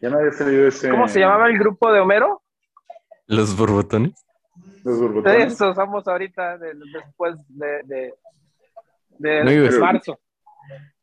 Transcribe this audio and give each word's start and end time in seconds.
Ya 0.00 0.10
me 0.10 0.16
había 0.18 0.32
salido 0.32 0.68
ese. 0.68 0.90
¿Cómo 0.90 1.08
se 1.08 1.20
llamaba 1.20 1.48
el 1.48 1.58
grupo 1.58 1.90
de 1.92 2.00
Homero? 2.00 2.42
Los 3.26 3.56
borbotones. 3.56 4.12
Los 4.84 5.00
borbotones. 5.00 5.52
Eso 5.54 5.74
somos 5.74 6.06
ahorita 6.06 6.58
de- 6.58 6.74
después 6.92 7.36
de, 7.48 7.82
de, 7.84 8.14
de- 9.18 9.40
Amigos. 9.40 9.74
de 9.74 9.80
marzo. 9.80 10.20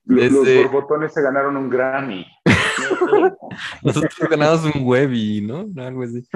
Los, 0.06 0.34
borbotones 0.64 1.14
se 1.14 1.22
ganaron 1.22 1.56
un 1.58 1.70
Grammy. 1.70 2.26
Nosotros 3.84 4.30
ganamos 4.30 4.64
un 4.76 4.82
Webby, 4.86 5.42
¿no? 5.42 5.66
Algo 5.82 6.04
así. 6.04 6.28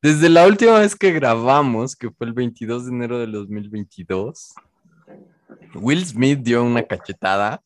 Desde 0.00 0.28
la 0.28 0.46
última 0.46 0.78
vez 0.78 0.94
que 0.94 1.12
grabamos, 1.12 1.96
que 1.96 2.10
fue 2.10 2.26
el 2.26 2.32
22 2.32 2.86
de 2.86 2.92
enero 2.92 3.18
del 3.18 3.32
2022, 3.32 4.54
Will 5.74 6.04
Smith 6.06 6.40
dio 6.40 6.62
una 6.62 6.82
cachetada. 6.82 7.60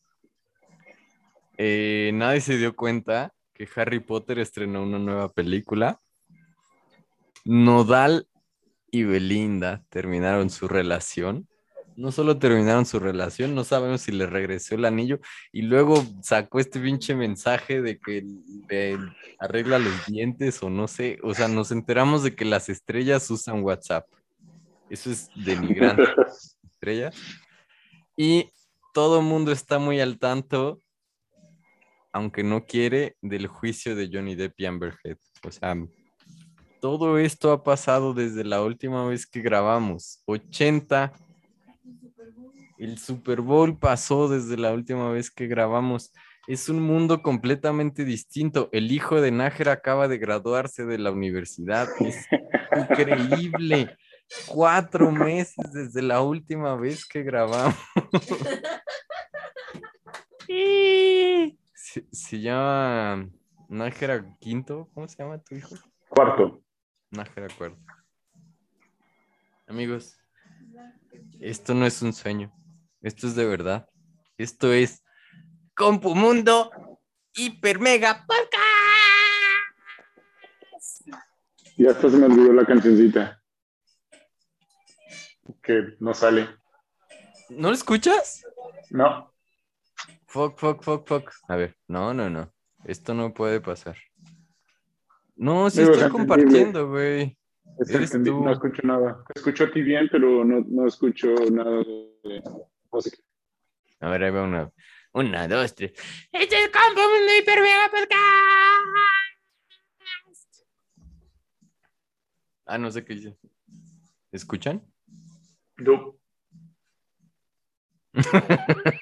Eh, 1.58 2.12
nadie 2.14 2.40
se 2.40 2.56
dio 2.56 2.74
cuenta 2.76 3.34
que 3.52 3.68
Harry 3.74 3.98
Potter 3.98 4.38
estrenó 4.38 4.84
una 4.84 5.00
nueva 5.00 5.28
película. 5.32 6.00
Nodal 7.44 8.28
y 8.90 9.02
Belinda 9.02 9.84
terminaron 9.88 10.50
su 10.50 10.68
relación. 10.68 11.48
No 11.96 12.12
solo 12.12 12.38
terminaron 12.38 12.86
su 12.86 13.00
relación, 13.00 13.56
no 13.56 13.64
sabemos 13.64 14.02
si 14.02 14.12
le 14.12 14.26
regresó 14.26 14.76
el 14.76 14.84
anillo 14.84 15.18
y 15.50 15.62
luego 15.62 16.04
sacó 16.22 16.60
este 16.60 16.78
pinche 16.78 17.16
mensaje 17.16 17.82
de 17.82 17.98
que 17.98 18.24
le 18.70 18.96
arregla 19.40 19.80
los 19.80 20.06
dientes 20.06 20.62
o 20.62 20.70
no 20.70 20.86
sé, 20.86 21.18
o 21.24 21.34
sea, 21.34 21.48
nos 21.48 21.72
enteramos 21.72 22.22
de 22.22 22.36
que 22.36 22.44
las 22.44 22.68
estrellas 22.68 23.28
usan 23.32 23.64
WhatsApp. 23.64 24.06
Eso 24.88 25.10
es 25.10 25.28
denigrante, 25.34 26.04
estrellas. 26.62 27.16
Y 28.16 28.48
todo 28.94 29.18
el 29.18 29.26
mundo 29.26 29.50
está 29.50 29.80
muy 29.80 30.00
al 30.00 30.20
tanto, 30.20 30.78
aunque 32.18 32.42
no 32.42 32.66
quiere, 32.66 33.16
del 33.22 33.46
juicio 33.46 33.96
de 33.96 34.10
Johnny 34.12 34.34
Depp 34.34 34.60
y 34.60 34.66
Amber 34.66 34.94
Heard. 35.02 35.18
O 35.44 35.50
sea, 35.50 35.76
todo 36.80 37.18
esto 37.18 37.52
ha 37.52 37.64
pasado 37.64 38.12
desde 38.12 38.44
la 38.44 38.62
última 38.62 39.06
vez 39.06 39.26
que 39.26 39.40
grabamos. 39.40 40.22
80 40.26 41.12
el 42.78 42.98
Super 42.98 43.40
Bowl 43.40 43.76
pasó 43.76 44.28
desde 44.28 44.56
la 44.56 44.72
última 44.72 45.10
vez 45.10 45.30
que 45.30 45.48
grabamos. 45.48 46.12
Es 46.46 46.68
un 46.68 46.80
mundo 46.80 47.22
completamente 47.22 48.04
distinto. 48.04 48.68
El 48.72 48.92
hijo 48.92 49.20
de 49.20 49.32
Nájera 49.32 49.72
acaba 49.72 50.06
de 50.06 50.18
graduarse 50.18 50.86
de 50.86 50.98
la 50.98 51.10
universidad. 51.10 51.88
Es 52.00 52.26
increíble. 52.76 53.96
Cuatro 54.46 55.10
meses 55.10 55.72
desde 55.72 56.02
la 56.02 56.22
última 56.22 56.76
vez 56.76 57.04
que 57.04 57.22
grabamos. 57.22 57.74
Se, 61.90 62.06
se 62.12 62.38
llama 62.38 63.30
Nájera 63.70 64.36
Quinto. 64.40 64.90
¿Cómo 64.92 65.08
se 65.08 65.16
llama 65.16 65.38
tu 65.38 65.54
hijo? 65.54 65.74
Cuarto. 66.10 66.62
Nájera 67.10 67.48
Cuarto. 67.56 67.78
Amigos, 69.66 70.18
esto 71.40 71.72
no 71.72 71.86
es 71.86 72.02
un 72.02 72.12
sueño. 72.12 72.52
Esto 73.00 73.26
es 73.26 73.34
de 73.36 73.46
verdad. 73.46 73.88
Esto 74.36 74.70
es 74.70 75.02
Compumundo 75.74 76.70
Hiper 77.34 77.78
Mega 77.80 78.26
Podcast. 78.26 78.58
Ya 81.78 81.92
hasta 81.92 82.10
se 82.10 82.18
me 82.18 82.26
olvidó 82.26 82.52
la 82.52 82.66
cancioncita. 82.66 83.42
Que 85.62 85.96
no 86.00 86.12
sale. 86.12 86.48
¿No 87.48 87.68
lo 87.68 87.74
escuchas? 87.74 88.44
No. 88.90 89.32
Fuck, 90.28 90.58
fuck, 90.58 90.82
fuck, 90.82 91.08
fuck. 91.08 91.32
A 91.48 91.56
ver, 91.56 91.74
no, 91.88 92.12
no, 92.12 92.28
no. 92.28 92.52
Esto 92.84 93.14
no 93.14 93.32
puede 93.32 93.62
pasar. 93.62 93.96
No, 95.36 95.70
sí 95.70 95.80
estoy 95.80 96.10
compartiendo, 96.10 96.86
güey. 96.88 97.38
Es. 97.78 98.14
No 98.14 98.52
escucho 98.52 98.82
nada. 98.84 99.24
Escucho 99.34 99.64
a 99.64 99.70
ti 99.70 99.80
bien, 99.80 100.06
pero 100.12 100.44
no, 100.44 100.62
no 100.68 100.86
escucho 100.86 101.28
nada 101.50 101.78
de 101.78 102.42
música. 102.92 103.16
A 104.00 104.10
ver, 104.10 104.24
ahí 104.24 104.30
va 104.30 104.42
una. 104.42 104.70
Una, 105.14 105.48
dos, 105.48 105.74
tres. 105.74 105.92
Este 106.30 106.62
es 106.62 106.68
Compumundo 106.68 107.32
Hiper 107.40 107.62
Mega 107.62 107.88
Podcast. 107.90 108.18
Ah, 112.66 112.76
no 112.76 112.90
sé 112.90 113.02
qué 113.02 113.14
dice. 113.14 113.38
¿Escuchan? 114.30 114.84
No. 115.78 116.18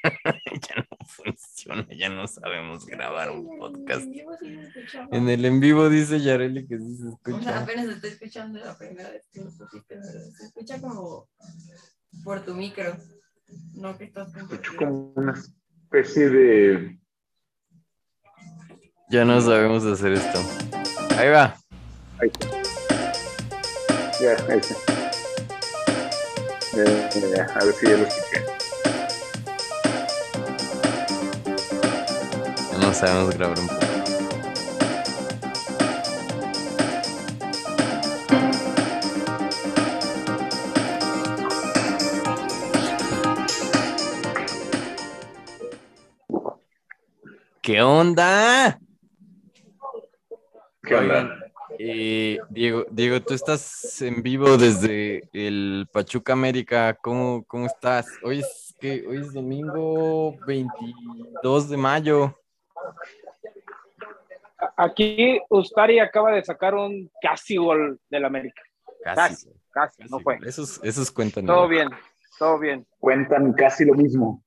funciona, 1.17 1.87
ya 1.97 2.09
no 2.09 2.27
sabemos 2.27 2.87
grabar 2.87 3.31
un 3.31 3.59
podcast. 3.59 4.07
En 5.13 5.29
el 5.29 5.45
en 5.45 5.61
vivo 5.61 5.89
dice 5.89 6.21
Yareli 6.21 6.67
que 6.67 6.79
sí 6.79 6.97
se 6.97 7.07
O 7.09 7.19
sea, 7.23 7.33
escucha. 7.33 7.59
apenas 7.61 7.87
estoy 7.89 8.11
escuchando 8.11 8.59
la 8.61 8.77
primera 8.77 9.11
vez 9.11 9.27
que 9.33 9.41
se 9.41 10.45
escucha 10.47 10.81
como 10.81 11.29
por 12.25 12.45
tu 12.45 12.55
micro, 12.55 12.97
no 13.75 13.97
que 13.97 14.05
estás 14.05 14.33
como 14.79 15.13
una 15.15 15.33
especie 15.33 16.29
de. 16.29 16.99
Ya 19.11 19.25
no 19.25 19.41
sabemos 19.41 19.85
hacer 19.85 20.13
esto. 20.13 20.41
Ahí 21.17 21.29
va. 21.31 21.57
Ahí 22.19 22.29
está. 22.33 22.63
Ya, 24.21 24.53
ahí 24.53 24.59
está. 24.59 24.75
Ya, 26.75 26.85
ya, 27.11 27.37
ya. 27.37 27.45
A 27.55 27.65
ver 27.65 27.75
si 27.75 27.87
ya 27.87 27.97
lo 27.97 28.07
escuché. 28.07 28.56
Sabemos 32.97 33.37
grabar 33.37 33.59
un 33.59 33.69
podcast. 33.69 34.07
¿Qué 47.61 47.83
onda? 47.83 48.79
¿Qué 50.83 50.95
Oigan, 50.95 51.27
onda? 51.27 51.37
eh, 51.79 52.39
Diego, 52.51 52.87
Diego, 52.91 53.21
tú 53.23 53.35
estás 53.35 54.01
en 54.03 54.23
vivo 54.23 54.57
desde 54.57 55.29
el 55.33 55.89
Pachuca 55.93 56.33
América. 56.33 56.97
¿Cómo, 57.03 57.45
cómo 57.47 57.67
estás? 57.67 58.07
Hoy 58.23 58.39
es, 58.41 58.75
¿qué? 58.81 59.05
Hoy 59.09 59.19
es 59.19 59.33
domingo 59.33 60.37
22 60.47 61.69
de 61.69 61.77
mayo. 61.77 62.39
Aquí 64.77 65.41
Ustari 65.51 65.99
acaba 65.99 66.33
de 66.33 66.45
sacar 66.45 66.75
un 66.75 67.11
casi 67.21 67.57
gol 67.57 68.01
del 68.09 68.25
América. 68.25 68.63
Casi. 69.03 69.51
Casi, 69.71 69.99
casi, 69.99 70.11
no 70.11 70.21
fue. 70.21 70.39
Esos, 70.45 70.83
esos 70.83 71.11
cuentan. 71.11 71.47
Todo 71.47 71.69
bien, 71.69 71.89
todo 72.39 72.59
bien. 72.59 72.87
Cuentan 72.99 73.53
casi 73.53 73.85
lo 73.85 73.95
mismo. 73.95 74.43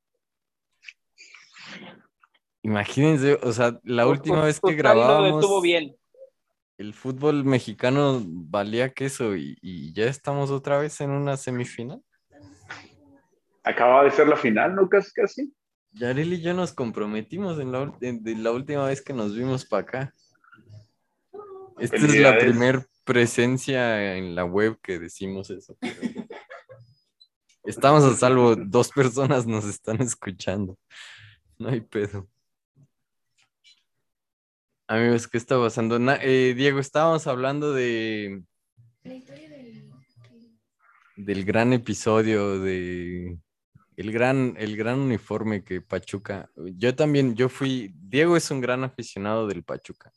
Imagínense, 2.61 3.39
o 3.41 3.51
sea, 3.53 3.79
la 3.83 4.05
última 4.07 4.43
vez 4.43 4.59
que 4.59 4.73
grabábamos, 4.73 5.41
detuvo 5.41 5.61
bien. 5.61 5.95
el 6.77 6.93
fútbol 6.93 7.45
mexicano 7.45 8.21
valía 8.25 8.93
queso 8.93 9.35
y, 9.35 9.57
y 9.61 9.93
ya 9.93 10.05
estamos 10.05 10.51
otra 10.51 10.77
vez 10.77 10.99
en 11.01 11.11
una 11.11 11.37
semifinal. 11.37 12.03
Acababa 13.63 14.03
de 14.03 14.11
ser 14.11 14.27
la 14.27 14.35
final, 14.35 14.75
¿no? 14.75 14.89
Casi, 14.89 15.13
casi. 15.13 15.53
Yareli 15.91 16.35
y 16.35 16.41
yo 16.41 16.53
nos 16.53 16.73
comprometimos 16.73 17.59
en 17.59 17.71
la, 17.71 17.83
ul- 17.83 17.97
en- 18.01 18.23
de 18.23 18.35
la 18.35 18.51
última 18.51 18.85
vez 18.85 19.01
que 19.01 19.13
nos 19.13 19.35
vimos 19.35 19.65
para 19.65 19.81
acá. 19.83 20.13
Esta 21.79 21.95
es 21.95 22.01
la 22.03 22.07
Felicidades. 22.07 22.43
primer 22.43 22.87
presencia 23.03 24.15
en 24.15 24.35
la 24.35 24.45
web 24.45 24.77
que 24.81 24.99
decimos 24.99 25.49
eso. 25.49 25.77
pero- 25.79 25.95
Estamos 27.63 28.03
a 28.03 28.15
salvo, 28.15 28.55
dos 28.55 28.89
personas 28.89 29.45
nos 29.45 29.65
están 29.65 30.01
escuchando. 30.01 30.77
No 31.57 31.69
hay 31.69 31.81
pedo. 31.81 32.27
Amigos, 34.87 35.27
¿qué 35.27 35.37
está 35.37 35.57
pasando? 35.59 35.99
Na- 35.99 36.17
eh, 36.21 36.53
Diego, 36.55 36.79
estábamos 36.79 37.27
hablando 37.27 37.73
de, 37.73 38.41
La 39.03 39.13
historia 39.13 39.49
del... 39.49 39.87
del 41.15 41.45
gran 41.45 41.73
episodio 41.73 42.59
de 42.59 43.37
el 43.99 44.13
gran, 44.13 44.55
el 44.57 44.77
gran 44.77 44.97
uniforme 44.97 45.61
que 45.61 45.81
Pachuca. 45.81 46.49
Yo 46.55 46.95
también, 46.95 47.35
yo 47.35 47.49
fui, 47.49 47.91
Diego 47.95 48.37
es 48.37 48.49
un 48.49 48.61
gran 48.61 48.85
aficionado 48.85 49.45
del 49.45 49.63
Pachuca. 49.63 50.13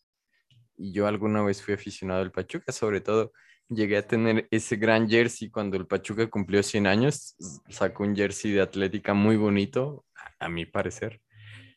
Y 0.77 0.93
yo 0.93 1.09
alguna 1.09 1.43
vez 1.43 1.61
fui 1.61 1.75
aficionado 1.75 2.21
del 2.21 2.31
Pachuca, 2.31 2.71
sobre 2.71 3.01
todo 3.01 3.33
llegué 3.69 3.97
a 3.97 4.07
tener 4.07 4.47
ese 4.53 4.77
gran 4.77 5.09
jersey 5.09 5.51
cuando 5.51 5.77
el 5.77 5.89
Pachuca 5.89 6.31
cumplió 6.31 6.63
100 6.63 6.87
años. 6.87 7.35
Sacó 7.69 8.05
un 8.05 8.15
jersey 8.15 8.53
de 8.53 8.61
Atlética 8.61 9.15
muy 9.15 9.37
bonito, 9.37 10.05
a, 10.39 10.49
mi 10.49 10.65
parecer, 10.65 11.21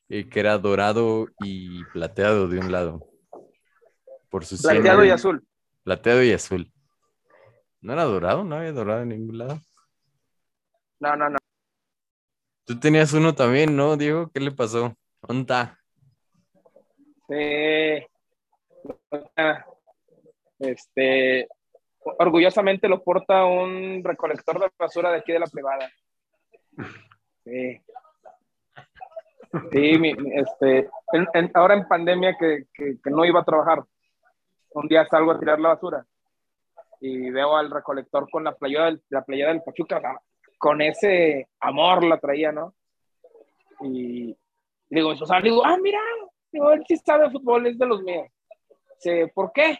eh, 0.07 0.29
que 0.29 0.39
era 0.39 0.59
dorado 0.59 1.27
y 1.39 1.83
plateado 1.85 2.47
de 2.47 2.59
un 2.59 2.71
lado. 2.71 3.09
Por 4.29 4.45
sus 4.45 4.61
100 4.61 4.75
Plateado 4.75 5.05
y 5.05 5.09
azul. 5.09 5.43
Plateado 5.83 6.23
y 6.23 6.33
azul. 6.33 6.71
¿No 7.81 7.93
era 7.93 8.03
dorado? 8.03 8.43
¿No 8.43 8.57
había 8.57 8.73
dorado 8.73 9.01
en 9.01 9.09
ningún 9.09 9.39
lado? 9.39 9.59
No, 10.99 11.15
no, 11.15 11.31
no. 11.31 11.37
Tú 12.65 12.79
tenías 12.79 13.13
uno 13.13 13.33
también, 13.35 13.75
¿no, 13.75 13.95
Diego? 13.95 14.29
¿Qué 14.33 14.39
le 14.39 14.51
pasó? 14.51 14.93
¿Dónde 15.21 15.41
está? 15.41 15.79
Sí. 17.27 18.05
Este, 20.59 21.47
orgullosamente 22.19 22.87
lo 22.87 23.03
porta 23.03 23.45
un 23.45 24.01
recolector 24.03 24.59
de 24.59 24.71
basura 24.77 25.11
de 25.11 25.17
aquí 25.19 25.31
de 25.31 25.39
la 25.39 25.47
privada. 25.47 25.89
Sí. 27.43 27.81
Sí, 29.71 29.99
mi- 29.99 30.15
este, 30.33 30.89
ahora 31.53 31.75
en 31.75 31.87
pandemia 31.87 32.35
que, 32.39 32.65
que- 32.73 32.97
no 33.09 33.23
iba 33.25 33.39
a 33.41 33.45
trabajar, 33.45 33.83
un 34.71 34.87
día 34.87 35.05
salgo 35.07 35.31
a 35.31 35.39
tirar 35.39 35.59
la 35.59 35.69
basura 35.69 36.05
y 36.99 37.29
veo 37.29 37.55
al 37.55 37.69
recolector 37.71 38.29
con 38.29 38.43
la 38.43 38.53
playera 38.55 38.85
del, 38.85 39.01
la 39.09 39.23
playera 39.23 39.49
del 39.53 39.61
Pachuca, 39.63 40.01
con 40.65 40.81
ese 40.81 41.47
amor 41.59 42.03
la 42.03 42.19
traía, 42.19 42.51
¿no? 42.51 42.73
Y 43.81 44.35
digo, 44.89 45.09
o 45.09 45.25
sea, 45.27 45.39
digo, 45.39 45.63
ah, 45.63 45.77
mira, 45.79 45.99
digo, 46.51 46.71
él 46.71 46.83
sí 46.87 46.97
sabe 46.97 47.29
fútbol, 47.29 47.67
es 47.67 47.77
de 47.77 47.85
los 47.85 48.01
míos. 48.01 48.27
Dice, 48.95 49.31
¿por 49.35 49.51
qué? 49.53 49.77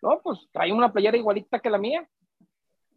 No, 0.00 0.22
pues 0.22 0.48
trae 0.50 0.72
una 0.72 0.90
playera 0.90 1.18
igualita 1.18 1.60
que 1.60 1.68
la 1.68 1.76
mía. 1.76 2.08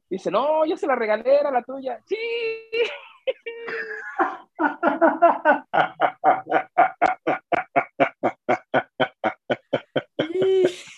Dice, 0.10 0.32
no, 0.32 0.66
yo 0.66 0.78
se 0.78 0.88
la 0.88 0.96
regalé, 0.96 1.38
era 1.38 1.52
la 1.52 1.64
tuya. 1.64 2.00
Sí. 2.06 2.16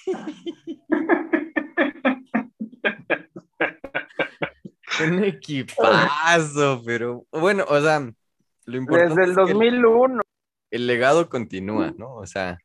Un 5.07 5.23
equipazo, 5.23 6.81
pero 6.85 7.25
bueno, 7.31 7.65
o 7.67 7.81
sea, 7.81 8.11
lo 8.65 8.77
importante 8.77 9.09
Desde 9.09 9.23
el 9.23 9.31
es 9.31 9.35
que 9.35 9.53
2001. 9.53 10.21
el 10.71 10.87
legado 10.87 11.29
continúa, 11.29 11.93
¿no? 11.97 12.15
O 12.15 12.25
sea, 12.25 12.59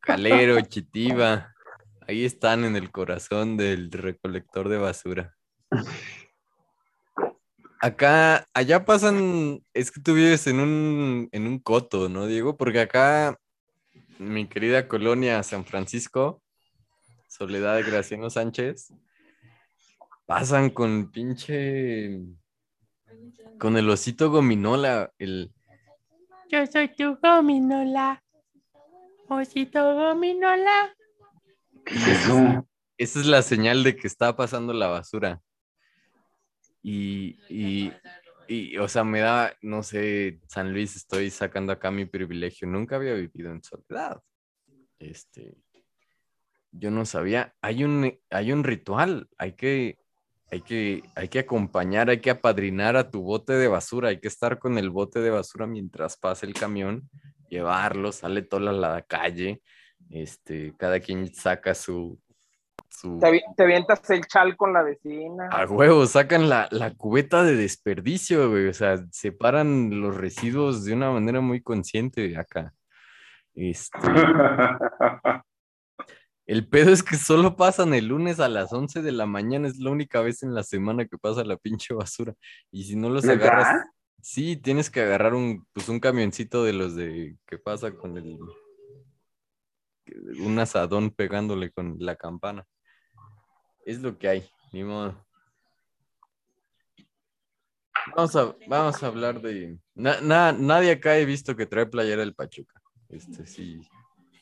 Calero, 0.00 0.60
Chitiba, 0.62 1.52
ahí 2.06 2.24
están 2.24 2.64
en 2.64 2.76
el 2.76 2.90
corazón 2.90 3.56
del 3.56 3.90
recolector 3.92 4.68
de 4.68 4.78
basura. 4.78 5.36
Acá, 7.80 8.46
allá 8.54 8.84
pasan, 8.84 9.60
es 9.74 9.90
que 9.90 10.00
tú 10.00 10.14
vives 10.14 10.46
en 10.46 10.60
un, 10.60 11.28
en 11.32 11.46
un 11.46 11.58
coto, 11.58 12.08
¿no, 12.08 12.26
Diego? 12.26 12.56
Porque 12.56 12.80
acá, 12.80 13.36
mi 14.18 14.46
querida 14.46 14.86
colonia 14.86 15.42
San 15.42 15.64
Francisco, 15.64 16.42
Soledad 17.26 17.76
de 17.76 17.82
Graciano 17.82 18.30
Sánchez, 18.30 18.92
pasan 20.26 20.70
con 20.70 21.10
pinche, 21.10 22.20
con 23.58 23.76
el 23.76 23.88
osito 23.90 24.30
gominola, 24.30 25.12
el, 25.18 25.52
Yo 26.50 26.66
soy 26.66 26.88
tu 26.94 27.16
gominola. 27.22 28.22
Osito 29.28 29.94
gominola. 29.94 30.94
¿Qué 31.84 31.94
es 31.94 32.08
eso? 32.08 32.66
Esa 32.98 33.20
es 33.20 33.26
la 33.26 33.42
señal 33.42 33.82
de 33.82 33.96
que 33.96 34.06
está 34.06 34.36
pasando 34.36 34.72
la 34.72 34.88
basura. 34.88 35.40
Y, 36.82 37.38
y, 37.48 37.92
y, 38.48 38.76
o 38.78 38.88
sea, 38.88 39.04
me 39.04 39.20
da, 39.20 39.56
no 39.62 39.82
sé, 39.82 40.40
San 40.48 40.72
Luis, 40.72 40.96
estoy 40.96 41.30
sacando 41.30 41.72
acá 41.72 41.90
mi 41.90 42.04
privilegio. 42.04 42.68
Nunca 42.68 42.96
había 42.96 43.14
vivido 43.14 43.50
en 43.50 43.62
soledad. 43.62 44.20
Este, 44.98 45.56
yo 46.70 46.90
no 46.90 47.04
sabía. 47.04 47.54
Hay 47.62 47.84
un, 47.84 48.18
hay 48.30 48.52
un 48.52 48.64
ritual. 48.64 49.28
Hay 49.38 49.54
que, 49.54 49.98
hay 50.52 50.60
que, 50.60 51.02
hay 51.14 51.28
que 51.28 51.38
acompañar, 51.38 52.10
hay 52.10 52.20
que 52.20 52.28
apadrinar 52.30 52.94
a 52.94 53.10
tu 53.10 53.22
bote 53.22 53.54
de 53.54 53.68
basura. 53.68 54.10
Hay 54.10 54.20
que 54.20 54.28
estar 54.28 54.58
con 54.58 54.76
el 54.76 54.90
bote 54.90 55.20
de 55.20 55.30
basura 55.30 55.66
mientras 55.66 56.18
pasa 56.18 56.44
el 56.44 56.52
camión, 56.52 57.08
llevarlo, 57.48 58.12
sale 58.12 58.42
toda 58.42 58.70
la, 58.70 58.72
la 58.72 59.02
calle. 59.02 59.62
Este, 60.10 60.74
cada 60.76 61.00
quien 61.00 61.32
saca 61.32 61.74
su, 61.74 62.20
su 62.90 63.18
Te, 63.18 63.28
avi- 63.28 63.54
te 63.56 63.62
avientas 63.62 64.10
el 64.10 64.26
chal 64.26 64.54
con 64.58 64.74
la 64.74 64.82
vecina. 64.82 65.48
a 65.50 65.64
huevo, 65.64 66.04
sacan 66.04 66.50
la, 66.50 66.68
la 66.70 66.92
cubeta 66.94 67.44
de 67.44 67.56
desperdicio, 67.56 68.50
güey. 68.50 68.68
O 68.68 68.74
sea, 68.74 69.02
separan 69.10 70.02
los 70.02 70.14
residuos 70.14 70.84
de 70.84 70.92
una 70.92 71.10
manera 71.12 71.40
muy 71.40 71.62
consciente 71.62 72.36
acá. 72.36 72.74
Este, 73.54 73.98
el 76.46 76.66
pedo 76.68 76.90
es 76.92 77.02
que 77.02 77.16
solo 77.16 77.56
pasan 77.56 77.94
el 77.94 78.06
lunes 78.08 78.40
a 78.40 78.48
las 78.48 78.72
11 78.72 79.00
de 79.02 79.12
la 79.12 79.26
mañana, 79.26 79.68
es 79.68 79.78
la 79.78 79.90
única 79.90 80.20
vez 80.20 80.42
en 80.42 80.54
la 80.54 80.62
semana 80.64 81.06
que 81.06 81.18
pasa 81.18 81.44
la 81.44 81.56
pinche 81.56 81.94
basura. 81.94 82.34
Y 82.70 82.84
si 82.84 82.96
no 82.96 83.08
los 83.08 83.24
agarras, 83.32 83.84
sí, 84.20 84.56
tienes 84.56 84.90
que 84.90 85.00
agarrar 85.00 85.34
un, 85.34 85.66
pues 85.72 85.88
un 85.88 86.00
camioncito 86.00 86.64
de 86.64 86.72
los 86.72 86.94
de 86.96 87.36
que 87.46 87.58
pasa 87.58 87.94
con 87.94 88.16
el 88.18 88.38
un 90.40 90.58
asadón 90.58 91.10
pegándole 91.10 91.70
con 91.70 91.96
la 91.98 92.16
campana. 92.16 92.66
Es 93.86 94.00
lo 94.00 94.18
que 94.18 94.28
hay, 94.28 94.50
ni 94.72 94.84
modo. 94.84 95.24
Vamos 98.16 98.34
a, 98.36 98.56
vamos 98.68 99.02
a 99.02 99.06
hablar 99.06 99.40
de. 99.40 99.78
na- 99.94 100.20
na- 100.20 100.52
nadie 100.52 100.90
acá 100.92 101.16
he 101.18 101.24
visto 101.24 101.54
que 101.56 101.66
trae 101.66 101.86
playera 101.86 102.20
del 102.20 102.34
Pachuca. 102.34 102.80
Este 103.08 103.46
sí, 103.46 103.80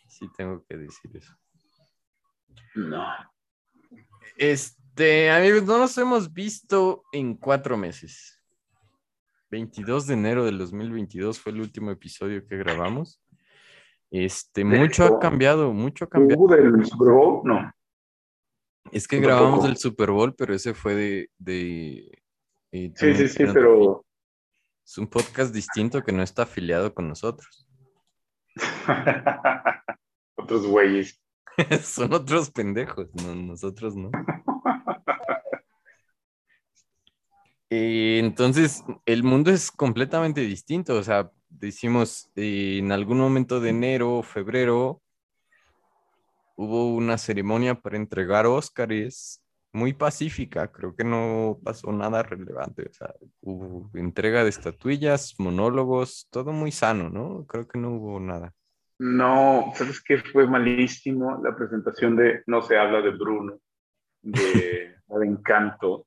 sí 0.08 0.26
tengo 0.36 0.64
que 0.64 0.76
decir 0.78 1.10
eso. 1.14 1.34
No. 2.74 3.06
Este, 4.36 5.30
amigos, 5.30 5.64
no 5.64 5.78
nos 5.78 5.96
hemos 5.98 6.32
visto 6.32 7.02
en 7.12 7.34
cuatro 7.34 7.76
meses. 7.76 8.40
22 9.50 10.06
de 10.06 10.14
enero 10.14 10.44
del 10.44 10.58
2022 10.58 11.38
fue 11.38 11.52
el 11.52 11.60
último 11.60 11.90
episodio 11.90 12.46
que 12.46 12.56
grabamos. 12.56 13.20
Este, 14.10 14.64
mucho 14.64 15.04
ha 15.04 15.18
cambiado, 15.18 15.72
mucho 15.72 16.04
ha 16.04 16.08
cambiado. 16.08 16.42
¿Hubo 16.42 16.54
del 16.54 16.84
Super 16.84 17.12
Bowl? 17.12 17.42
No. 17.44 17.72
Es 18.92 19.06
que 19.06 19.20
grabamos 19.20 19.64
el 19.64 19.76
Super 19.76 20.10
Bowl, 20.10 20.34
pero 20.34 20.54
ese 20.54 20.74
fue 20.74 20.94
de. 20.94 21.30
de 21.38 22.22
eh, 22.72 22.92
Sí, 22.94 23.14
sí, 23.14 23.28
sí, 23.28 23.44
pero. 23.52 24.04
Es 24.84 24.98
un 24.98 25.06
podcast 25.06 25.54
distinto 25.54 26.02
que 26.02 26.10
no 26.10 26.22
está 26.22 26.42
afiliado 26.42 26.92
con 26.92 27.08
nosotros. 27.08 27.68
Otros 30.36 30.66
güeyes. 30.66 31.20
Son 31.82 32.12
otros 32.12 32.50
pendejos, 32.50 33.08
no, 33.14 33.34
nosotros 33.34 33.96
no. 33.96 34.10
Eh, 37.72 38.18
entonces, 38.18 38.82
el 39.06 39.22
mundo 39.22 39.52
es 39.52 39.70
completamente 39.70 40.40
distinto. 40.40 40.96
O 40.96 41.02
sea, 41.04 41.30
decimos, 41.48 42.28
eh, 42.34 42.78
en 42.80 42.90
algún 42.90 43.18
momento 43.18 43.60
de 43.60 43.70
enero, 43.70 44.22
febrero, 44.24 45.00
hubo 46.56 46.94
una 46.94 47.16
ceremonia 47.18 47.74
para 47.74 47.96
entregar 47.96 48.46
Óscares 48.46 49.42
muy 49.72 49.92
pacífica. 49.92 50.70
Creo 50.72 50.94
que 50.96 51.04
no 51.04 51.58
pasó 51.64 51.92
nada 51.92 52.22
relevante. 52.22 52.88
O 52.90 52.92
sea, 52.92 53.14
hubo 53.40 53.90
entrega 53.94 54.42
de 54.44 54.50
estatuillas, 54.50 55.34
monólogos, 55.38 56.26
todo 56.30 56.52
muy 56.52 56.72
sano, 56.72 57.08
¿no? 57.08 57.46
Creo 57.46 57.66
que 57.68 57.78
no 57.78 57.90
hubo 57.92 58.20
nada. 58.20 58.54
No, 59.02 59.72
¿sabes 59.76 60.02
qué? 60.02 60.18
Fue 60.18 60.46
malísimo 60.46 61.40
la 61.42 61.56
presentación 61.56 62.16
de 62.16 62.42
No 62.46 62.60
se 62.60 62.76
habla 62.76 63.00
de 63.00 63.10
Bruno, 63.10 63.58
de, 64.20 64.94
de 65.08 65.26
Encanto. 65.26 66.06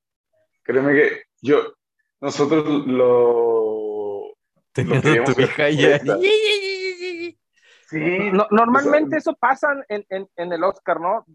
Créeme 0.61 0.93
que 0.93 1.21
yo, 1.41 1.73
nosotros 2.21 2.85
lo... 2.85 4.35
Teniendo 4.71 5.01
queríamos 5.01 5.35
tu 5.35 5.41
hija 5.41 5.69
ya. 5.71 5.99
Sí, 7.89 8.29
No- 8.31 8.47
normalmente 8.51 9.07
o 9.17 9.21
sea, 9.21 9.31
eso 9.31 9.35
pasa 9.39 9.69
en, 9.89 10.05
en- 10.09 10.29
en 10.35 10.53
el 10.53 10.63
Oscar, 10.63 10.99
¿no? 10.99 11.25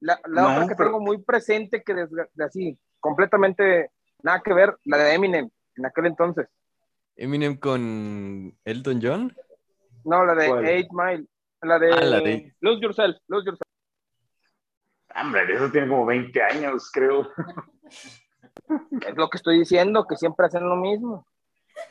La, 0.00 0.18
la 0.28 0.42
No, 0.42 0.52
otra 0.52 0.68
que 0.68 0.74
pero- 0.76 0.90
tengo 0.90 1.00
muy 1.00 1.18
presente, 1.22 1.82
que 1.82 1.92
desgra- 1.92 2.28
de 2.34 2.44
así, 2.44 2.78
completamente 3.00 3.90
nada 4.22 4.40
que 4.44 4.52
ver, 4.54 4.76
la 4.84 4.96
de 4.98 5.14
Eminem, 5.14 5.50
en 5.76 5.86
aquel 5.86 6.06
entonces. 6.06 6.46
Eminem 7.16 7.56
con 7.58 8.56
Elton 8.64 9.00
John. 9.02 9.36
No, 10.04 10.24
la 10.24 10.34
de 10.34 10.48
¿Cuál? 10.48 10.66
Eight 10.66 10.88
Mile. 10.92 11.26
La 11.62 11.78
de, 11.78 11.92
Ah, 11.92 12.00
la 12.00 12.20
de- 12.20 12.54
Lose 12.60 12.80
Yourself, 12.82 13.16
Lose 13.28 13.46
Yourself. 13.46 13.68
hombre, 15.14 15.54
eso 15.54 15.70
tiene 15.70 15.88
como 15.88 16.06
20 16.06 16.42
años, 16.42 16.90
creo. 16.92 17.28
Es 19.00 19.16
lo 19.16 19.28
que 19.28 19.36
estoy 19.36 19.58
diciendo, 19.58 20.06
que 20.08 20.16
siempre 20.16 20.46
hacen 20.46 20.68
lo 20.68 20.76
mismo. 20.76 21.26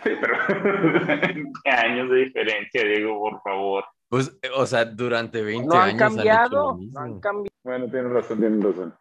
Sí, 0.03 0.11
pero 0.21 0.33
20 1.33 1.69
años 1.69 2.09
de 2.09 2.15
diferencia, 2.17 2.83
Diego, 2.83 3.19
por 3.19 3.41
favor. 3.41 3.83
Pues, 4.07 4.29
eh, 4.41 4.49
o 4.55 4.65
sea, 4.65 4.85
durante 4.85 5.41
20 5.43 5.67
No 5.67 5.73
han 5.75 5.89
años 5.89 6.01
han 6.01 6.15
cambiado, 6.15 6.75
mismo. 6.75 6.99
no 6.99 7.05
han 7.05 7.19
cambiado. 7.19 7.55
Bueno, 7.63 7.89
tienes 7.91 8.11
razón, 8.11 8.39
tienes 8.39 8.63
razón. 8.63 8.95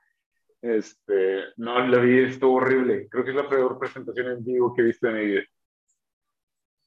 Este, 0.60 1.44
no, 1.56 1.78
la 1.86 1.98
vi, 1.98 2.18
estuvo 2.24 2.56
horrible. 2.56 3.08
Creo 3.08 3.24
que 3.24 3.30
es 3.30 3.36
la 3.36 3.48
peor 3.48 3.78
presentación 3.78 4.26
en 4.32 4.44
vivo 4.44 4.74
que 4.74 4.82
he 4.82 4.86
visto 4.86 5.08
en 5.08 5.14
mi 5.14 5.24
vida. 5.26 5.42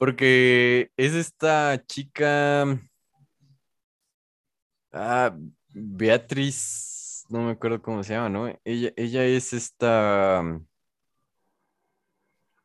Porque 0.01 0.89
es 0.97 1.13
esta 1.13 1.79
chica. 1.85 2.65
Ah, 4.91 5.37
Beatriz. 5.75 7.23
No 7.29 7.43
me 7.43 7.51
acuerdo 7.51 7.83
cómo 7.83 8.01
se 8.01 8.15
llama, 8.15 8.27
¿no? 8.27 8.47
Ella, 8.63 8.91
ella 8.95 9.23
es 9.25 9.53
esta. 9.53 10.39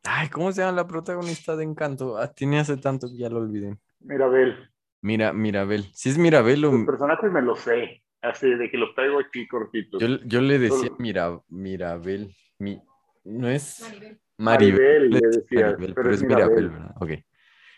Ay, 0.03 0.29
¿cómo 0.29 0.51
se 0.51 0.61
llama 0.61 0.77
la 0.77 0.87
protagonista 0.87 1.55
de 1.55 1.63
Encanto? 1.65 2.17
Ah, 2.17 2.33
tiene 2.33 2.57
hace 2.57 2.75
tanto 2.75 3.07
que 3.07 3.17
ya 3.17 3.29
lo 3.29 3.37
olvidé. 3.37 3.77
Mirabel. 3.99 4.71
Mira, 5.01 5.31
Mirabel. 5.31 5.91
Si 5.93 6.09
es 6.09 6.17
Mirabel 6.17 6.65
o... 6.65 6.71
Los 6.71 6.87
personajes 6.87 7.31
me 7.31 7.43
los 7.43 7.59
sé, 7.59 8.03
así 8.19 8.49
de 8.49 8.71
que 8.71 8.79
los 8.79 8.95
traigo 8.95 9.19
aquí 9.19 9.47
cortitos. 9.47 10.01
Yo, 10.01 10.07
yo 10.25 10.41
le 10.41 10.57
decía 10.57 10.89
Mira, 10.97 11.39
Mirabel. 11.49 12.35
Mi, 12.57 12.81
no 13.25 13.47
es 13.47 13.81
Maribel. 13.83 14.19
Maribel, 14.37 15.09
Maribel, 15.09 15.09
le 15.09 15.19
Maribel, 15.19 15.75
pero 15.79 15.93
pero 15.95 16.11
es 16.11 16.21
Mirabel, 16.23 16.49
Mirabel. 16.49 16.69
¿verdad? 16.69 16.95
Ok. 16.99 17.09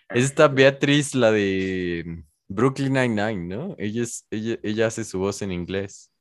Es 0.09 0.25
esta 0.25 0.47
Beatriz, 0.47 1.15
la 1.15 1.31
de 1.31 2.23
Brooklyn 2.47 2.93
Nine-Nine, 2.93 3.55
¿no? 3.55 3.75
Ella, 3.77 4.03
es, 4.03 4.25
ella, 4.31 4.57
ella 4.63 4.87
hace 4.87 5.03
su 5.03 5.19
voz 5.19 5.41
en 5.41 5.51
inglés. 5.51 6.11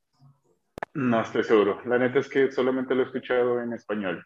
No 0.93 1.21
estoy 1.21 1.43
seguro. 1.43 1.81
La 1.85 1.97
neta 1.97 2.19
es 2.19 2.29
que 2.29 2.51
solamente 2.51 2.93
lo 2.95 3.01
he 3.01 3.05
escuchado 3.05 3.61
en 3.61 3.73
español. 3.73 4.25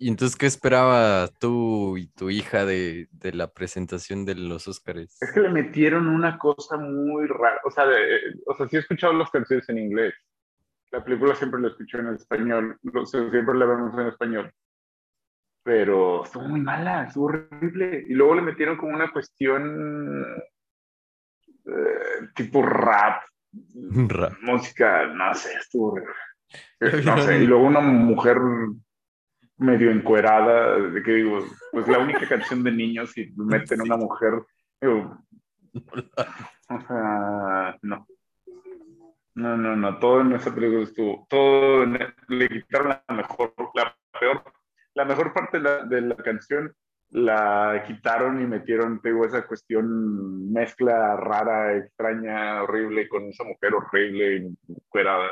¿Y 0.00 0.08
entonces 0.08 0.36
qué 0.36 0.46
esperaba 0.46 1.28
tú 1.40 1.96
y 1.96 2.06
tu 2.08 2.30
hija 2.30 2.64
de, 2.64 3.08
de 3.10 3.32
la 3.32 3.50
presentación 3.52 4.24
de 4.24 4.36
los 4.36 4.68
Óscares? 4.68 5.16
Es 5.20 5.32
que 5.32 5.40
le 5.40 5.48
metieron 5.48 6.06
una 6.06 6.38
cosa 6.38 6.76
muy 6.76 7.26
rara. 7.26 7.60
O 7.64 7.70
sea, 7.70 7.84
de- 7.86 8.34
o 8.46 8.54
sea, 8.56 8.68
sí 8.68 8.76
he 8.76 8.78
escuchado 8.78 9.12
las 9.14 9.30
canciones 9.30 9.68
en 9.68 9.78
inglés. 9.78 10.14
La 10.92 11.04
película 11.04 11.34
siempre 11.34 11.60
la 11.60 11.68
escuché 11.68 11.98
en 11.98 12.14
español. 12.14 12.78
O 12.94 13.06
sea, 13.06 13.28
siempre 13.28 13.58
la 13.58 13.66
vemos 13.66 13.98
en 13.98 14.06
español. 14.06 14.52
Pero 15.68 16.24
estuvo 16.24 16.48
muy 16.48 16.60
mala, 16.62 17.04
estuvo 17.04 17.26
horrible. 17.26 18.06
Y 18.08 18.14
luego 18.14 18.36
le 18.36 18.40
metieron 18.40 18.78
como 18.78 18.94
una 18.94 19.12
cuestión 19.12 20.34
eh, 21.66 22.28
tipo 22.34 22.62
rap, 22.62 23.22
Rap. 24.08 24.32
música, 24.40 25.06
no 25.08 25.34
sé, 25.34 25.50
estuvo 25.60 25.92
horrible. 25.92 26.14
Ya 27.04 27.14
No 27.16 27.18
sé, 27.22 27.38
y 27.40 27.46
luego 27.46 27.64
una 27.66 27.80
mujer 27.80 28.38
medio 29.58 29.90
encuerada, 29.90 30.78
de 30.78 31.02
que 31.02 31.12
digo, 31.12 31.40
pues 31.72 31.86
la 31.86 31.98
única 31.98 32.26
canción 32.26 32.62
de 32.64 32.72
niños 32.72 33.14
y 33.18 33.30
meten 33.36 33.82
una 33.82 33.98
mujer, 33.98 34.42
digo, 34.80 35.18
o 36.70 36.80
sea, 36.86 37.76
no. 37.82 38.06
No, 39.34 39.54
no, 39.56 39.76
no, 39.76 39.98
todo 39.98 40.22
en 40.22 40.32
esa 40.32 40.54
película 40.54 40.82
estuvo, 40.84 41.26
todo 41.28 41.82
en- 41.82 41.98
le 42.28 42.48
quitaron 42.48 42.88
la 43.06 43.14
mejor, 43.14 43.52
la 43.74 43.94
peor, 44.18 44.42
la 44.94 45.04
mejor 45.04 45.32
parte 45.32 45.58
de 45.58 45.64
la, 45.64 45.84
de 45.84 46.00
la 46.02 46.16
canción 46.16 46.74
la 47.10 47.82
quitaron 47.86 48.40
y 48.42 48.46
metieron, 48.46 49.00
te 49.00 49.08
digo, 49.10 49.24
esa 49.24 49.46
cuestión 49.46 50.52
mezcla 50.52 51.16
rara, 51.16 51.76
extraña, 51.76 52.62
horrible, 52.62 53.08
con 53.08 53.24
esa 53.28 53.44
mujer 53.44 53.72
horrible, 53.74 54.50
ah, 55.06 55.28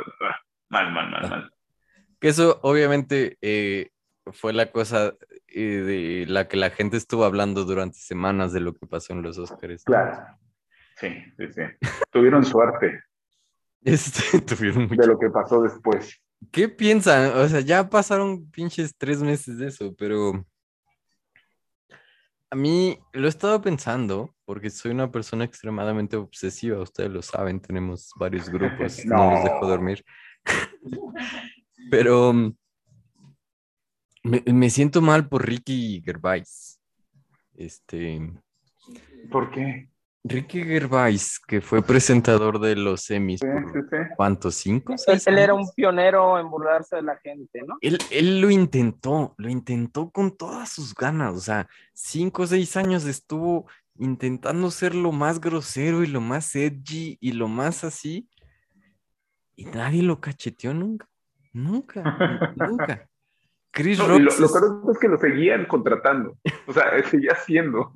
mal, 0.70 0.92
mal, 0.92 1.10
mal, 1.10 1.28
mal. 1.30 1.50
Que 2.18 2.28
eso 2.28 2.58
obviamente 2.62 3.36
eh, 3.42 3.90
fue 4.32 4.54
la 4.54 4.70
cosa 4.70 5.12
eh, 5.48 5.60
de 5.60 6.24
la 6.28 6.48
que 6.48 6.56
la 6.56 6.70
gente 6.70 6.96
estuvo 6.96 7.24
hablando 7.24 7.64
durante 7.64 7.98
semanas 7.98 8.54
de 8.54 8.60
lo 8.60 8.72
que 8.72 8.86
pasó 8.86 9.12
en 9.12 9.22
los 9.22 9.36
Óscares. 9.38 9.84
Claro. 9.84 10.26
Sí, 10.96 11.08
sí, 11.36 11.52
sí. 11.52 11.62
Tuvieron 12.10 12.42
suerte 12.42 13.02
Este, 13.84 14.40
tuvieron 14.40 14.84
mucho- 14.88 15.00
de 15.02 15.06
lo 15.06 15.18
que 15.18 15.28
pasó 15.28 15.60
después. 15.62 16.22
¿Qué 16.52 16.68
piensan? 16.68 17.36
O 17.36 17.48
sea, 17.48 17.60
ya 17.60 17.88
pasaron 17.88 18.50
pinches 18.50 18.94
tres 18.96 19.22
meses 19.22 19.58
de 19.58 19.68
eso, 19.68 19.94
pero 19.96 20.44
a 22.50 22.56
mí 22.56 22.98
lo 23.12 23.26
he 23.26 23.28
estado 23.28 23.60
pensando 23.60 24.34
porque 24.44 24.70
soy 24.70 24.92
una 24.92 25.10
persona 25.10 25.44
extremadamente 25.44 26.16
obsesiva, 26.16 26.80
ustedes 26.80 27.10
lo 27.10 27.22
saben, 27.22 27.60
tenemos 27.60 28.10
varios 28.16 28.48
grupos, 28.48 29.04
no, 29.06 29.16
No. 29.16 29.30
los 29.32 29.44
dejo 29.44 29.66
dormir. 29.66 30.04
Pero 31.90 32.32
mm, 32.32 32.56
me, 34.24 34.42
me 34.52 34.70
siento 34.70 35.00
mal 35.00 35.28
por 35.28 35.46
Ricky 35.46 36.02
Gervais. 36.04 36.80
Este, 37.54 38.20
¿Por 39.30 39.50
qué? 39.50 39.88
Ricky 40.28 40.64
Gervais, 40.64 41.38
que 41.38 41.60
fue 41.60 41.82
presentador 41.82 42.58
de 42.60 42.74
los 42.76 43.10
Emmys 43.10 43.40
Sí, 43.40 43.46
por 43.46 43.72
sí, 43.72 43.78
sí. 43.90 43.96
¿cuántos? 44.16 44.54
¿Cinco? 44.56 44.92
Él, 44.92 44.98
¿Seis 44.98 45.26
él 45.26 45.38
era 45.38 45.54
un 45.54 45.68
pionero 45.74 46.38
en 46.38 46.50
burlarse 46.50 46.96
de 46.96 47.02
la 47.02 47.16
gente, 47.18 47.62
¿no? 47.66 47.76
Él, 47.80 47.98
él 48.10 48.40
lo 48.40 48.50
intentó, 48.50 49.34
lo 49.38 49.48
intentó 49.48 50.10
con 50.10 50.36
todas 50.36 50.70
sus 50.70 50.94
ganas, 50.94 51.34
o 51.34 51.40
sea, 51.40 51.68
cinco 51.92 52.42
o 52.42 52.46
seis 52.46 52.76
años 52.76 53.04
estuvo 53.04 53.66
intentando 53.98 54.70
ser 54.70 54.94
lo 54.94 55.12
más 55.12 55.40
grosero 55.40 56.02
y 56.02 56.06
lo 56.06 56.20
más 56.20 56.54
edgy 56.54 57.16
y 57.20 57.32
lo 57.32 57.48
más 57.48 57.84
así, 57.84 58.28
y 59.54 59.64
nadie 59.66 60.02
lo 60.02 60.20
cacheteó 60.20 60.74
nunca, 60.74 61.08
nunca, 61.52 62.02
nunca. 62.56 63.08
Chris 63.70 63.98
No, 63.98 64.08
Rock, 64.08 64.20
lo, 64.20 64.38
lo 64.38 64.52
peor 64.52 64.90
es 64.90 64.98
que 64.98 65.08
lo 65.08 65.18
seguían 65.18 65.66
contratando. 65.66 66.38
O 66.66 66.72
sea, 66.72 66.84
seguía 67.10 67.32
haciendo. 67.32 67.92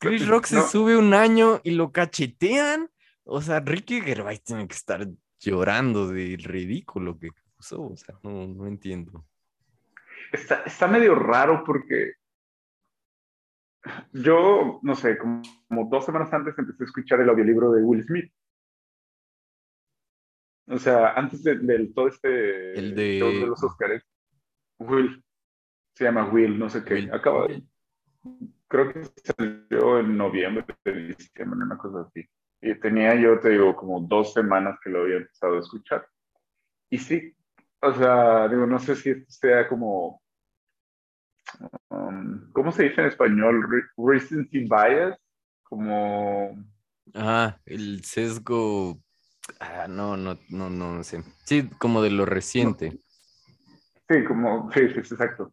Chris 0.00 0.26
Rock 0.26 0.46
se 0.46 0.56
no. 0.56 0.62
sube 0.62 0.96
un 0.96 1.14
año 1.14 1.60
y 1.62 1.72
lo 1.72 1.92
cachetean, 1.92 2.90
o 3.24 3.40
sea, 3.42 3.60
Ricky 3.60 4.00
Gervais 4.00 4.42
tiene 4.42 4.66
que 4.66 4.74
estar 4.74 5.06
llorando 5.38 6.08
del 6.08 6.42
ridículo 6.42 7.18
que 7.18 7.30
causó, 7.54 7.82
o 7.82 7.96
sea, 7.96 8.16
no, 8.22 8.46
no 8.46 8.66
entiendo. 8.66 9.24
Está, 10.32 10.62
está 10.64 10.86
medio 10.88 11.14
raro 11.14 11.62
porque 11.64 12.12
yo, 14.12 14.80
no 14.82 14.94
sé, 14.94 15.16
como, 15.18 15.42
como 15.68 15.88
dos 15.88 16.04
semanas 16.04 16.32
antes 16.32 16.56
empecé 16.58 16.82
a 16.82 16.86
escuchar 16.86 17.20
el 17.20 17.28
audiolibro 17.30 17.72
de 17.72 17.82
Will 17.82 18.04
Smith. 18.04 18.32
O 20.66 20.78
sea, 20.78 21.14
antes 21.14 21.42
de, 21.42 21.56
del 21.58 21.92
todo 21.92 22.08
este 22.08 22.78
El 22.78 22.94
de- 22.94 23.18
de 23.40 23.46
los 23.46 23.62
Oscars, 23.62 24.04
Will, 24.78 25.24
se 25.94 26.04
llama 26.04 26.28
Will, 26.30 26.58
no 26.58 26.68
sé 26.70 26.84
qué, 26.84 26.94
Will. 26.94 27.12
acaba 27.12 27.48
de, 27.48 27.62
creo 28.70 28.92
que 28.94 29.04
salió 29.24 29.98
en 30.00 30.16
noviembre, 30.16 30.64
de 30.86 30.92
diciembre, 31.08 31.60
una 31.64 31.78
cosa 31.78 32.02
así. 32.08 32.24
Y 32.62 32.74
tenía 32.80 33.14
yo, 33.16 33.40
te 33.40 33.50
digo, 33.50 33.76
como 33.76 34.00
dos 34.02 34.32
semanas 34.32 34.78
que 34.82 34.90
lo 34.90 35.02
había 35.02 35.18
empezado 35.18 35.56
a 35.56 35.60
escuchar. 35.60 36.06
Y 36.90 36.98
sí, 36.98 37.34
o 37.82 37.92
sea, 37.94 38.48
digo, 38.48 38.66
no 38.66 38.78
sé 38.78 38.96
si 38.96 39.10
esto 39.10 39.26
sea 39.32 39.68
como, 39.68 40.22
um, 41.90 42.52
¿cómo 42.52 42.72
se 42.72 42.84
dice 42.84 43.00
en 43.02 43.08
español? 43.08 43.64
Re- 43.70 43.90
Recency 43.96 44.60
bias, 44.68 45.18
como, 45.64 46.56
Ah, 47.14 47.58
el 47.66 48.04
sesgo. 48.04 49.00
Ah, 49.58 49.86
no, 49.88 50.16
no, 50.16 50.38
no, 50.50 50.70
no 50.70 51.02
sé. 51.02 51.24
Sí, 51.44 51.68
como 51.78 52.02
de 52.02 52.10
lo 52.10 52.24
reciente. 52.24 53.00
sí, 54.08 54.24
como, 54.24 54.70
sí, 54.72 54.88
sí, 54.90 54.98
exacto. 55.00 55.52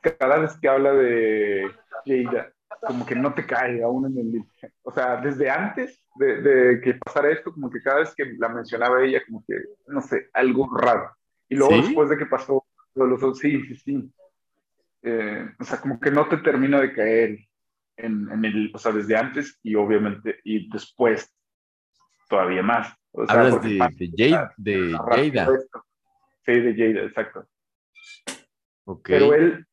Cada 0.00 0.38
vez 0.38 0.58
que 0.60 0.68
habla 0.68 0.92
de 0.92 1.70
Jada, 2.06 2.52
como 2.86 3.04
que 3.04 3.14
no 3.14 3.34
te 3.34 3.44
cae 3.44 3.82
aún 3.82 4.06
en 4.06 4.18
el, 4.18 4.70
o 4.82 4.92
sea, 4.92 5.16
desde 5.16 5.50
antes 5.50 6.02
de, 6.16 6.40
de 6.40 6.80
que 6.80 6.94
pasara 6.94 7.30
esto, 7.30 7.52
como 7.52 7.70
que 7.70 7.82
cada 7.82 8.00
vez 8.00 8.14
que 8.14 8.24
la 8.38 8.48
mencionaba 8.48 9.02
ella, 9.02 9.22
como 9.26 9.44
que, 9.46 9.54
no 9.86 10.00
sé, 10.00 10.28
algo 10.32 10.68
raro. 10.76 11.10
Y 11.48 11.56
luego 11.56 11.74
¿Sí? 11.74 11.82
después 11.82 12.10
de 12.10 12.18
que 12.18 12.26
pasó 12.26 12.64
los 12.94 13.20
dos, 13.20 13.38
sí, 13.38 13.62
sí, 13.66 13.76
sí. 13.76 14.12
Eh, 15.02 15.48
o 15.58 15.64
sea, 15.64 15.80
como 15.80 16.00
que 16.00 16.10
no 16.10 16.28
te 16.28 16.38
termina 16.38 16.80
de 16.80 16.92
caer 16.92 17.38
en, 17.96 18.30
en 18.30 18.44
el, 18.44 18.70
o 18.74 18.78
sea, 18.78 18.92
desde 18.92 19.16
antes 19.16 19.58
y 19.62 19.74
obviamente, 19.74 20.40
y 20.44 20.68
después 20.70 21.32
todavía 22.28 22.62
más. 22.62 22.92
O 23.12 23.26
sea, 23.26 23.40
Hablas 23.40 23.62
de, 23.62 23.78
pasa 23.78 23.94
de, 23.96 24.10
Jade, 24.30 24.50
de 24.56 24.92
Jada. 25.32 25.58
Sí, 26.44 26.60
de 26.60 26.74
Jada, 26.74 27.06
exacto. 27.06 27.48
Ok. 28.84 29.08
Pero 29.08 29.34
él, 29.34 29.66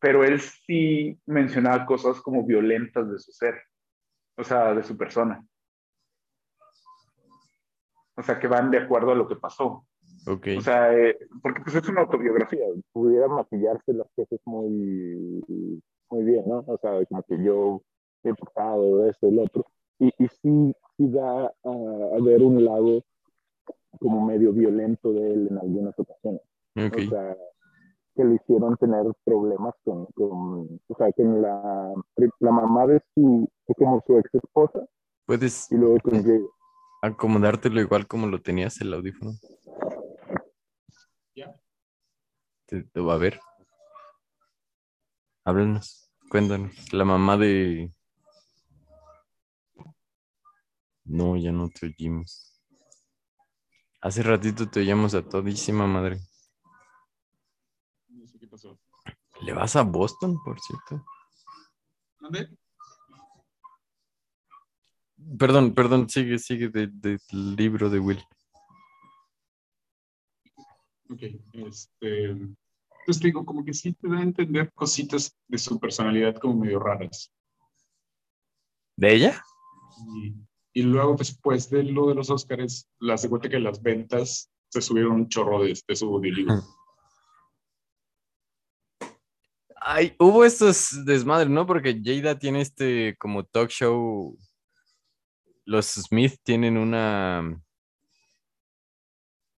pero 0.00 0.24
él 0.24 0.40
sí 0.40 1.18
mencionaba 1.26 1.86
cosas 1.86 2.20
como 2.20 2.44
violentas 2.44 3.10
de 3.10 3.18
su 3.18 3.32
ser, 3.32 3.54
o 4.36 4.44
sea, 4.44 4.74
de 4.74 4.82
su 4.82 4.96
persona. 4.96 5.44
O 8.16 8.22
sea, 8.22 8.38
que 8.38 8.48
van 8.48 8.70
de 8.70 8.78
acuerdo 8.78 9.12
a 9.12 9.14
lo 9.14 9.28
que 9.28 9.36
pasó. 9.36 9.86
Ok. 10.26 10.48
O 10.58 10.60
sea, 10.60 10.92
eh, 10.96 11.16
porque 11.42 11.60
pues 11.62 11.76
es 11.76 11.88
una 11.88 12.02
autobiografía. 12.02 12.66
Pudiera 12.92 13.28
maquillarse 13.28 13.92
las 13.92 14.08
cosas 14.14 14.40
muy, 14.44 15.42
muy 16.10 16.24
bien, 16.24 16.44
¿no? 16.46 16.64
O 16.66 16.78
sea, 16.78 17.04
como 17.06 17.22
que 17.22 17.42
yo 17.42 17.82
he 18.24 18.34
pasado 18.34 19.08
esto 19.08 19.28
y 19.28 19.34
lo 19.34 19.42
otro. 19.42 19.66
Y, 20.00 20.08
y 20.18 20.28
sí, 20.28 20.74
sí 20.96 21.08
da 21.08 21.46
a, 21.46 21.50
a 21.62 22.22
ver 22.22 22.42
un 22.42 22.64
lado 22.64 23.04
como 24.00 24.24
medio 24.24 24.52
violento 24.52 25.12
de 25.12 25.32
él 25.32 25.48
en 25.50 25.58
algunas 25.58 25.98
ocasiones. 25.98 26.42
ok. 26.76 26.96
O 27.06 27.10
sea, 27.10 27.36
que 28.18 28.24
le 28.24 28.34
hicieron 28.34 28.76
tener 28.78 29.04
problemas 29.24 29.74
con, 29.84 30.06
con 30.06 30.80
o 30.88 30.96
sea, 30.96 31.12
con 31.12 31.40
la, 31.40 31.94
la 32.40 32.50
mamá 32.50 32.84
de 32.88 33.00
su, 33.14 33.48
como 33.76 34.02
su 34.04 34.18
ex 34.18 34.34
esposa 34.34 34.84
Puedes 35.24 35.70
y 35.70 35.76
luego 35.76 35.98
con 36.00 36.48
acomodártelo 37.00 37.80
igual 37.80 38.08
como 38.08 38.26
lo 38.26 38.42
tenías 38.42 38.80
el 38.80 38.92
audífono. 38.92 39.32
Te, 42.66 42.82
te 42.82 43.00
va 43.00 43.14
a 43.14 43.18
ver. 43.18 43.38
Háblanos, 45.44 46.10
cuéntanos. 46.28 46.92
La 46.92 47.04
mamá 47.04 47.36
de. 47.36 47.92
No, 51.04 51.36
ya 51.36 51.52
no 51.52 51.68
te 51.68 51.86
oímos. 51.86 52.60
Hace 54.00 54.22
ratito 54.22 54.68
te 54.68 54.80
oíamos 54.80 55.14
a 55.14 55.22
todísima 55.22 55.86
madre. 55.86 56.18
Pasó. 58.58 58.78
¿Le 59.42 59.52
vas 59.52 59.76
a 59.76 59.82
Boston, 59.82 60.36
por 60.44 60.58
cierto? 60.60 61.04
¿Dónde? 62.20 62.48
Perdón, 65.38 65.74
perdón, 65.74 66.08
sigue, 66.08 66.38
sigue 66.40 66.68
de- 66.68 66.88
del 66.88 67.20
libro 67.56 67.88
de 67.88 68.00
Will. 68.00 68.20
Ok, 71.10 71.22
este, 71.52 72.36
pues 73.06 73.18
te 73.20 73.28
digo, 73.28 73.44
como 73.46 73.64
que 73.64 73.72
sí 73.72 73.92
te 73.94 74.08
da 74.08 74.18
a 74.18 74.22
entender 74.22 74.72
cositas 74.74 75.34
de 75.46 75.58
su 75.58 75.78
personalidad 75.78 76.36
como 76.36 76.56
medio 76.56 76.80
raras. 76.80 77.32
¿De 78.96 79.14
ella? 79.14 79.42
Y, 80.16 80.34
y 80.72 80.82
luego 80.82 81.14
después 81.16 81.70
de 81.70 81.84
lo 81.84 82.08
de 82.08 82.16
los 82.16 82.28
Óscares, 82.30 82.88
la 82.98 83.14
hace 83.14 83.28
cuenta 83.28 83.48
que 83.48 83.60
las 83.60 83.80
ventas 83.80 84.50
se 84.68 84.82
subieron 84.82 85.12
un 85.12 85.28
chorro 85.28 85.62
de, 85.62 85.78
de 85.86 85.96
su 85.96 86.06
audiolibro. 86.12 86.54
Hubo 90.18 90.44
estos 90.44 91.04
desmadres, 91.06 91.48
¿no? 91.48 91.66
Porque 91.66 91.98
Jada 92.02 92.38
tiene 92.38 92.60
este 92.60 93.16
como 93.18 93.44
talk 93.44 93.70
show. 93.70 94.36
Los 95.64 95.86
Smith 95.86 96.36
tienen 96.42 96.76
una 96.76 97.58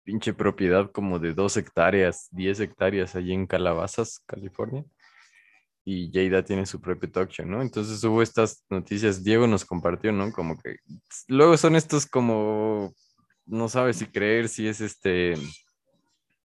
pinche 0.03 0.33
propiedad 0.33 0.91
como 0.91 1.17
de 1.19 1.33
dos 1.33 1.57
hectáreas, 1.57 2.27
10 2.31 2.59
hectáreas 2.61 3.15
allí 3.15 3.33
en 3.33 3.47
Calabazas, 3.47 4.23
California. 4.27 4.85
Y 5.83 6.11
Jada 6.13 6.43
tiene 6.43 6.65
su 6.67 6.79
propio 6.79 7.11
talk 7.11 7.31
show, 7.31 7.45
¿no? 7.47 7.61
Entonces 7.61 8.03
hubo 8.03 8.21
estas 8.21 8.63
noticias, 8.69 9.23
Diego 9.23 9.47
nos 9.47 9.65
compartió, 9.65 10.11
¿no? 10.11 10.31
Como 10.31 10.59
que 10.59 10.77
luego 11.27 11.57
son 11.57 11.75
estos 11.75 12.05
como, 12.05 12.93
no 13.45 13.67
sabes 13.67 13.97
si 13.97 14.05
creer, 14.05 14.47
si 14.47 14.67
es 14.67 14.79
este, 14.81 15.33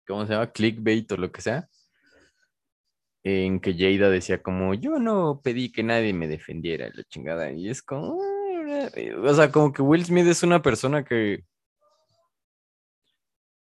¿cómo 0.07 0.27
se 0.27 0.35
llama? 0.35 0.53
Clickbait 0.53 1.11
o 1.13 1.17
lo 1.17 1.33
que 1.33 1.41
sea 1.41 1.67
en 3.23 3.61
que 3.61 3.75
Jada 3.75 4.11
decía 4.11 4.43
como, 4.43 4.75
yo 4.75 4.99
no 4.99 5.41
pedí 5.43 5.71
que 5.71 5.83
nadie 5.83 6.13
me 6.13 6.29
defendiera, 6.29 6.91
la 6.93 7.05
chingada. 7.05 7.53
Y 7.53 7.69
es 7.69 7.83
como, 7.83 8.17
o 8.17 9.35
sea, 9.35 9.51
como 9.51 9.73
que 9.73 9.83
Will 9.83 10.05
Smith 10.05 10.27
es 10.27 10.43
una 10.43 10.63
persona 10.63 11.05
que 11.05 11.45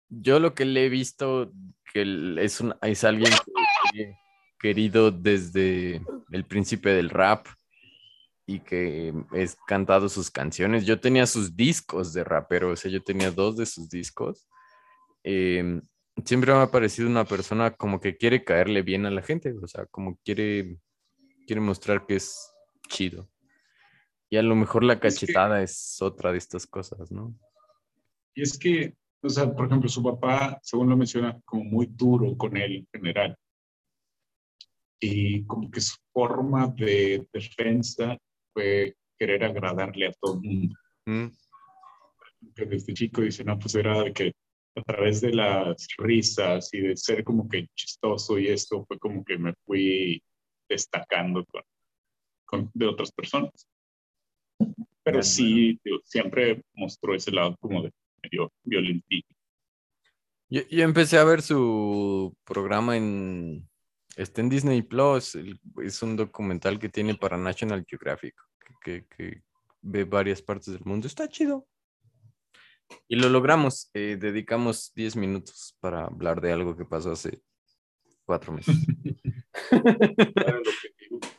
yo 0.09 0.39
lo 0.39 0.55
que 0.55 0.65
le 0.65 0.87
he 0.87 0.89
visto, 0.89 1.53
que 1.93 2.37
es, 2.39 2.61
un, 2.61 2.75
es 2.83 3.05
alguien 3.05 3.33
que 3.93 4.03
he 4.03 4.19
querido 4.59 5.11
desde 5.11 6.03
el 6.31 6.45
principio 6.45 6.95
del 6.95 7.11
rap 7.11 7.47
y 8.47 8.61
que 8.61 9.15
es 9.33 9.57
cantado 9.67 10.09
sus 10.09 10.31
canciones. 10.31 10.85
Yo 10.85 11.01
tenía 11.01 11.27
sus 11.27 11.57
discos 11.57 12.13
de 12.13 12.25
rapero, 12.25 12.71
o 12.71 12.77
sea, 12.77 12.91
yo 12.91 13.03
tenía 13.03 13.31
dos 13.31 13.57
de 13.57 13.67
sus 13.67 13.89
discos. 13.89 14.49
Em, 15.25 15.81
siempre 16.25 16.53
me 16.53 16.61
ha 16.61 16.71
parecido 16.71 17.09
una 17.09 17.25
persona 17.25 17.71
como 17.75 18.01
que 18.01 18.17
quiere 18.17 18.45
caerle 18.45 18.83
bien 18.83 19.07
a 19.07 19.11
la 19.11 19.23
gente, 19.23 19.53
o 19.53 19.67
sea, 19.67 19.87
como 19.87 20.19
quiere, 20.25 20.79
quiere 21.47 21.61
mostrar 21.61 22.07
que 22.07 22.17
es 22.17 22.51
chido. 22.89 23.29
Y 24.31 24.37
a 24.37 24.43
lo 24.43 24.55
mejor 24.55 24.83
la 24.85 24.95
Es 24.95 24.99
que- 25.01 25.09
cachetada 25.09 25.63
es 25.63 26.01
otra 26.01 26.33
de 26.33 26.39
estas 26.39 26.67
cosas, 26.67 27.11
¿no? 27.11 27.35
Y 28.35 28.43
es 28.43 28.59
que, 28.59 28.95
o 29.23 29.29
sea, 29.29 29.53
por 29.55 29.67
ejemplo, 29.67 29.89
su 29.89 30.03
papá, 30.03 30.59
según 30.63 30.89
lo 30.89 30.97
menciona, 30.97 31.39
como 31.45 31.65
muy 31.65 31.87
duro 31.87 32.37
con 32.37 32.57
él 32.57 32.77
en 32.77 32.89
general. 32.93 33.37
Y 35.01 35.45
como 35.47 35.71
que 35.71 35.81
su 35.81 35.97
forma 36.13 36.69
de 36.69 37.27
defensa 37.33 38.17
fue 38.53 38.97
querer 39.19 39.45
agradarle 39.45 40.07
a 40.09 40.13
todo 40.21 40.35
el 40.35 40.41
mundo. 40.43 40.75
Mm, 41.07 41.27
Que 42.55 42.67
desde 42.67 42.95
chico 42.95 43.21
dice, 43.21 43.45
no, 43.45 43.59
pues 43.59 43.75
era 43.75 44.03
de 44.03 44.13
que 44.13 44.33
a 44.75 44.83
través 44.83 45.21
de 45.21 45.35
las 45.35 45.87
risas 45.99 46.73
y 46.73 46.81
de 46.81 46.97
ser 46.97 47.25
como 47.25 47.49
que 47.49 47.67
chistoso 47.75 48.39
y 48.39 48.49
esto 48.49 48.85
fue 48.87 48.99
como 48.99 49.25
que 49.25 49.37
me 49.39 49.53
fui 49.67 50.23
destacando 50.69 51.45
con, 51.45 51.63
con- 52.47 52.71
de 52.73 52.87
otras 52.87 53.13
personas. 53.13 53.51
Pero 55.05 55.19
Ya, 55.19 55.23
sí, 55.23 55.79
digo, 55.85 55.99
siempre 56.05 56.63
mostró 56.75 57.15
ese 57.15 57.31
lado 57.33 57.57
como 57.61 57.83
de 57.83 57.91
medio 58.23 58.53
violentillo. 58.63 59.27
Yo, 60.49 60.63
yo 60.71 60.85
empecé 60.85 61.19
a 61.19 61.25
ver 61.25 61.43
su 61.43 62.35
programa 62.45 62.97
en, 62.97 63.69
está 64.17 64.41
en 64.43 64.49
Disney 64.49 64.83
Plus, 64.83 65.37
es 65.83 66.03
un 66.03 66.17
documental 66.17 66.79
que 66.79 66.89
tiene 66.89 67.15
para 67.15 67.37
National 67.37 67.85
Geographic, 67.87 68.35
que- 68.83 69.07
que 69.07 69.43
ve 69.81 70.05
varias 70.05 70.41
partes 70.41 70.73
del 70.73 70.85
mundo, 70.85 71.07
está 71.07 71.29
chido. 71.29 71.67
Y 73.09 73.17
lo 73.17 73.29
logramos, 73.29 73.91
eh, 73.95 74.17
dedicamos 74.19 74.93
10 74.95 75.17
minutos 75.17 75.77
para 75.81 76.05
hablar 76.05 76.41
de 76.41 76.53
algo 76.53 76.77
que 76.77 76.85
pasó 76.85 77.13
hace 77.13 77.41
cuatro 78.25 78.53
meses. 78.53 78.77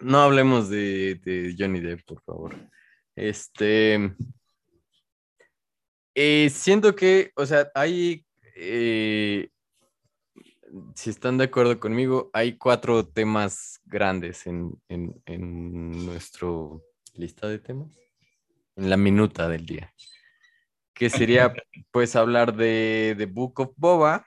No 0.00 0.18
hablemos 0.18 0.68
de, 0.68 1.14
de 1.24 1.54
Johnny 1.58 1.80
Depp, 1.80 2.02
por 2.04 2.20
favor. 2.22 2.54
Este. 3.16 4.12
eh, 6.14 6.50
siento 6.50 6.94
que, 6.94 7.30
o 7.36 7.46
sea, 7.46 7.70
hay. 7.74 8.26
eh, 8.56 9.48
si 10.96 11.10
están 11.10 11.38
de 11.38 11.44
acuerdo 11.44 11.78
conmigo, 11.78 12.28
hay 12.32 12.58
cuatro 12.58 13.06
temas 13.06 13.80
grandes 13.84 14.46
en, 14.46 14.72
en, 14.88 15.22
en 15.26 16.04
nuestro 16.04 16.82
lista 17.14 17.48
de 17.48 17.60
temas. 17.60 17.96
En 18.76 18.90
la 18.90 18.96
minuta 18.96 19.48
del 19.48 19.64
día. 19.66 19.92
Que 20.94 21.08
sería, 21.10 21.54
pues, 21.92 22.16
hablar 22.16 22.54
de 22.56 23.14
The 23.18 23.26
Book 23.26 23.60
of 23.60 23.72
Boba. 23.76 24.26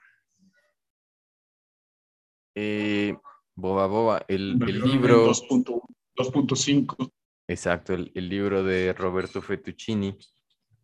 eh, 2.54 3.16
Boba 3.54 3.86
Boba, 3.86 4.24
el, 4.28 4.58
el 4.66 4.80
libro. 4.82 5.26
2.1, 5.26 5.82
2.5. 6.16 7.12
Exacto, 7.46 7.94
el, 7.94 8.10
el 8.14 8.28
libro 8.28 8.62
de 8.62 8.92
Roberto 8.92 9.40
Fettuccini. 9.42 10.16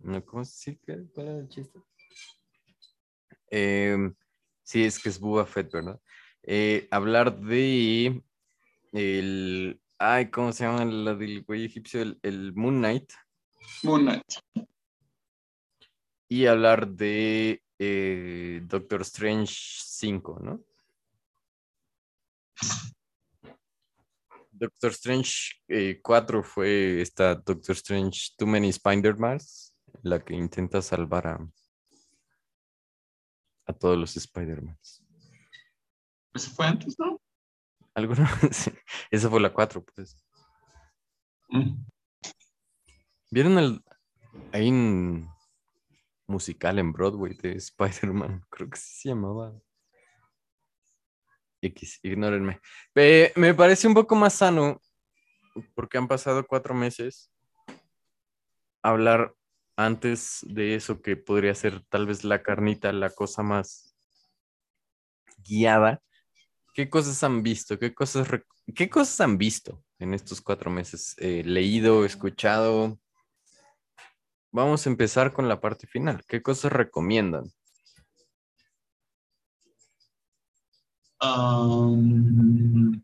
No, 0.01 0.25
¿Cómo 0.25 0.45
se 0.45 0.73
dice? 0.73 0.81
¿Qué- 0.85 1.05
¿Cuál 1.15 1.27
era 1.29 1.39
el 1.39 1.49
chiste? 1.49 1.79
Em, 3.51 4.15
sí, 4.63 4.85
es 4.85 4.99
que 5.03 5.09
es 5.09 5.19
Boba 5.21 5.47
Fett, 5.47 5.71
¿verdad? 5.73 6.01
Eh, 6.43 6.89
hablar 6.91 7.39
de 7.41 8.23
el... 8.93 9.81
Ay, 9.99 10.31
¿cómo 10.31 10.53
se 10.53 10.65
llama 10.65 10.85
la 10.85 11.15
del 11.15 11.43
güey 11.45 11.65
egipcio? 11.65 12.03
El, 12.03 12.19
el 12.23 12.53
Moon 12.55 12.79
Knight. 12.79 13.13
Moon 13.83 14.03
Knight. 14.03 14.69
Y 16.29 16.47
hablar 16.47 16.89
de 16.89 17.63
eh, 17.79 18.61
Doctor 18.65 19.03
Strange 19.03 19.55
5, 19.55 20.41
¿no? 20.41 20.61
Doctor 24.51 24.91
Strange 24.93 25.61
eh, 25.69 26.01
4 26.01 26.43
fue 26.43 27.01
esta 27.01 27.35
Doctor 27.35 27.75
Strange 27.75 28.31
Too 28.37 28.47
Many 28.47 28.69
Spider-Mans, 28.69 29.75
la 30.03 30.25
que 30.25 30.35
intenta 30.35 30.81
salvar 30.81 31.27
a, 31.27 31.39
a 33.67 33.73
todos 33.73 33.99
los 33.99 34.17
Spider-Mans. 34.17 35.05
Ese 36.35 36.51
fue 36.51 36.67
antes, 36.67 36.99
¿no? 36.99 37.21
¿Alguna? 37.95 38.29
Sí, 38.53 38.73
Esa 39.11 39.29
fue 39.29 39.41
la 39.41 39.53
4, 39.53 39.85
pues. 39.85 40.17
Mm. 41.49 41.85
¿Vieron 43.35 43.59
el... 43.59 43.83
Hay 44.53 44.69
un 44.69 45.29
musical 46.29 46.79
en 46.79 46.93
Broadway 46.93 47.35
de 47.35 47.57
Spider-Man, 47.57 48.45
creo 48.49 48.71
que 48.71 48.77
se 48.77 49.09
llamaba. 49.09 49.53
X, 51.61 51.99
ignórenme. 52.05 52.61
Me 52.95 53.53
parece 53.55 53.89
un 53.89 53.95
poco 53.95 54.15
más 54.15 54.35
sano, 54.35 54.81
porque 55.75 55.99
han 55.99 56.07
pasado 56.07 56.47
cuatro 56.47 56.75
meses, 56.77 57.33
hablar 58.85 59.35
antes 59.75 60.47
de 60.49 60.77
eso 60.77 61.03
que 61.03 61.17
podría 61.17 61.57
ser 61.57 61.85
tal 61.89 62.07
vez 62.07 62.23
la 62.23 62.41
carnita, 62.41 62.93
la 62.93 63.11
cosa 63.11 63.43
más 63.43 63.97
guiada. 65.39 66.01
¿Qué 66.73 66.89
cosas 66.89 67.21
han 67.25 67.43
visto? 67.43 67.81
¿Qué 67.81 67.93
cosas, 67.95 68.29
qué 68.77 68.89
cosas 68.89 69.21
han 69.23 69.39
visto 69.39 69.83
en 69.99 70.15
estos 70.15 70.41
cuatro 70.41 70.71
meses? 70.71 71.17
Eh, 71.19 71.43
leído, 71.45 72.05
escuchado. 72.05 73.01
Vamos 74.55 74.87
a 74.87 74.91
empezar 74.91 75.33
con 75.33 75.49
la 75.49 75.61
parte 75.61 75.89
final. 75.89 76.23
¿Qué 76.29 76.41
cosas 76.41 76.71
recomiendan? 76.71 77.51
Um, 81.21 83.03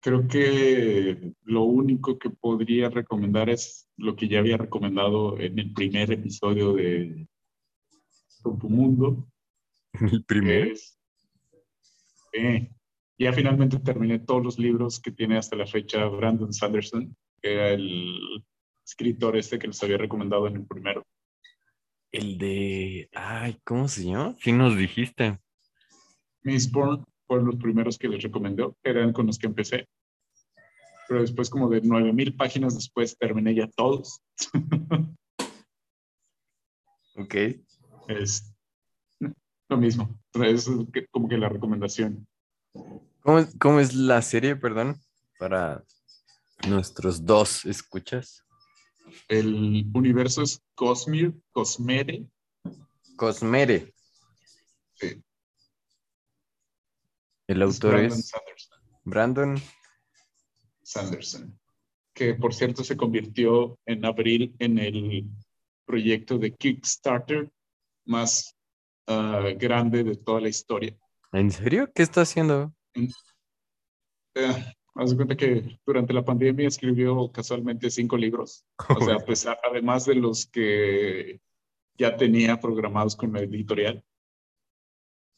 creo 0.00 0.26
que 0.26 1.32
lo 1.44 1.62
único 1.62 2.18
que 2.18 2.28
podría 2.28 2.90
recomendar 2.90 3.48
es 3.48 3.88
lo 3.96 4.16
que 4.16 4.26
ya 4.26 4.40
había 4.40 4.56
recomendado 4.56 5.38
en 5.38 5.60
el 5.60 5.72
primer 5.72 6.10
episodio 6.10 6.72
de 6.72 7.28
Topo 8.42 8.68
Mundo, 8.68 9.28
El 10.28 10.50
es 10.50 10.98
eh, 12.32 12.68
ya 13.16 13.32
finalmente 13.32 13.78
terminé 13.78 14.18
todos 14.18 14.42
los 14.42 14.58
libros 14.58 14.98
que 14.98 15.12
tiene 15.12 15.38
hasta 15.38 15.54
la 15.54 15.68
fecha 15.68 16.04
Brandon 16.06 16.52
Sanderson, 16.52 17.16
que 17.40 17.52
era 17.52 17.68
el 17.70 18.44
escritor 18.84 19.36
este 19.36 19.58
que 19.58 19.66
les 19.68 19.82
había 19.82 19.98
recomendado 19.98 20.46
en 20.46 20.56
el 20.56 20.66
primero. 20.66 21.04
El 22.12 22.38
de. 22.38 23.08
Ay, 23.14 23.58
¿cómo 23.64 23.88
se 23.88 24.04
llama? 24.04 24.36
Sí 24.40 24.52
nos 24.52 24.76
dijiste. 24.76 25.38
Mistborn 26.42 27.04
fueron 27.26 27.46
los 27.46 27.56
primeros 27.56 27.98
que 27.98 28.08
les 28.08 28.22
recomendó, 28.22 28.76
eran 28.84 29.12
con 29.12 29.26
los 29.26 29.38
que 29.38 29.46
empecé. 29.46 29.88
pero 31.08 31.20
después 31.20 31.50
como 31.50 31.68
de 31.68 31.80
9000 31.82 32.34
páginas 32.36 32.74
después 32.74 33.16
terminé 33.18 33.54
ya 33.54 33.68
todos. 33.68 34.20
Ok. 37.16 37.34
Es 38.08 38.52
lo 39.68 39.76
mismo. 39.76 40.18
Es 40.44 40.68
como 41.12 41.28
que 41.28 41.38
la 41.38 41.48
recomendación. 41.48 42.26
¿Cómo, 43.20 43.38
es- 43.38 43.54
cómo 43.58 43.78
es 43.80 43.94
la 43.94 44.20
serie, 44.20 44.56
perdón? 44.56 44.96
Para 45.38 45.84
nuestros 46.68 47.24
dos 47.24 47.64
escuchas. 47.66 48.44
El 49.28 49.90
universo 49.94 50.42
es 50.42 50.62
Cosmere, 50.74 51.32
Cosmere. 51.52 52.26
Cosmere. 53.16 53.94
Sí. 54.94 55.22
El 57.46 57.62
es 57.62 57.66
autor 57.66 57.92
Brandon 57.92 58.18
es 58.18 58.28
Sanderson. 58.28 58.78
Brandon. 59.04 59.62
Sanderson, 60.82 61.60
que 62.12 62.34
por 62.34 62.54
cierto 62.54 62.84
se 62.84 62.96
convirtió 62.96 63.78
en 63.86 64.04
abril 64.04 64.54
en 64.58 64.78
el 64.78 65.24
proyecto 65.84 66.38
de 66.38 66.54
Kickstarter 66.54 67.50
más 68.04 68.56
ah, 69.06 69.48
grande 69.56 70.04
de 70.04 70.16
toda 70.16 70.40
la 70.40 70.48
historia. 70.48 70.96
¿En 71.32 71.50
serio? 71.50 71.90
¿Qué 71.94 72.02
está 72.02 72.22
haciendo? 72.22 72.74
Eh, 74.34 74.74
haz 74.94 75.10
de 75.10 75.16
cuenta 75.16 75.36
que 75.36 75.78
durante 75.86 76.12
la 76.12 76.24
pandemia 76.24 76.68
escribió 76.68 77.30
casualmente 77.32 77.90
cinco 77.90 78.16
libros, 78.16 78.64
o 78.88 79.04
sea, 79.04 79.18
pesar- 79.26 79.58
además 79.68 80.06
de 80.06 80.14
los 80.14 80.46
que 80.46 81.40
ya 81.96 82.16
tenía 82.16 82.58
programados 82.60 83.16
con 83.16 83.32
la 83.32 83.40
editorial. 83.40 84.02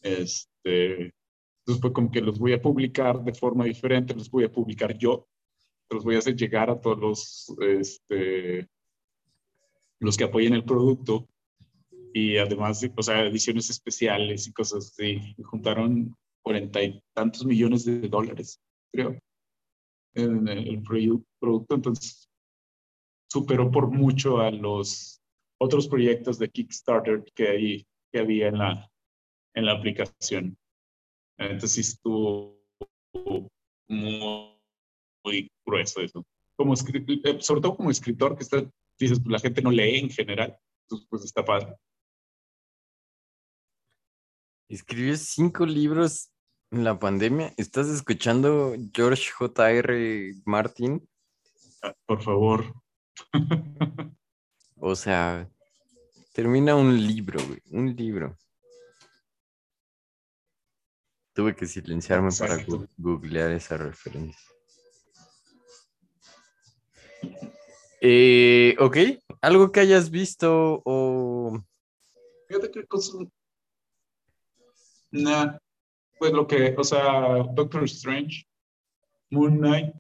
Este, 0.03 1.13
entonces 1.61 1.81
fue 1.81 1.93
como 1.93 2.11
que 2.11 2.21
los 2.21 2.39
voy 2.39 2.53
a 2.53 2.63
publicar 2.63 3.23
de 3.23 3.35
forma 3.35 3.65
diferente, 3.65 4.15
los 4.15 4.31
voy 4.31 4.45
a 4.45 4.53
publicar 4.53 4.97
yo, 4.97 5.27
los 5.91 6.05
voy 6.05 6.17
a 6.17 6.19
hacer 6.19 6.37
llegar 6.37 6.71
a 6.71 6.81
todos 6.81 6.99
los, 6.99 7.57
este, 7.61 8.69
los 10.01 10.17
que 10.17 10.25
apoyen 10.25 10.55
el 10.55 10.65
producto 10.65 11.29
y 12.13 12.39
además, 12.39 12.81
de, 12.81 12.93
o 12.97 13.03
sea, 13.03 13.25
ediciones 13.27 13.69
especiales 13.69 14.47
y 14.47 14.53
cosas 14.53 14.91
así. 14.93 15.35
Juntaron 15.45 16.17
cuarenta 16.43 16.83
y 16.83 17.03
tantos 17.13 17.45
millones 17.45 17.85
de 17.85 18.09
dólares, 18.09 18.61
creo, 18.93 19.19
en 20.17 20.49
el 20.49 20.83
producto. 20.83 21.75
Entonces, 21.75 22.29
superó 23.31 23.71
por 23.71 23.89
mucho 23.91 24.41
a 24.41 24.51
los 24.51 25.21
otros 25.61 25.89
proyectos 25.89 26.39
de 26.39 26.49
Kickstarter 26.49 27.25
que, 27.35 27.49
hay, 27.49 27.87
que 28.13 28.21
había 28.21 28.49
en 28.49 28.59
la, 28.59 28.91
en 29.55 29.67
la 29.67 29.73
aplicación. 29.73 30.57
Entonces, 31.39 31.91
estuvo 31.91 32.59
muy, 33.89 34.59
muy 35.25 35.51
grueso 35.67 36.01
eso. 36.01 36.25
Como 36.57 36.75
eh, 36.75 37.41
sobre 37.41 37.61
todo 37.61 37.77
como 37.77 37.91
escritor, 37.91 38.37
que 38.37 38.43
está, 38.43 38.59
dices, 38.99 39.21
pues 39.21 39.31
la 39.31 39.39
gente 39.39 39.61
no 39.61 39.71
lee 39.71 39.99
en 39.99 40.11
general, 40.11 40.59
entonces 40.83 41.07
pues 41.11 41.25
está 41.25 41.45
padre. 41.45 41.75
Escribió 44.69 45.17
cinco 45.17 45.67
libros 45.67 46.33
la 46.71 46.99
pandemia. 46.99 47.53
¿Estás 47.57 47.89
escuchando 47.89 48.75
George 48.93 49.31
J.R. 49.33 50.35
Martin? 50.45 51.09
Ah, 51.83 51.95
Por 52.07 52.23
favor. 52.23 52.75
O 54.79 54.95
sea, 54.95 55.49
termina 56.33 56.77
un 56.77 56.97
libro, 56.97 57.41
güey. 57.47 57.61
Un 57.71 57.97
libro. 57.97 58.37
Tuve 61.33 61.55
que 61.55 61.67
silenciarme 61.67 62.31
para 62.39 62.55
Exacto. 62.55 62.89
googlear 62.97 63.51
esa 63.53 63.77
referencia. 63.77 64.41
Eh, 68.01 68.77
ok, 68.79 68.97
algo 69.41 69.73
que 69.73 69.81
hayas 69.81 70.11
visto 70.11 70.83
o 70.85 71.61
Fíjate 72.49 72.71
qué 72.71 72.87
cosa. 72.87 73.19
Nah, 75.11 75.59
pues 76.19 76.33
lo 76.33 76.47
que, 76.47 76.75
o 76.77 76.85
sea, 76.85 77.45
Doctor 77.55 77.85
Strange, 77.85 78.47
Moon 79.31 79.59
Knight. 79.59 79.95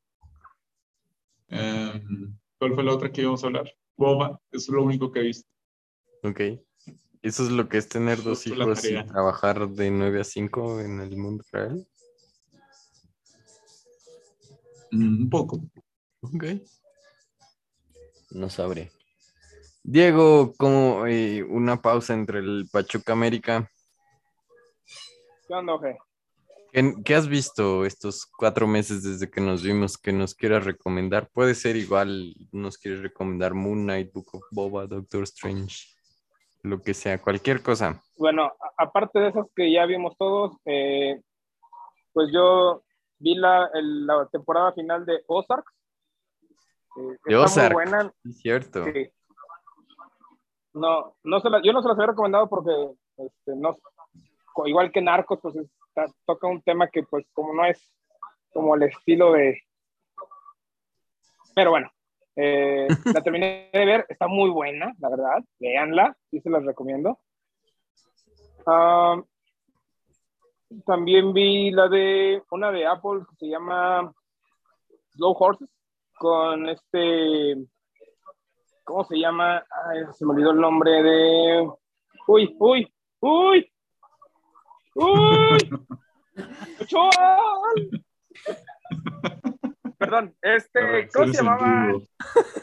em, 1.48 2.37
¿Cuál 2.59 2.74
fue 2.74 2.85
la 2.85 2.94
otra 2.94 3.12
que 3.12 3.22
íbamos 3.22 3.42
a 3.44 3.46
hablar? 3.46 3.72
Boba, 3.96 4.40
es 4.50 4.68
lo 4.68 4.83
único 4.83 5.11
que 5.11 5.20
he 5.20 5.22
visto. 5.24 5.48
Ok. 6.22 6.40
Eso 7.22 7.42
es 7.42 7.50
lo 7.50 7.68
que 7.68 7.79
es 7.79 7.88
tener 7.88 8.22
dos 8.22 8.44
Justo 8.44 8.55
hijos 8.55 8.85
y 8.85 9.02
trabajar 9.05 9.68
de 9.68 9.90
9 9.90 10.20
a 10.20 10.24
5 10.24 10.81
en 10.81 11.00
el 11.00 11.16
mundo 11.16 11.44
real. 11.50 11.87
Mm, 14.92 15.22
un 15.22 15.31
poco. 15.31 15.61
Ok. 16.20 16.44
No 18.31 18.48
sabré. 18.48 18.90
Diego, 19.83 20.55
como 20.57 21.07
eh, 21.07 21.42
una 21.42 21.81
pausa 21.81 22.14
entre 22.14 22.40
el 22.40 22.68
Pachuca 22.70 23.12
América. 23.12 23.70
¿Qué 25.46 25.55
onda, 25.55 25.74
Oje? 25.74 25.96
¿Qué, 27.04 27.14
has 27.14 27.26
visto 27.26 27.86
estos 27.86 28.26
cuatro 28.26 28.66
meses 28.66 29.02
desde 29.02 29.30
que 29.30 29.40
nos 29.40 29.62
vimos 29.62 29.96
que 29.96 30.12
nos 30.12 30.34
quieras 30.34 30.64
recomendar? 30.66 31.30
Puede 31.32 31.54
ser 31.54 31.74
igual, 31.74 32.34
nos 32.52 32.76
quieres 32.76 33.00
recomendar 33.00 33.54
Moon 33.54 33.84
Knight, 33.84 34.12
Book 34.12 34.26
of 34.34 34.42
Boba, 34.50 34.86
Doctor 34.86 35.22
Strange, 35.22 35.86
lo 36.62 36.82
que 36.82 36.92
sea, 36.92 37.18
cualquier 37.18 37.62
cosa. 37.62 38.02
Bueno, 38.18 38.52
aparte 38.76 39.18
de 39.20 39.28
esas 39.28 39.46
que 39.56 39.72
ya 39.72 39.86
vimos 39.86 40.14
todos, 40.18 40.58
eh, 40.66 41.18
pues 42.12 42.28
yo 42.30 42.82
vi 43.20 43.36
la, 43.36 43.70
el- 43.72 44.06
la 44.06 44.28
temporada 44.30 44.72
final 44.74 45.06
de 45.06 45.22
Ozark. 45.28 45.64
Eh, 46.98 47.16
De 47.24 47.36
Ozark. 47.36 47.72
muy 47.74 47.84
buena. 47.84 48.12
Sí, 48.22 48.32
cierto. 48.34 48.84
Sí. 48.84 49.08
No, 50.74 51.16
no 51.24 51.40
se 51.40 51.48
la- 51.48 51.62
yo 51.64 51.72
no 51.72 51.80
se 51.80 51.88
las 51.88 51.96
había 51.96 52.08
recomendado 52.08 52.50
porque, 52.50 52.70
este, 53.16 53.56
no, 53.56 53.78
igual 54.66 54.92
que 54.92 55.00
Narcos, 55.00 55.38
pues 55.40 55.56
está- 55.56 55.72
toca 56.24 56.46
un 56.46 56.62
tema 56.62 56.88
que, 56.88 57.02
pues, 57.02 57.26
como 57.32 57.54
no 57.54 57.64
es 57.64 57.92
como 58.52 58.74
el 58.74 58.85
estilo 58.85 59.32
de. 59.32 59.61
Pero 61.54 61.70
bueno, 61.70 61.90
eh, 62.37 62.87
la 63.20 63.22
terminé 63.22 63.70
de 63.72 63.85
ver, 63.85 64.06
está 64.09 64.26
muy 64.26 64.50
buena, 64.50 64.92
la 64.98 65.09
verdad. 65.09 65.44
Véanla, 65.59 66.16
sí 66.30 66.40
se 66.40 66.50
las 66.50 66.64
recomiendo. 66.64 67.18
También 70.85 71.32
vi 71.32 71.70
la 71.70 71.88
de 71.88 72.42
una 72.50 72.72
de 72.72 72.87
Apple 72.87 73.20
que 73.30 73.37
se 73.37 73.46
llama 73.48 74.12
Slow 75.12 75.37
Horses 75.38 75.68
con 76.18 76.68
este 76.68 77.56
¿cómo 78.87 79.04
se 79.04 79.18
llama? 79.18 79.64
Ay, 79.88 80.04
se 80.12 80.24
me 80.24 80.32
olvidó 80.32 80.52
el 80.52 80.61
nombre 80.61 81.02
de. 81.02 81.70
Uy, 82.28 82.56
uy, 82.59 82.92
uy, 83.20 83.72
uy. 84.96 85.70
Ochoa. 86.80 87.38
Perdón, 89.98 90.35
este, 90.42 91.09
¿cómo 91.12 91.32
se 91.32 91.38
llamaba 91.42 91.92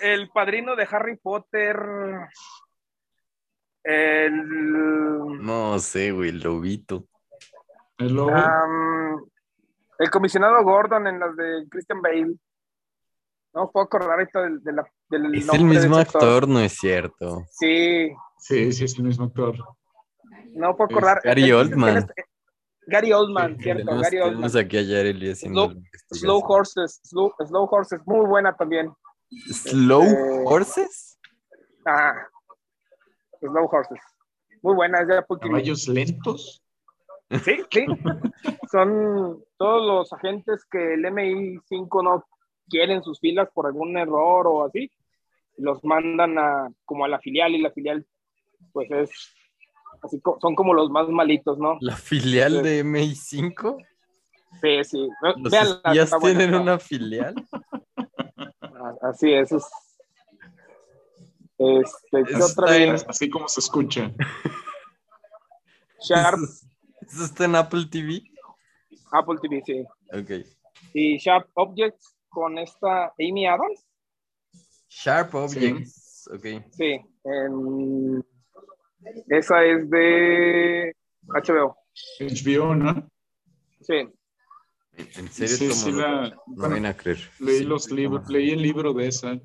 el 0.02 0.30
padrino 0.30 0.76
de 0.76 0.88
Harry 0.92 1.18
Potter? 1.18 1.76
El, 3.84 5.42
No 5.42 5.80
sé, 5.80 6.12
güey, 6.12 6.30
el 6.30 6.40
lobito. 6.40 7.06
El 7.98 8.14
lobo. 8.14 8.32
el 10.00 10.10
comisionado 10.10 10.64
Gordon 10.64 11.08
en 11.08 11.20
las 11.20 11.36
de 11.36 11.66
Christian 11.70 12.02
Bale. 12.02 12.36
No 13.54 13.70
puedo 13.72 13.86
acordar 13.86 14.12
ahorita 14.12 14.42
del, 14.42 14.64
de 14.64 14.74
la- 14.74 14.88
del 15.10 15.36
Es 15.36 15.42
el 15.42 15.48
nombre 15.48 15.80
mismo 15.80 15.98
actor, 15.98 16.48
no 16.48 16.60
es 16.60 16.74
cierto. 16.74 17.44
Sí, 17.52 18.10
Sí, 18.40 18.74
sí, 18.74 18.84
es 18.86 18.98
el 18.98 19.04
mismo 19.06 19.26
actor. 19.26 19.56
No 20.56 20.76
puedo 20.76 20.92
acordar. 20.92 21.22
Gary 21.24 21.44
El- 21.44 21.50
el- 21.50 21.56
Oldman. 21.56 22.08
Gary 22.86 23.14
Oldman, 23.14 23.58
cierto, 23.60 23.84
Tenemos, 23.86 24.02
Gary 24.04 24.18
Oldman. 24.18 24.34
tenemos 24.34 24.56
aquí 24.58 24.78
a 24.78 24.82
Yareli 24.82 25.32
haciendo 25.32 25.74
Slow- 26.12 26.44
Horses, 26.46 27.00
Slow, 27.04 27.34
Slow 27.48 27.68
Horses, 27.72 28.02
muy 28.06 28.26
buena 28.26 28.54
también. 28.58 28.92
¿Slow 29.52 30.02
Este- 30.04 30.44
Horses? 30.46 31.20
Ajá. 31.86 32.30
Slow 33.40 33.70
Horses. 33.72 34.00
Muy 34.62 34.76
buena, 34.76 35.02
es 35.02 35.08
de. 35.08 35.24
Caballos 35.42 35.88
lentos. 35.88 36.62
Sí, 37.44 37.56
sí. 37.72 37.86
Son 38.72 39.44
todos 39.58 39.86
los 39.88 40.14
agentes 40.14 40.66
que 40.70 40.94
el 40.94 41.06
MI5 41.06 42.04
no 42.04 42.26
quiere 42.70 42.94
en 42.94 43.04
sus 43.04 43.20
filas 43.20 43.50
por 43.54 43.66
algún 43.66 43.98
error 43.98 44.46
o 44.48 44.66
así. 44.66 44.92
Los 45.58 45.84
mandan 45.84 46.38
a, 46.38 46.70
como 46.86 47.06
a 47.06 47.08
la 47.08 47.20
filial 47.20 47.54
y 47.56 47.62
la 47.62 47.72
filial, 47.72 48.06
pues 48.72 48.90
es 48.92 49.10
así, 50.04 50.20
co- 50.22 50.38
son 50.42 50.56
como 50.56 50.74
los 50.74 50.90
más 50.90 51.08
malitos, 51.10 51.58
¿no? 51.58 51.78
¿La 51.82 51.96
filial 51.96 52.62
de 52.64 52.84
MI5? 52.84 53.78
Sí, 54.62 54.84
sí. 54.84 55.10
¿Los 55.38 55.54
espías 55.54 56.12
tienen 56.22 56.54
una 56.56 56.78
filial? 56.80 57.34
Ah, 58.62 58.94
Así 59.02 59.32
es. 59.34 59.52
es- 59.52 59.66
Este, 61.58 62.24
¿qué 62.26 62.36
otra 62.44 62.76
en- 62.78 62.92
vez? 62.94 63.06
Así 63.08 63.30
como 63.30 63.48
se 63.48 63.60
escucha. 63.62 64.12
Sharp, 66.02 66.40
¿Eso, 66.44 66.66
eso 67.10 67.24
está 67.26 67.46
en 67.46 67.56
Apple 67.56 67.86
TV? 67.90 68.22
Apple 69.12 69.36
TV, 69.42 69.62
sí. 69.66 69.86
Ok. 70.12 70.46
Y 70.94 71.18
Sharp 71.18 71.48
Objects 71.54 72.16
con 72.30 72.58
esta 72.58 73.14
Amy 73.20 73.48
Adams. 73.48 73.86
Sharp 74.90 75.34
Objects. 75.36 76.28
Ok. 76.34 76.46
Sí. 76.72 77.00
en- 77.24 78.26
esa 79.28 79.64
es 79.66 79.90
de 79.90 80.96
HBO. 81.28 81.76
HBO, 82.20 82.76
¿no? 82.76 83.10
Sí. 83.82 84.08
¿En 84.96 85.32
serio? 85.32 85.58
Sí, 85.58 85.72
sí, 85.74 85.92
la- 85.92 86.30
No 86.30 86.36
bueno, 86.48 86.76
van 86.76 86.86
a 86.86 86.96
creer. 86.96 87.18
Leí 87.40 87.60
Sí, 87.60 87.64
los 87.66 87.92
libros, 87.92 88.30
leí 88.30 88.52
el 88.52 88.62
libro 88.62 88.94
de 88.94 89.08
esa. 89.08 89.40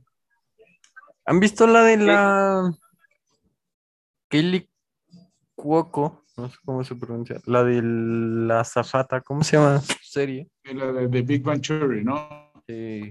¿Han 1.25 1.41
visto 1.41 1.67
la 1.67 1.83
de 1.85 1.97
la 1.99 2.71
Kelly 4.29 4.69
Cuoco? 5.55 6.25
No 6.37 6.49
sé 6.49 6.57
cómo 6.65 6.85
se 6.85 6.95
pronuncia. 6.95 7.41
La 7.47 7.65
de 7.65 7.81
la 7.83 8.63
zafata, 8.65 9.21
¿cómo 9.23 9.43
se 9.43 9.57
llama 9.57 9.81
su 9.81 9.95
serie? 10.03 10.49
La 10.65 10.93
de, 10.93 11.09
de 11.09 11.23
Big 11.23 11.43
Bang 11.43 11.61
Theory, 11.61 12.05
¿no? 12.05 12.53
Sí. 12.67 13.09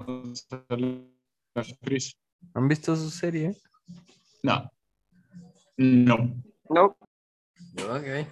¿Han 2.54 2.68
visto 2.68 2.96
su 2.96 3.10
serie? 3.10 3.56
No. 4.44 4.72
No. 5.78 6.36
No, 6.70 6.98
Ok. 7.78 8.28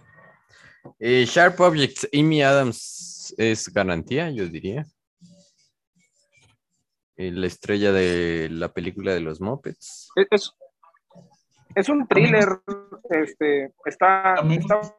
Eh, 0.99 1.25
Sharp 1.25 1.59
Objects, 1.61 2.07
Amy 2.13 2.43
Adams 2.43 3.33
es 3.37 3.69
garantía, 3.73 4.29
yo 4.29 4.47
diría. 4.47 4.85
Eh, 7.17 7.31
la 7.31 7.47
estrella 7.47 7.91
de 7.91 8.49
la 8.51 8.71
película 8.73 9.13
de 9.13 9.21
los 9.21 9.39
Muppets. 9.41 10.09
es, 11.75 11.89
un 11.89 12.07
thriller. 12.07 12.61
Este, 13.09 13.73
está, 13.85 14.33
A 14.35 14.43
menos- 14.43 14.65
está 14.65 14.95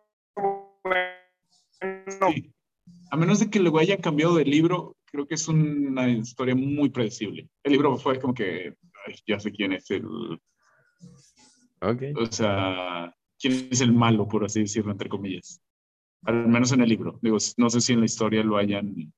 bueno. 0.83 2.33
Sí. 2.35 2.53
A 3.11 3.17
menos 3.17 3.41
de 3.41 3.51
que 3.51 3.61
luego 3.61 3.79
hayan 3.79 4.01
cambiado 4.01 4.37
de 4.37 4.45
libro, 4.45 4.97
creo 5.05 5.27
que 5.27 5.35
es 5.35 5.47
una 5.47 6.09
historia 6.09 6.55
muy 6.55 6.89
predecible. 6.91 7.49
El 7.63 7.73
libro 7.73 7.97
fue 7.97 8.19
como 8.19 8.35
que, 8.35 8.75
ay, 9.07 9.15
ya 9.27 9.39
sé 9.39 9.53
quién 9.53 9.73
es 9.73 9.91
el, 9.91 10.05
Ok. 11.81 12.03
o 12.17 12.27
sea, 12.27 13.15
quién 13.39 13.69
es 13.71 13.81
el 13.81 13.93
malo, 13.93 14.27
por 14.27 14.45
así 14.45 14.61
decirlo, 14.61 14.93
entre 14.93 15.09
comillas. 15.09 15.61
Al 16.25 16.49
menos 16.49 16.73
en 16.73 16.81
el 16.81 16.89
libro. 16.89 17.19
Digo, 17.23 17.37
no 17.57 17.71
sé 17.71 17.81
si 17.81 17.93
en 17.93 18.01
la 18.01 18.07
historia 18.07 18.43
lo 18.43 18.57
hayan, 18.57 19.13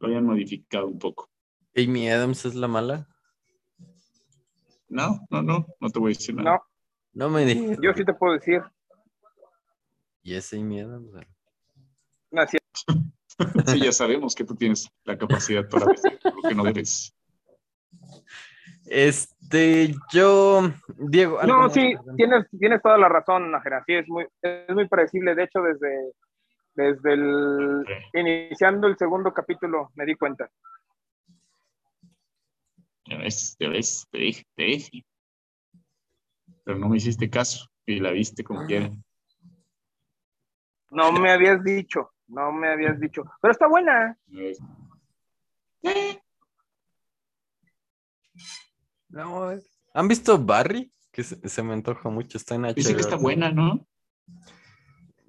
lo 0.00 0.08
hayan 0.08 0.24
modificado 0.26 0.86
un 0.86 0.98
poco. 0.98 1.30
Amy 1.76 2.08
Adams 2.10 2.44
es 2.44 2.54
la 2.54 2.68
mala. 2.68 3.08
No, 4.88 5.20
no, 5.30 5.42
no, 5.42 5.66
no 5.80 5.90
te 5.90 5.98
voy 5.98 6.12
a 6.12 6.16
decir 6.16 6.34
nada. 6.34 6.62
No, 7.12 7.28
No 7.28 7.30
me 7.30 7.44
digas. 7.46 7.78
yo 7.82 7.92
sí 7.94 8.04
te 8.04 8.12
puedo 8.14 8.34
decir. 8.34 8.62
¿Y 10.22 10.34
es 10.34 10.52
Amy 10.52 10.80
Adams? 10.80 11.10
No, 12.30 12.46
sí, 12.46 12.58
Sí, 13.66 13.80
ya 13.80 13.92
sabemos 13.92 14.34
que 14.34 14.44
tú 14.44 14.54
tienes 14.54 14.88
la 15.04 15.16
capacidad 15.18 15.68
para 15.68 15.86
decir 15.86 16.18
lo 16.24 16.48
que 16.48 16.54
no 16.54 16.64
debes. 16.64 17.14
Este, 18.86 19.94
yo, 20.12 20.70
Diego. 20.98 21.40
¿algo 21.40 21.56
No, 21.56 21.70
sí, 21.70 21.94
tienes, 22.16 22.46
tienes 22.58 22.82
toda 22.82 22.98
la 22.98 23.08
razón, 23.08 23.50
Najera. 23.50 23.82
Sí, 23.86 23.94
es 23.94 24.08
muy, 24.08 24.26
es 24.42 24.74
muy 24.74 24.88
predecible. 24.88 25.34
De 25.34 25.44
hecho, 25.44 25.60
desde, 25.62 26.12
desde 26.74 27.12
el 27.14 27.84
iniciando 28.12 28.86
el 28.86 28.96
segundo 28.96 29.32
capítulo 29.32 29.90
me 29.94 30.04
di 30.04 30.14
cuenta. 30.14 30.50
Ya 33.06 33.18
ves, 33.18 33.56
ya 33.58 33.68
ves, 33.68 34.06
te 34.10 34.18
dije, 34.18 34.44
te 34.54 34.62
dije. 34.64 35.04
Pero 36.64 36.78
no 36.78 36.88
me 36.88 36.96
hiciste 36.96 37.28
caso 37.28 37.68
y 37.86 38.00
la 38.00 38.10
viste 38.10 38.44
como 38.44 38.66
quiera. 38.66 38.90
No 40.90 41.12
me 41.12 41.30
habías 41.30 41.62
dicho, 41.62 42.12
no 42.28 42.52
me 42.52 42.68
habías 42.68 42.98
dicho. 42.98 43.24
Pero 43.40 43.52
está 43.52 43.66
buena. 43.66 44.16
Eh, 45.82 46.18
No. 49.14 49.50
¿Han 49.94 50.08
visto 50.08 50.38
Barry? 50.38 50.92
Que 51.12 51.22
se, 51.22 51.48
se 51.48 51.62
me 51.62 51.72
antoja 51.72 52.08
mucho, 52.10 52.36
está 52.36 52.56
en 52.56 52.62
HBO. 52.62 52.74
Dice 52.74 52.94
que 52.94 53.00
está 53.00 53.16
buena, 53.16 53.50
¿no? 53.52 53.86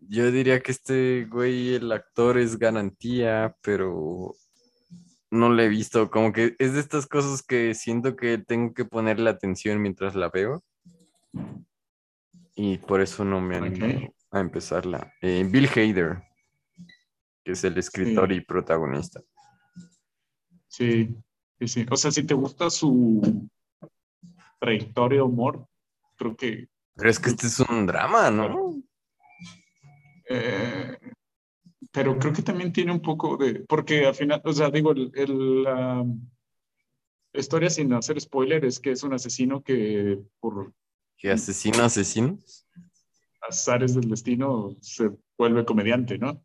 Yo 0.08 0.32
diría 0.32 0.60
que 0.62 0.72
este 0.72 1.26
güey, 1.30 1.76
el 1.76 1.92
actor 1.92 2.38
es 2.38 2.58
garantía, 2.58 3.56
pero 3.62 4.36
no 5.30 5.52
le 5.54 5.66
he 5.66 5.70
visto. 5.70 6.10
Como 6.10 6.32
que 6.34 6.56
es 6.58 6.74
de 6.74 6.80
estas 6.80 7.06
cosas 7.08 7.44
que 7.44 7.74
siento 7.76 8.16
que 8.16 8.38
tengo 8.40 8.74
que 8.74 8.86
ponerle 8.86 9.30
atención 9.30 9.82
mientras 9.82 10.16
la 10.16 10.30
veo. 10.30 10.64
Y 12.56 12.78
por 12.80 13.02
eso 13.02 13.24
no 13.26 13.42
me 13.42 13.58
animo 13.58 13.86
Ok. 14.08 14.14
a 14.32 14.40
empezarla. 14.40 15.14
Eh, 15.22 15.46
Bill 15.48 15.68
Hader, 15.68 16.24
que 17.44 17.52
es 17.52 17.64
el 17.64 17.78
escritor 17.78 18.30
Sí. 18.30 18.36
y 18.36 18.42
protagonista. 18.42 19.22
Sí, 20.68 21.16
sí, 21.60 21.68
sí. 21.68 21.86
O 21.92 21.98
sea, 21.98 22.12
si 22.12 22.24
te 22.24 22.34
gusta 22.34 22.70
su 22.70 23.48
trayectoria 24.66 25.18
de 25.20 25.24
humor, 25.24 25.68
creo 26.18 26.36
que 26.36 26.68
Pero 26.96 27.10
es 27.10 27.20
que 27.20 27.30
este 27.30 27.48
es 27.48 27.60
un 27.60 27.86
drama, 27.86 28.32
¿no? 28.32 28.74
Eh, 30.30 30.98
pero 31.92 32.18
creo 32.18 32.34
que 32.34 32.42
también 32.42 32.74
tiene 32.74 32.92
un 32.92 33.02
poco 33.02 33.38
de, 33.38 33.60
porque 33.68 34.06
al 34.06 34.16
final, 34.16 34.42
o 34.44 34.54
sea, 34.54 34.70
digo, 34.70 34.92
el, 34.92 35.12
el, 35.16 35.64
la 35.64 36.04
historia 37.34 37.70
sin 37.70 37.94
hacer 37.94 38.20
spoiler 38.20 38.66
es 38.66 38.80
que 38.80 38.92
es 38.92 39.04
un 39.04 39.14
asesino 39.14 39.62
que 39.62 40.20
por 40.40 40.74
Que 41.18 41.32
asesino 41.32 41.84
asesinos. 41.84 42.66
azares 43.48 43.94
del 43.94 44.10
destino 44.10 44.76
se 44.82 45.12
vuelve 45.38 45.64
comediante, 45.64 46.18
¿no? 46.18 46.44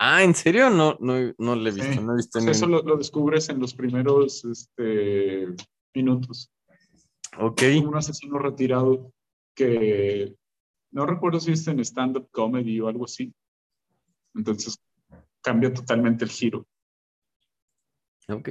Ah, 0.00 0.22
¿en 0.22 0.34
serio? 0.34 0.70
No, 0.70 0.96
no, 1.00 1.14
no 1.38 1.54
le 1.56 1.70
he 1.70 1.72
visto, 1.72 1.92
Sí. 1.92 2.00
no 2.00 2.12
he 2.12 2.16
visto 2.16 2.38
O 2.38 2.40
ni 2.40 2.44
sea, 2.46 2.52
eso 2.52 2.66
un- 2.66 2.72
lo, 2.72 2.82
lo 2.82 2.96
descubres 2.96 3.48
en 3.48 3.58
los 3.60 3.74
primeros 3.74 4.44
este, 4.44 5.46
minutos. 5.94 6.50
Ok. 7.36 7.62
Un 7.84 7.96
asesino 7.96 8.38
retirado 8.38 9.12
que 9.54 10.34
no 10.90 11.04
recuerdo 11.04 11.40
si 11.40 11.52
es 11.52 11.66
en 11.68 11.80
stand-up 11.80 12.28
comedy 12.30 12.80
o 12.80 12.88
algo 12.88 13.04
así. 13.04 13.34
Entonces 14.34 14.78
cambia 15.42 15.72
totalmente 15.72 16.24
el 16.24 16.30
giro. 16.30 16.66
Ok. 18.28 18.50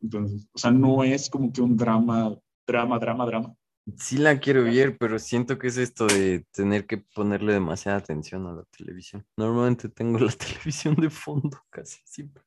Entonces, 0.00 0.48
o 0.52 0.58
sea, 0.58 0.70
no 0.70 1.02
es 1.02 1.30
como 1.30 1.52
que 1.52 1.62
un 1.62 1.76
drama, 1.76 2.36
drama, 2.66 2.98
drama, 2.98 3.26
drama. 3.26 3.54
Sí 3.96 4.16
la 4.16 4.38
quiero 4.38 4.64
ver, 4.64 4.96
pero 4.98 5.18
siento 5.18 5.58
que 5.58 5.66
es 5.66 5.76
esto 5.76 6.06
de 6.06 6.46
tener 6.52 6.86
que 6.86 6.98
ponerle 6.98 7.52
demasiada 7.52 7.98
atención 7.98 8.46
a 8.46 8.54
la 8.54 8.64
televisión. 8.64 9.26
Normalmente 9.36 9.88
tengo 9.88 10.18
la 10.18 10.32
televisión 10.32 10.94
de 10.96 11.10
fondo 11.10 11.58
casi 11.70 12.00
siempre. 12.04 12.42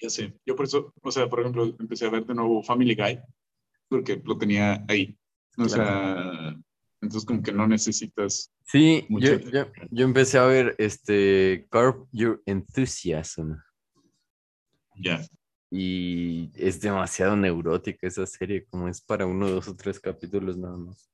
Ya 0.00 0.08
sé. 0.08 0.34
Yo 0.46 0.56
por 0.56 0.64
eso, 0.64 0.94
o 1.02 1.10
sea, 1.10 1.28
por 1.28 1.40
ejemplo, 1.40 1.64
empecé 1.78 2.06
a 2.06 2.10
ver 2.10 2.24
de 2.24 2.34
nuevo 2.34 2.62
Family 2.62 2.94
Guy, 2.94 3.20
porque 3.90 4.22
lo 4.24 4.38
tenía 4.38 4.84
ahí. 4.88 5.18
O 5.58 5.68
sea, 5.68 6.56
entonces 7.02 7.26
como 7.26 7.42
que 7.42 7.52
no 7.52 7.66
necesitas. 7.66 8.50
Sí, 8.64 9.04
yo, 9.10 9.38
yo, 9.40 9.66
yo 9.90 10.04
empecé 10.04 10.38
a 10.38 10.44
ver 10.44 10.76
este 10.78 11.66
Curb 11.70 12.08
Your 12.12 12.40
Enthusiasm 12.46 13.56
Ya. 14.96 15.20
y 15.70 16.50
es 16.54 16.80
demasiado 16.80 17.36
neurótica 17.36 18.06
esa 18.06 18.24
serie, 18.26 18.64
como 18.66 18.88
es 18.88 19.00
para 19.00 19.26
uno, 19.26 19.50
dos 19.50 19.66
o 19.68 19.76
tres 19.76 19.98
capítulos 19.98 20.56
nada 20.56 20.76
más. 20.76 21.10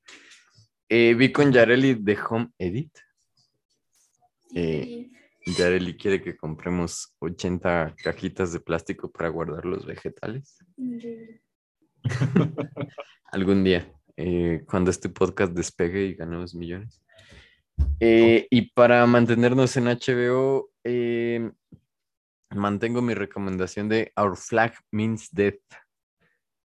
Eh, 0.87 1.15
vi 1.15 1.31
con 1.31 1.51
Yareli 1.51 1.95
de 1.95 2.17
Home 2.29 2.49
Edit. 2.59 2.95
Eh, 4.53 5.09
Yareli 5.45 5.97
quiere 5.97 6.21
que 6.21 6.37
compremos 6.37 7.13
80 7.19 7.95
cajitas 8.01 8.53
de 8.53 8.59
plástico 8.59 9.11
para 9.11 9.29
guardar 9.29 9.65
los 9.65 9.85
vegetales. 9.85 10.57
Algún 13.31 13.63
día, 13.63 13.91
eh, 14.15 14.63
cuando 14.69 14.91
este 14.91 15.09
podcast 15.09 15.53
despegue 15.53 16.05
y 16.05 16.13
ganemos 16.15 16.55
millones. 16.55 17.01
Eh, 17.99 18.47
y 18.49 18.71
para 18.71 19.05
mantenernos 19.05 19.75
en 19.77 19.85
HBO, 19.85 20.69
eh, 20.83 21.51
mantengo 22.49 23.01
mi 23.01 23.13
recomendación 23.13 23.89
de 23.89 24.11
Our 24.15 24.37
Flag 24.37 24.73
Means 24.91 25.29
Death. 25.31 25.61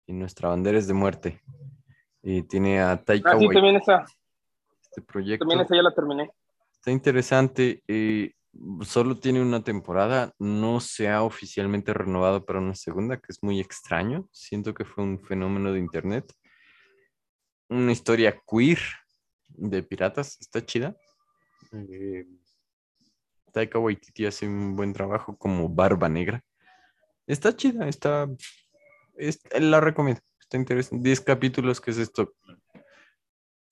Y 0.08 0.14
nuestra 0.14 0.50
bandera 0.50 0.78
es 0.78 0.88
de 0.88 0.94
muerte. 0.94 1.42
Y 2.22 2.44
tiene 2.44 2.82
a 2.82 3.02
Taika 3.02 3.32
Ah, 3.32 3.40
sí, 3.40 3.48
también 3.48 3.78
esa, 3.78 4.06
este 4.84 5.02
proyecto. 5.02 5.44
también 5.46 5.62
esa 5.62 5.76
ya 5.76 5.82
la 5.84 5.94
terminé. 5.96 6.30
Está 6.74 6.92
interesante. 6.92 7.82
eh, 7.88 8.34
solo 8.84 9.18
tiene 9.20 9.42
una 9.42 9.64
temporada. 9.64 10.34
No 10.40 10.80
se 10.80 11.10
ha 11.10 11.24
oficialmente 11.24 11.94
renovado 11.94 12.46
para 12.46 12.60
una 12.60 12.76
segunda, 12.76 13.18
que 13.18 13.28
es 13.30 13.42
muy 13.44 13.60
extraño. 13.60 14.28
Siento 14.32 14.74
que 14.74 14.86
fue 14.86 15.04
un 15.04 15.20
fenómeno 15.24 15.72
de 15.72 15.80
internet. 15.80 16.32
Una 17.70 17.92
historia 17.92 18.40
queer 18.50 18.80
de 19.48 19.84
piratas. 19.84 20.38
Está 20.42 20.66
chida. 20.66 20.96
Eh, 21.72 22.26
Taika 23.54 23.80
Waititi 23.80 24.26
hace 24.26 24.48
un 24.48 24.76
buen 24.76 24.94
trabajo 24.94 25.38
como 25.38 25.70
Barba 25.70 26.10
Negra. 26.10 26.44
Está 27.28 27.56
chida, 27.56 27.88
está... 27.88 28.28
es- 29.18 29.42
la 29.60 29.80
recomiendo. 29.80 30.22
Está 30.40 30.58
interesante. 30.58 31.04
10 31.08 31.22
capítulos, 31.22 31.80
que 31.80 31.92
es 31.92 31.98
esto? 31.98 32.34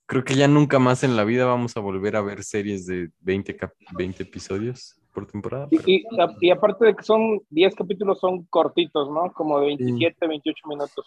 Creo 0.09 0.23
que 0.23 0.35
ya 0.35 0.47
nunca 0.47 0.79
más 0.79 1.03
en 1.03 1.15
la 1.15 1.23
vida 1.23 1.45
vamos 1.45 1.77
a 1.77 1.81
volver 1.81 2.15
a 2.15 2.21
ver 2.21 2.43
series 2.43 2.87
de 2.87 3.11
20, 3.19 3.55
cap- 3.55 3.75
20 3.95 4.23
episodios. 4.23 4.95
por 5.13 5.25
temporada. 5.25 5.67
pero- 5.69 5.83
Y, 5.87 5.97
y, 5.97 6.05
y 6.41 6.49
aparte 6.51 6.85
de 6.85 6.95
que 6.95 7.03
son 7.03 7.41
10 7.49 7.75
capítulos, 7.75 8.19
son 8.19 8.43
cortitos, 8.45 9.09
¿no? 9.09 9.31
Como 9.33 9.59
de 9.59 9.67
27, 9.67 10.27
28 10.27 10.67
minutos. 10.67 11.05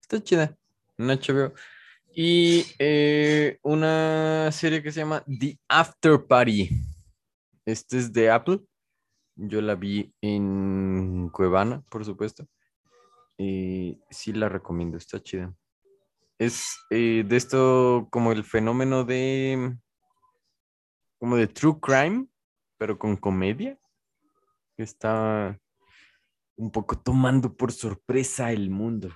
Está 0.00 0.22
chida. 0.22 0.56
En 0.96 1.06
HBO. 1.10 1.52
Y 2.14 2.64
eh, 2.78 3.58
una 3.62 4.50
serie 4.52 4.82
que 4.82 4.90
se 4.90 5.00
llama 5.00 5.22
The 5.26 5.58
After 5.68 6.26
Party. 6.26 6.70
Este 7.66 7.98
es 7.98 8.12
de 8.12 8.30
Apple. 8.30 8.60
Yo 9.36 9.60
la 9.60 9.74
vi 9.76 10.12
en 10.22 11.28
Cuevana, 11.30 11.82
por 11.90 12.04
supuesto. 12.04 12.46
Y 13.36 13.98
sí 14.10 14.32
la 14.32 14.48
recomiendo, 14.48 14.96
está 14.96 15.22
chida. 15.22 15.54
Es 16.38 16.78
eh, 16.90 17.24
de 17.26 17.36
esto 17.36 18.08
como 18.10 18.32
el 18.32 18.44
fenómeno 18.44 19.04
de. 19.04 19.76
como 21.18 21.36
de 21.36 21.48
true 21.48 21.78
crime, 21.80 22.28
pero 22.76 22.98
con 22.98 23.16
comedia. 23.16 23.78
Que 24.76 24.84
está 24.84 25.58
un 26.56 26.70
poco 26.70 26.96
tomando 26.98 27.56
por 27.56 27.72
sorpresa 27.72 28.52
el 28.52 28.70
mundo. 28.70 29.10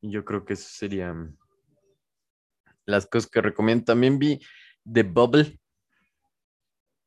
Y 0.00 0.10
yo 0.10 0.24
creo 0.24 0.44
que 0.44 0.54
eso 0.54 0.68
serían 0.70 1.38
las 2.86 3.06
cosas 3.06 3.30
que 3.30 3.42
recomiendo. 3.42 3.84
También 3.84 4.18
vi 4.18 4.40
The 4.90 5.02
Bubble, 5.02 5.60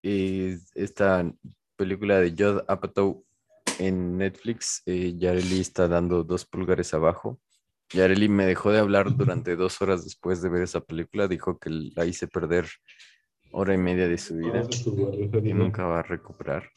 eh, 0.03 0.57
esta 0.75 1.31
película 1.75 2.19
de 2.19 2.31
Judd 2.31 2.63
Apatow 2.67 3.25
en 3.79 4.17
Netflix. 4.17 4.81
Eh, 4.85 5.15
Yareli 5.17 5.61
está 5.61 5.87
dando 5.87 6.23
dos 6.23 6.45
pulgares 6.45 6.93
abajo. 6.93 7.39
Yareli 7.91 8.29
me 8.29 8.45
dejó 8.45 8.71
de 8.71 8.79
hablar 8.79 9.15
durante 9.15 9.55
dos 9.55 9.81
horas 9.81 10.03
después 10.03 10.41
de 10.41 10.49
ver 10.49 10.63
esa 10.63 10.81
película. 10.81 11.27
Dijo 11.27 11.57
que 11.57 11.69
la 11.69 12.05
hice 12.05 12.27
perder 12.27 12.67
hora 13.51 13.73
y 13.73 13.77
media 13.77 14.07
de 14.07 14.17
su 14.17 14.35
vida 14.37 14.67
y 15.43 15.53
nunca 15.53 15.85
va 15.85 15.99
a 15.99 16.03
recuperar. 16.03 16.69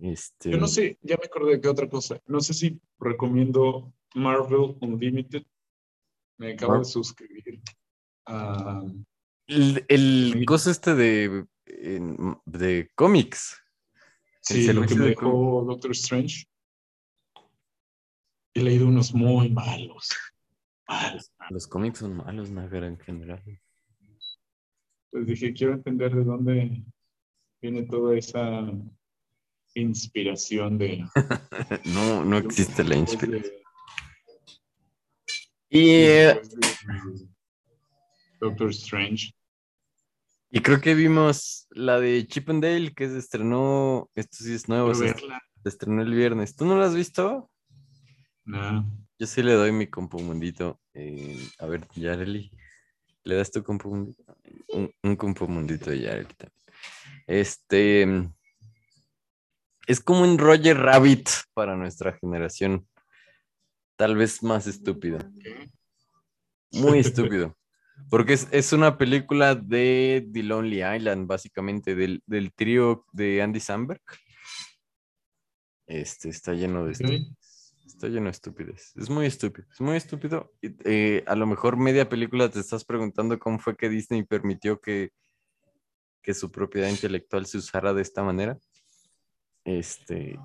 Este, 0.00 0.50
Yo 0.50 0.56
no 0.58 0.66
sé, 0.66 0.98
ya 1.02 1.16
me 1.16 1.26
acordé 1.26 1.52
de 1.56 1.60
qué 1.60 1.68
otra 1.68 1.88
cosa. 1.88 2.18
No 2.26 2.40
sé 2.40 2.54
si 2.54 2.80
recomiendo 2.98 3.92
Marvel 4.14 4.76
Unlimited. 4.80 5.42
Me 6.38 6.52
acabo 6.54 6.72
Mar- 6.72 6.80
de 6.80 6.86
suscribir. 6.86 7.60
a- 8.26 8.82
El, 9.46 9.84
el 9.88 10.32
Sí. 10.38 10.44
coso 10.46 10.70
este 10.70 10.94
de, 10.94 11.44
de 11.66 12.90
cómics. 12.94 13.58
sí, 14.40 14.72
lo 14.72 14.82
que 14.82 14.88
servicio 14.88 14.96
me 14.96 15.02
de 15.04 15.10
dejó 15.10 15.64
Doctor 15.66 15.90
Strange. 15.90 16.46
He 18.60 18.62
leído 18.62 18.88
unos 18.88 19.14
muy 19.14 19.48
malos. 19.48 20.10
Malos. 20.86 21.32
Los 21.48 21.66
cómics 21.66 22.00
son 22.00 22.18
malos, 22.18 22.50
Nájera, 22.50 22.88
en 22.88 22.98
general. 22.98 23.42
Pues 25.10 25.26
dije, 25.26 25.54
quiero 25.54 25.72
entender 25.72 26.14
de 26.14 26.24
dónde 26.24 26.84
viene 27.62 27.84
toda 27.84 28.18
esa 28.18 28.70
inspiración 29.72 30.76
de... 30.76 31.06
No, 31.86 32.22
no 32.22 32.36
existe 32.36 32.84
la 32.84 32.96
inspiración. 32.96 33.50
Y, 35.70 35.88
eh, 35.92 36.38
Doctor 38.40 38.68
Strange. 38.72 39.32
y 40.50 40.60
creo 40.60 40.82
que 40.82 40.94
vimos 40.94 41.66
la 41.70 41.98
de 41.98 42.26
Chip 42.26 42.50
and 42.50 42.62
Dale, 42.62 42.92
que 42.92 43.08
se 43.08 43.16
estrenó, 43.16 44.10
esto 44.14 44.36
sí 44.44 44.52
es 44.52 44.68
nuevo, 44.68 44.94
se 44.94 45.14
estrenó 45.64 46.02
el 46.02 46.12
viernes. 46.12 46.54
¿Tú 46.54 46.66
no 46.66 46.78
la 46.78 46.84
has 46.84 46.94
visto? 46.94 47.49
No. 48.50 48.84
Yo 49.18 49.26
sí 49.26 49.42
le 49.42 49.52
doy 49.52 49.70
mi 49.70 49.86
compomundito. 49.86 50.80
Eh, 50.94 51.38
a 51.58 51.66
ver, 51.66 51.86
Yareli, 51.94 52.50
¿le 53.24 53.34
das 53.36 53.50
tu 53.50 53.62
compomundito? 53.62 54.36
Un, 54.68 54.92
un 55.02 55.16
compomundito 55.16 55.90
de 55.90 56.00
Yareli 56.00 56.34
también. 56.34 56.60
Este, 57.26 58.28
es 59.86 60.00
como 60.00 60.22
un 60.22 60.38
Roger 60.38 60.78
Rabbit 60.78 61.28
para 61.54 61.76
nuestra 61.76 62.12
generación. 62.14 62.88
Tal 63.96 64.16
vez 64.16 64.42
más 64.42 64.66
estúpido. 64.66 65.18
Muy 66.72 66.98
estúpido. 66.98 67.56
Porque 68.08 68.32
es, 68.32 68.48
es 68.50 68.72
una 68.72 68.96
película 68.96 69.54
de 69.54 70.26
The 70.32 70.42
Lonely 70.42 70.82
Island, 70.96 71.28
básicamente, 71.28 71.94
del, 71.94 72.22
del 72.26 72.52
trío 72.52 73.04
de 73.12 73.42
Andy 73.42 73.60
Samberg. 73.60 74.00
Este 75.86 76.30
está 76.30 76.54
lleno 76.54 76.86
de 76.86 76.92
estupidez. 76.92 77.39
Está 78.00 78.08
lleno 78.08 78.24
de 78.24 78.30
estupidez. 78.30 78.94
Es 78.96 79.10
muy 79.10 79.26
estúpido. 79.26 79.68
Es 79.70 79.78
muy 79.78 79.94
estúpido. 79.94 80.54
Eh, 80.62 81.22
a 81.26 81.36
lo 81.36 81.46
mejor 81.46 81.76
media 81.76 82.08
película 82.08 82.48
te 82.48 82.58
estás 82.58 82.82
preguntando 82.82 83.38
cómo 83.38 83.58
fue 83.58 83.76
que 83.76 83.90
Disney 83.90 84.22
permitió 84.22 84.80
que, 84.80 85.10
que 86.22 86.32
su 86.32 86.50
propiedad 86.50 86.88
intelectual 86.88 87.44
se 87.44 87.58
usara 87.58 87.92
de 87.92 88.00
esta 88.00 88.22
manera. 88.22 88.58
Este, 89.66 90.38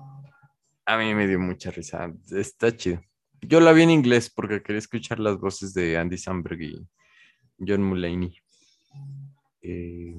a 0.84 0.98
mí 0.98 1.14
me 1.14 1.26
dio 1.26 1.40
mucha 1.40 1.70
risa. 1.70 2.12
Está 2.30 2.76
chido. 2.76 3.00
Yo 3.40 3.60
la 3.60 3.72
vi 3.72 3.84
en 3.84 3.90
inglés 3.90 4.28
porque 4.28 4.62
quería 4.62 4.80
escuchar 4.80 5.18
las 5.18 5.38
voces 5.38 5.72
de 5.72 5.96
Andy 5.96 6.18
Samberg 6.18 6.60
y 6.60 6.86
John 7.66 7.82
Mulaney. 7.82 8.38
Eh, 9.62 10.14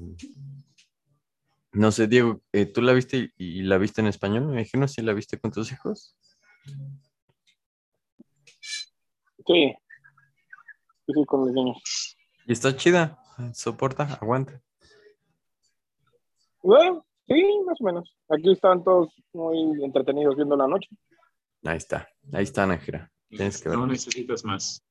no 1.70 1.92
sé, 1.92 2.08
Diego, 2.08 2.42
eh, 2.50 2.66
¿tú 2.66 2.82
la 2.82 2.94
viste 2.94 3.32
y 3.36 3.62
la 3.62 3.78
viste 3.78 4.00
en 4.00 4.08
español? 4.08 4.46
Me 4.46 4.54
imagino 4.54 4.88
si 4.88 5.02
la 5.02 5.12
viste 5.12 5.38
con 5.38 5.52
tus 5.52 5.70
hijos. 5.70 6.16
Sí. 9.48 9.74
Sí, 11.06 11.12
sí, 11.14 11.24
con 11.24 11.40
los 11.40 11.52
niños. 11.52 12.16
Y 12.46 12.52
está 12.52 12.76
chida, 12.76 13.18
soporta, 13.54 14.04
aguanta. 14.20 14.60
Bueno, 16.62 17.06
sí, 17.26 17.42
más 17.64 17.80
o 17.80 17.84
menos. 17.84 18.14
Aquí 18.28 18.52
están 18.52 18.84
todos 18.84 19.08
muy 19.32 19.82
entretenidos 19.82 20.36
viendo 20.36 20.54
la 20.54 20.68
noche. 20.68 20.90
Ahí 21.64 21.78
está, 21.78 22.06
ahí 22.30 22.44
está, 22.44 22.66
Nájera. 22.66 23.10
Tienes 23.30 23.62
que 23.62 23.70
ver. 23.70 23.78
No 23.78 23.86
necesitas 23.86 24.44
más. 24.44 24.84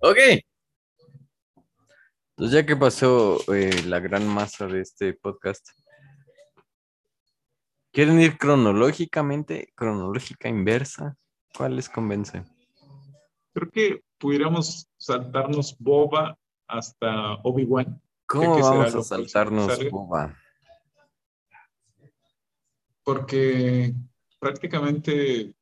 Ok. 0.00 0.18
Entonces, 2.30 2.54
ya 2.54 2.64
que 2.64 2.76
pasó 2.76 3.38
eh, 3.52 3.82
la 3.86 3.98
gran 3.98 4.28
masa 4.28 4.68
de 4.68 4.82
este 4.82 5.12
podcast, 5.14 5.70
¿quieren 7.90 8.20
ir 8.20 8.38
cronológicamente, 8.38 9.72
cronológica 9.74 10.48
inversa? 10.48 11.16
¿Cuál 11.56 11.76
les 11.76 11.88
convence? 11.88 12.44
Creo 13.52 13.70
que 13.70 14.00
pudiéramos 14.18 14.88
saltarnos 14.96 15.76
Boba 15.78 16.36
hasta 16.66 17.34
Obi-Wan. 17.44 18.00
¿Cómo 18.26 18.56
¿Qué 18.56 18.62
será 18.62 18.76
vamos 18.76 18.94
a 18.94 19.02
saltarnos? 19.02 19.90
Boba? 19.90 20.36
porque 23.06 23.94
prácticamente 24.40 25.54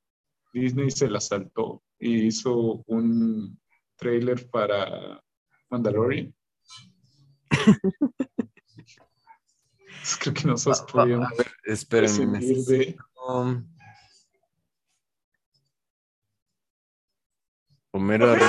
Disney 0.55 0.91
se 0.91 1.11
la 1.11 1.21
saltó 1.21 1.83
y 1.99 2.29
hizo 2.29 2.83
un 2.87 3.61
trailer 3.97 4.49
para 4.49 5.23
Mandalorian. 5.69 6.35
Creo 10.21 10.35
que 10.35 10.45
nosotros 10.45 10.91
podíamos 10.91 11.31
a 11.33 11.37
ver, 11.37 11.53
espérenme. 11.65 12.39
prescindir 12.39 12.65
de... 12.65 12.97
Homero 17.97 18.33
Arroyo, 18.33 18.47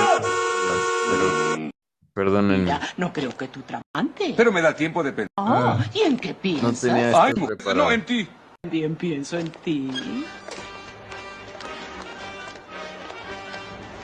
pero 1.08 1.70
perdónenme, 2.12 2.66
Ya, 2.66 2.80
no 2.96 3.12
creo 3.12 3.30
que 3.36 3.46
tú 3.46 3.60
tramante. 3.62 4.34
Pero 4.36 4.50
me 4.50 4.60
da 4.60 4.74
tiempo 4.74 5.04
de 5.04 5.12
pensar. 5.12 5.28
Ah, 5.36 5.84
¿y 5.94 6.00
en 6.00 6.16
qué 6.18 6.30
no 6.30 6.38
piensas? 6.40 6.80
tenía 6.80 7.22
Ay, 7.22 7.28
esto 7.28 7.40
mujer, 7.42 7.56
preparado. 7.56 7.84
no 7.84 7.92
en 7.92 8.04
ti. 8.04 8.28
También 8.60 8.96
pienso 8.96 9.38
en 9.38 9.50
ti. 9.52 10.24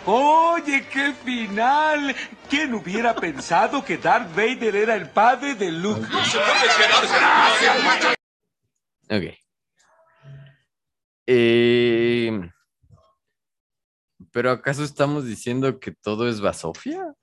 Oye, 0.07 0.87
qué 0.93 1.13
final. 1.25 2.15
¿Quién 2.49 2.75
hubiera 2.75 3.13
pensado 3.15 3.85
que 3.85 3.99
Darth 3.99 4.35
Vader 4.37 4.77
era 4.77 4.95
el 4.95 5.11
padre 5.11 5.57
de 5.57 5.73
Luke? 5.73 6.07
Ok. 9.11 9.25
Eh, 11.27 12.51
¿Pero 14.33 14.51
acaso 14.51 14.83
estamos 14.83 15.27
diciendo 15.27 15.79
que 15.79 15.93
todo 15.93 16.27
es 16.29 16.41
basofia? 16.41 17.15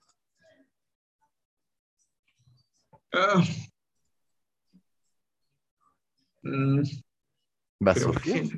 Que- 8.22 8.50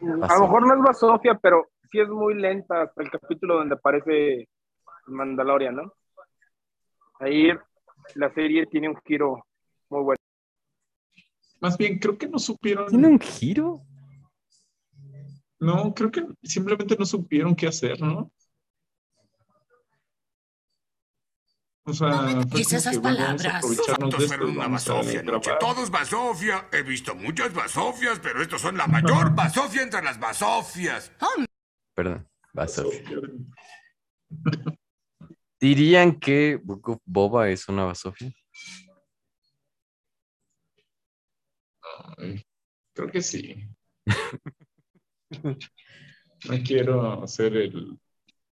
A 0.00 0.34
lo 0.36 0.40
mejor 0.42 0.66
no 0.66 0.74
es 0.74 0.80
Basofia, 0.82 1.38
pero 1.40 1.70
sí 1.90 2.00
es 2.00 2.08
muy 2.08 2.34
lenta 2.34 2.82
hasta 2.82 3.02
el 3.02 3.10
capítulo 3.10 3.56
donde 3.56 3.74
aparece 3.74 4.48
Mandalorian, 5.06 5.76
¿no? 5.76 5.92
Ahí 7.20 7.50
la 8.14 8.32
serie 8.34 8.66
tiene 8.66 8.88
un 8.88 8.96
giro 9.04 9.44
muy 9.88 10.02
bueno. 10.02 10.18
Más 11.60 11.78
bien, 11.78 11.98
creo 11.98 12.18
que 12.18 12.28
no 12.28 12.38
supieron... 12.38 12.86
¿Tiene 12.88 13.06
un 13.08 13.20
giro? 13.20 13.82
No, 15.62 15.94
creo 15.94 16.10
que 16.10 16.26
simplemente 16.42 16.96
no 16.98 17.06
supieron 17.06 17.54
qué 17.54 17.68
hacer, 17.68 18.00
¿no? 18.00 18.32
O 21.84 21.92
sea, 21.92 22.08
como 22.10 22.58
esas 22.58 22.98
palabras. 22.98 23.44
aprovecharnos 23.46 24.10
de 24.10 24.16
Todos 24.16 24.22
esto 24.24 24.26
fueron 24.26 24.50
una 24.56 24.66
basofia. 24.66 25.24
Todos 25.60 25.88
basofia. 25.88 26.68
He 26.72 26.82
visto 26.82 27.14
muchas 27.14 27.54
basofias, 27.54 28.18
pero 28.18 28.42
estos 28.42 28.60
son 28.60 28.76
la 28.76 28.88
mayor 28.88 29.36
basofia 29.36 29.82
entre 29.82 30.02
las 30.02 30.18
basofias. 30.18 31.12
Perdón, 31.94 32.28
basofia. 32.52 33.20
¿Dirían 35.60 36.18
que 36.18 36.58
Book 36.60 36.88
of 36.88 36.98
Boba 37.04 37.50
es 37.50 37.68
una 37.68 37.84
basofia? 37.84 38.32
Ay, 42.18 42.44
creo 42.94 43.12
que 43.12 43.22
sí. 43.22 43.68
No 46.48 46.56
quiero 46.66 47.22
hacer 47.22 47.56
el 47.56 47.96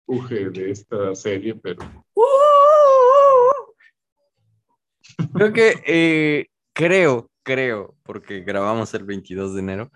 uge 0.07 0.51
de 0.51 0.73
esta 0.73 1.15
serie, 1.15 1.55
pero 1.55 1.87
Creo 5.33 5.53
que, 5.53 5.83
eh, 5.87 6.47
creo, 6.73 7.31
creo, 7.43 7.97
porque 8.03 8.41
grabamos 8.41 8.93
el 8.95 9.05
22 9.05 9.55
de 9.55 9.61
enero, 9.61 9.93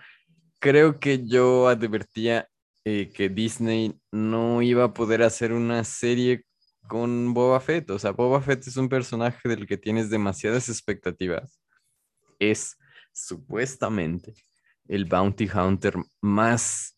creo 0.60 1.00
que 1.00 1.26
yo 1.26 1.68
advertía 1.68 2.48
eh, 2.84 3.10
que 3.12 3.28
Disney 3.28 3.98
no 4.10 4.62
iba 4.62 4.84
a 4.84 4.94
poder 4.94 5.22
hacer 5.22 5.52
una 5.52 5.84
serie 5.84 6.44
con 6.88 7.34
Boba 7.34 7.60
Fett. 7.60 7.90
O 7.90 7.98
sea, 7.98 8.12
Boba 8.12 8.40
Fett 8.40 8.66
es 8.66 8.76
un 8.76 8.88
personaje 8.88 9.48
del 9.48 9.66
que 9.66 9.76
tienes 9.76 10.10
demasiadas 10.10 10.68
expectativas. 10.68 11.60
Es 12.38 12.76
supuestamente 13.12 14.34
el 14.90 15.04
bounty 15.04 15.48
hunter 15.48 15.94
más 16.20 16.96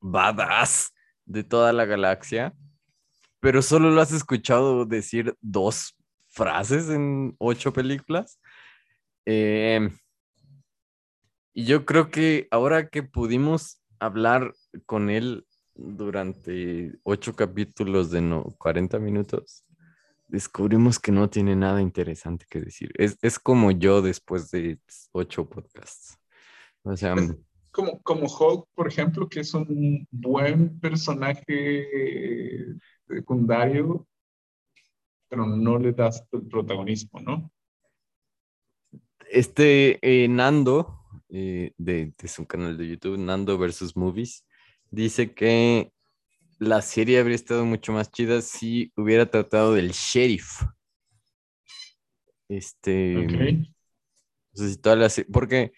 badass 0.00 0.94
de 1.26 1.42
toda 1.42 1.72
la 1.72 1.84
galaxia, 1.84 2.54
pero 3.40 3.60
solo 3.60 3.90
lo 3.90 4.00
has 4.00 4.12
escuchado 4.12 4.86
decir 4.86 5.36
dos 5.40 5.96
frases 6.28 6.88
en 6.88 7.34
ocho 7.38 7.72
películas. 7.72 8.40
Eh, 9.26 9.90
y 11.52 11.64
yo 11.64 11.84
creo 11.84 12.08
que 12.08 12.46
ahora 12.52 12.88
que 12.88 13.02
pudimos 13.02 13.82
hablar 13.98 14.54
con 14.86 15.10
él 15.10 15.44
durante 15.74 16.92
ocho 17.02 17.34
capítulos 17.34 18.12
de 18.12 18.20
no, 18.20 18.44
40 18.58 19.00
minutos, 19.00 19.64
descubrimos 20.28 21.00
que 21.00 21.10
no 21.10 21.28
tiene 21.28 21.56
nada 21.56 21.82
interesante 21.82 22.46
que 22.48 22.60
decir. 22.60 22.92
Es, 22.94 23.18
es 23.22 23.40
como 23.40 23.72
yo 23.72 24.02
después 24.02 24.52
de 24.52 24.78
ocho 25.10 25.48
podcasts. 25.48 26.16
O 26.88 26.96
sea, 26.96 27.14
como, 27.70 28.02
como 28.02 28.26
Hulk, 28.26 28.66
por 28.74 28.88
ejemplo, 28.88 29.28
que 29.28 29.40
es 29.40 29.52
un 29.54 30.06
buen 30.10 30.80
personaje 30.80 32.74
secundario, 33.06 34.06
pero 35.28 35.46
no 35.46 35.78
le 35.78 35.92
das 35.92 36.24
el 36.32 36.42
protagonismo, 36.48 37.20
¿no? 37.20 37.52
este 39.30 39.98
eh, 40.02 40.28
Nando, 40.28 41.02
eh, 41.28 41.72
de, 41.76 42.12
de 42.16 42.28
su 42.28 42.46
canal 42.46 42.76
de 42.76 42.88
YouTube, 42.88 43.18
Nando 43.18 43.58
versus 43.58 43.96
Movies, 43.96 44.44
dice 44.90 45.34
que 45.34 45.92
la 46.58 46.82
serie 46.82 47.20
habría 47.20 47.36
estado 47.36 47.64
mucho 47.64 47.92
más 47.92 48.10
chida 48.10 48.40
si 48.40 48.92
hubiera 48.96 49.30
tratado 49.30 49.74
del 49.74 49.90
sheriff. 49.92 50.62
Este. 52.48 53.18
Ok. 53.18 53.32
no 53.32 53.66
sé 54.54 54.70
si 54.70 54.76
toda 54.78 54.96
la 54.96 55.10
se- 55.10 55.26
porque 55.26 55.72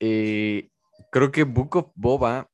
eh, 0.00 0.70
creo 1.10 1.30
que 1.30 1.44
Book 1.44 1.76
of 1.76 1.92
Boba 1.94 2.50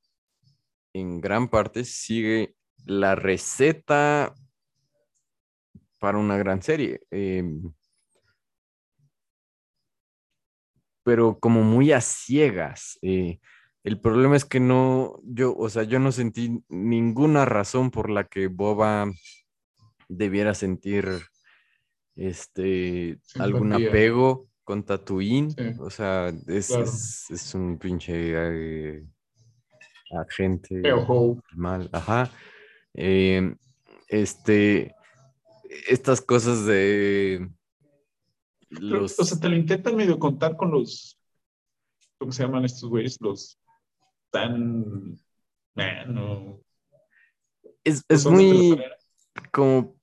en 0.92 1.20
gran 1.20 1.48
parte 1.48 1.84
sigue 1.84 2.54
la 2.86 3.14
receta 3.14 4.34
para 5.98 6.18
una 6.18 6.36
gran 6.36 6.62
serie. 6.62 7.00
em, 7.10 7.72
pero 11.04 11.38
como 11.38 11.62
muy 11.62 11.92
a 11.92 12.00
ciegas. 12.00 12.98
eh, 13.02 13.38
el 13.84 14.00
problema 14.00 14.34
es 14.34 14.46
que 14.46 14.60
no, 14.60 15.20
yo, 15.24 15.54
o 15.54 15.68
sea, 15.68 15.82
yo 15.82 15.98
no 15.98 16.10
sentí 16.10 16.64
ninguna 16.70 17.44
razón 17.44 17.90
por 17.90 18.08
la 18.08 18.24
que 18.24 18.46
Boba 18.46 19.12
debiera 20.08 20.54
sentir 20.54 21.06
este 22.16 23.18
algún 23.38 23.72
apego 23.74 24.48
con 24.64 24.82
Tatooine. 24.82 25.50
Sí. 25.50 25.78
O 25.80 25.90
sea, 25.90 26.28
es, 26.48 26.68
Claro. 26.68 26.84
es, 26.84 27.30
es 27.30 27.54
un 27.54 27.78
pinche 27.78 28.12
eh, 28.16 29.04
agente 30.10 30.82
mal, 31.54 31.88
ajá. 31.92 32.30
Eh, 32.94 33.54
este, 34.08 34.94
estas 35.88 36.20
cosas 36.20 36.64
de 36.66 37.48
los 38.70 39.18
O 39.18 39.24
sea, 39.24 39.38
te 39.38 39.48
lo 39.48 39.56
intentan 39.56 39.96
medio 39.96 40.18
contar 40.18 40.56
con 40.56 40.70
los. 40.70 41.18
¿Cómo 42.18 42.32
se 42.32 42.42
llaman 42.42 42.64
estos 42.64 42.88
güeyes? 42.88 43.16
Los 43.20 43.58
tan. 44.30 45.18
Man, 45.76 46.16
o- 46.18 46.60
es, 47.82 48.04
muy 48.26 48.80
como 49.52 49.96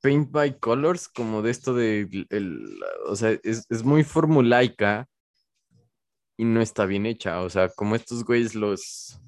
paint 0.00 0.30
by 0.30 0.58
colors, 0.58 1.08
como 1.08 1.42
de 1.42 1.50
esto 1.50 1.74
de, 1.74 2.26
el, 2.30 2.80
o 3.06 3.16
sea, 3.16 3.38
es, 3.42 3.66
es 3.68 3.84
muy 3.84 4.04
formulaica 4.04 5.08
y 6.36 6.44
no 6.44 6.60
está 6.60 6.84
bien 6.86 7.06
hecha, 7.06 7.42
o 7.42 7.50
sea, 7.50 7.68
como 7.68 7.94
estos 7.94 8.24
güeyes 8.24 8.54
los, 8.54 9.20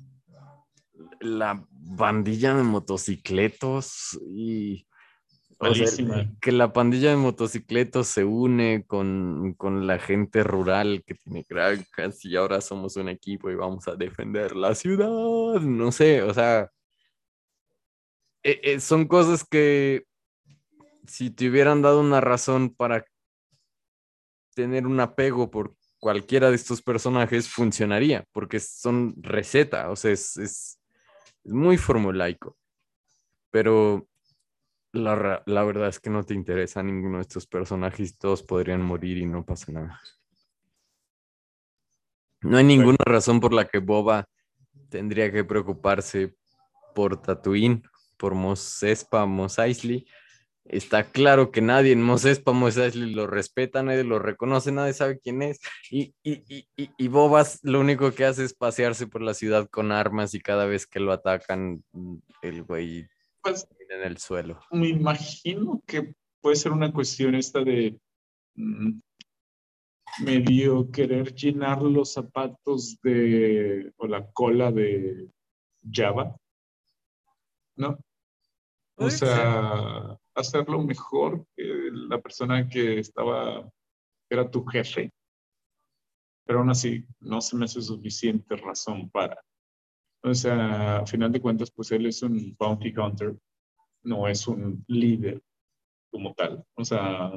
la 1.21 1.65
bandilla 1.71 2.55
de 2.55 2.63
motocicletos 2.63 4.19
y, 4.29 4.87
o 5.59 5.75
sea, 5.75 5.87
que 6.41 6.53
la 6.53 6.73
pandilla 6.73 7.11
de 7.11 7.17
motocicletos 7.17 8.09
se 8.09 8.25
une 8.25 8.85
con, 8.87 9.55
con 9.55 9.87
la 9.87 9.99
gente 9.99 10.43
rural 10.43 11.03
que 11.07 11.15
tiene 11.15 11.45
granjas 11.49 12.25
y 12.25 12.37
ahora 12.37 12.61
somos 12.61 12.97
un 12.97 13.09
equipo 13.09 13.51
y 13.51 13.55
vamos 13.55 13.87
a 13.89 13.95
defender 13.95 14.57
la 14.57 14.75
ciudad, 14.75 15.61
no 15.61 15.93
sé, 15.93 16.23
o 16.23 16.35
sea, 16.35 16.71
eh, 18.43 18.61
eh, 18.63 18.81
son 18.81 19.07
cosas 19.07 19.45
que 19.45 20.05
si 21.07 21.31
te 21.31 21.49
hubieran 21.49 21.83
dado 21.83 22.01
una 22.01 22.21
razón 22.21 22.71
para 22.71 23.05
tener 24.55 24.87
un 24.87 25.01
apego 25.01 25.51
por 25.51 25.77
cualquiera 25.99 26.51
de 26.51 26.57
estos 26.57 26.83
personajes, 26.83 27.49
funcionaría, 27.49 28.25
porque 28.33 28.61
son 28.61 29.15
receta, 29.19 29.91
o 29.91 29.97
sea, 29.97 30.13
es, 30.13 30.37
es, 30.37 30.81
es 31.45 31.53
muy 31.53 31.77
formulaico. 31.77 32.57
Pero 33.51 34.09
la, 34.93 35.43
la 35.47 35.65
verdad 35.65 35.89
es 35.89 36.01
que 36.01 36.11
no 36.11 36.25
te 36.25 36.35
interesa 36.35 36.83
ninguno 36.83 37.17
de 37.17 37.23
estos 37.23 37.47
personajes, 37.47 38.19
todos 38.19 38.43
podrían 38.43 38.83
morir 38.83 39.19
y 39.19 39.27
no 39.27 39.45
pasa 39.45 39.73
nada. 39.73 40.01
No 42.43 42.59
hay 42.59 42.65
ninguna 42.65 42.99
razón 43.05 43.41
por 43.41 43.53
la 43.53 43.67
que 43.67 43.79
Boba 43.79 44.29
tendría 44.89 45.33
que 45.33 45.45
preocuparse 45.45 46.37
por 46.95 47.21
Tatooine, 47.21 47.83
por 48.17 48.35
Mos 48.35 48.83
Espa, 48.83 49.27
Mos 49.27 49.59
Eisley. 49.59 50.07
Está 50.69 51.05
claro 51.05 51.51
que 51.51 51.61
nadie 51.61 51.93
en 51.93 52.03
Mos 52.03 52.25
Espa, 52.25 52.53
Mos 52.53 52.77
Eisley 52.77 53.13
lo 53.13 53.27
respeta, 53.27 53.83
nadie 53.83 54.05
lo 54.05 54.19
reconoce, 54.19 54.73
nadie 54.73 54.93
sabe 54.93 55.19
quién 55.19 55.43
es. 55.43 55.61
Y, 55.91 56.15
y, 56.23 56.43
y, 56.49 56.69
y, 56.77 56.91
y 56.97 57.09
Boba 57.09 57.45
lo 57.63 57.81
único 57.81 58.13
que 58.13 58.25
hace 58.25 58.45
es 58.45 58.55
pasearse 58.55 59.07
por 59.07 59.23
la 59.23 59.35
ciudad 59.35 59.69
con 59.69 59.93
armas 59.93 60.35
y 60.35 60.41
cada 60.41 60.67
vez 60.67 60.87
que 60.87 61.01
lo 61.01 61.13
atacan, 61.13 61.85
mm, 61.93 62.17
el 62.43 62.63
güey 62.65 63.07
Pues 63.43 63.67
en 63.89 64.03
el 64.03 64.19
suelo. 64.19 64.61
me 64.73 64.89
imagino 64.89 65.83
que 65.87 66.15
puede 66.41 66.57
ser 66.57 66.73
una 66.73 66.93
cuestión 66.93 67.35
esta 67.35 67.63
de 67.63 67.99
mm, 68.55 69.01
medio 70.23 70.91
querer 70.91 71.35
llenar 71.35 71.83
los 71.83 72.13
zapatos 72.13 72.99
de 73.03 73.93
o 73.97 74.07
la 74.07 74.31
cola 74.33 74.73
de 74.73 75.29
Java, 75.91 76.37
¿no? 77.77 77.99
O 78.97 79.11
sea, 79.11 80.19
hacerlo 80.37 80.83
mejor 80.83 81.47
que 81.57 81.65
la 81.93 82.21
persona 82.21 82.69
que 82.69 83.01
estaba, 83.01 83.69
era 84.31 84.51
tu 84.51 84.65
jefe. 84.65 85.13
Pero 86.45 86.61
aún 86.61 86.71
así, 86.71 87.05
no 87.21 87.41
se 87.41 87.57
me 87.57 87.65
hace 87.65 87.83
suficiente 87.83 88.57
razón 88.57 89.11
para. 89.11 89.43
O 90.23 90.35
sea, 90.35 90.99
a 90.99 91.07
final 91.07 91.33
de 91.33 91.41
cuentas, 91.41 91.71
pues 91.71 91.91
él 91.93 92.07
es 92.07 92.23
un 92.23 92.55
bounty 92.59 92.95
hunter, 92.97 93.37
no 94.03 94.29
es 94.29 94.47
un 94.47 94.85
líder 94.87 95.43
como 96.11 96.35
tal. 96.35 96.65
O 96.75 96.85
sea, 96.85 97.31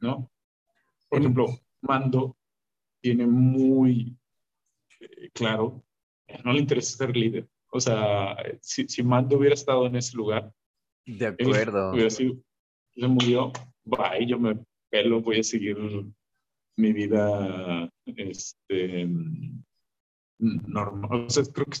¿no? 0.00 0.30
Por 1.08 1.20
ejemplo, 1.20 1.46
Mando 1.82 2.36
tiene 3.00 3.26
muy 3.26 4.16
eh, 5.00 5.30
claro, 5.32 5.82
no 6.44 6.52
le 6.52 6.60
interesa 6.60 6.96
ser 6.96 7.16
líder. 7.16 7.48
O 7.72 7.80
sea, 7.80 8.36
si, 8.60 8.88
si 8.88 9.02
Mando 9.02 9.36
hubiera 9.36 9.54
estado 9.54 9.86
en 9.86 9.96
ese 9.96 10.16
lugar, 10.16 10.52
De 11.18 11.26
acuerdo. 11.26 11.92
hubiera 11.92 12.10
sido, 12.10 12.36
se 12.94 13.06
murió, 13.06 13.52
bye, 13.84 14.26
yo 14.26 14.38
me 14.38 14.58
pelo, 14.90 15.20
voy 15.20 15.40
a 15.40 15.42
seguir 15.42 15.76
mi 16.76 16.92
vida 16.92 17.90
este, 18.06 19.08
normal. 20.38 21.26
O 21.26 21.30
sea, 21.30 21.44
creo 21.44 21.66
que 21.66 21.78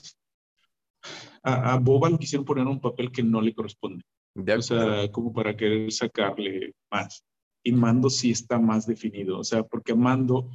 a, 1.42 1.72
a 1.74 1.78
Boba 1.78 2.10
lo 2.10 2.18
quisieron 2.18 2.44
poner 2.44 2.66
un 2.66 2.80
papel 2.80 3.10
que 3.10 3.22
no 3.22 3.40
le 3.40 3.54
corresponde. 3.54 4.04
De 4.34 4.54
O 4.54 4.62
sea, 4.62 5.10
como 5.10 5.32
para 5.32 5.56
querer 5.56 5.90
sacarle 5.90 6.74
más. 6.90 7.24
Y 7.64 7.72
Mando 7.72 8.08
sí 8.08 8.30
está 8.30 8.58
más 8.58 8.86
definido. 8.86 9.38
O 9.38 9.44
sea, 9.44 9.62
porque 9.62 9.94
Mando, 9.94 10.50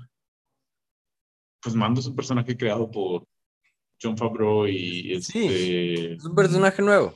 pues 1.62 1.76
Mando 1.76 2.00
es 2.00 2.08
un 2.08 2.16
personaje 2.16 2.56
creado 2.56 2.90
por 2.90 3.28
John 4.02 4.18
Favreau 4.18 4.68
y 4.68 5.22
Sí. 5.22 5.46
este, 5.46 6.14
es 6.14 6.26
un 6.26 6.36
personaje 6.36 6.82
nuevo. 6.82 7.14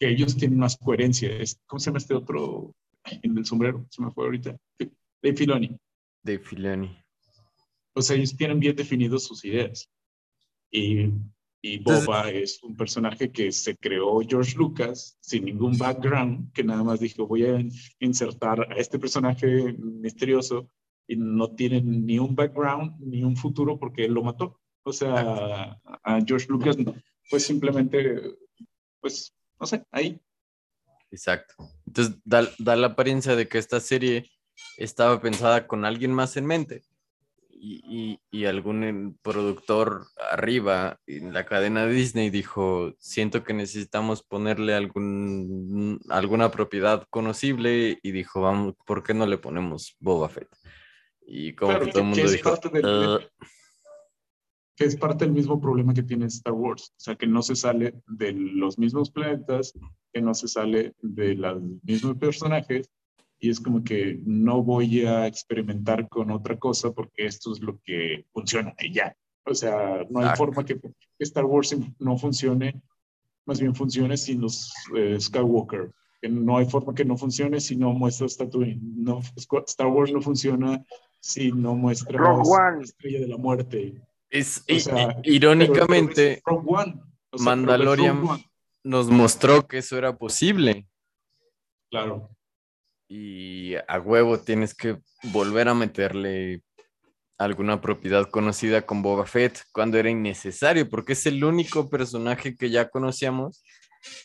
Que 0.00 0.08
ellos 0.08 0.34
tienen 0.36 0.58
más 0.58 0.76
coherencia. 0.78 1.30
Es- 1.36 1.60
¿Cómo 1.66 1.78
se 1.78 1.86
llama 1.86 1.98
este 1.98 2.14
otro? 2.14 2.74
El 3.22 3.34
del 3.34 3.44
sombrero, 3.46 3.86
se 3.90 4.02
me 4.02 4.10
fue 4.10 4.24
ahorita. 4.24 4.56
De 5.22 5.34
Filoni. 5.34 5.76
De 6.22 6.38
Filoni. 6.38 6.96
O 7.94 8.02
sea, 8.02 8.16
ellos 8.16 8.36
tienen 8.36 8.58
bien 8.58 8.74
definidos 8.74 9.24
sus 9.24 9.44
ideas. 9.44 9.90
Y, 10.70 11.02
y 11.62 11.74
Entonces- 11.76 12.06
Boba 12.06 12.30
es 12.30 12.62
un 12.62 12.76
personaje 12.76 13.30
que 13.30 13.52
se 13.52 13.76
creó 13.76 14.20
George 14.26 14.56
Lucas 14.56 15.18
sin 15.20 15.44
ningún 15.44 15.76
background, 15.76 16.50
que 16.52 16.64
nada 16.64 16.82
más 16.82 17.00
dijo, 17.00 17.26
voy 17.26 17.44
a 17.44 17.62
insertar 17.98 18.60
a 18.72 18.76
este 18.76 18.98
personaje 18.98 19.74
misterioso 19.78 20.70
y 21.06 21.16
no 21.16 21.54
tiene 21.54 21.82
ni 21.82 22.18
un 22.18 22.34
background 22.34 22.94
ni 23.00 23.22
un 23.24 23.36
futuro 23.36 23.78
porque 23.78 24.04
él 24.06 24.12
lo 24.14 24.22
mató. 24.22 24.60
O 24.84 24.92
sea, 24.92 25.78
a 26.04 26.20
George 26.26 26.46
Lucas 26.48 26.78
no, 26.78 26.94
pues 27.28 27.42
simplemente, 27.44 28.22
pues, 29.00 29.34
no 29.60 29.66
sé, 29.66 29.84
ahí. 29.92 30.18
Exacto. 31.10 31.54
Entonces 31.86 32.16
da, 32.24 32.48
da 32.58 32.76
la 32.76 32.88
apariencia 32.88 33.36
de 33.36 33.48
que 33.48 33.58
esta 33.58 33.80
serie 33.80 34.30
estaba 34.76 35.20
pensada 35.20 35.66
con 35.66 35.84
alguien 35.84 36.12
más 36.12 36.36
en 36.36 36.46
mente. 36.46 36.82
Y, 37.62 37.82
y- 37.84 38.20
y 38.30 38.46
algún 38.46 38.84
eh, 38.84 39.14
productor 39.20 40.06
arriba 40.30 40.98
en 41.06 41.34
la 41.34 41.44
cadena 41.44 41.84
de 41.84 41.92
Disney 41.92 42.30
dijo, 42.30 42.94
siento 42.98 43.44
que 43.44 43.52
necesitamos 43.52 44.22
ponerle 44.22 44.72
algún, 44.74 46.00
alguna 46.08 46.50
propiedad 46.50 47.06
conocible 47.10 47.98
y 48.02 48.12
dijo, 48.12 48.40
vamos, 48.40 48.74
¿por 48.86 49.02
qué 49.02 49.12
no 49.12 49.26
le 49.26 49.36
ponemos 49.36 49.94
Boba 50.00 50.30
Fett? 50.30 50.48
Y 51.26 51.52
como 51.54 51.72
Claro, 51.72 51.84
que 51.86 51.92
todo 51.92 52.02
el 52.02 52.08
mundo 52.08 52.30
dijo, 52.30 52.56
del- 52.72 52.86
"Uh, 52.86 53.18
que 54.80 54.86
es 54.86 54.96
parte 54.96 55.26
del 55.26 55.34
mismo 55.34 55.60
problema 55.60 55.92
que 55.92 56.02
tiene 56.02 56.24
Star 56.24 56.54
Wars, 56.54 56.94
o 56.96 57.00
sea, 57.00 57.14
que 57.14 57.26
no 57.26 57.42
se 57.42 57.54
sale 57.54 58.00
de 58.06 58.32
los 58.32 58.78
mismos 58.78 59.10
planetas, 59.10 59.74
que 60.10 60.22
no 60.22 60.32
se 60.32 60.48
sale 60.48 60.94
de 61.02 61.34
los 61.34 61.60
mismos 61.82 62.16
personajes, 62.16 62.90
y 63.38 63.50
es 63.50 63.60
como 63.60 63.84
que 63.84 64.18
no 64.24 64.62
voy 64.62 65.04
a 65.04 65.26
experimentar 65.26 66.08
con 66.08 66.30
otra 66.30 66.58
cosa 66.58 66.92
porque 66.92 67.26
esto 67.26 67.52
es 67.52 67.60
lo 67.60 67.78
que 67.84 68.24
funciona 68.32 68.74
y 68.78 68.94
ya. 68.94 69.14
O 69.44 69.54
sea, 69.54 70.06
no 70.08 70.20
hay 70.20 70.34
forma 70.34 70.64
que 70.64 70.80
Star 71.18 71.44
Wars 71.44 71.76
no 71.98 72.16
funcione, 72.16 72.80
más 73.44 73.60
bien 73.60 73.74
funcione 73.74 74.16
sin 74.16 74.40
los 74.40 74.72
eh, 74.96 75.20
Skywalker. 75.20 75.92
Que 76.22 76.30
no 76.30 76.56
hay 76.56 76.64
forma 76.64 76.94
que 76.94 77.04
no 77.04 77.18
funcione 77.18 77.60
si 77.60 77.76
no 77.76 77.92
muestras 77.92 78.38
Tatooine. 78.38 78.80
No, 78.80 79.20
Star 79.66 79.88
Wars 79.88 80.10
no 80.10 80.22
funciona 80.22 80.82
si 81.20 81.52
no 81.52 81.74
muestras 81.74 82.18
Rogue 82.18 82.48
One. 82.48 82.76
la 82.78 82.84
Estrella 82.84 83.20
de 83.20 83.28
la 83.28 83.36
Muerte. 83.36 84.00
Es, 84.30 84.64
O 84.68 84.78
sea, 84.78 85.16
irónicamente, 85.24 86.42
One. 86.46 87.00
O 87.30 87.38
sea, 87.38 87.44
Mandalorian 87.44 88.24
nos 88.84 89.08
mostró 89.08 89.66
que 89.66 89.78
eso 89.78 89.98
era 89.98 90.16
posible. 90.16 90.86
Claro. 91.90 92.30
y 93.08 93.74
a 93.74 93.98
huevo 93.98 94.38
tienes 94.38 94.74
que 94.74 95.00
volver 95.32 95.66
a 95.68 95.74
meterle 95.74 96.62
alguna 97.40 97.80
propiedad 97.80 98.28
conocida 98.30 98.82
con 98.82 99.02
Boba 99.02 99.26
Fett 99.26 99.62
cuando 99.72 99.98
era 99.98 100.10
innecesario, 100.10 100.88
porque 100.88 101.14
es 101.14 101.24
el 101.24 101.42
único 101.42 101.88
personaje 101.88 102.54
que 102.54 102.68
ya 102.68 102.90
conocíamos 102.90 103.64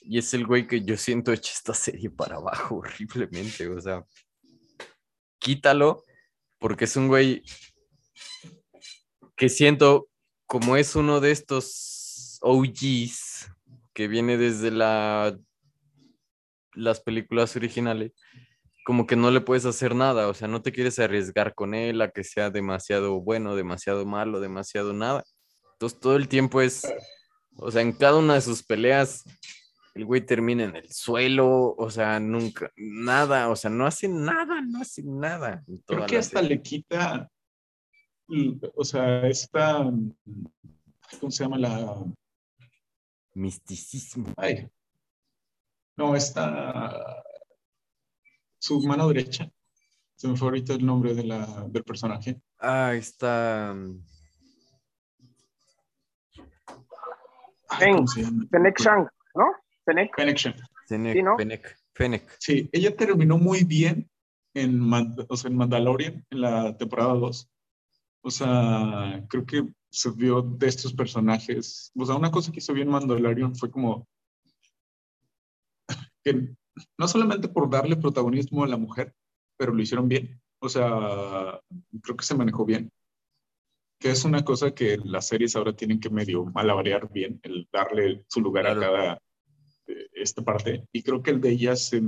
y 0.01 0.18
es 0.18 0.34
el 0.34 0.45
güey 0.45 0.68
que 0.68 0.84
yo 0.84 0.97
siento 0.97 1.32
echa 1.32 1.53
esta 1.53 1.74
serie 1.74 2.10
para 2.10 2.36
abajo 2.36 2.76
horriblemente, 2.80 3.68
o 3.70 3.80
sea, 3.80 4.03
quítalo 5.39 6.03
porque 6.60 6.86
es 6.86 6.95
un 6.97 7.08
güey 7.08 7.41
que 9.36 9.49
siento 9.49 10.07
como 10.45 10.77
es 10.77 10.95
uno 10.95 11.19
de 11.19 11.31
estos 11.31 12.39
OGs 12.41 13.51
que 13.93 14.07
viene 14.07 14.38
desde 14.38 14.71
la 14.71 15.38
las 16.75 16.99
películas 16.99 17.55
originales, 17.55 18.11
como 18.86 19.07
que 19.07 19.15
no 19.15 19.31
le 19.31 19.41
puedes 19.41 19.65
hacer 19.65 19.95
nada, 19.95 20.27
o 20.27 20.33
sea, 20.33 20.47
no 20.47 20.61
te 20.61 20.71
quieres 20.71 20.99
arriesgar 20.99 21.55
con 21.55 21.73
él 21.73 22.01
a 22.01 22.11
que 22.11 22.23
sea 22.23 22.51
demasiado 22.51 23.19
bueno, 23.21 23.55
demasiado 23.55 24.05
malo, 24.05 24.39
demasiado 24.39 24.93
nada. 24.93 25.23
Entonces 25.73 25.99
todo 25.99 26.15
el 26.15 26.27
tiempo 26.27 26.61
es, 26.61 26.83
o 27.57 27.71
sea, 27.71 27.81
en 27.81 27.93
cada 27.93 28.17
una 28.17 28.36
de 28.36 28.41
sus 28.41 28.63
peleas, 28.63 29.23
el 29.95 30.05
güey 30.05 30.21
termina 30.21 30.65
en 30.65 30.75
el 30.75 30.91
suelo, 30.91 31.73
o 31.77 31.89
sea, 31.89 32.19
nunca, 32.19 32.71
nada, 32.75 33.49
o 33.49 33.55
sea, 33.55 33.71
no 33.71 33.88
hace 33.88 34.07
nada, 34.07 34.61
no 34.61 34.81
hace 34.81 35.01
nada. 35.03 35.63
Creo 35.88 36.05
que 36.05 36.17
hasta 36.17 36.41
serie. 36.41 36.57
le 36.57 36.61
quita, 36.61 37.29
o 38.76 38.84
sea, 38.84 39.28
esta, 39.28 39.84
¿cómo 41.19 41.32
se 41.32 41.43
llama 41.43 41.57
la? 41.57 42.03
Misticismo. 43.34 44.34
Ay. 44.38 44.67
No, 45.97 46.15
esta, 46.15 47.23
su 48.57 48.82
mano 48.84 49.07
derecha. 49.09 49.49
Se 50.15 50.28
me 50.28 50.36
fue 50.38 50.47
ahorita 50.47 50.73
el 50.73 50.86
nombre 50.86 51.13
de 51.13 51.23
la, 51.26 51.65
del 51.69 51.84
personaje. 51.84 52.41
Ah, 52.59 52.93
está... 52.95 53.73
mm, 53.76 53.99
Feng. 57.80 58.05
Fennec 58.49 58.80
Shang, 58.80 59.07
¿no? 59.36 59.45
Fennec. 59.86 60.15
Fennec 60.15 60.38
Shand. 60.38 60.55
Fennec, 60.88 61.13
Sí, 61.15 61.21
¿no? 61.23 61.36
Fennec, 61.38 61.78
Fennec. 61.93 62.36
Sí, 62.39 62.69
ella 62.71 62.95
terminó 62.95 63.38
muy 63.38 63.63
bien 63.63 64.09
en, 64.53 64.80
Mand- 64.80 65.26
o 65.28 65.36
sea, 65.36 65.49
en 65.49 65.57
Mandalorian, 65.57 66.26
en 66.30 66.41
la 66.41 66.78
temporada 66.78 67.13
2. 67.15 67.49
O 68.26 68.32
sea, 68.32 69.23
creo 69.30 69.45
que 69.45 69.67
se 69.91 70.09
vio 70.09 70.41
de 70.41 70.65
estos 70.65 70.91
personajes. 70.93 71.91
O 71.95 72.07
sea, 72.07 72.15
una 72.15 72.32
cosa 72.32 72.51
que 72.51 72.57
hizo 72.57 72.73
bien 72.73 72.88
Mandalorian 72.88 73.55
fue 73.55 73.69
como 73.69 74.07
que 76.23 76.55
no 76.97 77.07
solamente 77.07 77.49
por 77.49 77.69
darle 77.69 77.97
protagonismo 77.97 78.63
a 78.63 78.67
la 78.67 78.78
mujer, 78.78 79.13
pero 79.57 79.76
lo 79.76 79.82
hicieron 79.84 80.09
bien. 80.09 80.41
O 80.57 80.67
sea, 80.67 81.61
creo 82.01 82.17
que 82.17 82.26
se 82.26 82.34
manejó 82.34 82.65
bien. 82.65 82.91
Que 83.99 84.09
es 84.09 84.26
una 84.26 84.43
cosa 84.43 84.73
que 84.73 84.97
las 85.03 85.28
series 85.28 85.55
ahora 85.55 85.76
tienen 85.76 85.99
que 85.99 86.09
medio 86.09 86.45
malabarear 86.45 87.11
bien, 87.13 87.39
el 87.43 87.69
darle 87.71 88.26
su 88.28 88.41
lugar 88.41 88.63
Claro. 88.63 88.82
a 88.82 88.86
cada 88.86 89.21
eh, 89.86 90.07
esta 90.13 90.43
parte. 90.43 90.88
Y 90.91 91.03
creo 91.03 91.21
que 91.21 91.30
el 91.30 91.39
de 91.41 91.51
ella 91.51 91.76
se, 91.76 92.01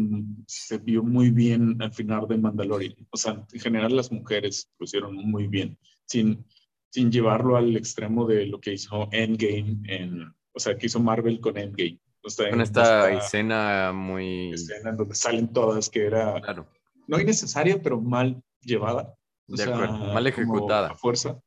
se 0.48 0.80
vio 0.80 1.04
muy 1.04 1.30
bien 1.30 1.80
al 1.80 1.94
final 1.94 2.28
de 2.28 2.40
Mandalorian. 2.40 2.96
O 3.12 3.18
sea, 3.18 3.46
en 3.54 3.60
general 3.60 3.96
las 3.96 4.12
mujeres 4.12 4.68
lo 4.80 4.86
hicieron 4.86 5.16
muy 5.16 5.46
bien, 5.48 5.78
sin, 6.08 6.46
sin 6.90 7.12
llevarlo 7.12 7.58
al 7.58 7.76
extremo 7.76 8.26
de 8.26 8.48
lo 8.48 8.60
que 8.60 8.74
hizo 8.74 9.08
Endgame, 9.12 9.78
en, 9.84 10.34
o 10.54 10.60
sea, 10.60 10.78
que 10.78 10.88
hizo 10.88 11.00
Marvel 11.00 11.40
con 11.40 11.58
Endgame. 11.58 12.00
O 12.24 12.30
sea, 12.30 12.50
Con 12.50 12.60
esta 12.60 13.12
escena 13.12 13.94
muy... 13.94 14.52
escena 14.52 14.90
en 14.90 14.98
donde 14.98 15.16
salen 15.16 15.54
todas, 15.54 15.90
que 15.90 16.06
era 16.06 16.42
Claro, 16.42 16.68
no 17.08 17.20
innecesaria, 17.20 17.82
pero 17.82 18.02
mal 18.02 18.42
llevada. 18.62 19.16
O 19.48 19.56
de 19.56 19.64
sea, 19.64 19.74
acuerdo, 19.74 20.14
mal 20.14 20.28
ejecutada. 20.28 20.90
A 20.90 20.96
fuerza. 20.96 21.40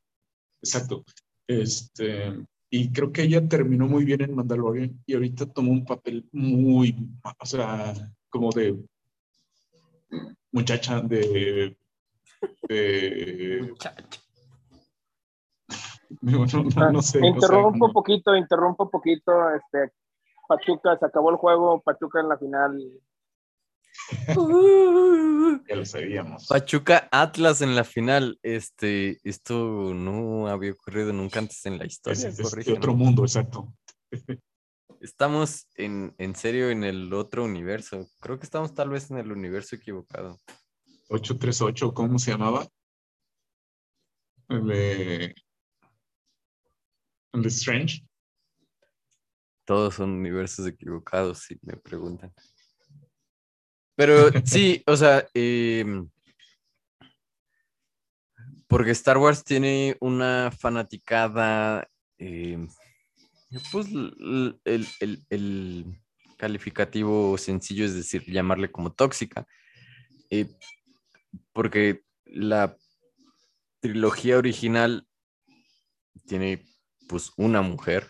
Exacto. 0.61 1.05
Este, 1.47 2.33
y 2.69 2.91
creo 2.91 3.11
que 3.11 3.23
ella 3.23 3.47
terminó 3.47 3.87
muy 3.87 4.05
bien 4.05 4.21
en 4.21 4.35
Mandalorian 4.35 5.03
y 5.05 5.13
ahorita 5.13 5.45
tomó 5.47 5.71
un 5.71 5.85
papel 5.85 6.27
muy, 6.31 6.95
o 7.37 7.45
sea, 7.45 7.93
como 8.29 8.51
de 8.51 8.79
muchacha 10.51 11.01
de. 11.01 11.77
de 12.67 13.67
no, 13.67 13.75
no- 16.21 16.45
no- 16.45 16.91
no 16.91 17.01
sé. 17.01 17.17
o 17.19 17.21
sea, 17.21 17.29
interrumpo 17.29 17.85
un 17.85 17.93
poquito, 17.93 18.35
interrumpo 18.35 18.83
un 18.85 18.89
poquito. 18.89 19.31
Este, 19.55 19.93
Pachuca, 20.47 20.97
se 20.97 21.05
acabó 21.05 21.29
el 21.31 21.37
juego, 21.37 21.81
Pachuca 21.81 22.19
en 22.19 22.29
la 22.29 22.37
final. 22.37 22.91
ya 25.67 25.75
lo 25.75 25.85
sabíamos. 25.85 26.47
Pachuca 26.47 27.07
Atlas 27.11 27.61
en 27.61 27.75
la 27.75 27.83
final. 27.83 28.39
Este, 28.41 29.19
esto 29.23 29.93
no 29.93 30.47
había 30.47 30.71
ocurrido 30.71 31.13
nunca 31.13 31.39
antes 31.39 31.65
en 31.65 31.77
la 31.77 31.85
historia. 31.85 32.27
es 32.29 32.37
de 32.37 32.73
otro 32.73 32.93
mundo, 32.93 33.23
exacto. 33.23 33.73
Estamos 35.01 35.67
en, 35.75 36.13
en 36.19 36.35
serio 36.35 36.69
en 36.69 36.83
el 36.83 37.11
otro 37.13 37.43
universo. 37.43 38.07
Creo 38.19 38.37
que 38.37 38.45
estamos 38.45 38.75
tal 38.75 38.89
vez 38.89 39.09
en 39.09 39.17
el 39.17 39.31
universo 39.31 39.75
equivocado. 39.75 40.37
838, 41.09 41.93
¿cómo 41.93 42.19
se 42.19 42.31
llamaba? 42.31 42.67
El 44.47 45.33
el 47.33 47.41
de 47.43 47.47
Strange. 47.49 48.05
Todos 49.65 49.95
son 49.95 50.11
universos 50.11 50.67
equivocados, 50.67 51.39
si 51.39 51.57
me 51.61 51.77
preguntan. 51.77 52.33
Pero 53.95 54.29
sí, 54.45 54.83
o 54.87 54.95
sea, 54.97 55.27
em, 55.33 56.09
porque 58.67 58.91
Star 58.91 59.17
Wars 59.17 59.43
tiene 59.43 59.97
una 59.99 60.51
fanaticada, 60.51 61.87
em, 62.17 62.67
pues 63.71 63.87
el, 63.87 64.59
el- 64.99 65.25
el 65.29 66.01
calificativo 66.37 67.37
sencillo, 67.37 67.85
es 67.85 67.93
decir, 67.93 68.23
llamarle 68.25 68.71
como 68.71 68.93
tóxica, 68.93 69.45
eh, 70.29 70.47
porque 71.53 72.03
la 72.25 72.75
trilogía 73.79 74.37
original 74.37 75.07
tiene 76.25 76.63
pues 77.11 77.31
una 77.35 77.61
mujer, 77.61 78.09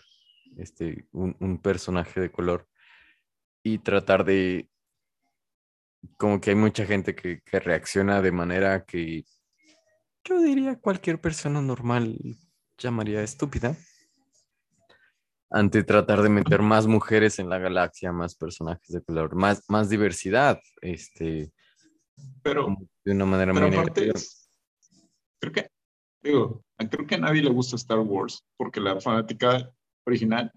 este, 0.56 1.06
un, 1.10 1.36
un 1.40 1.58
personaje 1.58 2.20
de 2.20 2.30
color, 2.30 2.68
y 3.64 3.78
tratar 3.78 4.24
de, 4.24 4.68
como 6.16 6.40
que 6.40 6.50
hay 6.50 6.56
mucha 6.56 6.86
gente 6.86 7.14
que, 7.16 7.40
que 7.44 7.58
reacciona 7.60 8.22
de 8.22 8.30
manera 8.32 8.84
que 8.84 9.24
yo 10.24 10.40
diría 10.40 10.78
cualquier 10.78 11.20
persona 11.20 11.60
normal 11.60 12.16
llamaría 12.78 13.22
estúpida 13.22 13.76
ante 15.50 15.82
tratar 15.82 16.22
de 16.22 16.28
meter 16.28 16.62
más 16.62 16.86
mujeres 16.86 17.38
en 17.40 17.48
la 17.48 17.58
galaxia, 17.58 18.12
más 18.12 18.34
personajes 18.36 18.88
de 18.88 19.02
color, 19.02 19.34
más, 19.34 19.64
más 19.68 19.90
diversidad, 19.90 20.60
este, 20.80 21.52
Pero, 22.42 22.74
de 23.04 23.12
una 23.12 23.26
manera 23.26 23.52
pero 23.52 23.66
muy 23.68 23.76
aparte, 23.76 24.00
negativa. 24.02 24.18
es- 24.18 24.48
creo 25.40 25.52
que, 25.52 25.68
digo, 26.22 26.64
creo 26.88 27.06
que 27.06 27.14
a 27.16 27.18
nadie 27.18 27.42
le 27.42 27.50
gusta 27.50 27.76
Star 27.76 27.98
Wars, 27.98 28.44
porque 28.56 28.80
la 28.80 29.00
fanática 29.00 29.72
original 30.06 30.52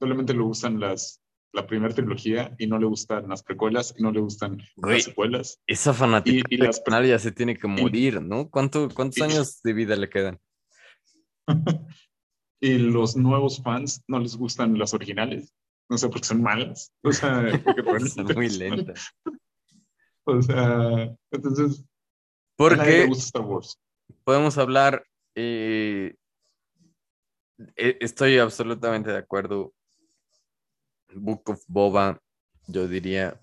solamente 0.00 0.32
le 0.34 0.40
gustan 0.40 0.80
las, 0.80 1.20
la 1.52 1.66
primera 1.66 1.94
trilogía 1.94 2.54
y 2.58 2.66
no 2.66 2.78
le 2.78 2.86
gustan 2.86 3.28
las 3.28 3.42
precuelas 3.42 3.94
y 3.98 4.02
no 4.02 4.12
le 4.12 4.20
gustan 4.20 4.58
Güey, 4.76 4.96
las 4.96 5.04
secuelas. 5.04 5.60
Esa 5.66 5.92
fanática 5.92 6.46
y 6.50 6.56
las 6.56 6.82
ya 7.06 7.18
se 7.18 7.32
tiene 7.32 7.56
que 7.56 7.66
morir, 7.68 8.20
¿no? 8.22 8.48
¿Cuánto, 8.48 8.88
¿Cuántos 8.94 9.18
y- 9.18 9.22
años 9.22 9.60
de 9.62 9.72
vida 9.72 9.96
le 9.96 10.08
quedan? 10.08 10.38
y 12.60 12.78
los 12.78 13.16
nuevos 13.16 13.62
fans 13.62 14.02
no 14.06 14.18
les 14.18 14.36
gustan 14.36 14.78
las 14.78 14.94
originales. 14.94 15.54
No 15.88 15.98
sé, 15.98 16.08
porque 16.08 16.26
son 16.26 16.42
malas. 16.42 16.92
O 17.02 17.10
sea, 17.12 17.42
porque 17.64 17.82
Son 18.10 18.26
muy 18.34 18.48
lentas. 18.48 19.10
O 20.24 20.40
sea, 20.40 21.12
entonces, 21.32 21.84
Porque 22.56 23.06
gusta 23.06 23.24
Star 23.24 23.42
Wars. 23.42 23.76
podemos 24.22 24.56
hablar, 24.56 25.04
eh, 25.42 26.14
e- 27.76 27.98
estoy 28.00 28.38
absolutamente 28.38 29.10
de 29.10 29.18
acuerdo. 29.18 29.72
Book 31.14 31.50
of 31.50 31.62
Boba, 31.66 32.20
yo 32.68 32.86
diría, 32.86 33.40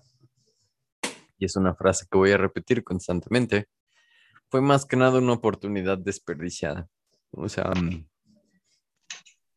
y 1.38 1.44
es 1.44 1.56
una 1.56 1.74
frase 1.74 2.06
que 2.10 2.16
voy 2.16 2.30
a 2.30 2.38
repetir 2.38 2.82
constantemente, 2.82 3.68
fue 4.48 4.62
más 4.62 4.86
que 4.86 4.96
nada 4.96 5.18
una 5.18 5.34
oportunidad 5.34 5.98
desperdiciada. 5.98 6.88
O 7.30 7.48
sea, 7.48 7.70
mm, 7.70 8.06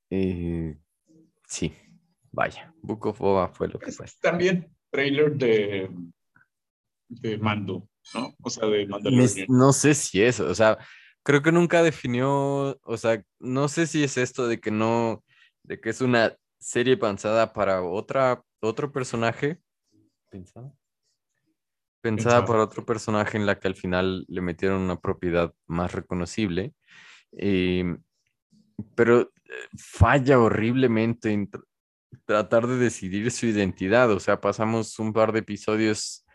eh, 0.10 0.78
sí, 1.48 1.74
vaya, 2.32 2.74
Book 2.82 3.06
of 3.06 3.20
Boba 3.20 3.48
fue 3.48 3.70
lo 3.70 3.80
que 3.80 3.92
fue. 3.92 4.08
También 4.22 4.76
trailer 4.89 5.34
de, 5.38 5.89
de 7.08 7.38
Mando, 7.38 7.88
¿no? 8.14 8.36
O 8.44 8.50
sea, 8.50 8.68
de 8.68 8.86
Mandalorian. 8.88 9.48
No 9.48 9.72
sé 9.72 9.94
si 9.94 10.22
eso, 10.22 10.48
o 10.50 10.56
sea, 10.56 10.78
creo 11.24 11.42
que 11.42 11.52
nunca 11.52 11.84
definió, 11.84 12.80
o 12.84 12.98
sea, 12.98 13.24
no 13.40 13.68
sé 13.68 13.88
si 13.88 14.04
es 14.04 14.18
esto 14.18 14.48
de 14.48 14.60
que 14.60 14.72
no, 14.72 15.24
de 15.64 15.80
que 15.80 15.90
es 15.90 16.02
una 16.02 16.36
serie 16.60 16.98
pensada 16.98 17.54
para 17.54 17.82
otra, 17.84 18.44
otro 18.60 18.92
personaje, 18.92 19.60
pensada, 20.30 20.74
pensada 22.02 22.46
para 22.46 22.64
otro 22.64 22.86
personaje 22.86 23.38
en 23.38 23.46
la 23.46 23.60
que 23.60 23.68
al 23.68 23.76
final 23.76 24.26
le 24.28 24.42
metieron 24.42 24.82
una 24.82 25.00
propiedad 25.00 25.54
más 25.68 25.92
reconocible, 25.94 26.74
eh, 27.38 27.98
pero 28.96 29.22
eh, 29.22 29.30
falla 29.78 30.40
horriblemente 30.40 31.32
en 31.32 31.50
tr- 31.50 31.64
tratar 32.26 32.68
de 32.68 32.78
decidir 32.78 33.30
su 33.32 33.46
identidad, 33.46 34.12
o 34.12 34.20
sea, 34.20 34.42
pasamos 34.42 34.98
un 35.00 35.14
par 35.14 35.32
de 35.32 35.40
episodios 35.40 36.26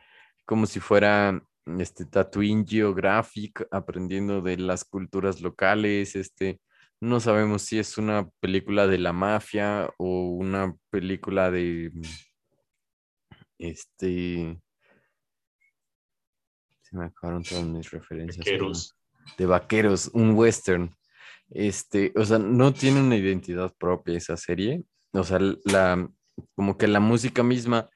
como 0.44 0.66
si 0.66 0.78
fuera 0.80 1.42
este 1.78 2.04
Tatooine 2.04 2.64
Geographic, 2.66 3.66
aprendiendo 3.70 4.40
de 4.40 4.56
las 4.56 4.84
culturas 4.84 5.40
locales, 5.40 6.16
este, 6.16 6.60
no 7.00 7.20
sabemos 7.20 7.62
si 7.62 7.78
es 7.78 7.98
una 7.98 8.28
película 8.40 8.86
de 8.86 8.98
la 8.98 9.12
mafia 9.12 9.90
o 9.98 10.30
una 10.30 10.74
película 10.90 11.50
de 11.50 11.92
este 13.58 14.58
se 16.82 16.96
me 16.96 17.06
acabaron 17.06 17.42
todas 17.42 17.64
mis 17.64 17.90
referencias. 17.90 18.44
perdón. 18.44 18.68
Vaqueros. 18.68 18.96
De 19.36 19.46
vaqueros, 19.46 20.10
un 20.12 20.34
western. 20.34 20.94
Este, 21.50 22.12
o 22.14 22.24
sea, 22.24 22.38
no 22.38 22.72
tiene 22.72 23.00
una 23.00 23.16
identidad 23.16 23.74
propia 23.76 24.16
esa 24.16 24.36
serie. 24.36 24.84
O 25.12 25.24
sea, 25.24 25.40
la, 25.64 26.08
como 26.54 26.78
que 26.78 26.86
la 26.86 27.00
música 27.00 27.42
misma 27.42 27.90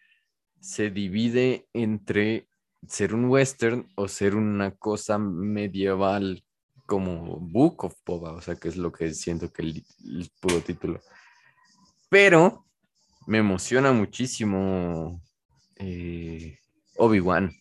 se 0.60 0.90
divide 0.90 1.68
entre 1.72 2.48
ser 2.86 3.14
un 3.14 3.26
western 3.26 3.88
o 3.94 4.08
ser 4.08 4.34
una 4.34 4.70
cosa 4.72 5.18
medieval 5.18 6.42
como 6.86 7.38
Book 7.38 7.84
of 7.84 7.94
Boba, 8.04 8.32
o 8.32 8.40
sea, 8.40 8.56
que 8.56 8.68
es 8.68 8.76
lo 8.76 8.90
que 8.90 9.12
siento 9.14 9.52
que 9.52 9.62
el, 9.62 9.84
el 10.04 10.30
puro 10.40 10.60
título. 10.60 11.00
Pero 12.08 12.66
me 13.26 13.38
emociona 13.38 13.92
muchísimo 13.92 15.22
eh, 15.76 16.58
Obi-Wan. 16.96 17.52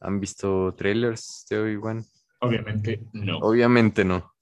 ¿Han 0.00 0.20
visto 0.20 0.74
trailers 0.76 1.46
de 1.48 1.58
Obi-Wan? 1.60 2.04
Obviamente 2.40 3.00
no. 3.12 3.38
Obviamente 3.38 4.04
no. 4.04 4.32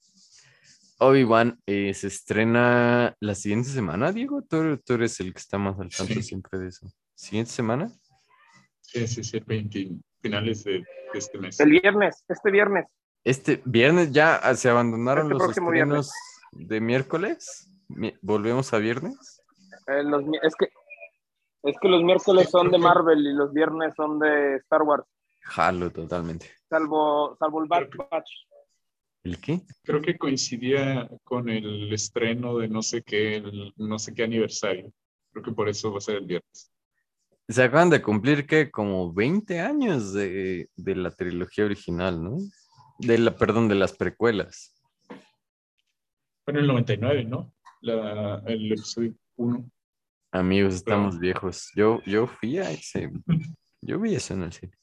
Obi-Wan 0.99 1.59
eh, 1.67 1.93
se 1.93 2.07
estrena 2.07 3.15
la 3.19 3.35
siguiente 3.35 3.69
semana, 3.69 4.11
Diego. 4.11 4.41
Tú, 4.41 4.77
tú 4.83 4.93
eres 4.93 5.19
el 5.19 5.31
que 5.33 5.39
está 5.39 5.59
más 5.59 5.79
al 5.79 5.89
tanto 5.89 6.13
Sí. 6.15 6.23
siempre 6.23 6.57
de 6.59 6.69
eso. 6.69 6.91
¿Siguiente 7.13 7.51
semana? 7.51 7.91
Sí, 8.87 9.05
sí, 9.07 9.23
sí, 9.23 9.39
20 9.45 9.89
finales 10.21 10.63
de, 10.63 10.71
de 10.79 10.85
este 11.19 11.37
mes. 11.37 11.59
El 11.59 11.71
viernes, 11.71 12.23
este 12.27 12.51
viernes. 12.51 12.85
Este 13.23 13.61
viernes 13.65 14.11
ya 14.13 14.35
ah, 14.37 14.55
se 14.55 14.69
abandonaron 14.69 15.31
Este 15.31 15.33
los 15.45 15.47
viernes. 15.71 16.07
estrenos 16.07 16.11
de 16.53 16.79
miércoles. 16.81 17.69
Mi- 17.89 18.13
¿Volvemos 18.21 18.73
a 18.73 18.77
viernes? 18.77 19.41
Eh, 19.87 20.03
los 20.03 20.23
es, 20.41 20.55
que, 20.55 20.69
es 21.63 21.75
que 21.81 21.87
los 21.89 22.01
miércoles 22.03 22.49
son 22.49 22.71
de 22.71 22.77
Marvel 22.77 23.19
y 23.27 23.33
los 23.33 23.51
viernes 23.53 23.93
son 23.95 24.19
de 24.19 24.55
Star 24.57 24.81
Wars, 24.83 25.03
Jalo 25.43 25.91
totalmente. 25.91 26.49
salvo, 26.69 27.35
salvo 27.37 27.61
el 27.63 27.67
Bad 27.67 27.87
Batch. 28.09 28.29
¿El 29.23 29.39
qué? 29.41 29.61
Creo 29.83 30.01
que 30.01 30.17
coincidía 30.17 31.09
con 31.25 31.49
el 31.49 31.91
estreno 31.93 32.57
de 32.57 32.69
no 32.69 32.81
sé 32.81 33.01
qué, 33.01 33.35
el 33.37 33.73
no 33.75 33.99
sé 33.99 34.13
qué 34.13 34.23
aniversario. 34.23 34.91
Creo 35.31 35.43
que 35.43 35.51
por 35.51 35.67
eso 35.67 35.91
va 35.91 35.97
a 35.97 36.01
ser 36.01 36.15
el 36.17 36.25
viernes. 36.25 36.71
Se 37.49 37.63
acaban 37.63 37.89
de 37.89 38.01
cumplir 38.01 38.45
que 38.45 38.69
como 38.69 39.13
20 39.13 39.59
años 39.61 40.13
de, 40.13 40.69
de 40.75 40.95
la 40.95 41.11
trilogía 41.11 41.65
original, 41.65 42.21
¿no? 42.21 42.37
De 42.99 43.17
la, 43.17 43.35
perdón, 43.35 43.69
de 43.69 43.75
las 43.75 43.93
precuelas. 43.93 44.75
Fue 46.43 46.53
en 46.53 46.57
el 46.57 46.67
99, 46.67 47.23
¿no? 47.23 47.53
La, 47.81 48.41
el 48.45 48.73
episodio 48.73 49.13
1. 49.37 49.69
Amigos, 50.31 50.75
estamos 50.75 51.19
viejos. 51.19 51.71
Yo, 51.73 52.01
yo 52.05 52.27
fui 52.27 52.57
a 52.57 52.69
ese. 52.69 53.11
Yo 53.81 53.99
vi 53.99 54.15
eso 54.15 54.33
en 54.33 54.43
el 54.43 54.51
cine. 54.51 54.73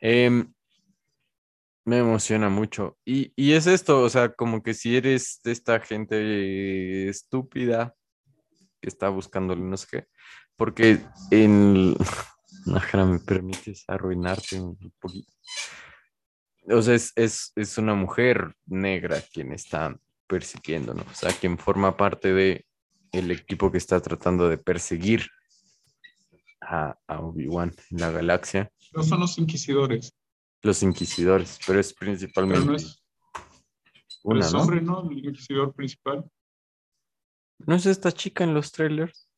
Em, 0.00 0.52
me 1.84 1.98
emociona 1.98 2.48
mucho. 2.50 2.98
Y, 3.04 3.32
y 3.36 3.52
es 3.52 3.66
esto, 3.66 4.02
o 4.02 4.08
sea, 4.08 4.34
como 4.34 4.62
que 4.62 4.74
si 4.74 4.96
eres 4.96 5.40
de 5.44 5.52
esta 5.52 5.80
gente 5.80 7.08
estúpida 7.08 7.94
que 8.80 8.88
está 8.88 9.08
buscando 9.08 9.54
no 9.56 9.76
sé 9.76 9.86
qué, 9.90 10.06
porque 10.62 11.00
en. 11.32 11.96
Ajá, 12.72 13.04
me 13.04 13.18
permites 13.18 13.84
arruinarte 13.88 14.60
un 14.60 14.76
poquito. 15.00 15.32
O 16.70 16.80
sea, 16.80 16.94
es, 16.94 17.12
es, 17.16 17.52
es 17.56 17.78
una 17.78 17.94
mujer 17.94 18.54
negra 18.66 19.20
quien 19.32 19.52
está 19.52 19.98
persiguiendo, 20.28 20.94
¿no? 20.94 21.02
O 21.02 21.14
sea, 21.14 21.32
quien 21.32 21.58
forma 21.58 21.96
parte 21.96 22.32
de 22.32 22.64
el 23.10 23.32
equipo 23.32 23.72
que 23.72 23.78
está 23.78 24.00
tratando 24.00 24.48
de 24.48 24.56
perseguir 24.56 25.26
a, 26.60 26.96
a 27.08 27.18
Obi-Wan 27.18 27.72
en 27.90 27.98
la 27.98 28.12
galaxia, 28.12 28.70
No 28.92 29.02
son 29.02 29.18
los 29.18 29.38
inquisidores. 29.38 30.14
los 30.62 30.80
inquisidores, 30.84 31.58
pero 31.66 31.80
es 31.80 31.92
Pero 31.92 32.06
principalmente 32.12 32.66
no 32.66 32.76
es, 32.76 33.02
pero 34.22 34.36
una, 34.36 34.46
es 34.46 34.52
¿no? 34.52 34.60
hombre, 34.60 34.80
¿no? 34.80 35.10
El 35.10 35.26
inquisidor 35.26 35.74
principal. 35.74 36.24
¿No 37.66 37.74
es 37.74 37.84
esta 37.86 38.12
chica 38.12 38.44
en 38.44 38.54
los 38.54 38.70
trailers? 38.70 39.28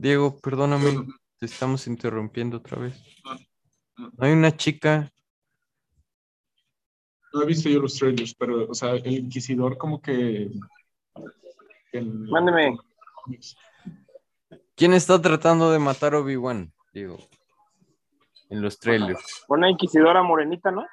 Diego, 0.00 0.38
perdóname, 0.40 0.84
Pero- 0.90 1.06
te 1.38 1.46
estamos 1.46 1.86
interrumpiendo 1.86 2.58
otra 2.58 2.78
vez. 2.78 3.00
no, 3.24 3.34
no. 3.34 4.10
¿No 4.16 4.26
hay 4.26 4.32
una 4.32 4.56
chica? 4.56 5.10
No 7.32 7.42
he 7.42 7.46
visto 7.46 7.68
yo 7.68 7.80
los 7.80 7.94
trailers, 7.94 8.34
pero, 8.34 8.68
o 8.70 8.74
sea, 8.74 8.92
el 8.92 9.06
inquisidor 9.12 9.76
como 9.76 10.00
que... 10.00 10.50
Mándeme. 11.92 12.76
¿Quién 14.76 14.92
está 14.94 15.20
tratando 15.20 15.70
de 15.70 15.78
matar 15.78 16.14
a 16.14 16.18
Obi-Wan? 16.20 16.72
Diego, 16.92 17.18
en 18.50 18.62
los 18.62 18.78
trailers. 18.78 19.44
Una 19.48 19.68
inquisidora 19.70 20.22
morenita, 20.22 20.70
¿no? 20.70 20.86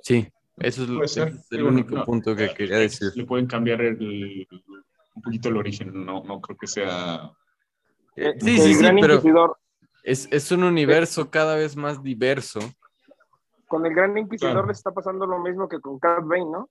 Sí, 0.00 0.26
eso 0.58 0.82
es, 0.84 0.88
lo- 0.88 0.96
Puede 0.96 1.08
ser. 1.08 1.28
ese 1.28 1.38
es 1.38 1.52
el 1.52 1.64
único 1.64 1.94
no, 1.96 2.04
punto 2.04 2.34
que 2.36 2.52
quería 2.54 2.78
decir. 2.78 3.08
Le 3.14 3.24
pueden 3.24 3.46
cambiar 3.46 3.80
el, 3.82 4.46
un 5.14 5.22
poquito 5.22 5.48
el 5.50 5.56
origen, 5.58 5.92
no, 6.04 6.22
no 6.24 6.40
creo 6.40 6.56
que 6.56 6.66
sea... 6.66 7.30
Eh, 8.16 8.34
sí, 8.40 8.58
sí, 8.58 8.74
sí, 8.74 8.84
pero... 9.00 9.56
Es, 10.02 10.28
es 10.30 10.52
un 10.52 10.64
universo 10.64 11.30
cada 11.30 11.56
vez 11.56 11.76
más 11.76 12.02
diverso. 12.02 12.60
Con 13.66 13.86
el 13.86 13.94
Gran 13.94 14.16
Inquisidor 14.18 14.52
Claro. 14.52 14.66
le 14.66 14.72
está 14.72 14.92
pasando 14.92 15.26
lo 15.26 15.38
mismo 15.38 15.68
que 15.68 15.80
con 15.80 15.98
Cat 15.98 16.22
Bane, 16.24 16.44
¿no? 16.44 16.70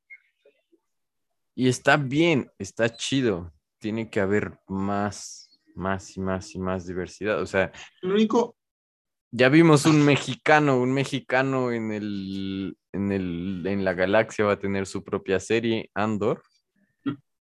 Y 1.56 1.68
está 1.68 1.98
bien, 1.98 2.52
está 2.58 2.90
chido. 2.90 3.52
Tiene 3.80 4.10
que 4.10 4.20
haber 4.20 4.60
más, 4.68 5.60
más 5.76 6.16
y 6.16 6.20
más 6.20 6.54
y 6.56 6.60
más 6.60 6.86
diversidad. 6.86 7.42
O 7.42 7.46
sea, 7.46 7.72
Lo 8.02 8.14
único, 8.14 8.56
ya 9.32 9.50
vimos 9.50 9.86
un 9.86 10.06
mexicano, 10.06 10.80
un 10.80 10.94
mexicano 10.94 11.72
en 11.72 11.92
el, 11.92 12.78
en 12.92 13.12
el, 13.12 13.64
en 13.66 13.84
la 13.84 13.94
galaxia 13.94 14.46
va 14.46 14.54
a 14.54 14.60
tener 14.60 14.86
su 14.86 15.04
propia 15.04 15.40
serie, 15.40 15.90
Andor. 15.96 16.44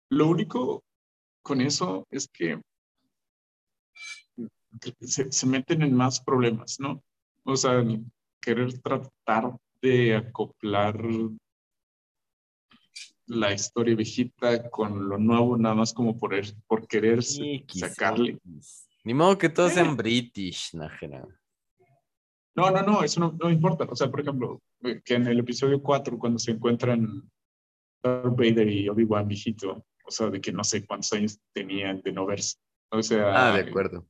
lo 0.10 0.28
único 0.28 0.84
con 1.42 1.62
eso 1.62 2.06
es 2.12 2.28
que 2.28 2.62
se, 5.02 5.32
se 5.32 5.46
meten 5.48 5.82
en 5.82 5.94
más 5.96 6.20
problemas, 6.22 6.80
¿no? 6.80 7.04
O 7.44 7.56
sea, 7.56 7.84
querer 8.42 8.80
tratar 8.82 9.58
de 9.82 10.16
acoplar 10.16 10.98
la 13.28 13.54
historia 13.54 13.96
viejita 13.96 14.70
con 14.70 15.10
lo 15.10 15.18
nuevo, 15.18 15.58
nada 15.58 15.76
más 15.76 15.94
como 15.94 16.18
por, 16.18 16.34
er- 16.34 16.56
por 16.68 16.88
querer 16.88 17.22
Sí, 17.24 17.66
sacarle. 17.68 18.40
Ni 19.04 19.14
modo 19.14 19.38
que 19.38 19.50
todos 19.50 19.72
Eh. 19.72 19.76
sean 19.76 19.98
british, 19.98 20.74
Nájera. 20.74 21.26
No, 22.56 22.72
no, 22.72 22.82
no, 22.82 23.04
eso 23.04 23.20
no, 23.20 23.36
no 23.40 23.50
importa. 23.52 23.86
O 23.90 23.96
sea, 23.96 24.10
por 24.10 24.22
ejemplo, 24.22 24.62
eh, 24.84 25.02
que 25.04 25.16
en 25.16 25.28
el 25.28 25.40
episodio 25.40 25.82
4, 25.82 26.18
cuando 26.18 26.40
se 26.40 26.52
encuentran 26.52 27.30
Darth 28.02 28.26
Vader 28.36 28.68
y 28.70 28.90
Obi-Wan 28.90 29.28
viejito, 29.28 29.86
o 30.06 30.12
sea, 30.12 30.30
de 30.30 30.40
que 30.42 30.52
no 30.52 30.64
sé 30.64 30.86
cuántos 30.86 31.12
años 31.14 31.40
tenían 31.54 32.02
de 32.02 32.12
no 32.14 32.26
verse. 32.26 32.58
O 32.90 33.04
sea, 33.04 33.50
Ah, 33.50 33.56
de 33.58 33.70
acuerdo. 33.70 34.08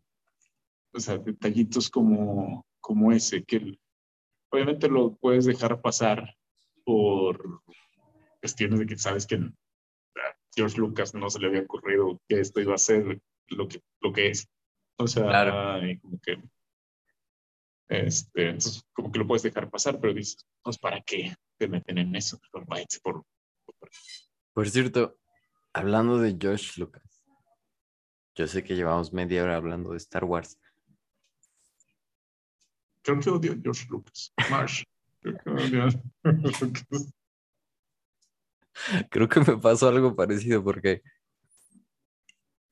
O 0.98 1.00
sea, 1.00 1.18
detallitos 1.20 1.90
como, 1.90 2.66
como 2.82 3.12
ese, 3.12 3.44
que 3.44 3.78
obviamente 4.52 4.88
lo 4.90 5.16
puedes 5.16 5.46
dejar 5.46 5.80
pasar 5.80 6.36
por 6.84 7.62
cuestiones 8.42 8.80
de 8.80 8.86
que 8.88 8.98
sabes 8.98 9.28
que 9.28 9.36
a 9.36 9.52
George 10.56 10.78
Lucas 10.80 11.14
no 11.14 11.30
se 11.30 11.40
le 11.40 11.48
había 11.48 11.62
ocurrido 11.62 12.20
que 12.28 12.40
esto 12.40 12.60
iba 12.60 12.74
a 12.74 12.80
ser 12.80 13.22
lo 13.50 13.68
que, 13.68 13.80
lo 14.02 14.12
que 14.12 14.30
es. 14.30 14.48
O 14.98 15.08
sea, 15.08 15.24
Claro. 15.26 15.86
y 15.88 16.00
como 16.00 16.20
que, 16.20 16.42
este, 17.90 18.48
entonces, 18.50 18.84
como 18.94 19.12
que 19.12 19.20
lo 19.20 19.28
puedes 19.28 19.44
dejar 19.44 19.70
pasar, 19.70 20.00
pero 20.00 20.14
dices, 20.14 20.46
pues, 20.64 20.78
¿para 20.80 21.00
qué 21.02 21.36
te 21.58 21.68
meten 21.68 22.00
en 22.00 22.16
eso? 22.16 22.40
Váyanse 22.66 23.00
por, 23.02 23.24
por- 23.66 23.90
Por 24.54 24.70
cierto, 24.70 25.18
hablando 25.74 26.18
de 26.18 26.36
George 26.40 26.80
Lucas, 26.82 27.24
yo 28.36 28.48
sé 28.48 28.64
que 28.64 28.76
llevamos 28.76 29.14
media 29.14 29.44
hora 29.44 29.56
hablando 29.58 29.92
de 29.92 29.98
Star 29.98 30.24
Wars. 30.24 30.60
Creo 33.08 33.22
que 33.22 33.30
odio 33.30 33.54
a 33.54 33.56
George 33.64 33.86
Lucas. 33.90 34.34
Marsh. 34.52 34.84
Creo 35.22 35.38
que 35.38 35.50
odio 35.50 35.86
a 35.86 35.90
George 36.24 36.66
Lucas. 36.90 37.14
Creo 39.10 39.30
que 39.30 39.40
me 39.40 39.58
pasó 39.58 39.88
algo 39.88 40.14
parecido 40.14 40.62
porque 40.62 41.02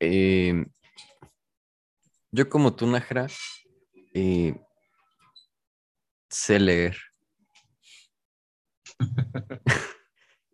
eh, 0.02 0.66
yo 2.32 2.50
como 2.50 2.76
tú, 2.76 2.86
Najra, 2.86 3.28
eh, 4.14 4.60
sé 6.30 6.60
leer. 6.60 6.98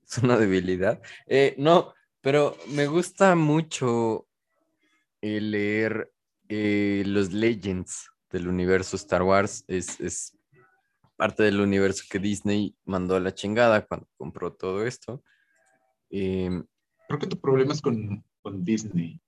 es 0.07 0.17
una 0.19 0.37
debilidad. 0.37 1.01
Eh, 1.25 1.55
no, 1.57 1.95
pero 2.21 2.55
me 2.67 2.85
gusta 2.85 3.35
mucho 3.35 4.27
leer 5.21 6.13
los 6.47 7.33
legends 7.33 8.10
del 8.31 8.47
universo 8.47 8.95
Star 8.95 9.23
Wars. 9.23 9.63
Es, 9.67 9.99
es 9.99 10.37
parte 11.15 11.43
del 11.43 11.59
universo 11.59 12.03
que 12.09 12.19
Disney 12.19 12.75
mandó 12.85 13.15
a 13.15 13.19
la 13.19 13.33
chingada 13.33 13.85
cuando 13.85 14.07
compró 14.17 14.53
todo 14.53 14.85
esto. 14.85 15.23
Em, 16.09 16.65
Creo 17.07 17.19
que 17.19 17.27
tu 17.27 17.39
problema 17.39 17.73
es 17.73 17.81
con, 17.81 18.23
con 18.41 18.63
Disney. 18.63 19.21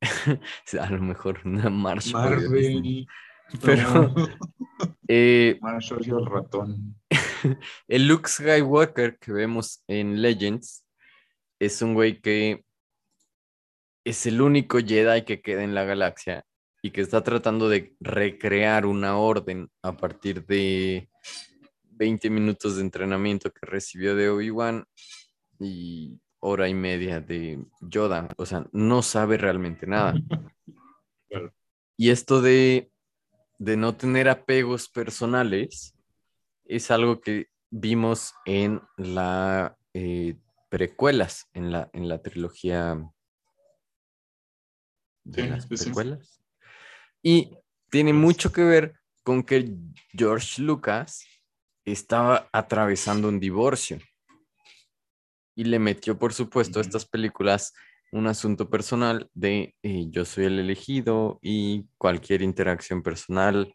a 0.80 0.90
lo 0.90 1.02
mejor 1.02 1.40
una 1.44 1.68
marcha. 1.68 2.12
Marvel. 2.12 3.06
Pero 3.62 3.90
no. 3.92 4.14
eh, 5.08 5.58
Marshall 5.60 6.06
y 6.06 6.10
el 6.10 6.26
ratón. 6.26 6.96
el 7.88 8.08
Luke 8.08 8.28
Skywalker 8.28 9.18
que 9.18 9.32
vemos 9.32 9.82
en 9.86 10.22
Legends 10.22 10.86
es 11.58 11.82
un 11.82 11.94
güey 11.94 12.20
que 12.20 12.64
es 14.04 14.26
el 14.26 14.40
único 14.40 14.78
Jedi 14.78 15.24
que 15.24 15.40
queda 15.40 15.62
en 15.62 15.74
la 15.74 15.84
galaxia 15.84 16.44
y 16.84 16.90
que 16.90 17.00
está 17.00 17.24
tratando 17.24 17.70
de 17.70 17.96
recrear 17.98 18.84
una 18.84 19.16
orden 19.16 19.70
a 19.80 19.96
partir 19.96 20.44
de 20.44 21.08
20 21.92 22.28
minutos 22.28 22.76
de 22.76 22.82
entrenamiento 22.82 23.50
que 23.50 23.64
recibió 23.64 24.14
de 24.14 24.28
Obi-Wan 24.28 24.84
y 25.58 26.20
hora 26.40 26.68
y 26.68 26.74
media 26.74 27.20
de 27.20 27.64
Yoda. 27.80 28.28
O 28.36 28.44
sea, 28.44 28.66
no 28.72 29.00
sabe 29.00 29.38
realmente 29.38 29.86
nada. 29.86 30.12
Claro. 31.26 31.54
Y 31.96 32.10
esto 32.10 32.42
de, 32.42 32.92
de 33.58 33.76
no 33.78 33.96
tener 33.96 34.28
apegos 34.28 34.88
personales 34.90 35.96
es 36.66 36.90
algo 36.90 37.20
que 37.22 37.48
vimos 37.70 38.34
en 38.44 38.82
la 38.98 39.76
eh, 39.94 40.36
precuelas, 40.68 41.48
en 41.54 41.72
la, 41.72 41.90
en 41.94 42.08
la 42.08 42.20
trilogía 42.22 43.10
de 45.24 45.42
Sí, 45.42 45.48
las 45.48 45.64
sí, 45.64 45.84
precuelas. 45.84 46.43
Y 47.26 47.56
tiene 47.90 48.12
mucho 48.12 48.52
que 48.52 48.62
ver 48.62 48.94
con 49.22 49.42
que 49.42 49.74
George 50.12 50.60
Lucas 50.60 51.26
estaba 51.86 52.50
atravesando 52.52 53.28
un 53.28 53.40
divorcio. 53.40 53.98
Y 55.56 55.64
le 55.64 55.78
metió, 55.78 56.18
por 56.18 56.34
supuesto, 56.34 56.78
a 56.78 56.82
estas 56.82 57.06
películas 57.06 57.72
un 58.12 58.26
asunto 58.26 58.68
personal 58.68 59.30
de 59.32 59.74
eh, 59.82 60.06
yo 60.10 60.26
soy 60.26 60.44
el 60.44 60.58
elegido 60.58 61.38
y 61.40 61.86
cualquier 61.96 62.42
interacción 62.42 63.02
personal 63.02 63.72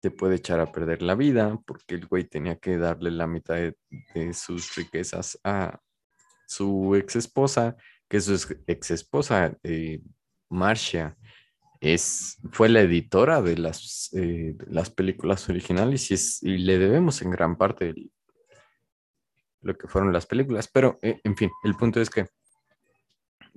te 0.00 0.10
puede 0.10 0.36
echar 0.36 0.58
a 0.58 0.72
perder 0.72 1.02
la 1.02 1.14
vida 1.14 1.60
porque 1.66 1.96
el 1.96 2.06
güey 2.06 2.24
tenía 2.24 2.56
que 2.56 2.78
darle 2.78 3.10
la 3.10 3.26
mitad 3.26 3.56
de, 3.56 3.76
de 4.14 4.32
sus 4.32 4.74
riquezas 4.74 5.38
a 5.44 5.78
su 6.46 6.96
ex 6.96 7.16
esposa, 7.16 7.76
que 8.08 8.20
su 8.22 8.56
ex 8.66 8.90
esposa, 8.90 9.54
Marcia, 10.48 11.14
es, 11.80 12.38
fue 12.50 12.68
la 12.68 12.80
editora 12.80 13.40
de 13.42 13.56
las, 13.58 14.10
eh, 14.14 14.56
las 14.68 14.90
películas 14.90 15.48
originales 15.48 16.10
y, 16.10 16.14
es, 16.14 16.42
y 16.42 16.58
le 16.58 16.78
debemos 16.78 17.22
en 17.22 17.30
gran 17.30 17.56
parte 17.56 17.90
el- 17.90 18.10
lo 19.60 19.76
que 19.76 19.88
fueron 19.88 20.12
las 20.12 20.26
películas. 20.26 20.68
Pero, 20.72 20.98
eh, 21.02 21.20
en 21.24 21.36
fin, 21.36 21.50
el 21.64 21.74
punto 21.74 22.00
es 22.00 22.10
que 22.10 22.26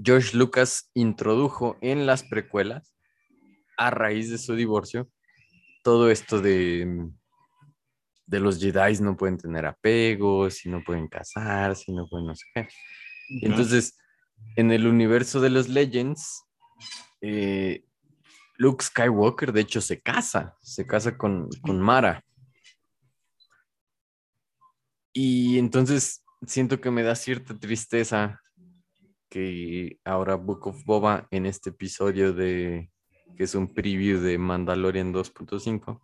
George 0.03 0.35
Lucas 0.35 0.89
introdujo 0.93 1.77
en 1.81 2.05
las 2.05 2.23
precuelas, 2.23 2.95
a 3.77 3.89
raíz 3.91 4.29
de 4.29 4.37
su 4.37 4.55
divorcio, 4.55 5.09
todo 5.83 6.09
esto 6.11 6.41
de, 6.41 7.09
de 8.25 8.39
los 8.39 8.59
Jedi 8.59 8.99
no 9.01 9.15
pueden 9.17 9.37
tener 9.37 9.65
apegos, 9.65 10.65
y 10.65 10.69
no 10.69 10.83
pueden 10.83 11.07
casarse, 11.07 11.85
y 11.87 11.95
no 11.95 12.07
pueden 12.07 12.27
no 12.27 12.35
sé 12.35 12.45
qué. 12.53 12.67
Entonces, 13.41 13.97
en 14.55 14.71
el 14.71 14.87
universo 14.87 15.39
de 15.39 15.49
los 15.49 15.69
Legends, 15.69 16.43
eh, 17.21 17.85
Luke 18.61 18.83
Skywalker, 18.83 19.51
de 19.51 19.61
hecho, 19.61 19.81
se 19.81 20.01
casa, 20.01 20.55
se 20.61 20.85
casa 20.85 21.17
con, 21.17 21.49
con 21.63 21.81
Mara. 21.81 22.23
Y 25.11 25.57
entonces 25.57 26.23
siento 26.45 26.79
que 26.79 26.91
me 26.91 27.01
da 27.01 27.15
cierta 27.15 27.57
tristeza 27.57 28.39
que 29.29 29.99
ahora 30.05 30.35
Book 30.35 30.67
of 30.67 30.85
Boba 30.85 31.27
en 31.31 31.47
este 31.47 31.71
episodio 31.71 32.33
de 32.33 32.91
que 33.35 33.45
es 33.45 33.55
un 33.55 33.73
preview 33.73 34.19
de 34.19 34.37
Mandalorian 34.37 35.11
2.5 35.11 35.99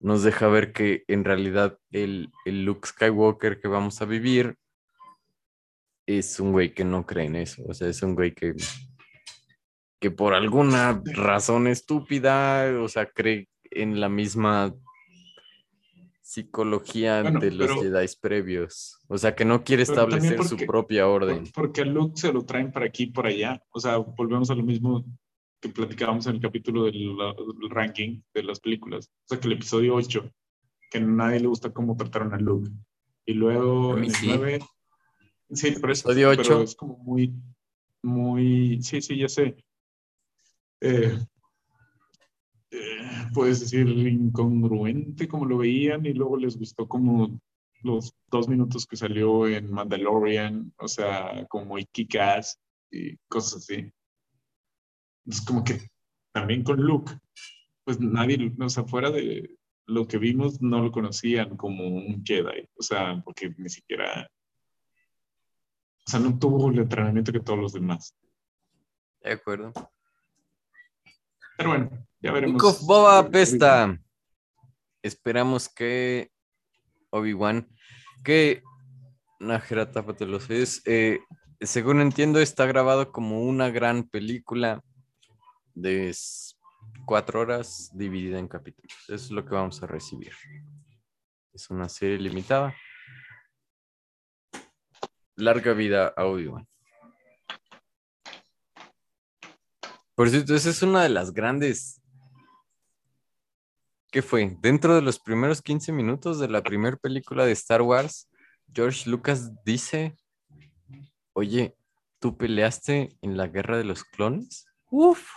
nos 0.00 0.22
deja 0.22 0.48
ver 0.48 0.72
que 0.72 1.04
en 1.06 1.22
realidad 1.22 1.78
el, 1.90 2.32
el 2.46 2.64
Luke 2.64 2.88
Skywalker 2.88 3.60
que 3.60 3.68
vamos 3.68 4.00
a 4.00 4.06
vivir 4.06 4.56
es 6.06 6.40
un 6.40 6.52
güey 6.52 6.72
que 6.72 6.84
no 6.84 7.04
cree 7.04 7.26
en 7.26 7.36
eso, 7.36 7.62
o 7.66 7.74
sea, 7.74 7.88
es 7.88 8.00
un 8.02 8.14
güey 8.14 8.32
que 8.32 8.54
que 10.00 10.10
por 10.10 10.34
alguna 10.34 11.02
razón 11.04 11.66
estúpida, 11.66 12.70
o 12.80 12.88
sea, 12.88 13.06
cree 13.06 13.48
en 13.70 14.00
la 14.00 14.08
misma 14.08 14.74
psicología 16.22 17.22
Bueno, 17.22 17.40
de 17.40 17.50
los 17.52 17.68
pero- 17.68 17.80
Jedi 17.82 18.06
previos. 18.20 18.98
O 19.08 19.16
sea, 19.18 19.34
que 19.34 19.44
no 19.44 19.64
quiere 19.64 19.82
establecer 19.82 20.42
su 20.44 20.56
propia 20.58 21.08
orden. 21.08 21.44
Por- 21.44 21.52
Porque 21.52 21.80
a 21.82 21.84
Luke 21.84 22.20
se 22.20 22.32
lo 22.32 22.44
traen 22.44 22.70
para 22.70 22.86
aquí 22.86 23.04
y 23.04 23.10
por 23.10 23.26
allá. 23.26 23.62
O 23.70 23.80
sea, 23.80 23.96
volvemos 23.96 24.50
a 24.50 24.54
lo 24.54 24.62
mismo 24.62 25.04
que 25.60 25.68
platicábamos 25.70 26.26
en 26.26 26.36
el 26.36 26.40
capítulo 26.40 26.84
del, 26.84 27.16
del 27.60 27.70
ranking 27.70 28.20
de 28.34 28.42
las 28.42 28.60
películas. 28.60 29.10
O 29.24 29.28
sea, 29.28 29.40
que 29.40 29.46
el 29.48 29.54
episodio 29.54 29.94
8, 29.94 30.30
que 30.90 30.98
a 30.98 31.00
nadie 31.00 31.40
le 31.40 31.46
gusta 31.48 31.72
cómo 31.72 31.96
trataron 31.96 32.32
a 32.34 32.38
Luke. 32.38 32.70
Y 33.26 33.32
luego 33.34 33.96
en 33.96 34.04
el 34.04 34.14
sí. 34.14 34.26
9, 34.28 34.58
sí, 35.50 35.74
pero, 35.80 35.92
es, 35.92 36.00
Episodio 36.00 36.28
pero 36.30 36.40
ocho. 36.42 36.62
es 36.62 36.74
como 36.76 36.96
muy, 36.98 37.32
muy, 38.02 38.80
sí, 38.82 39.00
sí, 39.02 39.16
ya 39.18 39.28
sé. 39.28 39.56
Eh, 40.80 41.18
eh, 42.70 43.26
puedes 43.32 43.60
decir, 43.60 43.88
incongruente 43.88 45.26
como 45.26 45.46
lo 45.46 45.58
veían 45.58 46.04
y 46.06 46.12
luego 46.12 46.36
les 46.36 46.56
gustó 46.58 46.86
como 46.86 47.40
los 47.82 48.14
dos 48.30 48.48
minutos 48.48 48.86
que 48.86 48.96
salió 48.96 49.46
en 49.46 49.70
Mandalorian, 49.70 50.72
o 50.78 50.88
sea, 50.88 51.46
como 51.48 51.66
muy 51.66 51.86
kick-ass 51.86 52.58
y 52.90 53.16
cosas 53.28 53.62
así. 53.62 53.90
Es 55.26 55.40
como 55.40 55.64
que 55.64 55.88
también 56.32 56.62
con 56.62 56.80
Luke, 56.80 57.12
pues 57.84 58.00
nadie, 58.00 58.52
o 58.58 58.68
sea, 58.68 58.84
fuera 58.84 59.10
de 59.10 59.56
lo 59.86 60.06
que 60.06 60.18
vimos, 60.18 60.60
no 60.60 60.82
lo 60.82 60.92
conocían 60.92 61.56
como 61.56 61.86
un 61.86 62.22
Jedi, 62.24 62.68
o 62.78 62.82
sea, 62.82 63.22
porque 63.24 63.54
ni 63.56 63.68
siquiera, 63.68 64.28
o 66.06 66.10
sea, 66.10 66.20
no 66.20 66.38
tuvo 66.38 66.70
el 66.70 66.78
entrenamiento 66.78 67.32
que 67.32 67.40
todos 67.40 67.58
los 67.58 67.72
demás. 67.72 68.14
De 69.22 69.32
acuerdo. 69.32 69.72
Pero 71.58 71.70
bueno, 71.70 71.90
ya 72.20 72.30
veremos. 72.30 72.86
Boba 72.86 73.28
Pesta. 73.28 73.98
Esperamos 75.02 75.68
que 75.68 76.30
Obi-Wan, 77.10 77.68
que 78.22 78.62
Najera, 79.40 79.90
tápate 79.90 80.24
los 80.24 80.44
ojos. 80.44 80.82
Eh, 80.86 81.18
según 81.60 82.00
entiendo, 82.00 82.38
está 82.38 82.64
grabado 82.66 83.10
como 83.10 83.42
una 83.42 83.70
gran 83.70 84.04
película 84.04 84.84
de 85.74 86.16
cuatro 87.04 87.40
horas 87.40 87.90
dividida 87.92 88.38
en 88.38 88.46
capítulos. 88.46 88.96
Eso 89.08 89.14
es 89.14 89.30
lo 89.32 89.44
que 89.44 89.54
vamos 89.54 89.82
a 89.82 89.88
recibir. 89.88 90.32
Es 91.52 91.70
una 91.70 91.88
serie 91.88 92.18
limitada. 92.18 92.72
Larga 95.34 95.72
vida 95.72 96.14
a 96.16 96.24
Obi-Wan. 96.24 96.68
Por 100.18 100.30
cierto, 100.30 100.56
esa 100.56 100.70
es 100.70 100.82
una 100.82 101.04
de 101.04 101.10
las 101.10 101.32
grandes. 101.32 102.02
¿Qué 104.10 104.20
fue? 104.20 104.56
Dentro 104.60 104.96
de 104.96 105.00
los 105.00 105.20
primeros 105.20 105.62
15 105.62 105.92
minutos 105.92 106.40
de 106.40 106.48
la 106.48 106.64
primera 106.64 106.96
película 106.96 107.46
de 107.46 107.52
Star 107.52 107.82
Wars, 107.82 108.28
George 108.74 109.08
Lucas 109.08 109.52
dice: 109.64 110.16
Oye, 111.34 111.76
¿tú 112.18 112.36
peleaste 112.36 113.16
en 113.22 113.36
la 113.36 113.46
guerra 113.46 113.78
de 113.78 113.84
los 113.84 114.02
clones? 114.02 114.66
Uf, 114.90 115.30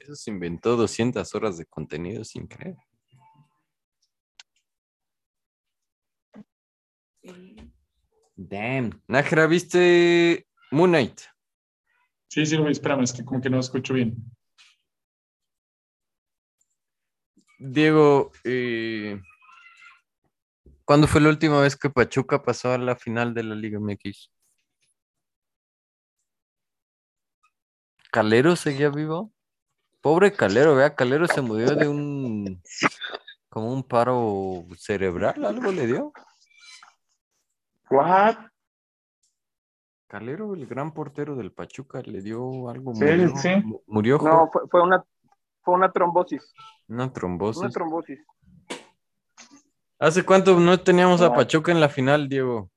eso 0.00 0.14
se 0.14 0.30
inventó 0.30 0.78
200 0.78 1.34
horas 1.34 1.58
de 1.58 1.66
contenido 1.66 2.24
sin 2.24 2.46
creer. 2.46 2.78
Damn. 8.36 9.02
Nájera, 9.06 9.46
¿viste 9.46 10.46
Moon 10.70 10.92
Knight? 10.92 11.20
Sí, 12.28 12.44
sí, 12.44 12.56
vi, 12.58 12.70
espérame, 12.70 13.02
es 13.02 13.12
que 13.12 13.24
como 13.24 13.40
que 13.40 13.50
no 13.50 13.58
escucho 13.58 13.94
bien. 13.94 14.16
Diego, 17.58 18.30
eh, 18.44 19.20
¿cuándo 20.84 21.08
fue 21.08 21.20
la 21.20 21.30
última 21.30 21.60
vez 21.60 21.74
que 21.74 21.90
Pachuca 21.90 22.42
pasó 22.42 22.72
a 22.72 22.78
la 22.78 22.94
final 22.94 23.34
de 23.34 23.42
la 23.42 23.54
Liga 23.54 23.78
MX? 23.78 24.30
¿Calero 28.12 28.56
seguía 28.56 28.90
vivo? 28.90 29.32
Pobre 30.00 30.32
Calero, 30.32 30.76
vea, 30.76 30.94
Calero 30.94 31.26
se 31.26 31.40
murió 31.40 31.74
de 31.74 31.88
un 31.88 32.62
como 33.48 33.72
un 33.72 33.82
paro 33.82 34.66
cerebral, 34.76 35.44
algo 35.44 35.72
le 35.72 35.86
dio. 35.86 36.12
¿What? 37.90 38.36
Calero, 40.12 40.54
el 40.54 40.66
gran 40.66 40.92
portero 40.94 41.36
del 41.36 41.52
Pachuca, 41.52 42.00
le 42.00 42.22
dio 42.22 42.70
algo. 42.70 42.94
Sí, 42.94 43.04
murió, 43.04 43.36
sí. 43.36 43.48
mu- 43.62 43.82
murió 43.86 44.18
No, 44.22 44.48
fue, 44.50 44.62
fue 44.70 44.82
una, 44.82 45.04
fue 45.62 45.74
una 45.74 45.92
trombosis. 45.92 46.50
una 46.88 47.12
trombosis. 47.12 47.60
Una 47.62 47.70
trombosis. 47.70 48.18
¿Hace 49.98 50.24
cuánto 50.24 50.58
no 50.58 50.80
teníamos 50.80 51.20
a. 51.20 51.34
Pachuca 51.34 51.72
en 51.72 51.80
la 51.80 51.90
final, 51.90 52.28
Diego? 52.28 52.70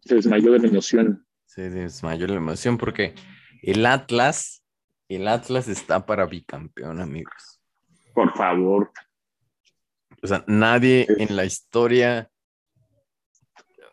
Se 0.00 0.14
desmayó 0.16 0.52
de 0.52 0.58
la 0.60 0.68
emoción. 0.68 1.26
Se 1.46 1.70
desmayó 1.70 2.26
la 2.26 2.34
emoción 2.36 2.78
porque 2.78 3.14
el 3.62 3.86
Atlas, 3.86 4.62
el 5.08 5.28
Atlas 5.28 5.68
está 5.68 6.04
para 6.06 6.26
bicampeón, 6.26 7.00
amigos. 7.00 7.60
Por 8.14 8.32
favor. 8.36 8.90
O 10.24 10.26
sea, 10.26 10.42
nadie 10.46 11.06
en 11.18 11.36
la 11.36 11.44
historia, 11.44 12.30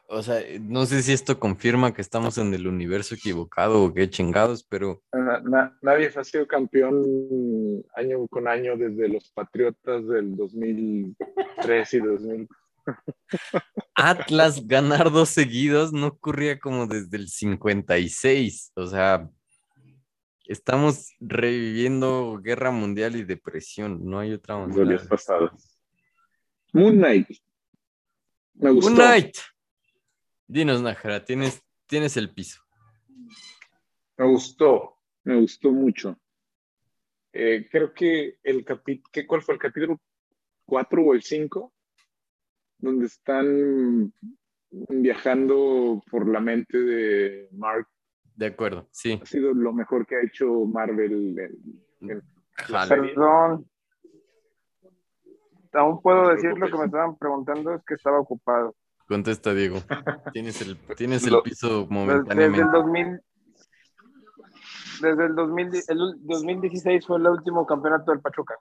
o 0.07 0.23
sea, 0.23 0.39
no 0.61 0.85
sé 0.85 1.01
si 1.03 1.11
esto 1.11 1.37
confirma 1.37 1.93
que 1.93 2.01
estamos 2.01 2.37
en 2.37 2.53
el 2.53 2.67
universo 2.67 3.15
equivocado 3.15 3.83
o 3.83 3.93
qué 3.93 4.09
chingados, 4.09 4.63
pero 4.63 5.03
Na- 5.11 5.41
na- 5.41 5.77
nadie 5.81 6.09
ha 6.15 6.23
sido 6.23 6.47
campeón 6.47 7.03
año 7.97 8.25
con 8.29 8.47
año 8.47 8.77
desde 8.77 9.09
los 9.09 9.29
Patriotas 9.33 10.07
del 10.07 10.37
2003 10.37 11.93
y 11.95 11.99
2000. 11.99 12.47
Atlas 13.95 14.65
ganar 14.65 15.11
dos 15.11 15.27
seguidos 15.29 15.91
no 15.91 16.07
ocurría 16.07 16.59
como 16.61 16.87
desde 16.87 17.17
el 17.17 17.27
56. 17.27 18.71
O 18.75 18.87
sea, 18.87 19.29
estamos 20.45 21.13
reviviendo 21.19 22.39
guerra 22.41 22.71
mundial 22.71 23.17
y 23.17 23.23
depresión. 23.25 23.99
No 24.05 24.19
hay 24.19 24.31
otra 24.31 24.57
Los 24.59 24.69
manera. 24.69 24.89
días 24.91 25.07
pasados. 25.07 25.70
Moon 26.73 26.95
Knight. 26.97 27.29
Me 28.53 28.71
gustó. 28.71 28.91
Good 28.91 28.99
night. 28.99 29.35
Dinos, 30.47 30.81
Najara, 30.81 31.23
tienes, 31.23 31.63
tienes 31.87 32.17
el 32.17 32.33
piso. 32.33 32.61
Me 34.17 34.25
gustó. 34.25 34.97
Me 35.23 35.39
gustó 35.39 35.71
mucho. 35.71 36.19
Eh, 37.33 37.67
creo 37.71 37.93
que 37.93 38.37
el 38.43 38.65
capítulo, 38.65 39.27
¿cuál 39.27 39.41
fue 39.41 39.55
el 39.55 39.59
capítulo? 39.59 39.99
¿Cuatro 40.65 41.03
o 41.03 41.13
el 41.13 41.21
cinco? 41.21 41.73
Donde 42.77 43.05
están 43.05 44.13
viajando 44.69 46.01
por 46.09 46.27
la 46.27 46.39
mente 46.39 46.77
de 46.77 47.49
Mark. 47.51 47.87
De 48.35 48.47
acuerdo, 48.47 48.87
sí. 48.91 49.19
Ha 49.21 49.25
sido 49.25 49.53
lo 49.53 49.73
mejor 49.73 50.05
que 50.05 50.15
ha 50.15 50.23
hecho 50.23 50.65
Marvel. 50.65 51.35
Perdón. 52.57 53.70
Aún 55.73 56.01
puedo 56.01 56.29
decir 56.29 56.57
lo 56.57 56.69
que 56.69 56.77
me 56.77 56.85
estaban 56.85 57.15
preguntando, 57.17 57.73
es 57.73 57.81
que 57.85 57.93
estaba 57.93 58.19
ocupado. 58.19 58.75
Contesta, 59.07 59.53
Diego. 59.53 59.79
Tienes 60.33 60.61
el, 60.61 60.77
tienes 60.97 61.25
el 61.27 61.41
piso 61.43 61.67
Desde, 61.67 61.79
desde 61.81 61.93
momentáneamente. 61.93 62.61
el 62.61 62.71
2000, 62.71 63.21
desde 65.01 65.25
el, 65.25 65.35
2000, 65.35 65.67
el 65.87 65.97
2016 66.23 67.05
fue 67.07 67.17
el 67.17 67.27
último 67.27 67.65
campeonato 67.65 68.11
del 68.11 68.21
Pachuca. 68.21 68.55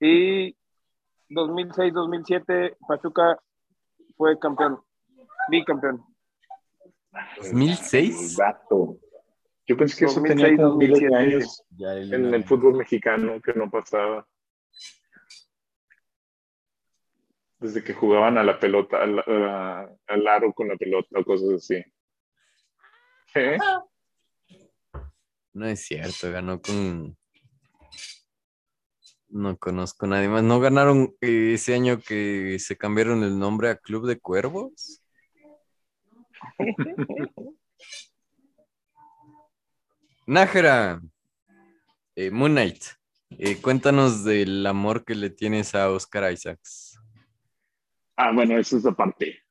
Y 0.00 0.56
2006-2007 1.30 2.76
Pachuca 2.86 3.38
fue 4.16 4.38
campeón, 4.38 4.80
bicampeón. 5.48 6.02
El 7.42 7.52
¿2006? 7.52 8.36
vato. 8.36 8.96
Yo 9.66 9.76
pensé 9.76 9.98
que 9.98 10.04
eso 10.06 10.20
2006, 10.20 10.44
tenía 10.50 10.64
como 10.64 10.76
miles 10.78 10.98
de 11.00 11.06
2007. 11.08 11.16
años 11.36 11.64
Ya 11.76 11.92
el- 11.94 12.12
en 12.14 12.34
el 12.34 12.44
fútbol 12.44 12.74
mexicano 12.74 13.40
que 13.40 13.52
no 13.54 13.70
pasaba. 13.70 14.26
Desde 17.62 17.84
que 17.84 17.94
jugaban 17.94 18.36
a 18.38 18.42
la 18.42 18.58
pelota, 18.58 19.00
al, 19.00 19.20
al 19.20 20.26
aro 20.26 20.52
con 20.52 20.68
la 20.68 20.76
pelota 20.76 21.20
o 21.20 21.24
cosas 21.24 21.50
así. 21.54 21.82
¿Qué? 23.32 23.56
No 25.52 25.66
es 25.66 25.84
cierto, 25.84 26.32
ganó 26.32 26.60
con. 26.60 27.16
No 29.28 29.56
conozco 29.58 30.06
a 30.06 30.08
nadie 30.08 30.28
más. 30.28 30.42
¿No 30.42 30.60
ganaron 30.60 31.14
eh, 31.20 31.52
ese 31.54 31.74
año 31.74 32.00
que 32.00 32.58
se 32.58 32.76
cambiaron 32.76 33.22
el 33.22 33.38
nombre 33.38 33.70
a 33.70 33.76
Club 33.76 34.06
de 34.06 34.18
Cuervos? 34.18 35.02
Nájera, 40.26 41.00
eh, 42.14 42.30
Moon 42.30 42.52
Knight, 42.52 42.84
eh, 43.30 43.60
cuéntanos 43.60 44.24
del 44.24 44.66
amor 44.66 45.04
que 45.04 45.14
le 45.14 45.30
tienes 45.30 45.74
a 45.74 45.90
Oscar 45.90 46.32
Isaacs. 46.32 46.91
Ah, 48.16 48.32
bueno, 48.32 48.58
eso 48.58 48.76
es 48.76 48.86
aparte. 48.86 49.42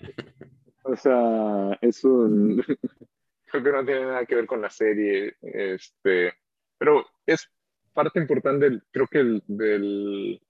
O 0.84 0.96
sea, 0.96 1.78
eso 1.80 2.28
creo 3.46 3.62
que 3.62 3.70
no 3.72 3.84
tiene 3.84 4.00
nada 4.04 4.26
que 4.26 4.34
ver 4.34 4.46
con 4.46 4.60
la 4.60 4.68
serie, 4.68 5.36
este, 5.40 6.32
pero 6.76 7.06
es 7.24 7.48
parte 7.92 8.18
importante, 8.18 8.68
del- 8.68 8.82
creo 8.90 9.06
que 9.06 9.18
el- 9.20 9.44
del 9.46 10.42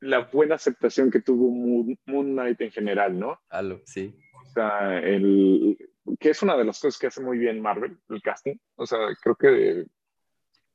la 0.00 0.20
buena 0.30 0.56
aceptación 0.56 1.10
que 1.10 1.20
tuvo 1.22 1.50
Moon, 1.50 1.98
Moon 2.06 2.32
Knight 2.32 2.60
en 2.60 2.70
general, 2.70 3.18
¿no? 3.18 3.40
Halo, 3.48 3.80
sí. 3.86 4.14
O 4.46 4.50
sea, 4.52 4.98
el, 4.98 5.76
que 6.18 6.30
es 6.30 6.42
una 6.42 6.56
de 6.56 6.64
las 6.64 6.80
cosas 6.80 6.98
que 6.98 7.06
hace 7.06 7.22
muy 7.22 7.38
bien 7.38 7.60
Marvel, 7.62 7.98
el 8.08 8.22
casting. 8.22 8.56
O 8.76 8.86
sea, 8.86 8.98
creo 9.22 9.36
que 9.36 9.86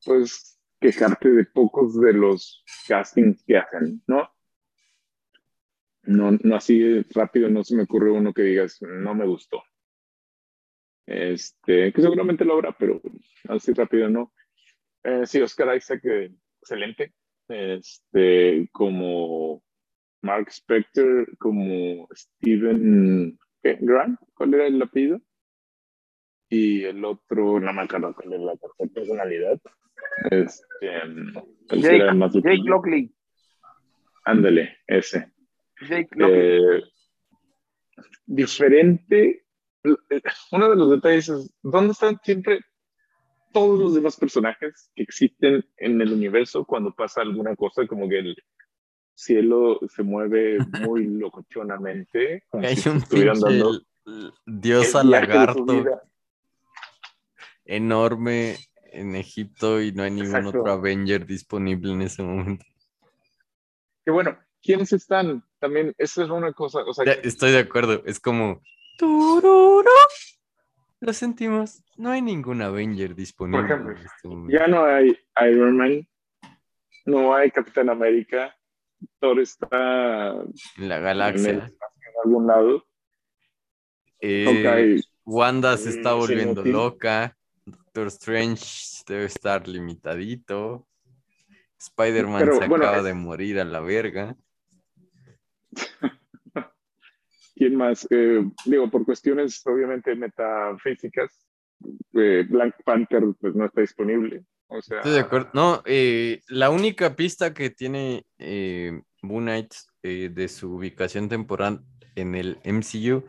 puedes 0.03 0.54
quejarte 0.85 1.31
de 1.31 1.45
pocos 1.45 1.99
de 1.99 2.13
los 2.13 2.63
castings 2.87 3.43
que 3.43 3.57
hacen, 3.57 4.03
¿no? 4.05 4.29
No, 6.03 6.31
no 6.31 6.55
así 6.55 7.01
rápido, 7.15 7.49
no 7.49 7.63
se 7.63 7.75
me 7.75 7.83
ocurre 7.83 8.11
uno 8.11 8.31
que 8.31 8.43
digas, 8.43 8.79
no 8.81 9.15
me 9.15 9.25
gustó. 9.25 9.63
Este, 11.07 11.91
que 11.91 12.01
seguramente 12.01 12.45
lo 12.45 12.53
habrá, 12.53 12.71
pero 12.77 13.01
así 13.49 13.73
rápido 13.73 14.09
no. 14.09 14.31
Eh, 15.03 15.25
sí, 15.25 15.41
Oscar 15.41 15.75
Isaac, 15.75 16.03
excelente. 16.61 17.15
Este, 17.47 18.69
como 18.71 19.63
Mark 20.21 20.49
Spector, 20.49 21.35
como 21.39 22.07
Steven 22.13 23.39
¿qué? 23.63 23.77
Grant, 23.81 24.19
¿cuál 24.35 24.53
era 24.53 24.67
el 24.67 24.79
apellido? 24.81 25.19
Y 26.47 26.83
el 26.83 27.03
otro, 27.03 27.59
no 27.59 27.73
me 27.73 27.81
acuerdo 27.81 28.13
cuál 28.13 28.33
es 28.33 28.41
la 28.41 28.55
tercera 28.55 28.89
personalidad. 28.93 29.59
Este, 30.31 30.65
que 30.79 31.79
era 31.79 32.05
Jake, 32.07 32.13
más 32.13 32.33
Jake 32.33 32.47
loquillo. 32.49 32.69
Lockley. 32.69 33.15
Ándale, 34.25 34.77
ese. 34.87 35.31
Jake 35.81 36.09
Lockley. 36.11 36.79
Eh, 36.79 36.83
diferente. 38.25 39.45
eh, 39.83 40.21
Uno 40.51 40.69
de 40.69 40.75
los 40.75 40.89
detalles 40.91 41.29
es, 41.29 41.53
¿dónde 41.61 41.91
están 41.91 42.19
siempre 42.23 42.59
todos 43.53 43.79
los 43.79 43.95
demás 43.95 44.17
personajes 44.17 44.91
que 44.95 45.03
existen 45.03 45.63
en 45.77 46.01
el 46.01 46.11
universo 46.11 46.65
cuando 46.65 46.93
pasa 46.93 47.21
alguna 47.21 47.55
cosa 47.55 47.87
como 47.87 48.09
que 48.09 48.19
el 48.19 48.35
cielo 49.13 49.79
se 49.87 50.03
mueve 50.03 50.57
muy 50.81 51.05
locochonamente? 51.19 52.43
como 52.49 52.65
Hay 52.67 52.75
si 52.75 52.89
un 52.89 52.97
estuvieran 52.97 53.35
pinche 53.35 53.53
dando 53.59 53.81
diosa 54.45 55.03
lagarto 55.03 55.83
enorme 57.65 58.55
en 58.95 59.15
Egipto 59.15 59.81
y 59.81 59.91
no 59.91 60.03
hay 60.03 60.11
ningún 60.11 60.35
Exacto. 60.35 60.59
otro 60.59 60.71
Avenger 60.71 61.25
disponible 61.25 61.91
en 61.93 62.01
ese 62.01 62.23
momento. 62.23 62.65
Que 64.05 64.11
bueno, 64.11 64.37
¿quiénes 64.61 64.93
están? 64.93 65.43
También, 65.59 65.93
esa 65.97 66.23
es 66.23 66.29
una 66.29 66.53
cosa, 66.53 66.79
o 66.85 66.93
sea, 66.93 67.05
Ya, 67.05 67.13
estoy 67.13 67.51
de 67.51 67.59
acuerdo, 67.59 68.03
es 68.05 68.19
como... 68.19 68.61
"Tururú". 68.97 69.89
Lo 71.01 71.13
sentimos, 71.13 71.83
no 71.97 72.09
hay 72.11 72.21
ningún 72.21 72.61
Avenger 72.61 73.13
disponible 73.15 73.65
ejemplo, 73.65 73.91
en 73.91 73.97
este 74.05 74.27
momento. 74.27 74.57
ya 74.57 74.67
no 74.67 74.85
hay 74.85 75.17
Iron 75.49 75.77
Man, 75.77 76.07
no 77.05 77.35
hay 77.35 77.51
Capitán 77.51 77.89
América, 77.89 78.55
Thor 79.19 79.39
está 79.39 80.31
En 80.77 80.89
la 80.89 80.95
en, 80.95 80.99
el 80.99 81.03
galaxia. 81.03 81.49
en 81.51 81.73
algún 82.23 82.47
lado. 82.47 82.85
Eh, 84.19 85.01
Wanda 85.25 85.77
se 85.77 85.89
Mm, 85.89 85.91
está 85.91 86.09
es 86.11 86.15
volviendo 86.15 86.63
loca. 86.63 87.34
Doctor 87.95 88.11
Strange 88.11 88.65
debe 89.07 89.23
estar 89.23 89.65
limitadito. 89.69 90.85
Spider-Man 91.79 92.57
se 92.57 92.65
acaba 92.65 93.01
de 93.01 93.13
morir 93.13 93.57
a 93.57 93.63
la 93.63 93.79
verga. 93.79 94.35
¿Quién 97.55 97.77
más? 97.77 98.05
Eh, 98.09 98.43
digo, 98.65 98.91
por 98.91 99.05
cuestiones 99.05 99.65
obviamente 99.65 100.13
metafísicas, 100.13 101.47
eh, 102.13 102.45
Black 102.49 102.83
Panther 102.83 103.23
pues 103.39 103.55
no 103.55 103.63
está 103.63 103.79
disponible. 103.79 104.43
O 104.67 104.81
sea, 104.81 104.97
Estoy 104.97 105.13
de 105.13 105.19
acuerdo. 105.21 105.51
No, 105.53 105.81
eh, 105.85 106.41
la 106.49 106.71
única 106.71 107.15
pista 107.15 107.53
que 107.53 107.69
tiene 107.69 108.25
Moon 109.21 109.45
Knight 109.45 109.73
de 110.03 110.47
su 110.49 110.75
ubicación 110.75 111.29
temporal 111.29 111.81
en 112.15 112.35
el 112.35 112.59
MCU 112.65 113.23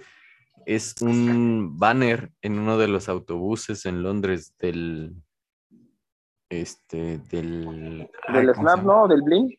es 0.67 1.01
un 1.01 1.79
banner 1.79 2.33
en 2.43 2.59
uno 2.59 2.77
de 2.77 2.89
los 2.89 3.09
autobuses 3.09 3.87
en 3.87 4.03
Londres 4.03 4.53
del. 4.59 5.15
Este, 6.51 7.19
del. 7.19 8.11
Del 8.33 8.53
¿cómo 8.53 8.69
se 8.69 8.75
Snap? 8.75 8.83
¿no? 8.83 9.09
Del 9.09 9.23
Blink. 9.23 9.55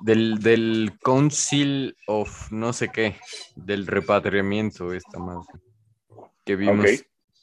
Del, 0.00 0.38
del 0.38 0.92
Council 1.02 1.96
of 2.06 2.52
no 2.52 2.72
sé 2.72 2.90
qué, 2.90 3.16
del 3.56 3.86
repatriamiento, 3.86 4.92
esta 4.92 5.18
madre. 5.18 5.48
Que 6.44 6.54
vimos 6.54 6.86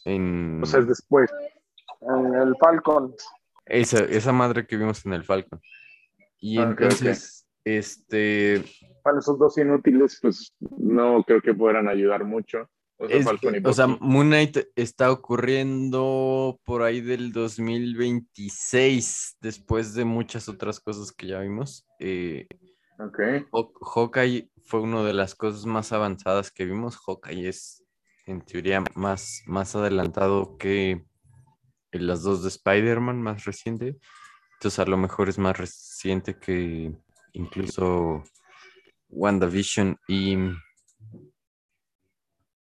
en. 0.05 0.61
o 0.63 0.65
sea, 0.65 0.79
es 0.79 0.87
después. 0.87 1.29
En 2.01 2.35
el 2.35 2.55
Falcon. 2.57 3.13
Esa, 3.65 3.99
esa 4.05 4.31
madre 4.31 4.65
que 4.65 4.77
vimos 4.77 5.05
en 5.05 5.13
el 5.13 5.25
Falcon. 5.25 5.59
Y 6.39 6.59
Ah, 6.59 6.69
ok, 6.69 6.81
entonces, 6.81 7.44
este. 7.65 8.63
Bueno, 9.03 9.19
esos 9.19 9.37
dos 9.37 9.57
inútiles, 9.57 10.17
pues 10.21 10.53
no 10.59 11.21
creo 11.23 11.41
que 11.41 11.53
puedan 11.53 11.89
ayudar 11.89 12.23
mucho. 12.23 12.69
O 12.97 13.09
sea, 13.09 13.17
o 13.17 13.19
Bucky. 13.93 13.97
Moon 13.99 14.27
Knight 14.27 14.57
está 14.77 15.11
ocurriendo 15.11 16.61
por 16.63 16.81
ahí 16.81 17.01
del 17.01 17.33
2026, 17.33 19.35
después 19.41 19.93
de 19.95 20.05
muchas 20.05 20.47
otras 20.47 20.79
cosas 20.79 21.11
que 21.11 21.27
ya 21.27 21.41
vimos. 21.41 21.85
Eh, 21.99 22.47
Ok. 22.97 23.19
Haw- 23.51 23.73
Hawkeye 23.81 24.49
fue 24.63 24.79
una 24.79 25.03
de 25.03 25.11
las 25.11 25.35
cosas 25.35 25.65
más 25.65 25.91
avanzadas 25.91 26.49
que 26.49 26.63
vimos. 26.63 26.95
Hawkeye 26.97 27.49
es, 27.49 27.83
en 28.25 28.39
teoría, 28.41 28.81
más, 28.95 29.41
más 29.45 29.75
adelantado 29.75 30.57
que 30.57 31.03
las 31.91 32.23
dos 32.23 32.43
de 32.43 32.47
Spider-Man 32.49 33.21
más 33.21 33.43
reciente. 33.43 33.97
Entonces, 34.53 34.79
a 34.79 34.85
lo 34.85 34.95
mejor 34.95 35.27
es 35.27 35.37
más 35.37 35.57
reciente 35.57 36.39
que 36.39 36.93
incluso 37.35 38.23
WandaVision 39.09 39.97
y 40.07 40.37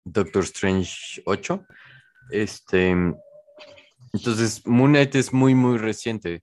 Doctor 0.04 0.42
Strange 0.44 1.22
8. 1.24 1.66
Este, 2.30 2.90
entonces, 4.12 4.66
Moon 4.66 4.92
Knight 4.92 5.14
es 5.14 5.32
muy, 5.32 5.54
muy 5.54 5.78
reciente. 5.78 6.42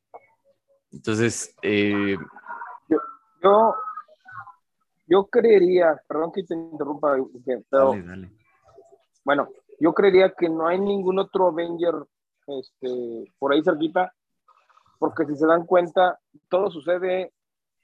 Entonces, 0.92 1.56
eh, 1.62 2.18
Yo, 3.42 3.76
yo 5.08 5.26
creería, 5.26 6.02
perdón 6.08 6.32
que 6.32 6.44
te 6.44 6.54
interrumpa, 6.54 7.16
pero 7.70 7.90
dale, 7.92 8.04
dale. 8.04 8.32
bueno, 9.26 9.50
yo 9.80 9.94
creería 9.94 10.34
que 10.34 10.48
no 10.50 10.68
hay 10.68 10.80
ningún 10.80 11.20
otro 11.20 11.48
Avenger 11.48 11.96
este, 12.48 13.26
por 13.40 13.54
ahí 13.54 13.64
cerquita, 13.64 14.14
porque 15.00 15.26
si 15.26 15.36
se 15.36 15.46
dan 15.48 15.66
cuenta, 15.66 16.20
todo 16.50 16.70
sucede 16.72 17.33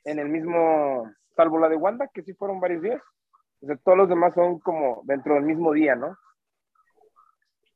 en 0.04 0.20
el 0.20 0.30
mismo, 0.30 1.10
salvo 1.36 1.60
la 1.60 1.70
de 1.70 1.76
Wanda, 1.76 2.08
que 2.14 2.24
sí 2.24 2.34
fueron 2.34 2.60
varios 2.60 2.82
días, 2.82 3.02
o 3.62 3.66
sea, 3.68 3.76
todos 3.78 3.98
los 3.98 4.10
demás 4.10 4.34
son 4.34 4.60
como 4.60 5.02
dentro 5.04 5.36
del 5.36 5.44
mismo 5.44 5.74
día, 5.74 5.96
¿no? 5.96 6.18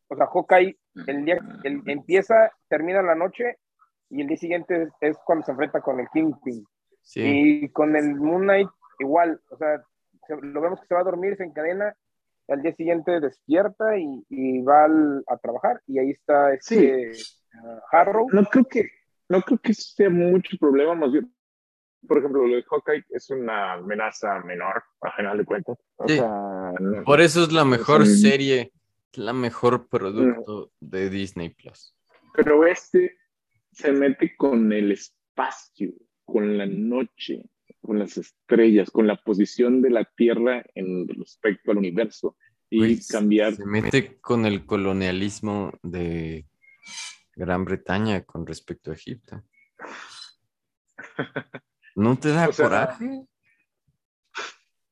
O 0.07 0.15
sea, 0.15 0.27
Hawkeye, 0.27 0.77
el 1.07 1.25
día, 1.25 1.39
el, 1.63 1.81
empieza, 1.87 2.51
termina 2.69 3.01
la 3.01 3.15
noche, 3.15 3.57
y 4.09 4.21
el 4.21 4.27
día 4.27 4.37
siguiente 4.37 4.83
es, 4.83 4.89
es 5.01 5.17
cuando 5.25 5.43
se 5.45 5.51
enfrenta 5.51 5.81
con 5.81 5.99
el 5.99 6.07
Kingpin. 6.09 6.63
Sí. 7.01 7.21
Y 7.65 7.69
con 7.69 7.95
el 7.95 8.15
Moon 8.15 8.43
Knight 8.43 8.69
igual, 8.99 9.41
o 9.49 9.57
sea, 9.57 9.81
se- 10.27 10.37
lo 10.39 10.61
vemos 10.61 10.79
que 10.79 10.87
se 10.87 10.93
va 10.93 11.01
a 11.01 11.05
dormir, 11.05 11.35
se 11.35 11.43
encadena, 11.43 11.95
al 12.47 12.61
día 12.61 12.73
siguiente 12.73 13.19
despierta 13.19 13.97
y, 13.97 14.23
y 14.29 14.61
va 14.61 14.85
al- 14.85 15.23
a 15.27 15.37
trabajar 15.37 15.81
y 15.87 15.97
ahí 15.99 16.11
está 16.11 16.53
este 16.53 17.11
ah, 17.55 17.81
Harrow. 17.91 18.27
No 18.31 18.43
creo 18.45 18.65
que, 18.65 18.87
no 19.29 19.41
creo 19.41 19.57
que 19.57 19.73
sea 19.73 20.09
mucho 20.09 20.55
problema, 20.59 20.93
más 20.93 21.11
bien. 21.11 21.32
Por 22.07 22.17
ejemplo, 22.17 22.45
lo 22.47 22.55
de 22.55 22.63
Hawkeye 22.63 23.05
es 23.09 23.29
una 23.29 23.73
amenaza 23.73 24.39
menor, 24.43 24.83
a 25.01 25.11
final 25.15 25.37
de 25.37 25.45
cuentas. 25.45 25.77
O 25.97 26.07
Sí. 26.07 26.15
sea, 26.15 26.73
no- 26.79 27.03
Por 27.03 27.21
eso 27.21 27.43
es 27.43 27.51
la 27.53 27.63
mejor 27.65 28.05
Sí. 28.05 28.17
serie, 28.21 28.71
la 29.13 29.33
mejor 29.33 29.87
producto 29.87 30.71
de 30.79 31.09
Disney 31.09 31.49
Plus. 31.49 31.95
Pero 32.35 32.65
este 32.65 33.17
se 33.71 33.91
mete 33.91 34.35
con 34.35 34.71
el 34.73 34.91
espacio, 34.91 35.91
con 36.25 36.57
la 36.57 36.65
noche, 36.65 37.43
con 37.81 37.99
las 37.99 38.17
estrellas, 38.17 38.89
con 38.91 39.07
la 39.07 39.15
posición 39.17 39.81
de 39.81 39.89
la 39.89 40.03
Tierra 40.05 40.63
en 40.75 41.07
respecto 41.07 41.71
al 41.71 41.77
universo 41.77 42.35
y 42.69 42.77
Güey, 42.79 42.99
cambiar. 43.09 43.53
Se 43.55 43.65
mete 43.65 44.17
con 44.19 44.45
el 44.45 44.65
colonialismo 44.65 45.71
de 45.83 46.45
Gran 47.35 47.65
Bretaña 47.65 48.23
con 48.23 48.45
respecto 48.45 48.91
a 48.91 48.95
Egipto. 48.95 49.41
¿No 51.95 52.17
te 52.17 52.29
da 52.29 52.49
O 52.49 52.53
sea, 52.53 52.65
coraje? 52.65 53.25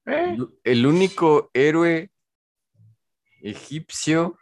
¿eh? 0.05 0.37
El- 0.63 0.85
único 0.85 1.49
héroe 1.53 2.11
egipcio 3.41 4.37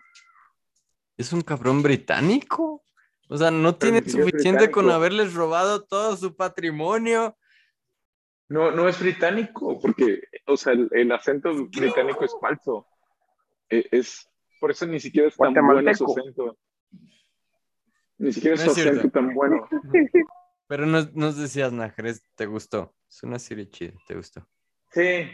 es 1.17 1.31
un 1.33 1.41
cabrón 1.41 1.81
británico. 1.81 2.83
O 3.29 3.37
sea, 3.37 3.51
no 3.51 3.75
tiene 3.75 4.01
suficiente 4.09 4.71
con 4.71 4.89
haberles 4.89 5.33
robado 5.33 5.83
todo 5.85 6.17
su 6.17 6.35
patrimonio. 6.35 7.37
No, 8.47 8.71
no 8.71 8.89
es 8.89 8.99
británico, 8.99 9.79
porque, 9.79 10.21
o 10.47 10.57
sea, 10.57 10.73
el, 10.73 10.89
el 10.91 11.11
acento 11.11 11.53
británico 11.67 12.25
es 12.25 12.35
falso. 12.41 12.87
E- 13.69 13.87
Es, 13.91 14.27
por 14.59 14.71
eso 14.71 14.87
ni 14.87 14.99
siquiera 14.99 15.27
es 15.27 15.37
tan 15.37 15.53
bueno 15.53 15.93
su 15.93 16.05
acento. 16.05 16.57
Ni 18.17 18.33
siquiera 18.33 18.55
es 18.55 18.65
No 18.65 18.73
su 18.73 18.79
es 18.81 18.87
acento 18.87 19.09
tan 19.11 19.33
bueno. 19.35 19.67
Pero 20.69 20.85
nos, 20.85 21.11
nos 21.15 21.35
decías, 21.35 21.73
Najares, 21.73 22.21
¿te 22.35 22.45
gustó? 22.45 22.93
Es 23.09 23.23
una 23.23 23.39
serie 23.39 23.67
chida, 23.67 23.93
¿te 24.07 24.15
gustó? 24.15 24.47
Sí, 24.91 25.25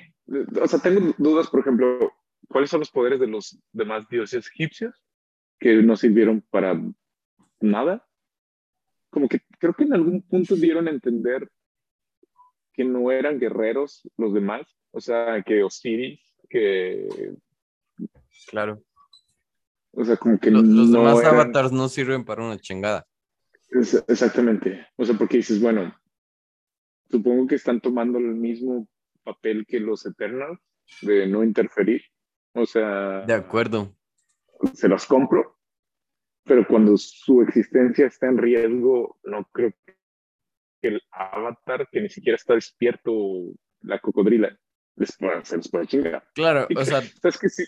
o 0.62 0.66
sea, 0.68 0.80
tengo 0.80 1.14
dudas, 1.18 1.50
por 1.50 1.60
ejemplo, 1.60 2.14
¿cuáles 2.48 2.70
son 2.70 2.80
los 2.80 2.90
poderes 2.90 3.20
de 3.20 3.28
los 3.28 3.60
demás 3.74 4.08
dioses 4.08 4.48
egipcios 4.48 5.04
que 5.60 5.76
no 5.84 5.98
sirvieron 5.98 6.40
para 6.50 6.82
nada? 7.60 8.08
Como 9.10 9.28
que 9.28 9.42
creo 9.60 9.74
que 9.74 9.84
en 9.84 9.94
algún 9.94 10.22
punto 10.22 10.56
dieron 10.56 10.88
a 10.88 10.92
entender 10.92 11.52
que 12.74 12.86
no 12.86 13.12
eran 13.12 13.38
guerreros 13.38 14.10
los 14.16 14.34
demás, 14.34 14.66
o 14.92 15.02
sea, 15.02 15.44
que 15.46 15.64
Osiris, 15.64 16.20
que 16.50 17.36
Claro. 18.48 18.82
O 19.92 20.06
sea, 20.06 20.16
como 20.16 20.40
que 20.40 20.50
Los, 20.52 20.64
los 20.64 20.90
no 20.90 21.00
demás 21.00 21.20
eran- 21.20 21.36
avatars 21.36 21.74
no 21.74 21.90
sirven 21.90 22.24
para 22.24 22.42
una 22.46 22.58
chingada. 22.58 23.06
Es- 23.82 24.04
exactamente. 24.08 24.88
O 24.96 25.06
sea, 25.06 25.16
porque 25.18 25.38
dices, 25.38 25.62
bueno, 25.62 25.94
supongo 27.10 27.48
que 27.48 27.56
están 27.56 27.82
tomando 27.82 28.18
el 28.18 28.36
mismo 28.36 28.88
papel 29.24 29.66
que 29.68 29.80
los 29.80 30.06
Eternals, 30.06 30.60
de 31.02 31.28
no 31.28 31.44
interferir. 31.44 32.02
O 32.54 32.66
sea, 32.66 33.22
De 33.26 33.34
acuerdo. 33.34 33.94
se 34.74 34.88
los 34.88 35.06
compro, 35.06 35.58
pero 36.44 36.66
cuando 36.68 36.96
su 36.98 37.42
existencia 37.42 38.06
está 38.08 38.28
en 38.28 38.38
riesgo, 38.38 39.18
no 39.24 39.44
creo 39.52 39.74
que 40.82 40.88
el 40.88 41.02
avatar, 41.12 41.88
que 41.92 42.02
ni 42.02 42.10
siquiera 42.10 42.36
está 42.36 42.54
despierto, 42.54 43.12
la 43.82 44.00
cocodrila, 44.00 44.58
les 44.96 45.18
pueda, 45.18 45.44
se 45.44 45.58
los 45.58 45.70
puede 45.70 45.88
chingar. 45.88 46.24
Claro, 46.34 46.68
o 46.76 46.86
sea, 46.86 47.02
¿Sabes 47.02 47.38
que 47.40 47.50
sí? 47.50 47.66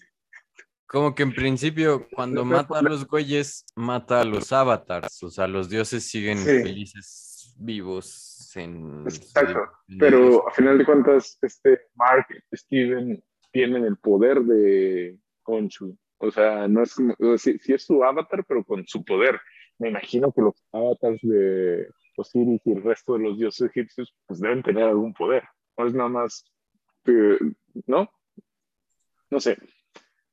Como 0.87 1.13
que 1.13 1.23
en 1.23 1.33
principio, 1.33 2.07
cuando 2.13 2.45
mata 2.45 2.79
a 2.79 2.81
los 2.81 3.05
güeyes, 3.07 3.65
mata 3.75 4.21
a 4.21 4.25
los 4.25 4.51
avatars. 4.53 5.21
O 5.23 5.29
sea, 5.29 5.47
los 5.47 5.69
dioses 5.69 6.03
siguen 6.09 6.37
Sí. 6.37 6.63
felices, 6.63 7.53
vivos 7.59 8.51
en. 8.55 9.03
Exacto. 9.05 9.59
en- 9.89 9.97
Pero 9.97 10.47
a 10.47 10.51
final 10.51 10.77
de 10.77 10.85
cuentas, 10.85 11.37
este 11.41 11.81
Mark, 11.95 12.27
Steven 12.53 13.23
tienen 13.51 13.83
el 13.85 13.97
poder 13.97 14.41
de 14.41 15.17
Khonshu. 15.43 15.97
O 16.19 16.31
sea, 16.31 16.67
no 16.67 16.81
es 16.83 16.95
como, 16.95 17.15
sí, 17.37 17.59
sí 17.59 17.73
es 17.73 17.83
su 17.83 18.03
avatar, 18.03 18.43
pero 18.47 18.63
con 18.63 18.87
su 18.87 19.03
poder. 19.05 19.39
Me 19.77 19.89
imagino 19.89 20.31
que 20.31 20.41
los 20.41 20.55
avatars 20.71 21.19
de 21.21 21.87
Osiris 22.15 22.61
y 22.65 22.71
el 22.71 22.81
resto 22.83 23.13
de 23.13 23.19
los 23.23 23.37
dioses 23.37 23.69
egipcios, 23.69 24.15
pues 24.25 24.39
deben 24.39 24.63
tener 24.63 24.83
algún 24.85 25.13
poder. 25.13 25.43
No 25.77 25.85
es 25.85 25.93
nada 25.93 26.09
más, 26.09 26.43
que- 27.03 27.37
¿no? 27.85 28.09
No 29.29 29.39
sé. 29.39 29.57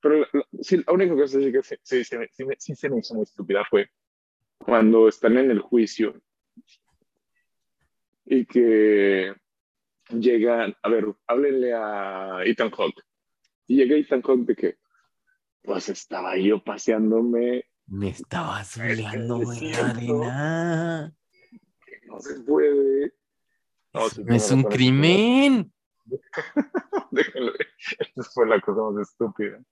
Pero 0.05 0.19
la, 0.21 0.29
la- 0.35 0.47
sí, 0.61 0.85
la 0.87 0.93
única 0.93 1.15
cosa 1.15 1.39
que 1.39 1.63
sí, 1.63 1.77
sí, 2.05 2.05
sí, 2.59 2.75
se 2.77 2.91
me 2.91 2.99
hizo 2.99 3.15
muy 3.15 3.23
estúpida 3.23 3.65
fue 3.71 3.89
cuando 4.59 5.09
están 5.09 5.39
en 5.39 5.51
el 5.51 5.61
juicio 5.61 6.21
y 8.27 8.45
que 8.45 9.35
llegan, 10.11 10.77
a 10.83 10.89
ver, 10.91 11.07
háblenle 11.27 11.73
a 11.73 12.41
Ethan 12.45 12.71
Hawke. 12.71 13.03
Y 13.67 13.77
llega 13.77 13.97
Ethan 13.97 14.21
Hawke 14.21 14.45
de 14.47 14.57
que, 14.57 14.77
pues 15.63 15.89
estaba 15.89 16.37
yo 16.37 16.63
paseándome, 16.63 17.65
Me 17.87 18.11
estaba 18.11 18.63
soleando 18.63 19.41
en 19.55 19.73
la 19.73 19.89
arena. 19.89 21.17
que 21.87 22.07
no 22.07 22.21
se 22.21 22.41
puede. 22.41 23.15
No, 23.95 24.07
Es 24.07 24.19
no, 24.51 24.57
un 24.57 24.63
no, 24.65 24.69
no, 24.69 24.75
crimen. 24.75 25.73
déjenlo. 27.11 27.53
Esa 27.99 28.23
fue 28.35 28.47
la 28.47 28.61
cosa 28.61 28.83
más 28.91 29.09
estúpida. 29.09 29.63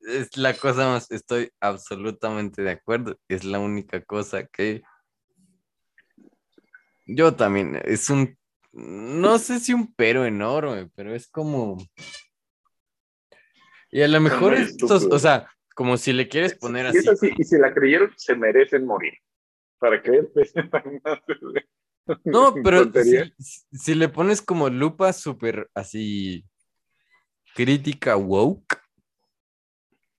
Es 0.00 0.36
la 0.36 0.54
cosa 0.54 0.86
más, 0.88 1.10
estoy 1.10 1.50
absolutamente 1.60 2.62
de 2.62 2.70
acuerdo. 2.70 3.18
Es 3.28 3.44
la 3.44 3.58
única 3.58 4.02
cosa 4.04 4.46
que 4.46 4.82
yo 7.06 7.34
también, 7.34 7.80
es 7.84 8.10
un, 8.10 8.36
no 8.72 9.38
sé 9.38 9.60
si 9.60 9.72
un 9.72 9.94
pero 9.94 10.24
enorme, 10.24 10.90
pero 10.94 11.14
es 11.14 11.28
como... 11.28 11.76
Y 13.90 14.02
a 14.02 14.08
lo 14.08 14.20
mejor 14.20 14.54
estos, 14.54 15.04
o 15.04 15.18
sea, 15.18 15.48
como 15.74 15.96
si 15.96 16.12
le 16.12 16.28
quieres 16.28 16.54
poner 16.54 16.86
así, 16.86 17.08
así, 17.08 17.32
y 17.36 17.44
si 17.44 17.56
la 17.58 17.72
creyeron, 17.72 18.12
se 18.16 18.34
merecen 18.34 18.84
morir. 18.84 19.14
¿Para 19.78 20.02
qué? 20.02 20.26
No, 22.24 22.54
pero 22.62 22.84
si, 23.02 23.16
si 23.72 23.94
le 23.96 24.08
pones 24.08 24.40
como 24.40 24.70
lupa 24.70 25.12
súper 25.12 25.68
así 25.74 26.44
crítica 27.52 28.16
woke, 28.16 28.80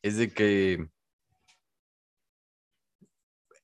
es 0.07 0.17
de 0.17 0.33
que 0.33 0.87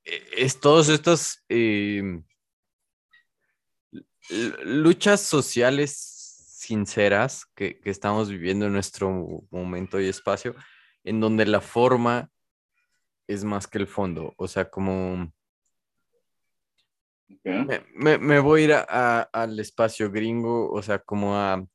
eh, 0.06 0.24
es 0.38 0.60
todos 0.60 0.90
estos 0.90 1.44
eh, 1.50 2.22
l- 4.30 4.56
luchas 4.64 5.22
sociales 5.22 5.92
sinceras 6.58 7.46
que, 7.56 7.80
que 7.80 7.90
estamos 7.90 8.30
viviendo 8.30 8.66
en 8.66 8.74
nuestro 8.74 9.10
momento 9.52 10.00
y 10.00 10.08
espacio, 10.08 10.56
en 11.04 11.20
donde 11.20 11.46
la 11.46 11.62
forma 11.62 12.30
es 13.28 13.44
más 13.44 13.68
que 13.68 13.78
el 13.80 13.88
fondo, 13.88 14.34
o 14.38 14.48
sea, 14.48 14.70
como... 14.70 15.32
Me, 17.44 17.84
me- 17.96 18.18
me 18.18 18.40
voy 18.40 18.62
a 18.62 18.64
ir 18.66 18.74
a- 18.74 18.86
a- 18.88 19.22
al 19.34 19.60
espacio 19.60 20.10
gringo, 20.12 20.72
o 20.72 20.82
sea, 20.82 21.00
como 21.00 21.36
a, 21.36 21.66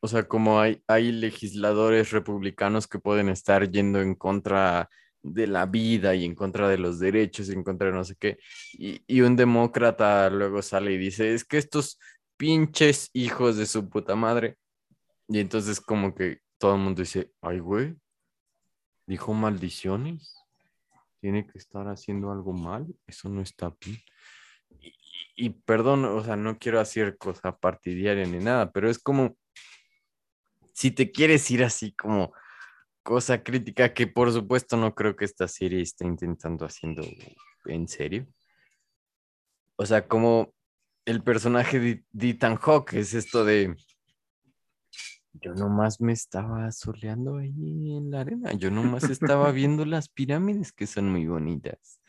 o 0.00 0.08
sea, 0.08 0.26
como 0.26 0.60
hay, 0.60 0.82
hay 0.86 1.12
legisladores 1.12 2.10
republicanos 2.10 2.86
que 2.86 2.98
pueden 2.98 3.28
estar 3.28 3.70
yendo 3.70 4.00
en 4.00 4.14
contra 4.14 4.88
de 5.22 5.46
la 5.46 5.66
vida 5.66 6.14
y 6.14 6.24
en 6.24 6.34
contra 6.34 6.68
de 6.68 6.78
los 6.78 6.98
derechos 6.98 7.50
en 7.50 7.62
contra 7.62 7.88
de 7.88 7.92
no 7.92 8.04
sé 8.04 8.16
qué, 8.16 8.38
y, 8.72 9.02
y 9.06 9.20
un 9.20 9.36
demócrata 9.36 10.30
luego 10.30 10.62
sale 10.62 10.92
y 10.92 10.98
dice, 10.98 11.34
es 11.34 11.44
que 11.44 11.58
estos 11.58 11.98
pinches 12.36 13.10
hijos 13.12 13.56
de 13.56 13.66
su 13.66 13.88
puta 13.90 14.16
madre, 14.16 14.56
y 15.28 15.40
entonces 15.40 15.80
como 15.80 16.14
que 16.14 16.38
todo 16.58 16.74
el 16.74 16.80
mundo 16.80 17.02
dice, 17.02 17.30
ay, 17.42 17.58
güey, 17.58 17.94
dijo 19.06 19.34
maldiciones, 19.34 20.36
tiene 21.20 21.46
que 21.46 21.58
estar 21.58 21.86
haciendo 21.88 22.32
algo 22.32 22.54
mal, 22.54 22.86
eso 23.06 23.28
no 23.28 23.42
está 23.42 23.74
bien 23.84 24.00
y, 24.78 24.94
y 25.36 25.50
perdón, 25.50 26.04
o 26.04 26.22
sea, 26.24 26.36
no 26.36 26.58
quiero 26.58 26.80
hacer 26.80 27.16
cosa 27.18 27.56
partidaria 27.56 28.24
ni 28.26 28.38
nada, 28.38 28.70
pero 28.72 28.88
es 28.88 28.98
como, 28.98 29.36
si 30.80 30.90
te 30.90 31.12
quieres 31.12 31.50
ir 31.50 31.62
así 31.62 31.92
como 31.92 32.32
cosa 33.02 33.42
crítica, 33.42 33.92
que 33.92 34.06
por 34.06 34.32
supuesto 34.32 34.78
no 34.78 34.94
creo 34.94 35.14
que 35.14 35.26
esta 35.26 35.46
serie 35.46 35.82
esté 35.82 36.06
intentando 36.06 36.64
haciendo 36.64 37.02
en 37.66 37.86
serio. 37.86 38.26
O 39.76 39.84
sea, 39.84 40.08
como 40.08 40.54
el 41.04 41.22
personaje 41.22 41.78
de, 41.78 42.04
de 42.12 42.30
Ethan 42.30 42.56
Hawke 42.56 42.94
es 42.94 43.12
esto 43.12 43.44
de, 43.44 43.76
yo 45.34 45.52
nomás 45.52 46.00
me 46.00 46.14
estaba 46.14 46.72
soleando 46.72 47.36
ahí 47.36 47.94
en 47.94 48.10
la 48.10 48.22
arena, 48.22 48.52
yo 48.54 48.70
nomás 48.70 49.04
estaba 49.04 49.52
viendo 49.52 49.84
las 49.84 50.08
pirámides 50.08 50.72
que 50.72 50.86
son 50.86 51.12
muy 51.12 51.26
bonitas. 51.26 52.00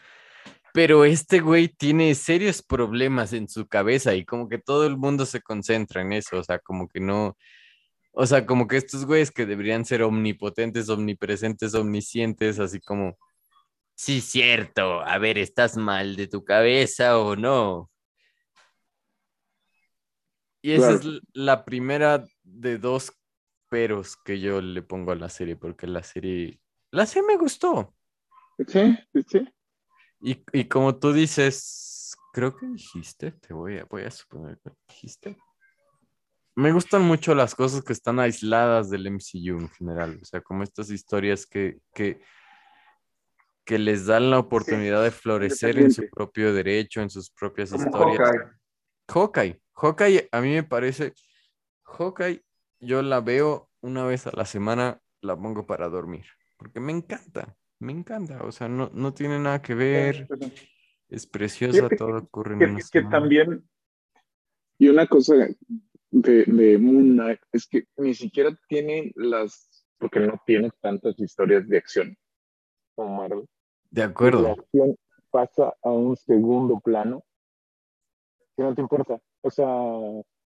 Pero 0.74 1.04
este 1.04 1.42
güey 1.42 1.68
tiene 1.68 2.16
serios 2.16 2.64
problemas 2.64 3.34
en 3.34 3.50
su 3.50 3.68
cabeza 3.68 4.16
y 4.16 4.24
como 4.24 4.48
que 4.48 4.60
todo 4.60 4.88
el 4.88 4.96
mundo 4.96 5.26
se 5.26 5.42
concentra 5.42 6.02
en 6.04 6.14
eso, 6.14 6.38
o 6.38 6.44
sea, 6.46 6.60
como 6.60 6.88
que 6.88 7.02
no, 7.02 7.36
o 8.12 8.26
sea, 8.26 8.46
como 8.46 8.68
que 8.68 8.78
estos 8.78 9.06
güeyes 9.06 9.32
que 9.32 9.46
deberían 9.46 9.86
ser 9.86 10.04
omnipotentes, 10.04 10.90
omnipresentes, 10.90 11.74
omniscientes, 11.74 12.60
así 12.60 12.80
como, 12.80 13.18
sí, 13.96 14.22
cierto, 14.22 15.02
a 15.02 15.18
ver, 15.18 15.38
¿estás 15.38 15.78
mal 15.78 16.16
de 16.16 16.28
tu 16.28 16.44
cabeza 16.44 17.18
o 17.18 17.36
no? 17.36 17.90
Y 20.62 20.74
esa 20.74 20.94
es 20.94 21.02
Claro. 21.02 21.20
la 21.34 21.66
primera 21.66 22.24
de 22.44 22.78
dos 22.78 23.14
peros 23.70 24.18
que 24.18 24.40
yo 24.40 24.62
le 24.62 24.82
pongo 24.82 25.12
a 25.12 25.16
la 25.16 25.30
serie, 25.30 25.56
porque 25.56 25.88
la 25.88 26.04
serie, 26.04 26.60
la 26.92 27.06
serie 27.06 27.28
me 27.28 27.38
gustó. 27.38 27.96
Sí, 28.68 28.96
sí, 29.14 29.24
sí. 29.28 29.48
Y, 30.20 30.44
y 30.54 30.66
como 30.66 31.00
tú 31.00 31.14
dices, 31.14 32.16
creo 32.34 32.56
que 32.56 32.68
dijiste, 32.68 33.32
te 33.32 33.54
voy 33.54 33.80
a, 33.80 33.86
voy 33.86 34.04
a 34.04 34.12
suponer 34.12 34.60
que 34.60 34.72
dijiste. 34.88 35.38
Me 36.56 36.72
gustan 36.72 37.04
mucho 37.04 37.34
las 37.34 37.56
cosas 37.56 37.84
que 37.84 37.94
están 37.94 38.20
aisladas 38.20 38.90
del 38.90 39.10
MCU 39.10 39.58
en 39.60 39.70
general, 39.70 40.20
o 40.22 40.26
sea, 40.26 40.42
como 40.42 40.64
estas 40.64 40.92
historias 40.92 41.46
que, 41.46 41.80
que, 41.94 42.22
que 43.64 43.80
les 43.80 44.06
dan 44.06 44.30
la 44.30 44.40
oportunidad 44.40 45.02
de 45.04 45.12
florecer 45.12 45.80
en 45.80 45.92
su 45.92 46.10
propio 46.10 46.54
derecho, 46.54 47.02
en 47.02 47.10
sus 47.10 47.32
propias 47.32 47.72
Como 47.72 47.86
historias. 47.86 48.20
Hawkeye. 48.20 48.52
Hawkeye. 49.08 49.62
Hawkeye, 49.74 50.30
a 50.32 50.42
mí 50.42 50.54
me 50.54 50.64
parece. 50.64 51.14
Hawkeye, 51.84 52.44
yo 52.80 53.02
la 53.02 53.22
veo 53.22 53.70
una 53.82 54.06
vez 54.06 54.28
a 54.28 54.32
la 54.34 54.46
semana, 54.46 55.02
la 55.22 55.36
pongo 55.38 55.66
para 55.66 55.88
dormir. 55.88 56.26
Porque 56.58 56.80
me 56.80 56.92
encanta, 56.92 57.56
me 57.80 57.94
encanta. 57.94 58.44
O 58.44 58.52
sea, 58.52 58.68
no, 58.68 58.92
no 58.94 59.14
tiene 59.14 59.40
nada 59.40 59.62
que 59.62 59.74
ver. 59.74 60.28
Es 61.08 61.26
preciosa, 61.26 61.90
todo 61.90 62.18
ocurre 62.18 62.54
en 62.54 62.60
que, 62.60 62.66
una 62.66 62.76
que 62.78 62.84
semana. 62.84 63.10
también 63.10 63.70
y 64.78 64.90
una 64.90 65.06
cosa 65.06 65.36
de, 66.12 66.44
de 66.46 66.78
Moon 66.78 67.14
Knight 67.14 67.40
es 67.52 67.68
que 67.68 67.86
ni 67.98 68.14
siquiera 68.14 68.56
tiene 68.68 69.12
las 69.16 69.86
porque 69.98 70.20
no 70.20 70.40
tiene 70.46 70.70
tantas 70.82 71.20
historias 71.20 71.68
de 71.68 71.78
acción 71.78 72.16
como 72.96 73.18
Marvel 73.18 73.46
De 73.92 74.02
la 74.02 74.08
acuerdo. 74.08 74.48
acción 74.48 74.96
pasa 75.30 75.74
a 75.82 75.90
un 75.92 76.16
segundo 76.18 76.80
plano 76.80 77.24
que 78.58 78.64
no 78.64 78.76
te 78.76 78.82
importa 78.82 79.20
o 79.42 79.50
sea 79.50 79.68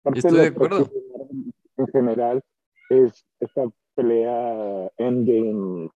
parte 0.03 0.19
Estoy 0.19 0.33
la 0.33 0.43
de 0.43 0.49
acuerdo. 0.49 0.85
de 0.85 1.03
Marvel 1.19 1.53
en 1.79 1.87
general 1.89 2.43
es 2.91 3.25
esta 3.41 3.63
pelea 3.95 4.91
Endgame 4.99 5.91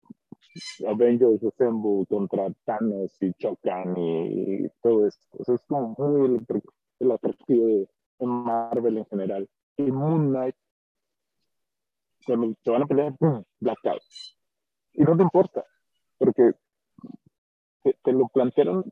Avengers 0.88 1.44
Assemble 1.44 2.06
contra 2.08 2.50
Thanos 2.64 3.16
y 3.20 3.32
chocan 3.34 3.94
y 3.96 4.68
todo 4.82 5.06
esto. 5.06 5.28
O 5.38 5.44
sea, 5.44 5.54
es 5.54 5.62
como 5.68 5.94
muy 5.96 6.26
el, 6.26 6.62
el 6.98 7.10
atractivo 7.12 7.66
de, 7.66 7.88
de 8.20 8.26
Marvel 8.26 8.98
en 8.98 9.06
general. 9.06 9.48
Y 9.76 9.90
Moon 9.90 10.30
Knight, 10.30 10.54
se 12.20 12.36
van 12.36 12.82
a 12.82 12.86
pelear, 12.86 13.14
blackout. 13.60 14.02
Y 14.92 15.02
no 15.02 15.16
te 15.16 15.22
importa. 15.22 15.64
porque 16.18 16.52
te, 17.82 17.96
te 18.02 18.12
lo 18.12 18.28
plantearon 18.28 18.84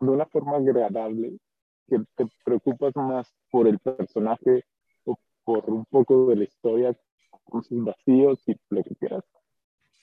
de 0.00 0.08
una 0.08 0.26
forma 0.26 0.56
agradable, 0.56 1.38
que 1.86 1.98
te 2.16 2.26
preocupas 2.44 2.94
más 2.96 3.32
por 3.50 3.68
el 3.68 3.78
personaje 3.78 4.64
o 5.04 5.16
por 5.44 5.68
un 5.70 5.84
poco 5.86 6.26
de 6.26 6.36
la 6.36 6.44
historia 6.44 6.96
con 7.44 7.62
sus 7.62 7.84
vacíos 7.84 8.42
y 8.48 8.56
lo 8.70 8.82
que 8.82 8.94
quieras, 8.96 9.24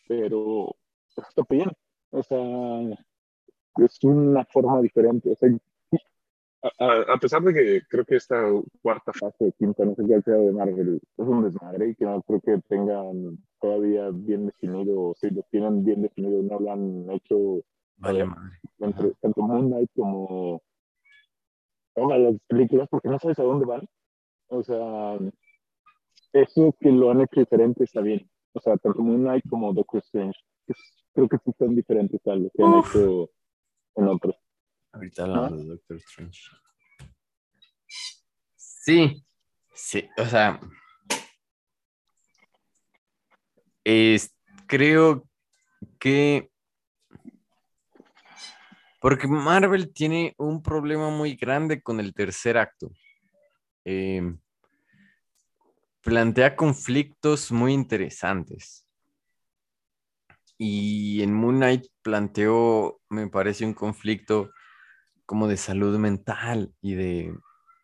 pero 0.07 0.76
está 1.15 1.44
bien, 1.49 1.72
o 2.11 2.24
sea, 2.24 2.40
es 3.78 4.03
una 4.03 4.45
forma 4.45 4.82
diferente, 4.82 5.32
o 5.32 5.36
sea, 5.36 5.49
a, 6.62 7.18
pesar 7.20 7.42
de 7.44 7.54
que 7.54 7.82
creo 7.88 8.06
que 8.06 8.16
esta 8.16 8.44
cuarta 8.82 9.14
fase 9.14 9.48
o 9.48 9.52
quinta, 9.52 9.86
no 9.86 9.96
sé 9.96 10.04
qué 10.08 10.22
sea 10.22 10.36
de 10.36 10.52
Marvel, 10.52 11.00
es 11.18 11.28
un 11.28 11.44
desmadre 11.44 11.90
y 11.90 11.96
que 11.96 12.06
no 12.06 12.22
creo 12.24 12.42
que 12.42 12.62
tengan 12.68 13.38
todavía 13.60 14.10
bien 14.12 14.48
definido, 14.48 15.10
o 15.10 15.16
si 15.16 15.30
lo 15.30 15.44
tienen 15.52 15.84
bien 15.84 16.02
definido, 16.02 16.42
no 16.42 16.60
lo 16.60 16.72
han 16.72 17.12
hecho 17.12 17.64
Vale, 17.98 18.22
eh, 18.22 18.26
madre. 18.26 18.58
entre, 18.80 19.12
tanto 19.22 19.42
Moon 19.42 19.68
Knight 19.68 19.90
como 19.96 20.62
todas 21.96 22.20
las 22.20 22.36
películas, 22.48 22.88
porque 22.90 23.10
no 23.10 23.20
sabes 23.20 23.40
a 23.40 23.44
dónde 23.44 23.66
van. 23.66 23.88
O 24.50 24.64
sea, 24.64 25.18
eso 26.34 26.76
que 26.80 26.92
lo 26.92 27.12
han 27.12 27.22
hecho 27.22 27.40
diferente 27.40 27.84
está 27.84 28.02
bien. 28.02 28.30
O 28.54 28.60
sea, 28.60 28.78
tanto 28.78 29.02
Moon 29.02 29.22
Knight 29.22 29.44
como 29.50 29.74
Doctor 29.74 30.02
Strange, 30.04 30.40
creo 31.14 31.28
que 31.28 31.38
sí 31.44 31.52
son 31.58 31.76
diferentes 31.76 32.26
a 32.28 32.36
lo 32.36 32.50
que 32.50 32.64
han 32.64 32.74
Uf. 32.74 32.96
hecho 32.96 33.30
en 33.96 34.08
otros. 34.08 34.36
Ahorita 34.98 35.24
hablamos 35.24 35.60
de 35.60 35.65
Doctor 35.68 35.98
Strange. 35.98 36.41
Sí, 38.56 39.24
sí, 39.76 40.10
o 40.18 40.26
sea. 40.26 40.60
es- 43.84 44.36
creo 44.65 45.24
que. 45.99 46.49
Porque 48.99 49.28
Marvel 49.28 49.94
tiene 49.94 50.34
un 50.40 50.64
problema 50.64 51.11
muy 51.11 51.36
grande 51.36 51.80
con 51.82 51.99
el 51.99 52.15
tercer 52.15 52.57
acto. 52.57 52.90
Eh, 53.86 54.36
plantea 56.02 56.56
conflictos 56.56 57.52
muy 57.52 57.72
interesantes. 57.74 58.84
Y 60.57 61.22
en 61.22 61.34
Moon 61.36 61.57
Knight 61.57 61.86
planteó, 62.02 62.99
me 63.10 63.28
parece, 63.28 63.64
un 63.64 63.76
conflicto 63.76 64.49
como 65.28 65.48
de 65.48 65.58
salud 65.58 65.99
mental 65.99 66.74
y 66.82 66.95
de, 66.95 67.38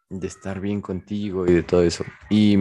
de 0.10 0.28
estar 0.28 0.60
bien 0.60 0.82
contigo 0.82 1.46
y 1.46 1.54
de 1.54 1.62
todo 1.62 1.84
eso. 1.84 2.04
Y, 2.32 2.58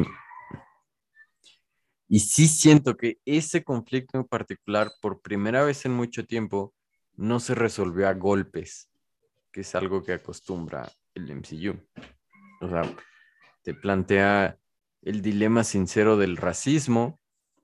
y 2.08 2.20
sí 2.20 2.46
siento 2.46 2.96
que 2.96 3.18
ese 3.24 3.64
conflicto 3.64 4.18
en 4.18 4.24
particular, 4.24 4.90
por 5.00 5.22
primera 5.22 5.64
vez 5.64 5.86
en 5.86 5.92
mucho 5.92 6.26
tiempo, 6.26 6.74
no 7.14 7.40
se 7.40 7.54
resolvió 7.54 8.08
a 8.08 8.14
golpes, 8.14 8.90
que 9.50 9.60
es 9.62 9.74
algo 9.74 10.02
que 10.02 10.12
acostumbra 10.14 10.90
el 11.14 11.30
MCU. 11.30 11.78
O 12.60 12.68
sea, 12.68 12.82
te 13.62 13.72
plantea 13.74 14.58
el 15.02 15.22
dilema 15.22 15.62
sincero 15.64 16.16
del 16.16 16.36
racismo, 16.36 17.20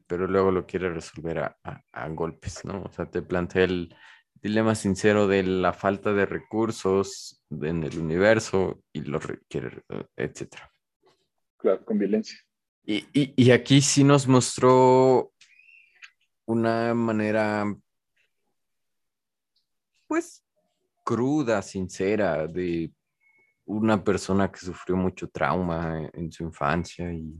pero 0.06 0.26
luego 0.26 0.50
lo 0.52 0.66
quiere 0.66 0.88
resolver 0.92 1.40
a, 1.40 1.58
a- 1.64 1.82
a 1.92 2.08
golpes, 2.08 2.64
¿no? 2.64 2.82
O 2.82 2.92
sea, 2.92 3.10
te 3.10 3.22
plantea 3.22 3.64
el 3.64 3.94
dilema 4.42 4.74
sincero 4.74 5.26
de 5.26 5.42
la 5.42 5.72
falta 5.72 6.12
de 6.12 6.26
recursos 6.26 7.42
en 7.50 7.82
el 7.84 7.98
universo 7.98 8.82
y 8.92 9.02
lo 9.02 9.18
requiere, 9.18 9.82
etcétera. 10.16 10.70
Claro, 11.56 11.84
con 11.84 11.98
violencia. 11.98 12.38
Y, 12.84 13.04
y- 13.12 13.34
y 13.36 13.50
aquí 13.50 13.80
sí 13.80 14.04
nos 14.04 14.26
mostró 14.26 15.32
una 16.46 16.94
manera, 16.94 17.64
pues, 20.06 20.44
cruda, 21.04 21.60
sincera, 21.62 22.46
de 22.46 22.90
una 23.66 24.02
persona 24.02 24.50
que 24.50 24.58
sufrió 24.60 24.96
mucho 24.96 25.28
trauma 25.28 26.08
en 26.14 26.32
su 26.32 26.42
infancia 26.44 27.12
y 27.12 27.34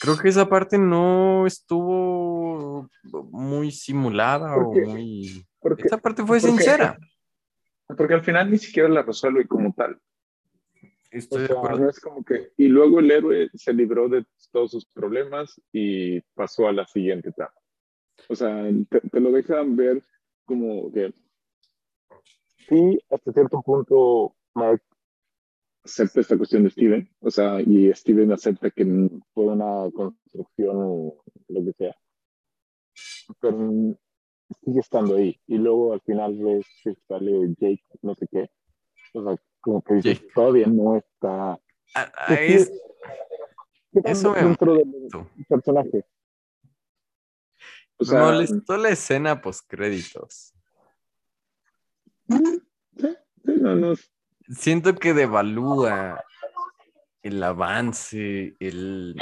creo 0.00 0.18
que 0.18 0.28
esa 0.28 0.48
parte 0.48 0.78
no 0.78 1.46
estuvo 1.46 2.17
muy 3.30 3.70
simulada 3.70 4.56
o 4.56 4.72
muy... 4.72 5.44
Porque, 5.60 5.82
Esa 5.86 5.98
parte 5.98 6.22
fue 6.24 6.38
porque- 6.40 6.46
sincera. 6.62 6.98
porque 7.96 8.14
al 8.14 8.22
final 8.24 8.50
ni 8.50 8.58
siquiera 8.58 8.88
la 8.88 9.02
resuelve 9.02 9.46
como 9.46 9.72
tal. 9.72 9.94
O 9.94 10.00
Estoy 11.10 11.42
de 11.42 11.46
sea, 11.48 11.56
acuerdo. 11.56 11.78
no 11.80 11.90
es 11.90 12.00
como 12.00 12.22
que. 12.22 12.52
Y 12.58 12.68
luego 12.68 13.00
el 13.00 13.10
héroe 13.10 13.48
se 13.54 13.72
libró 13.72 14.08
de 14.08 14.26
todos 14.52 14.70
sus 14.72 14.84
problemas 14.86 15.60
y 15.72 16.20
pasó 16.34 16.68
a 16.68 16.72
la 16.72 16.86
siguiente 16.86 17.30
etapa. 17.30 17.54
O 18.28 18.34
sea, 18.36 18.68
te, 18.90 19.00
te 19.00 19.20
lo 19.20 19.30
dejan 19.32 19.74
ver 19.74 20.02
como 20.44 20.92
que. 20.92 21.12
Sí, 22.68 22.98
hasta 23.10 23.32
cierto 23.32 23.62
punto, 23.62 24.36
Mark 24.54 24.82
acepta 25.82 26.20
esta 26.20 26.36
cuestión 26.36 26.64
de 26.64 26.70
Steven. 26.70 27.08
O 27.20 27.30
sea, 27.30 27.60
y 27.62 27.90
Steven 27.94 28.30
acepta 28.32 28.70
que 28.70 28.84
fue 29.32 29.44
una 29.44 29.90
construcción 29.92 30.76
o 30.76 31.24
lo 31.48 31.64
que 31.64 31.72
sea. 31.72 31.96
Pero 33.40 33.58
sigue 34.64 34.80
estando 34.80 35.16
ahí. 35.16 35.40
Y 35.46 35.58
luego 35.58 35.92
al 35.92 36.00
final 36.00 36.36
ves 36.38 36.66
que 36.82 36.94
sale 37.06 37.48
Jake, 37.58 37.84
no 38.02 38.14
sé 38.14 38.26
qué. 38.30 38.50
O 39.14 39.24
sea, 39.24 39.36
como 39.60 39.82
que 39.82 39.94
dices, 39.94 40.20
Jake. 40.20 40.32
todavía 40.34 40.66
no 40.66 40.96
está. 40.96 41.58
Ah, 41.94 42.12
¿Qué 42.28 42.54
es- 42.54 42.72
¿Qué 43.92 44.00
eso 44.04 44.32
me 44.32 44.42
dentro 44.42 44.74
del 44.74 45.10
personaje? 45.48 46.04
O 47.98 48.04
sea, 48.04 48.20
molestó 48.20 48.76
la 48.76 48.90
escena 48.90 49.40
post 49.40 49.64
créditos. 49.68 50.54
sí, 52.28 53.16
no, 53.44 53.74
no, 53.74 53.94
Siento 54.48 54.94
que 54.94 55.14
devalúa 55.14 56.22
el 57.22 57.42
avance, 57.42 58.54
el... 58.60 59.16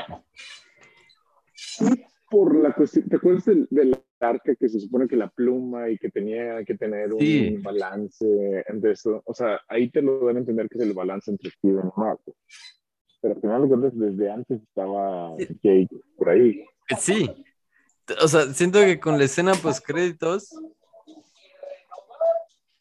por 2.28 2.56
la 2.56 2.72
cuestión, 2.74 3.08
¿te 3.08 3.16
acuerdas 3.16 3.44
del, 3.44 3.66
del 3.70 3.96
arca 4.20 4.54
que 4.56 4.68
se 4.68 4.80
supone 4.80 5.06
que 5.06 5.16
la 5.16 5.28
pluma 5.30 5.88
y 5.90 5.98
que 5.98 6.10
tenía 6.10 6.64
que 6.64 6.74
tener 6.74 7.12
un 7.12 7.20
Sí. 7.20 7.56
balance 7.58 8.64
entre 8.66 8.92
eso? 8.92 9.22
O 9.24 9.32
sea, 9.34 9.60
ahí 9.68 9.90
te 9.90 10.02
lo 10.02 10.24
dan 10.26 10.36
a 10.36 10.40
entender 10.40 10.68
que 10.68 10.78
es 10.78 10.84
el 10.84 10.92
balance 10.92 11.30
entre 11.30 11.50
Steven 11.50 11.86
y 11.96 12.00
Mark. 12.00 12.20
Pero 13.20 13.34
al 13.34 13.40
final 13.40 13.62
de 13.62 13.68
cuentas, 13.68 13.92
desde 13.94 14.30
antes 14.30 14.60
estaba 14.62 15.36
Jake 15.62 15.88
por 16.16 16.28
ahí. 16.30 16.64
Sí. 16.98 17.30
O 18.22 18.28
sea, 18.28 18.52
siento 18.52 18.78
que 18.80 19.00
con 19.00 19.18
la 19.18 19.24
escena 19.24 19.52
post 19.54 19.84
créditos 19.84 20.50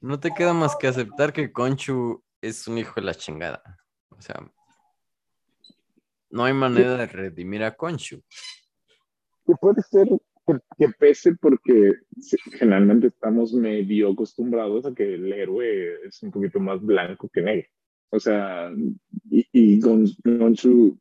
no 0.02 0.20
te 0.20 0.32
queda 0.32 0.54
más 0.54 0.76
que 0.76 0.88
aceptar 0.88 1.34
que 1.34 1.52
Conchu 1.52 2.22
es 2.42 2.68
un 2.68 2.78
hijo 2.78 2.94
de 2.96 3.02
la 3.08 3.16
chingada. 3.16 3.62
O 4.10 4.22
sea, 4.22 4.36
no 6.30 6.44
hay 6.46 6.54
manera 6.54 6.96
de 6.96 7.08
redimir 7.08 7.64
a 7.64 7.76
Conchu. 7.76 8.22
Que 9.46 9.54
puede 9.60 9.82
ser 9.82 10.08
que, 10.78 10.88
pese 11.00 11.36
porque 11.36 11.94
generalmente 12.54 13.08
estamos 13.08 13.54
medio 13.54 14.12
acostumbrados 14.12 14.86
a 14.86 14.94
que 14.94 15.16
el 15.16 15.32
héroe 15.34 16.06
es 16.08 16.22
un 16.24 16.32
poquito 16.32 16.60
más 16.60 16.82
blanco 16.82 17.30
que 17.30 17.42
negro. 17.42 17.68
O 18.12 18.20
sea, 18.20 18.72
y, 19.30 19.46
y 19.52 19.80
Gon- 19.82 20.16
Gonshu 20.24 21.00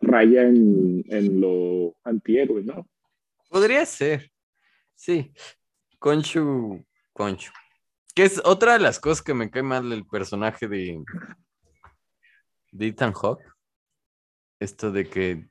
raya 0.00 0.42
en, 0.42 1.04
en 1.08 1.40
lo 1.40 1.96
antihéroe, 2.04 2.62
¿no? 2.64 2.88
Podría 3.48 3.86
ser. 3.86 4.30
Sí. 4.94 5.32
Conchu, 5.98 6.84
Conchu. 7.12 7.50
Que 8.14 8.24
es 8.24 8.42
otra 8.44 8.72
de 8.74 8.80
las 8.80 8.98
cosas 8.98 9.22
que 9.22 9.34
me 9.34 9.50
cae 9.50 9.62
mal 9.62 9.88
del 9.88 10.04
personaje 10.04 10.66
de, 10.66 11.02
de 12.72 12.86
Ethan 12.88 13.12
Hawke. 13.12 13.44
Esto 14.60 14.90
de 14.90 15.08
que 15.08 15.48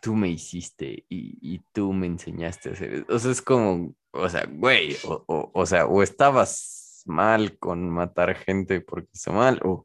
tú 0.00 0.14
me 0.14 0.28
hiciste 0.28 1.04
y, 1.08 1.38
y 1.40 1.60
tú 1.72 1.92
me 1.92 2.06
enseñaste 2.06 2.70
a 2.70 2.72
hacer. 2.72 2.94
eso. 2.94 3.04
O 3.08 3.18
sea, 3.18 3.30
es 3.32 3.42
como, 3.42 3.94
o 4.12 4.28
sea, 4.28 4.46
güey, 4.50 4.96
o, 5.04 5.24
o- 5.26 5.50
o 5.54 5.66
sea, 5.66 5.86
o 5.86 6.02
estabas 6.02 7.02
mal 7.06 7.58
con 7.58 7.88
matar 7.90 8.34
gente 8.36 8.80
porque 8.80 9.08
hizo 9.14 9.32
mal, 9.32 9.60
o, 9.64 9.84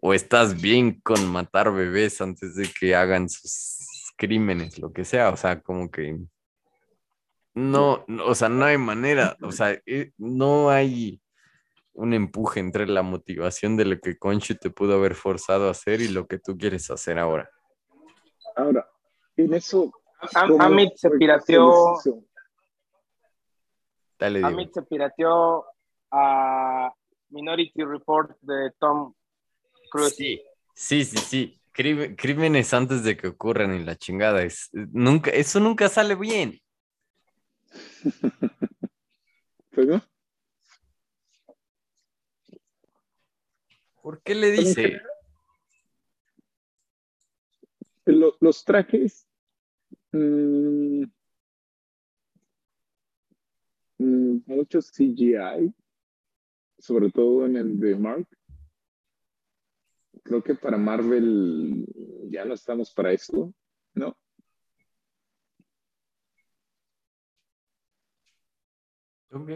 o 0.00 0.14
estás 0.14 0.60
bien 0.60 1.00
con 1.02 1.26
matar 1.26 1.72
bebés 1.72 2.20
antes 2.20 2.54
de 2.56 2.68
que 2.68 2.94
hagan 2.94 3.28
sus 3.28 4.12
crímenes, 4.16 4.78
lo 4.78 4.92
que 4.92 5.04
sea. 5.04 5.30
O 5.30 5.36
sea, 5.36 5.60
como 5.60 5.90
que 5.90 6.18
no, 7.54 8.04
o 8.24 8.34
sea, 8.34 8.48
no 8.48 8.64
hay 8.64 8.78
manera, 8.78 9.36
o 9.42 9.52
sea, 9.52 9.78
eh, 9.86 10.12
no 10.16 10.70
hay 10.70 11.20
un 11.94 12.14
empuje 12.14 12.60
entre 12.60 12.86
la 12.86 13.02
motivación 13.02 13.76
de 13.76 13.84
lo 13.84 14.00
que 14.00 14.16
Conchu 14.16 14.54
te 14.54 14.70
pudo 14.70 14.94
haber 14.94 15.14
forzado 15.14 15.68
a 15.68 15.72
hacer 15.72 16.00
y 16.00 16.08
lo 16.08 16.26
que 16.26 16.38
tú 16.38 16.56
quieres 16.56 16.90
hacer 16.90 17.18
ahora. 17.18 17.50
Ahora, 18.56 18.88
en 19.36 19.54
eso... 19.54 19.92
Am- 20.34 20.50
¿cómo 20.50 20.64
Amit 20.64 20.94
se 20.96 21.10
pirateó? 21.10 21.94
Dale. 24.18 24.44
Amit 24.44 24.72
se 24.72 24.82
pirateó 24.82 25.64
a 26.12 26.92
Minority 27.30 27.82
Report 27.84 28.38
de 28.40 28.70
Tom 28.78 29.14
Cruise. 29.90 30.14
Sí, 30.14 30.40
sí, 30.74 31.04
sí, 31.04 31.60
Crímenes 31.72 32.74
antes 32.74 33.02
de 33.02 33.16
que 33.16 33.28
ocurran 33.28 33.74
y 33.74 33.82
la 33.82 33.96
chingada. 33.96 34.42
Es, 34.42 34.68
nunca, 34.72 35.30
eso 35.30 35.58
nunca 35.58 35.88
sale 35.88 36.14
bien. 36.14 36.60
¿Por 44.02 44.20
qué 44.22 44.34
le 44.34 44.50
dice? 44.50 45.00
Lo- 48.06 48.36
los 48.40 48.64
trajes. 48.64 49.26
mm, 50.12 51.04
mm, 53.98 54.36
mucho 54.46 54.80
CGI, 54.82 55.72
sobre 56.78 57.10
todo 57.10 57.46
en 57.46 57.56
el 57.56 57.78
de 57.78 57.96
Mark. 57.96 58.26
Creo 60.24 60.42
que 60.42 60.54
para 60.54 60.76
Marvel 60.76 61.86
ya 62.30 62.44
no 62.44 62.54
estamos 62.54 62.92
para 62.92 63.12
eso, 63.12 63.54
¿no? 63.94 64.16
Ok. 69.30 69.50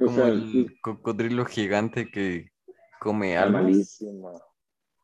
O 0.00 0.04
Como 0.04 0.16
sea, 0.16 0.28
el 0.28 0.78
cocodrilo 0.80 1.44
gigante 1.44 2.08
que 2.10 2.52
come 3.00 3.36
almas. 3.36 3.62
malísimo. 3.62 4.40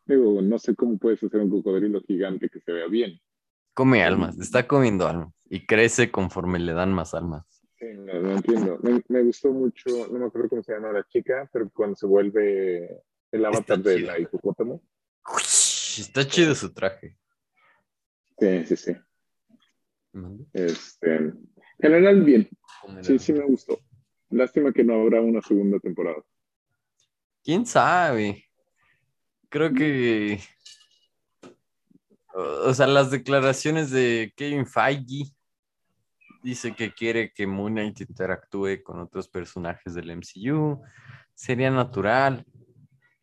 Digo, 0.07 0.43
no 0.43 0.59
sé 0.59 0.75
cómo 0.75 0.99
puedes 0.99 1.23
hacer 1.23 1.41
un 1.41 1.51
cocodrilo 1.51 2.01
gigante 2.03 2.49
que 2.49 2.61
se 2.61 2.73
vea 2.73 2.87
bien. 2.87 3.19
Come 3.73 4.05
almas, 4.05 4.39
está 4.39 4.67
comiendo 4.67 5.09
almas 5.09 5.33
y 5.49 5.67
crece 5.67 6.11
conforme 6.11 6.59
le 6.59 6.75
dan 6.75 6.93
más 6.93 7.15
almas. 7.15 7.45
Sí, 7.79 7.87
no, 7.97 8.21
no 8.21 8.33
entiendo. 8.33 8.79
Me, 8.83 9.03
me 9.09 9.23
gustó 9.23 9.53
mucho, 9.53 9.91
no 10.11 10.19
me 10.19 10.27
acuerdo 10.27 10.49
cómo 10.51 10.63
se 10.63 10.73
llama 10.73 10.93
la 10.93 11.05
chica, 11.09 11.49
pero 11.53 11.69
cuando 11.71 11.97
se 11.97 12.07
vuelve 12.07 13.03
el 13.33 13.45
avatar 13.45 13.79
de 13.81 13.97
chido. 13.97 14.07
la 14.07 14.19
hipopótamo. 14.21 14.83
Está 15.99 16.27
chido 16.27 16.55
su 16.55 16.73
traje. 16.73 17.17
Sí, 18.39 18.65
sí, 18.67 18.77
sí. 18.77 18.97
Este, 20.53 21.17
en 21.17 21.49
general, 21.81 22.23
bien. 22.23 22.49
Sí, 23.01 23.19
sí 23.19 23.33
me 23.33 23.45
gustó. 23.45 23.81
Lástima 24.31 24.73
que 24.73 24.85
no 24.85 24.95
habrá 25.01 25.21
una 25.21 25.41
segunda 25.43 25.79
temporada. 25.79 26.23
¿Quién 27.43 27.67
sabe? 27.67 28.44
Creo 29.55 29.73
que... 29.73 30.41
O 32.35 32.75
sea, 32.75 32.89
las 32.89 33.13
declaraciones 33.13 33.93
de 33.93 34.33
Kevin 34.35 34.67
Feige 34.67 35.33
dice 36.43 36.75
que 36.75 36.93
quiere 36.93 37.33
que 37.33 37.47
Moon 37.47 37.79
interactúe 37.79 38.83
con 38.83 38.99
otros 38.99 39.29
personajes 39.29 39.95
del 39.95 40.11
MCU. 40.11 40.83
Sería 41.35 41.71
natural. 41.71 42.45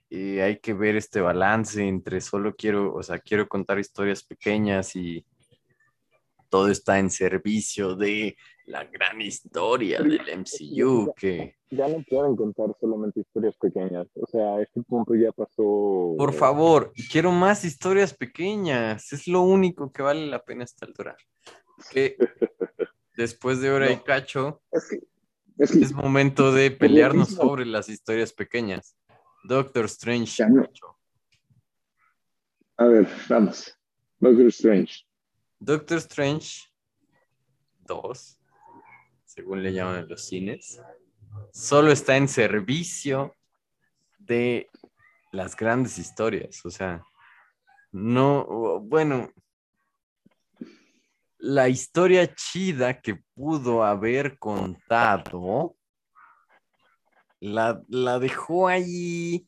Y 0.10 0.40
hay 0.40 0.60
que 0.60 0.74
ver 0.74 0.96
este 0.96 1.20
balance 1.20 1.86
entre 1.86 2.22
solo 2.22 2.56
quiero, 2.56 2.94
o 2.94 3.04
sea, 3.04 3.20
quiero 3.20 3.50
contar 3.50 3.78
historias 3.78 4.24
pequeñas 4.24 4.96
y 4.96 5.26
todo 6.52 6.68
está 6.68 7.00
en 7.00 7.10
servicio 7.10 7.96
de 7.96 8.36
la 8.66 8.84
gran 8.84 9.22
historia 9.22 10.02
del 10.02 10.20
MCU 10.40 11.14
que... 11.16 11.56
Ya 11.72 11.88
no 11.88 12.04
quieren 12.04 12.36
contar 12.36 12.76
solamente 12.82 13.22
historias 13.22 13.56
pequeñas. 13.56 14.06
O 14.16 14.28
sea, 14.28 14.56
a 14.56 14.62
este 14.62 14.84
punto 14.84 15.16
ya 15.16 15.32
pasó. 15.32 16.14
Por 16.18 16.34
favor, 16.34 16.92
quiero 17.10 17.32
más 17.32 17.64
historias 17.64 18.14
pequeñas. 18.14 19.14
Es 19.14 19.26
lo 19.28 19.42
único 19.42 19.90
que 19.94 20.02
vale 20.02 20.28
la 20.28 20.44
pena 20.44 20.64
a 20.64 20.66
esta 20.66 20.86
altura. 20.86 21.16
Que 21.90 22.18
después 23.16 23.62
de 23.62 23.72
hora 23.72 23.90
y 23.90 23.96
No. 23.96 24.04
cacho, 24.04 24.62
Es 24.74 24.90
que, 24.90 25.00
es 25.58 25.72
que 25.72 25.80
es 25.80 25.94
momento 25.94 26.52
de 26.52 26.72
pelearnos 26.72 27.30
mismo. 27.30 27.44
sobre 27.46 27.66
las 27.66 27.88
historias 27.88 28.34
pequeñas. 28.34 28.98
Doctor 29.46 29.86
Strange. 29.86 30.34
Ya 30.38 30.50
no. 30.50 30.68
A 32.76 32.86
ver, 32.88 33.08
vamos. 33.30 33.74
Doctor 34.20 34.48
Strange. 34.48 35.06
Doctor 35.64 36.00
Strange 36.00 36.72
2, 37.82 38.40
según 39.26 39.62
le 39.62 39.72
llaman 39.72 40.00
en 40.00 40.10
los 40.10 40.26
cines, 40.26 40.82
solo 41.54 41.92
está 41.92 42.18
en 42.18 42.28
servicio 42.28 43.38
de 44.18 44.68
las 45.32 45.56
grandes 45.56 46.00
historias. 46.00 46.66
O 46.66 46.72
sea, 46.72 47.04
no, 47.92 48.80
bueno, 48.80 49.30
la 51.38 51.70
historia 51.70 52.34
chida 52.34 53.00
que 53.00 53.22
pudo 53.36 53.84
haber 53.84 54.40
contado, 54.40 55.76
la, 57.40 57.84
la 57.88 58.18
dejó 58.18 58.68
ahí 58.68 59.48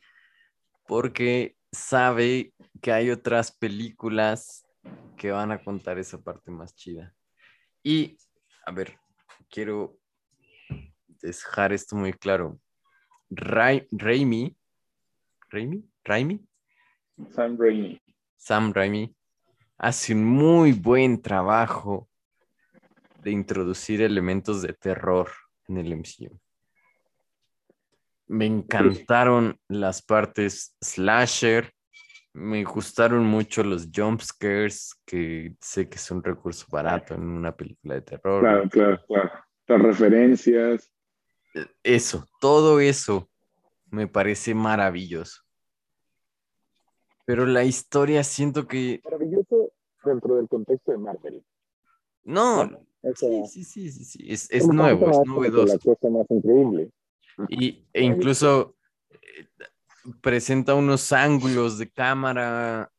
porque 0.85 1.57
sabe 1.72 2.53
que 2.84 2.91
hay 2.91 3.10
otras 3.10 3.52
películas 3.52 4.64
que 5.18 5.31
van 5.31 5.51
a 5.51 5.64
contar 5.64 5.97
esa 5.97 6.22
parte 6.22 6.51
más 6.51 6.76
chida. 6.76 7.14
Y, 7.84 8.18
a 8.65 8.72
ver, 8.72 8.97
quiero 9.49 9.97
dejar 11.22 11.73
esto 11.73 11.95
muy 11.95 12.14
claro. 12.14 12.60
Rai- 13.30 13.88
Raimi, 13.91 14.55
Raimi, 15.49 15.84
Raimi, 16.03 16.45
Sam 17.31 17.57
Raimi. 17.57 18.01
Sam 18.38 18.73
Raimi 18.73 19.15
hace 19.77 20.14
un 20.14 20.26
muy 20.26 20.73
buen 20.73 21.22
trabajo 21.22 22.10
de 23.22 23.31
introducir 23.31 24.01
elementos 24.01 24.61
de 24.61 24.73
terror 24.73 25.31
en 25.68 25.77
el 25.77 25.93
MCU. 25.93 26.39
Me 28.27 28.45
encantaron 28.45 29.60
las 29.68 30.01
partes 30.01 30.76
slasher, 30.81 31.73
me 32.34 32.64
gustaron 32.64 33.23
mucho 33.26 33.64
los 33.64 33.89
jump 33.95 34.22
scares, 34.22 34.95
que 35.05 35.55
sé 35.61 35.88
que 35.88 35.95
es 35.95 36.11
un 36.11 36.23
recurso 36.23 36.65
barato 36.69 37.14
en 37.14 37.23
una 37.23 37.55
película 37.55 37.95
de 37.95 38.01
terror. 38.01 38.41
Claro, 38.41 38.69
claro, 38.69 39.01
claro. 39.07 39.31
Las 39.68 39.81
referencias. 39.81 40.91
Eso, 41.84 42.27
todo 42.41 42.80
eso 42.80 43.30
me 43.91 44.07
parece 44.07 44.55
maravilloso. 44.55 45.43
Pero 47.26 47.45
la 47.45 47.64
historia 47.64 48.23
siento 48.23 48.68
que 48.68 48.99
Maravilloso 49.03 49.72
dentro 50.03 50.35
del 50.35 50.49
contexto 50.49 50.91
de 50.91 50.97
Marvel. 50.97 51.45
no, 52.23 52.69
sí, 53.15 53.43
sí, 53.47 53.64
sí, 53.64 53.91
sí, 53.91 54.03
sí, 54.03 54.26
es, 54.27 54.49
es 54.51 54.68
nuevo, 54.68 55.10
es 55.10 55.19
novedoso. 55.26 55.73
La 55.73 55.80
cosa 55.80 56.10
más 56.10 56.26
increíble. 56.30 56.91
Y, 57.47 57.85
e 57.93 58.03
incluso 58.03 58.76
eh, 59.11 59.47
presenta 60.22 60.76
unos 60.76 61.12
ángulos 61.12 61.78
de 61.78 61.90
cámara 61.90 62.90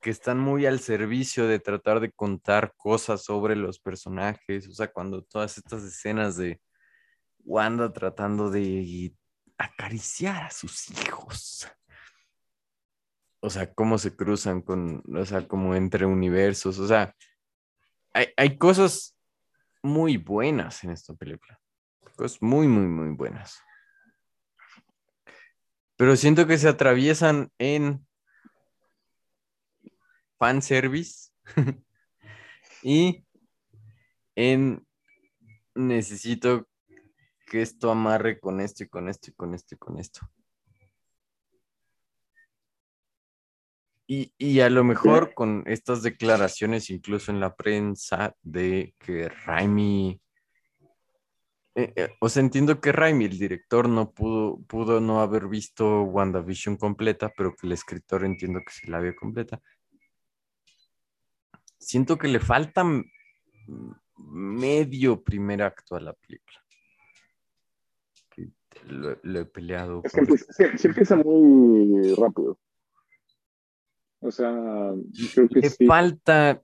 que 0.00 0.10
están 0.10 0.38
muy 0.38 0.66
al 0.66 0.80
servicio 0.80 1.46
de 1.46 1.60
tratar 1.60 2.00
de 2.00 2.10
contar 2.10 2.74
cosas 2.76 3.22
sobre 3.22 3.54
los 3.56 3.78
personajes. 3.78 4.68
O 4.68 4.72
sea, 4.72 4.88
cuando 4.88 5.22
todas 5.22 5.56
estas 5.58 5.84
escenas 5.84 6.36
de 6.36 6.60
Wanda 7.44 7.92
tratando 7.92 8.50
de 8.50 9.14
acariciar 9.58 10.44
a 10.44 10.50
sus 10.50 10.90
hijos. 10.90 11.68
O 13.40 13.50
sea, 13.50 13.72
cómo 13.72 13.98
se 13.98 14.14
cruzan 14.14 14.62
con, 14.62 15.02
o 15.14 15.24
sea, 15.24 15.46
como 15.46 15.74
entre 15.74 16.04
universos. 16.06 16.78
O 16.78 16.86
sea, 16.86 17.14
hay, 18.12 18.28
hay 18.36 18.58
cosas 18.58 19.16
muy 19.82 20.16
buenas 20.16 20.82
en 20.84 20.90
esta 20.90 21.14
película. 21.14 21.60
Cosas 22.16 22.40
muy, 22.40 22.68
muy, 22.68 22.86
muy 22.86 23.14
buenas. 23.14 23.60
Pero 26.02 26.16
siento 26.16 26.48
que 26.48 26.58
se 26.58 26.66
atraviesan 26.66 27.52
en 27.58 28.04
fanservice 30.36 31.30
y 32.82 33.24
en 34.34 34.84
necesito 35.76 36.66
que 37.46 37.62
esto 37.62 37.92
amarre 37.92 38.40
con 38.40 38.60
esto 38.60 38.82
y 38.82 38.88
con 38.88 39.08
esto 39.08 39.30
y 39.30 39.34
con 39.34 39.54
esto 39.54 39.76
y 39.76 39.78
con 39.78 40.00
esto. 40.00 40.20
Y, 44.08 44.34
y 44.38 44.58
a 44.58 44.70
lo 44.70 44.82
mejor 44.82 45.34
con 45.34 45.62
estas 45.66 46.02
declaraciones, 46.02 46.90
incluso 46.90 47.30
en 47.30 47.38
la 47.38 47.54
prensa, 47.54 48.34
de 48.42 48.96
que 48.98 49.28
Raimi. 49.28 50.20
Eh, 51.74 51.92
eh, 51.96 52.08
o 52.20 52.28
sea, 52.28 52.42
entiendo 52.42 52.80
que 52.80 52.92
Raimi, 52.92 53.24
el 53.24 53.38
director, 53.38 53.88
no 53.88 54.10
pudo, 54.10 54.58
pudo 54.66 55.00
no 55.00 55.20
haber 55.20 55.48
visto 55.48 56.02
WandaVision 56.02 56.76
completa, 56.76 57.32
pero 57.36 57.54
que 57.54 57.66
el 57.66 57.72
escritor 57.72 58.24
entiendo 58.24 58.60
que 58.60 58.72
sí 58.72 58.90
la 58.90 59.00
vio 59.00 59.14
completa. 59.16 59.60
Siento 61.78 62.18
que 62.18 62.28
le 62.28 62.40
falta 62.40 62.84
medio 64.16 65.22
primer 65.22 65.62
acto 65.62 65.96
a 65.96 66.00
la 66.00 66.12
película. 66.12 66.58
Que 68.30 68.50
Lo, 68.86 69.18
lo 69.22 69.40
he 69.40 69.44
peleado. 69.46 70.02
Es 70.04 70.12
que 70.12 70.20
con- 70.20 70.28
empieza, 70.28 70.52
sí, 70.52 70.64
sí 70.78 70.88
empieza 70.88 71.16
muy 71.16 72.14
rápido. 72.14 72.58
O 74.20 74.30
sea, 74.30 74.52
creo 75.34 75.48
que 75.48 75.60
le 75.60 75.70
sí. 75.70 75.86
falta, 75.86 76.62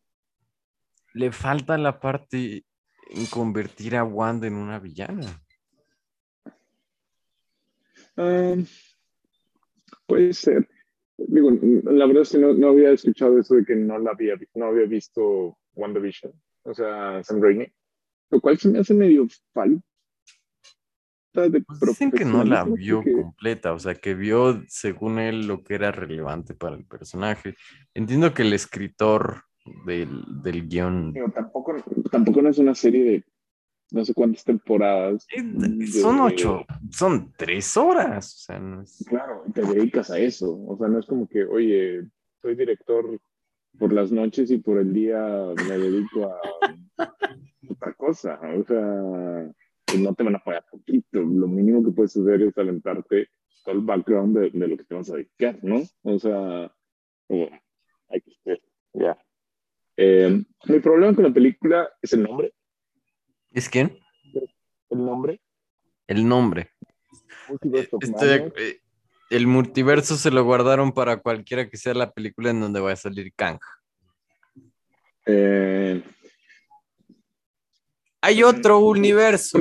le 1.14 1.32
falta 1.32 1.76
la 1.76 1.98
parte 1.98 2.64
en 3.08 3.26
convertir 3.26 3.96
a 3.96 4.04
Wanda 4.04 4.46
en 4.46 4.54
una 4.54 4.78
villana. 4.78 5.42
Puede 10.06 10.32
ser. 10.32 10.68
Digo, 11.16 11.50
la 11.50 12.06
verdad 12.06 12.22
es 12.22 12.30
que 12.30 12.38
no, 12.38 12.54
no 12.54 12.68
había 12.68 12.90
escuchado 12.90 13.38
eso 13.38 13.54
de 13.56 13.64
que 13.64 13.74
no 13.74 13.98
la 13.98 14.12
había, 14.12 14.34
no 14.54 14.66
había 14.66 14.86
visto 14.86 15.58
WandaVision, 15.74 16.32
o 16.62 16.74
sea, 16.74 17.22
Sam 17.24 17.42
Raimi, 17.42 17.66
lo 18.30 18.40
cual 18.40 18.56
se 18.58 18.68
me 18.68 18.78
hace 18.78 18.94
medio 18.94 19.26
falso, 19.52 19.82
falta 21.32 21.48
de 21.48 21.60
Pues 21.62 21.80
dicen 21.80 22.10
que 22.10 22.24
no 22.24 22.44
la 22.44 22.64
vio 22.64 23.02
completa, 23.02 23.72
o 23.72 23.78
sea, 23.78 23.94
que 23.94 24.14
vio, 24.14 24.62
según 24.68 25.18
él, 25.18 25.46
lo 25.46 25.62
que 25.62 25.74
era 25.74 25.90
relevante 25.90 26.54
para 26.54 26.76
el 26.76 26.84
personaje. 26.84 27.54
Entiendo 27.94 28.32
que 28.32 28.42
el 28.42 28.52
escritor 28.52 29.44
del, 29.86 30.22
del 30.42 30.68
guion 30.68 31.12
Digo, 31.12 31.30
tampoco, 31.30 31.74
tampoco 32.10 32.42
no 32.42 32.48
es 32.50 32.58
una 32.58 32.74
serie 32.74 33.04
de 33.04 33.24
no 33.90 34.04
sé 34.04 34.12
cuántas 34.12 34.44
temporadas. 34.44 35.26
de- 35.34 35.86
son 35.86 36.20
ocho, 36.20 36.66
son 36.90 37.32
tres 37.36 37.76
horas, 37.76 38.34
o 38.34 38.38
sea, 38.38 38.58
no 38.58 38.82
es- 38.82 39.04
Claro, 39.08 39.44
te 39.54 39.62
dedicas 39.62 40.10
a 40.10 40.18
eso. 40.18 40.58
O 40.66 40.76
sea, 40.76 40.88
no 40.88 40.98
es 40.98 41.06
como 41.06 41.26
que, 41.26 41.44
oye, 41.44 42.02
soy 42.42 42.54
director 42.54 43.18
por 43.78 43.92
las 43.92 44.12
noches 44.12 44.50
y 44.50 44.58
por 44.58 44.78
el 44.78 44.92
día 44.92 45.18
me 45.68 45.78
dedico 45.78 46.24
a 46.26 46.40
otra 47.70 47.94
cosa. 47.94 48.38
O 48.58 48.64
sea, 48.64 49.50
pues 49.86 50.00
no 50.00 50.14
te 50.14 50.22
van 50.22 50.36
a 50.36 50.44
pagar 50.44 50.64
poquito. 50.70 51.20
Lo 51.20 51.46
mínimo 51.48 51.82
que 51.84 51.92
puedes 51.92 52.16
hacer 52.16 52.42
es 52.42 52.58
aventarte 52.58 53.28
todo 53.64 53.74
el 53.74 53.80
background 53.80 54.36
de, 54.38 54.50
de 54.50 54.68
lo 54.68 54.76
que 54.76 54.84
te 54.84 54.94
vas 54.94 55.10
a 55.10 55.14
dedicar, 55.16 55.58
¿no? 55.62 55.82
O 56.02 56.18
sea, 56.18 56.70
como, 57.26 57.48
hay 58.10 58.20
que 58.20 58.32
ser, 58.44 58.62
ya. 58.94 59.16
Eh, 60.00 60.44
mi 60.66 60.78
problema 60.78 61.12
con 61.12 61.24
la 61.24 61.32
película 61.32 61.90
es 62.00 62.12
el 62.12 62.22
nombre. 62.22 62.54
¿Es 63.52 63.68
quién? 63.68 63.98
El 64.90 65.04
nombre. 65.04 65.40
El 66.06 66.26
nombre. 66.28 66.70
De- 67.62 67.88
Madness. 67.92 68.52
eh, 68.56 68.80
el 69.30 69.46
multiverso 69.48 70.16
se 70.16 70.30
lo 70.30 70.44
guardaron 70.44 70.92
para 70.92 71.16
cualquiera 71.20 71.68
que 71.68 71.76
sea 71.76 71.94
la 71.94 72.12
película 72.12 72.50
en 72.50 72.60
donde 72.60 72.78
vaya 72.78 72.92
a 72.92 72.96
salir 72.96 73.32
Kang. 73.34 73.58
Eh, 75.26 76.00
Hay 78.20 78.42
otro 78.44 78.78
universo. 78.78 79.58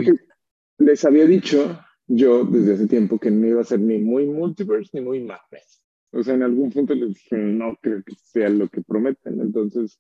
Les 0.78 1.04
había 1.04 1.26
dicho 1.26 1.80
yo 2.06 2.44
desde 2.46 2.76
hace 2.76 2.88
tiempo 2.88 3.18
que 3.20 3.32
no 3.32 3.48
iba 3.48 3.62
a 3.62 3.66
ser 3.66 3.80
ni 3.80 3.98
muy 3.98 4.28
multiverse 4.28 4.92
ni 4.94 5.02
muy 5.02 5.20
madness. 5.20 5.82
O 6.12 6.22
sea, 6.24 6.36
en 6.36 6.44
algún 6.44 6.72
punto 6.72 6.94
les 6.94 7.10
dije, 7.16 7.36
no 7.38 7.76
creo 7.82 8.04
que 8.04 8.14
sea 8.16 8.50
lo 8.50 8.70
que 8.70 8.82
prometen. 8.82 9.42
Entonces, 9.42 10.00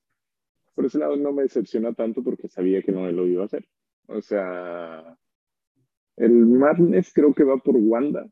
por 0.77 0.85
ese 0.85 0.99
lado 0.99 1.17
no 1.17 1.33
me 1.33 1.41
decepciona 1.41 1.91
tanto 1.91 2.23
porque 2.23 2.47
sabía 2.47 2.83
que 2.83 2.91
no 2.91 3.11
lo 3.11 3.25
iba 3.25 3.41
a 3.41 3.45
hacer. 3.47 3.67
O 4.05 4.21
sea, 4.21 5.17
el 6.17 6.45
madness 6.45 7.11
creo 7.11 7.33
que 7.33 7.43
va 7.43 7.57
por 7.57 7.75
Wanda. 7.77 8.29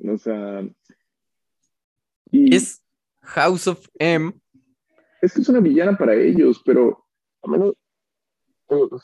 O 0.00 0.18
sea, 0.18 0.68
y 2.32 2.52
Es 2.52 2.82
House 3.20 3.68
of 3.68 3.86
M. 4.00 4.32
es 5.22 5.34
que 5.34 5.42
es 5.42 5.48
una 5.48 5.60
villana 5.60 5.96
para 5.96 6.16
ellos, 6.16 6.60
pero 6.64 7.06
a 7.42 7.48
menos 7.48 7.76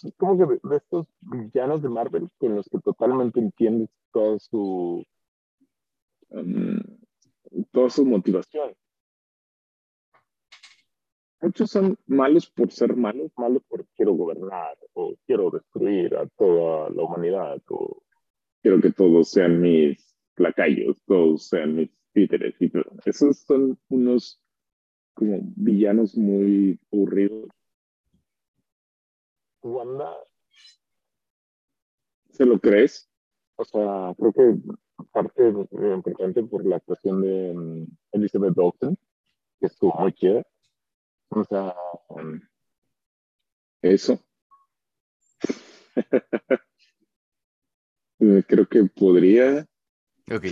es 0.03 0.12
como 0.16 0.36
que 0.36 0.59
de, 0.69 0.77
estos 0.77 1.07
villanos 1.20 1.81
de 1.81 1.91
Marvel 1.91 2.28
con 2.39 2.57
los 2.57 2.69
que 2.69 2.81
totalmente 2.81 3.39
entiendes 3.39 3.89
toda 4.12 4.36
su 4.41 5.05
um, 6.31 6.81
toda 7.70 7.89
su 7.89 8.05
motivación. 8.05 8.74
Muchos 11.45 11.73
son 11.73 11.99
malos 12.07 12.49
por 12.49 12.73
ser 12.73 12.97
malos, 12.97 13.31
malos 13.37 13.62
por 13.69 13.85
quiero 13.97 14.15
gobernar 14.15 14.79
o 14.95 15.15
quiero 15.27 15.51
destruir 15.51 16.16
a 16.16 16.27
toda 16.39 16.89
la 16.89 17.03
humanidad 17.03 17.61
o 17.69 18.03
quiero 18.62 18.81
que 18.81 18.91
todos 18.91 19.29
sean 19.29 19.61
mis 19.61 20.16
lacayos, 20.37 20.97
todos 21.05 21.47
sean 21.47 21.77
mis 21.77 21.91
títeres 22.15 22.55
y 22.61 22.71
todo. 22.71 22.91
Esos 23.05 23.41
son 23.41 23.79
unos 23.91 24.41
como 25.12 25.41
villanos 25.55 26.16
muy 26.16 26.81
aburridos. 26.91 27.51
Wanda, 29.62 30.16
¿se 32.31 32.47
lo 32.47 32.59
crees? 32.59 33.07
O 33.57 33.66
sea, 33.66 34.15
creo 34.16 34.33
que 34.33 34.61
parte 35.12 35.47
importante 35.47 36.43
por 36.45 36.65
la 36.65 36.77
actuación 36.77 37.21
de 37.21 37.51
um, 37.51 37.87
Elizabeth 38.12 38.55
Dalton, 38.55 38.97
que 39.61 39.66
estuvo 39.66 39.93
muy 39.99 40.15
chida. 40.15 40.43
O 41.30 41.44
sea, 41.44 41.74
eso. 43.82 44.20
Eh, 48.20 48.42
creo 48.46 48.66
que 48.68 48.84
podría 48.84 49.66
Ok. 50.30 50.46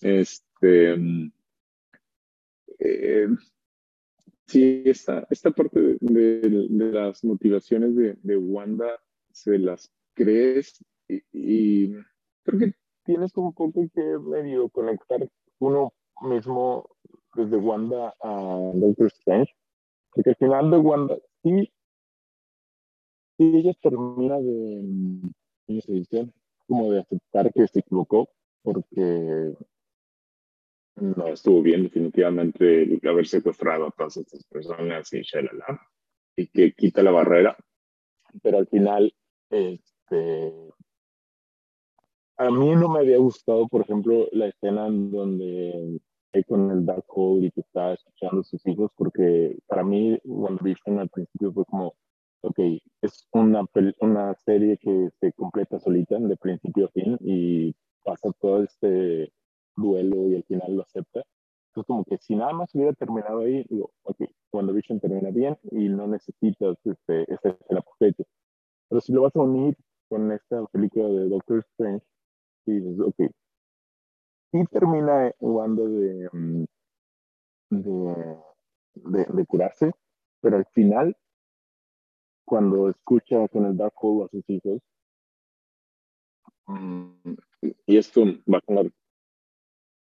Este. 0.00 0.96
mm, 0.96 1.32
eh, 2.80 3.28
sí, 4.46 4.82
esta, 4.84 5.26
esta 5.30 5.52
parte 5.52 5.80
de, 5.80 5.98
de- 6.00 6.66
de 6.68 6.92
las 6.92 7.22
motivaciones 7.24 7.94
de, 7.94 8.16
de 8.20 8.36
Wanda 8.36 9.00
se 9.30 9.58
las 9.58 9.90
crees 10.14 10.84
y, 11.08 11.22
y 11.32 11.94
creo 12.42 12.58
que 12.58 12.74
tienes 13.04 13.34
un 13.36 13.52
poco 13.54 13.88
que 13.94 14.18
medio 14.18 14.68
conectar 14.70 15.26
uno 15.60 15.94
mismo 16.22 16.96
desde 17.34 17.56
Wanda 17.56 18.14
a 18.22 18.72
Doctor 18.74 19.06
Strange, 19.08 19.52
porque 20.10 20.30
al 20.30 20.36
final 20.36 20.70
de 20.70 20.76
Wanda 20.78 21.16
sí, 21.42 21.72
sí 23.36 23.52
ella 23.56 23.72
termina 23.80 24.38
de, 24.38 25.30
¿cómo 25.66 25.80
se 25.80 25.92
dice? 25.92 26.32
Como 26.66 26.92
de 26.92 27.00
aceptar 27.00 27.52
que 27.52 27.66
se 27.66 27.80
equivocó, 27.80 28.28
porque 28.62 29.54
no 30.96 31.26
estuvo 31.26 31.62
bien 31.62 31.84
definitivamente 31.84 32.82
el 32.82 33.08
haber 33.08 33.26
secuestrado 33.26 33.86
a 33.86 33.90
todas 33.90 34.18
estas 34.18 34.44
personas 34.44 35.12
y 35.12 35.22
shalala, 35.22 35.80
y 36.36 36.46
que 36.48 36.72
quita 36.72 37.02
la 37.02 37.10
barrera, 37.10 37.56
pero 38.42 38.58
al 38.58 38.66
final, 38.66 39.14
este, 39.50 40.52
a 42.36 42.50
mí 42.50 42.74
no 42.74 42.88
me 42.88 43.00
había 43.00 43.18
gustado, 43.18 43.68
por 43.68 43.82
ejemplo, 43.82 44.28
la 44.32 44.46
escena 44.48 44.86
en 44.86 45.10
donde 45.10 46.00
hay 46.32 46.44
con 46.44 46.70
el 46.70 46.86
Dark 46.86 47.04
Hole 47.08 47.46
y 47.46 47.50
que 47.50 47.60
está 47.60 47.92
escuchando 47.92 48.40
a 48.40 48.44
sus 48.44 48.66
hijos, 48.66 48.90
porque 48.96 49.58
para 49.66 49.82
mí 49.84 50.18
WandaVision 50.24 50.98
al 50.98 51.08
principio 51.08 51.52
fue 51.52 51.64
como, 51.66 51.94
ok, 52.42 52.58
es 53.02 53.28
una, 53.32 53.64
una 54.00 54.34
serie 54.36 54.78
que 54.78 55.10
se 55.20 55.32
completa 55.32 55.78
solita 55.78 56.18
de 56.18 56.36
principio 56.36 56.86
a 56.86 56.90
fin 56.90 57.16
y 57.20 57.74
pasa 58.04 58.30
todo 58.40 58.62
este 58.62 59.32
duelo 59.76 60.28
y 60.28 60.36
al 60.36 60.44
final 60.44 60.76
lo 60.76 60.82
acepta. 60.82 61.22
Entonces, 61.68 61.86
como 61.86 62.04
que 62.04 62.18
si 62.18 62.36
nada 62.36 62.52
más 62.52 62.74
hubiera 62.74 62.92
terminado 62.92 63.40
ahí, 63.40 63.64
digo, 63.68 63.92
ok, 64.02 64.22
WandaVision 64.52 65.00
termina 65.00 65.30
bien 65.30 65.58
y 65.70 65.88
no 65.88 66.06
necesitas 66.06 66.76
este, 66.84 67.22
escena 67.32 67.80
post 67.80 68.20
Pero 68.88 69.00
si 69.00 69.12
lo 69.12 69.22
vas 69.22 69.34
a 69.36 69.40
unir 69.40 69.76
con 70.08 70.30
esta 70.32 70.64
película 70.66 71.08
de 71.08 71.28
Doctor 71.30 71.64
Strange, 71.72 72.04
y 72.66 72.72
dices, 72.72 73.00
ok, 73.00 73.32
y 74.52 74.64
termina 74.66 75.32
Wanda 75.40 75.82
de, 75.82 76.28
mm, 76.32 76.64
de, 77.70 79.24
de, 79.24 79.46
curarse, 79.46 79.92
pero 80.40 80.56
al 80.58 80.66
final, 80.66 81.16
cuando 82.44 82.90
escucha 82.90 83.48
con 83.48 83.66
el 83.66 83.76
Dark 83.76 83.94
Hole 83.96 84.24
a 84.24 84.28
sus 84.28 84.44
hijos, 84.48 84.80
mm, 86.66 87.34
y 87.86 87.96
esto 87.96 88.22
va 88.52 88.58
a 88.58 88.60
sonar, 88.66 88.86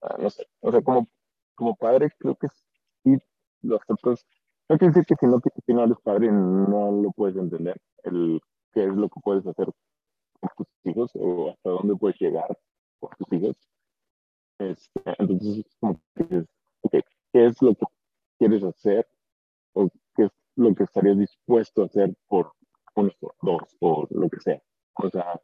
ah, 0.01 0.15
no 0.19 0.29
sé, 0.29 0.47
o 0.61 0.71
sea, 0.71 0.81
como, 0.81 1.07
como 1.55 1.75
padre 1.75 2.09
creo 2.17 2.35
que 2.35 2.47
sí 3.03 3.17
lo 3.61 3.77
aceptas. 3.77 4.25
No 4.69 4.77
quiere 4.77 4.93
decir 4.93 5.05
que 5.05 5.15
si 5.19 5.25
no, 5.27 5.41
si 5.65 5.73
no 5.73 5.83
eres 5.83 5.97
padre 6.03 6.31
no 6.31 6.91
lo 6.91 7.11
puedes 7.11 7.37
entender, 7.37 7.77
el 8.03 8.39
qué 8.73 8.85
es 8.85 8.95
lo 8.95 9.09
que 9.09 9.19
puedes 9.23 9.45
hacer 9.47 9.71
con 10.39 10.49
tus 10.55 10.67
hijos 10.85 11.11
o 11.15 11.51
hasta 11.51 11.69
dónde 11.69 11.95
puedes 11.95 12.19
llegar 12.19 12.57
con 12.99 13.09
tus 13.17 13.33
hijos. 13.33 13.76
Este, 14.59 15.01
entonces, 15.19 15.65
es 15.65 15.77
como 15.79 16.01
que 16.15 16.23
dices, 16.23 16.45
ok, 16.81 16.95
¿qué 17.33 17.45
es 17.45 17.61
lo 17.61 17.75
que 17.75 17.85
quieres 18.39 18.63
hacer 18.63 19.07
o 19.73 19.89
qué 20.15 20.23
es 20.23 20.31
lo 20.55 20.73
que 20.73 20.83
estarías 20.83 21.17
dispuesto 21.17 21.83
a 21.83 21.85
hacer 21.85 22.15
por 22.27 22.53
uno, 22.95 23.11
por 23.19 23.35
dos, 23.41 23.77
o 23.79 24.07
lo 24.09 24.29
que 24.29 24.39
sea? 24.39 24.61
O 24.95 25.09
sea, 25.09 25.39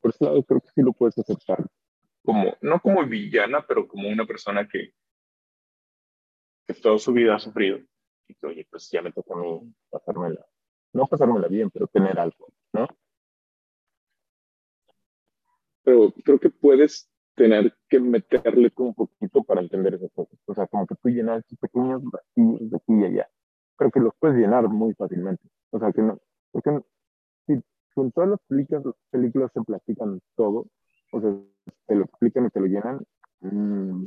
por 0.00 0.10
ese 0.10 0.24
lado 0.24 0.42
creo 0.44 0.60
que 0.60 0.68
sí 0.68 0.82
lo 0.82 0.92
puedes 0.92 1.18
aceptar 1.18 1.66
como, 2.24 2.56
no 2.60 2.80
como 2.80 3.04
villana, 3.06 3.64
pero 3.66 3.86
como 3.86 4.08
una 4.08 4.24
persona 4.26 4.68
que, 4.68 4.94
que 6.66 6.74
toda 6.74 6.98
su 6.98 7.12
vida 7.12 7.34
ha 7.34 7.38
sufrido 7.38 7.80
y 8.28 8.34
que, 8.34 8.46
oye, 8.46 8.66
pues 8.70 8.88
ya 8.90 9.02
me 9.02 9.12
toca 9.12 9.34
a 9.34 9.38
mí 9.38 9.74
pasármela, 9.90 10.46
no 10.92 11.06
pasármela 11.06 11.48
bien, 11.48 11.70
pero 11.70 11.86
tener 11.88 12.18
algo, 12.18 12.52
¿no? 12.72 12.86
Pero 15.82 16.12
creo 16.24 16.38
que 16.38 16.50
puedes 16.50 17.11
tener 17.34 17.74
que 17.88 18.00
meterle 18.00 18.70
como 18.70 18.90
un 18.90 18.94
poquito 18.94 19.42
para 19.44 19.60
entender 19.60 19.94
esas 19.94 20.10
cosas. 20.12 20.38
O 20.46 20.54
sea, 20.54 20.66
como 20.66 20.86
que 20.86 20.94
tú 20.96 21.08
llenas 21.08 21.44
esos 21.44 21.58
pequeños 21.58 22.02
vacíos 22.04 22.70
de 22.70 22.76
aquí 22.76 22.92
y 22.94 23.04
allá. 23.04 23.28
Creo 23.76 23.90
que 23.90 24.00
los 24.00 24.14
puedes 24.18 24.36
llenar 24.36 24.68
muy 24.68 24.94
fácilmente. 24.94 25.42
O 25.70 25.78
sea, 25.78 25.92
que 25.92 26.02
no, 26.02 26.18
porque 26.50 26.70
no- 26.70 26.86
si, 27.46 27.54
en 27.54 28.12
todas 28.12 28.30
las 28.30 28.40
películas, 28.48 29.50
se 29.52 29.62
platican 29.62 30.20
todo, 30.36 30.66
o 31.12 31.20
sea, 31.20 31.34
te 31.86 31.94
lo 31.94 32.04
explican 32.04 32.46
y 32.46 32.50
te 32.50 32.60
lo 32.60 32.66
llenan, 32.66 33.00
mm, 33.40 34.04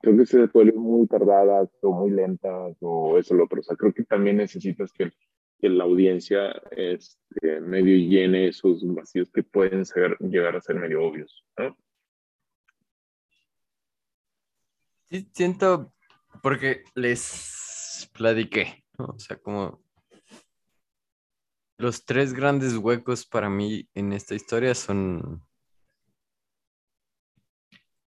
creo 0.00 0.16
que 0.16 0.26
se 0.26 0.46
vuelven 0.46 0.78
muy 0.78 1.06
tardadas 1.06 1.68
o 1.82 1.92
muy 1.92 2.10
lentas 2.10 2.76
o 2.80 3.18
eso 3.18 3.34
lo 3.34 3.44
otro. 3.44 3.60
O 3.60 3.62
sea, 3.62 3.76
creo 3.76 3.92
que 3.92 4.04
también 4.04 4.36
necesitas 4.36 4.92
que 4.92 5.12
la 5.60 5.84
audiencia 5.84 6.52
este, 6.70 7.60
medio 7.60 7.96
llene 7.96 8.48
esos 8.48 8.82
vacíos 8.94 9.30
que 9.32 9.42
pueden 9.42 9.82
llegar 10.20 10.56
a 10.56 10.60
ser 10.60 10.76
medio 10.76 11.04
obvios. 11.04 11.44
¿no? 11.58 11.76
Siento, 15.10 15.94
porque 16.42 16.84
les 16.94 18.10
platiqué. 18.12 18.84
O 18.98 19.18
sea, 19.18 19.38
como 19.38 19.82
los 21.78 22.04
tres 22.04 22.34
grandes 22.34 22.76
huecos 22.76 23.24
para 23.24 23.48
mí 23.48 23.88
en 23.94 24.12
esta 24.12 24.34
historia 24.34 24.74
son... 24.74 25.42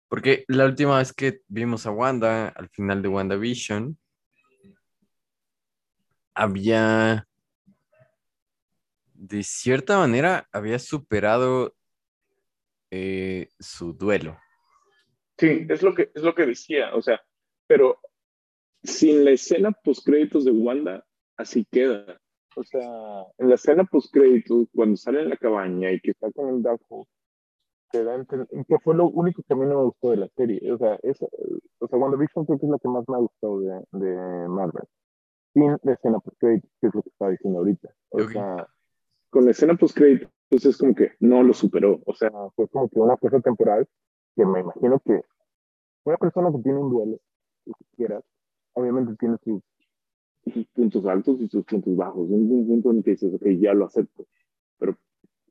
Porque 0.09 0.44
la 0.47 0.64
última 0.64 0.98
vez 0.98 1.12
que 1.12 1.40
vimos 1.48 1.85
a 1.85 1.90
Wanda, 1.90 2.48
al 2.48 2.68
final 2.70 3.02
de 3.02 3.09
WandaVision, 3.09 3.98
había, 6.32 7.27
de 9.14 9.43
cierta 9.43 9.98
manera, 9.98 10.48
había 10.52 10.78
superado 10.78 11.74
eh, 12.93 13.48
su 13.59 13.93
duelo. 13.93 14.39
Sí, 15.39 15.67
es 15.69 15.83
lo 15.83 15.95
que, 15.95 16.11
es 16.15 16.23
lo 16.23 16.35
que 16.35 16.47
decía, 16.47 16.95
o 16.95 17.03
sea, 17.03 17.21
pero 17.67 17.99
sin 18.83 19.25
la 19.25 19.33
escena 19.33 19.73
postcréditos 19.73 20.45
de 20.45 20.53
Wanda, 20.53 21.05
así 21.37 21.67
queda. 21.71 22.19
O 22.57 22.65
sea, 22.65 23.27
en 23.39 23.49
la 23.51 23.57
escena 23.57 23.85
postcréditos, 23.85 24.69
cuando 24.75 24.97
sale 24.97 25.21
en 25.23 25.29
la 25.29 25.37
cabaña 25.37 25.91
y 25.93 26.01
que 26.01 26.13
está 26.13 26.33
con 26.33 26.49
el 26.55 26.63
Darkhold, 26.63 27.07
te 27.93 28.03
da 28.03 28.25
que 28.25 28.79
fue 28.83 28.95
lo 28.95 29.09
único 29.09 29.43
que 29.43 29.53
a 29.53 29.57
mí 29.57 29.63
no 29.67 29.79
me 29.79 29.85
gustó 29.85 30.11
de 30.11 30.17
la 30.17 30.29
serie. 30.37 30.73
O 30.73 30.79
sea, 30.79 30.99
esa, 31.03 31.27
o 31.79 31.87
sea 31.89 31.99
WandaVision 31.99 32.47
creo 32.47 32.59
que 32.59 32.67
es 32.67 32.71
la 32.73 32.79
que 32.79 32.89
más 32.89 33.05
me 33.09 33.17
ha 33.17 33.19
gustado 33.19 33.61
de, 33.61 33.85
de 33.93 34.49
Marvel. 34.49 34.85
Sin 35.53 35.77
la 35.83 35.93
escena 35.93 36.19
postcréditos, 36.19 36.71
que 36.81 36.87
es 36.89 36.95
lo 36.95 37.03
que 37.03 37.09
estaba 37.11 37.31
diciendo 37.31 37.59
ahorita. 37.59 37.89
O 38.11 38.23
Ok. 38.23 38.31
sea, 38.33 38.69
con 39.31 39.45
la 39.45 39.51
escena 39.51 39.75
postcréditos 39.77 40.31
es 40.51 40.77
como 40.79 40.95
que 40.95 41.13
no 41.21 41.43
lo 41.43 41.53
superó. 41.53 42.01
O 42.07 42.15
sea, 42.15 42.31
fue 42.55 42.69
como 42.69 42.89
que 42.89 42.99
una 43.01 43.17
cosa 43.19 43.41
temporal 43.41 43.87
que 44.37 44.45
me 44.47 44.61
imagino 44.61 45.01
que 45.01 45.23
una 46.05 46.17
persona 46.19 46.53
que 46.53 46.59
tiene 46.63 46.79
un 46.79 46.91
duelo, 46.91 47.19
que 47.65 47.73
quieras, 47.97 48.23
obviamente 48.75 49.17
tiene 49.19 49.37
sus, 49.43 49.63
sus 50.53 50.67
puntos 50.69 51.05
altos 51.07 51.41
y 51.41 51.49
sus 51.49 51.65
puntos 51.65 51.97
bajos. 51.97 52.29
Un, 52.29 52.51
un 52.51 52.67
punto 52.67 52.91
en 52.93 53.03
que 53.03 53.13
dices, 53.13 53.35
ok, 53.35 53.47
ya 53.59 53.75
lo 53.75 53.87
acepto. 53.87 54.27
Pero 54.79 54.97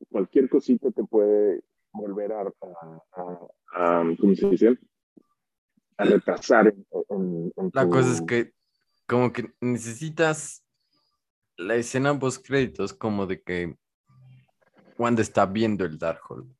cualquier 0.09 0.47
cosita 0.49 0.91
te 0.91 1.03
puede 1.03 1.63
volver 1.91 2.31
a, 2.31 2.41
a, 2.41 3.01
a- 3.13 3.47
a- 3.73 4.15
¿cómo 4.19 4.35
se 4.35 4.49
dice? 4.49 4.77
A 5.97 6.05
retrasar 6.05 6.67
en, 6.67 6.85
en- 7.09 7.53
en 7.55 7.71
La 7.73 7.83
tu- 7.83 7.89
cosa 7.89 8.11
es 8.13 8.21
que 8.21 8.53
como 9.07 9.33
que 9.33 9.51
necesitas 9.61 10.63
la 11.57 11.75
escena 11.75 12.17
post 12.17 12.45
créditos 12.45 12.93
como 12.93 13.25
de 13.25 13.41
que 13.41 13.77
Wanda 14.97 15.21
está 15.21 15.45
viendo 15.45 15.83
el 15.85 15.97
Darkhold. 15.97 16.54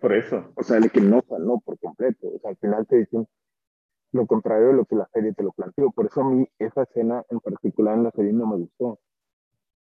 Por 0.00 0.12
eso, 0.14 0.52
o 0.54 0.62
sea, 0.62 0.78
de 0.80 0.90
que 0.90 1.00
no 1.00 1.22
sanó 1.28 1.60
por 1.60 1.78
completo. 1.78 2.28
O 2.28 2.38
sea, 2.40 2.50
al 2.50 2.56
final 2.58 2.86
te 2.86 2.96
dicen 2.98 3.26
lo 4.12 4.26
contrario 4.26 4.68
de 4.68 4.72
lo 4.74 4.84
que 4.84 4.94
la 4.96 5.08
serie 5.12 5.32
te 5.32 5.42
lo 5.42 5.52
planteó. 5.52 5.90
Por 5.90 6.06
eso 6.06 6.20
a 6.22 6.30
mí 6.30 6.46
esa 6.58 6.82
escena 6.84 7.24
en 7.30 7.40
particular 7.40 7.96
en 7.96 8.04
la 8.04 8.10
serie 8.12 8.32
no 8.32 8.46
me 8.46 8.56
gustó. 8.56 8.98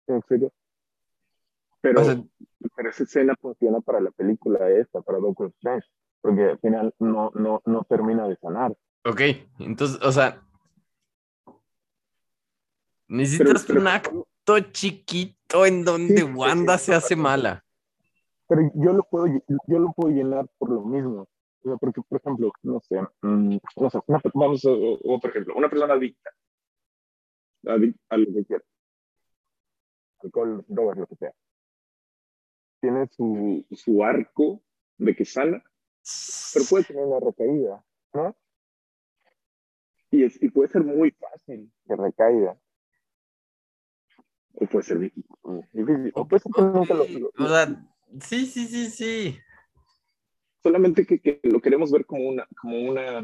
¿En 0.07 0.21
serio? 0.27 0.51
Pero, 1.81 2.01
O 2.01 2.03
sea- 2.03 2.21
pero 2.75 2.89
esa 2.89 3.03
escena 3.03 3.35
funciona 3.39 3.79
para 3.81 4.01
la 4.01 4.11
película 4.11 4.69
esta, 4.69 5.01
para 5.01 5.19
Doctor 5.19 5.47
Strange, 5.57 5.87
porque 6.21 6.43
al 6.43 6.59
final 6.59 6.93
no, 6.99 7.31
no, 7.35 7.61
no 7.65 7.83
termina 7.83 8.27
de 8.27 8.35
sanar. 8.37 8.75
Ok, 9.05 9.21
entonces, 9.59 9.97
o 10.01 10.11
sea, 10.11 10.41
necesitas 13.07 13.65
pero- 13.65 13.79
un 13.81 13.87
acto 13.87 14.59
chiquito 14.71 15.65
en 15.65 15.85
donde 15.85 16.23
Wanda 16.23 16.77
se 16.77 16.93
hace 16.93 17.15
mala. 17.15 17.63
Pero 18.49 18.63
yo 18.73 18.93
lo 18.93 19.03
puedo, 19.03 19.27
yo 19.27 19.79
lo 19.79 19.93
puedo 19.93 20.09
llenar 20.13 20.47
por 20.57 20.71
lo 20.71 20.81
mismo. 20.81 21.27
O 21.61 21.69
sea, 21.69 21.77
porque, 21.77 22.01
por 22.01 22.19
ejemplo, 22.19 22.51
no 22.63 22.79
sé, 22.79 22.99
mm, 23.21 23.57
no 23.77 23.89
sé, 23.91 23.99
una 24.07 24.19
vamos 24.33 24.65
a 24.65 24.69
o- 24.71 24.99
otro 25.15 25.29
ejemplo, 25.29 25.53
una 25.55 25.69
persona 25.69 25.93
adicta, 25.93 26.31
adicta 27.67 28.01
a 28.09 28.17
lo 28.17 28.25
que 28.33 28.45
quiera, 28.45 28.63
alcohol, 30.23 30.65
drogas, 30.67 30.97
lo 30.97 31.05
que 31.07 31.15
sea, 31.17 31.33
tiene 32.81 33.07
su, 33.07 33.65
su 33.71 34.03
arco 34.03 34.61
de 34.97 35.15
que 35.15 35.25
sana, 35.25 35.61
pero 36.53 36.65
puede 36.69 36.85
tener 36.85 37.05
una 37.05 37.19
recaída, 37.19 37.83
¿no? 38.13 38.35
Y, 40.11 40.23
es, 40.23 40.41
y 40.41 40.49
puede 40.49 40.69
ser 40.69 40.83
muy 40.83 41.11
fácil 41.11 41.71
que 41.85 41.95
recaiga. 41.95 42.57
O 44.55 44.65
puede 44.65 44.83
ser 44.83 44.97
difícil. 44.97 45.29
difícil, 45.71 46.11
O 46.15 46.27
puede 46.27 46.39
ser 46.41 46.51
que 46.53 46.61
nunca 46.61 46.93
lo- 46.95 47.05
lo- 47.05 47.31
O 47.37 47.47
sea, 47.47 47.85
sí, 48.21 48.45
sí, 48.45 48.67
sí, 48.67 48.89
sí. 48.89 49.37
solamente 50.61 51.05
que, 51.05 51.19
que 51.19 51.39
lo 51.43 51.59
queremos 51.61 51.91
ver 51.91 52.05
como 52.05 52.27
una, 52.29 52.47
como 52.61 52.79
una 52.79 53.23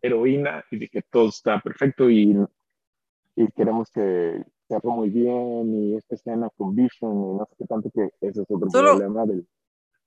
heroína 0.00 0.64
y 0.70 0.78
de 0.78 0.88
que 0.88 1.02
todo 1.02 1.28
está 1.28 1.60
perfecto 1.60 2.10
y, 2.10 2.36
y 3.36 3.46
queremos 3.52 3.90
que 3.90 4.44
se 4.68 4.74
haga 4.74 4.90
muy 4.90 5.10
bien 5.10 5.74
y 5.74 5.96
esta 5.96 6.14
escena 6.14 6.48
con 6.56 6.74
Vision 6.74 7.12
y 7.12 7.38
no 7.38 7.46
sé 7.48 7.56
qué 7.58 7.66
tanto 7.66 7.90
que 7.90 8.10
ese 8.20 8.42
es 8.42 8.46
otro 8.48 8.70
Solo 8.70 8.90
problema 8.98 9.26
del, 9.26 9.46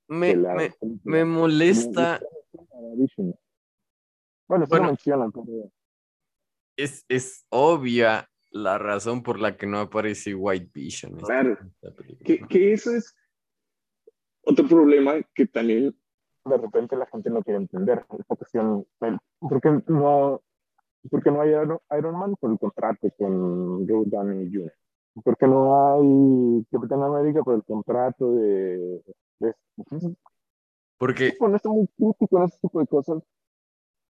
Me, 0.08 0.28
de 0.28 0.36
la 0.38 0.56
me, 0.56 0.70
película. 0.72 1.00
me 1.04 1.26
molesta. 1.26 2.22
Bueno, 4.48 4.66
Bueno. 4.68 4.88
mencionan, 4.88 5.32
pero 5.32 5.72
es, 6.78 7.06
es 7.10 7.46
obvia 7.50 8.30
la 8.52 8.78
razón 8.78 9.24
por 9.24 9.40
la 9.40 9.58
que 9.58 9.66
no 9.66 9.80
aparece 9.80 10.34
White 10.36 10.70
Vision. 10.74 11.18
Claro. 11.18 11.58
que, 12.24 12.40
que 12.48 12.74
eso 12.74 12.94
es 12.96 13.16
otro 14.46 14.68
problema 14.68 15.14
que 15.34 15.46
también 15.48 15.96
de 16.46 16.58
repente 16.58 16.96
la 16.96 17.06
gente 17.08 17.30
no 17.30 17.42
quiere 17.44 17.60
entender. 17.60 18.06
Esta 18.20 18.36
cuestión, 18.36 18.86
del- 19.02 19.20
¿por 19.40 19.60
qué 19.62 19.82
no, 19.88 20.42
por 21.10 21.24
qué 21.24 21.32
no 21.32 21.42
hay 21.42 21.50
Iron, 21.50 21.80
Iron 21.98 22.18
Man 22.20 22.36
por 22.40 22.52
el 22.52 22.60
contrato 22.60 23.10
con 23.18 23.88
Robert 23.88 24.10
Downey 24.12 24.52
Jr.? 24.54 24.74
¿Por 25.24 25.38
qué 25.38 25.48
no 25.48 25.94
hay 25.94 26.66
Capitán 26.72 27.02
América 27.04 27.42
por 27.44 27.56
el 27.56 27.64
contrato 27.64 28.34
de... 28.34 29.02
de 29.40 29.56
entonces, 29.78 30.12
Porque 30.98 31.38
con 31.38 31.56
esto 31.56 31.70
muy 31.70 31.88
crítico 31.98 32.38
en 32.38 32.44
ese 32.44 32.60
tipo 32.60 32.80
de 32.80 32.88
cosas 32.88 33.24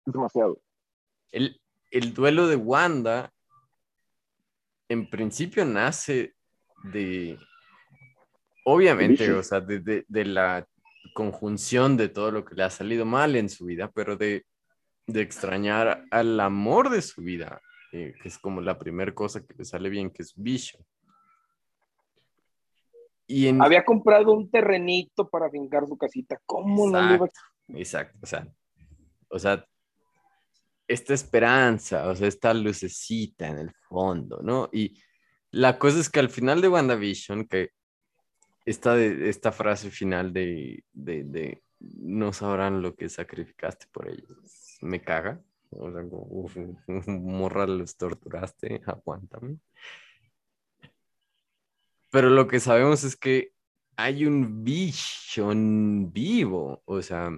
es 0.06 0.12
demasiado. 0.12 0.58
el, 1.32 1.60
el 1.90 2.12
duelo 2.14 2.46
de 2.48 2.56
Wanda 2.56 3.32
en 4.88 5.08
principio 5.08 5.64
nace 5.64 6.34
de, 6.92 7.38
obviamente, 8.72 9.32
o 9.32 9.42
sea, 9.42 9.60
de, 9.60 9.80
de- 9.80 10.04
de 10.08 10.24
la 10.24 10.66
conjunción 11.14 11.96
de 11.96 12.08
todo 12.08 12.30
lo 12.30 12.44
que 12.44 12.54
le 12.54 12.62
ha 12.64 12.70
salido 12.70 13.04
mal 13.04 13.34
en 13.36 13.48
su 13.48 13.64
vida, 13.64 13.90
pero 13.94 14.16
de, 14.16 14.44
de 15.06 15.20
extrañar 15.22 16.04
al 16.10 16.38
amor 16.40 16.90
de 16.90 17.02
su 17.02 17.22
vida, 17.22 17.60
eh, 17.92 18.14
que 18.22 18.28
es 18.28 18.38
como 18.38 18.60
la 18.60 18.78
primera 18.78 19.12
cosa 19.14 19.40
que 19.44 19.54
le 19.56 19.64
sale 19.64 19.88
bien, 19.88 20.10
que 20.10 20.22
es 20.22 20.34
Vision. 20.36 20.84
Y 23.26 23.46
en, 23.48 23.60
Había 23.62 23.84
comprado 23.84 24.32
un 24.32 24.50
terrenito 24.50 25.28
para 25.28 25.50
fincar 25.50 25.86
su 25.86 25.96
casita. 25.98 26.40
¿Cómo 26.46 26.88
no 26.90 27.00
le 27.08 27.14
iba 27.14 27.26
a 27.26 27.30
Exacto, 27.78 28.18
o 28.22 28.26
sea, 28.26 28.48
o 29.28 29.38
sea, 29.38 29.64
esta 30.86 31.12
esperanza, 31.12 32.08
o 32.08 32.14
sea, 32.14 32.28
esta 32.28 32.54
lucecita 32.54 33.46
en 33.48 33.58
el 33.58 33.70
fondo, 33.88 34.40
¿no? 34.42 34.70
Y 34.72 34.98
la 35.50 35.78
cosa 35.78 36.00
es 36.00 36.08
que 36.08 36.20
al 36.20 36.30
final 36.30 36.62
de 36.62 36.68
WandaVision, 36.68 37.46
que 37.46 37.70
esta, 38.68 38.94
de, 38.94 39.28
esta 39.28 39.50
frase 39.50 39.90
final 39.90 40.32
de, 40.32 40.84
de, 40.92 41.24
de 41.24 41.62
no 41.80 42.32
sabrán 42.32 42.82
lo 42.82 42.94
que 42.94 43.08
sacrificaste 43.08 43.86
por 43.92 44.08
ellos, 44.08 44.78
me 44.82 45.00
caga. 45.00 45.40
O 45.70 45.90
sea, 45.90 46.02
como, 46.02 46.26
uf, 46.30 46.56
morra, 47.06 47.66
los 47.66 47.96
torturaste, 47.96 48.82
aguántame. 48.86 49.58
Pero 52.10 52.30
lo 52.30 52.46
que 52.46 52.60
sabemos 52.60 53.04
es 53.04 53.16
que 53.16 53.52
hay 53.96 54.26
un 54.26 54.64
Vision 54.64 56.12
vivo, 56.12 56.82
o 56.84 57.02
sea, 57.02 57.30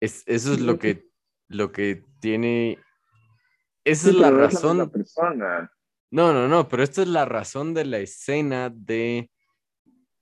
es, 0.00 0.22
eso 0.26 0.52
es 0.52 0.60
lo 0.60 0.78
que, 0.78 1.08
lo 1.48 1.70
que 1.70 2.04
tiene, 2.20 2.78
esa 3.84 4.08
es 4.10 4.16
la 4.16 4.30
razón. 4.30 4.78
misma 4.78 4.92
persona. 4.92 5.72
No, 6.10 6.32
no, 6.32 6.48
no, 6.48 6.68
pero 6.68 6.82
esta 6.82 7.02
es 7.02 7.08
la 7.08 7.24
razón 7.24 7.72
de 7.72 7.84
la 7.84 7.98
escena 7.98 8.70
de 8.70 9.30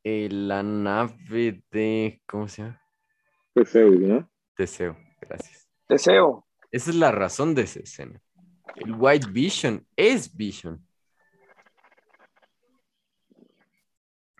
eh, 0.04 0.28
la 0.30 0.62
nave 0.62 1.62
de, 1.70 2.22
¿cómo 2.26 2.48
se 2.48 2.62
llama? 2.62 2.82
Teseo, 3.54 3.90
¿no? 3.90 4.30
Teseo, 4.56 4.96
gracias. 5.20 5.68
Deseo. 5.88 6.46
Esa 6.70 6.90
es 6.90 6.96
la 6.96 7.10
razón 7.10 7.54
de 7.54 7.62
esa 7.62 7.80
escena. 7.80 8.20
El 8.76 8.94
White 8.94 9.28
Vision 9.30 9.86
es 9.96 10.34
Vision. 10.36 10.86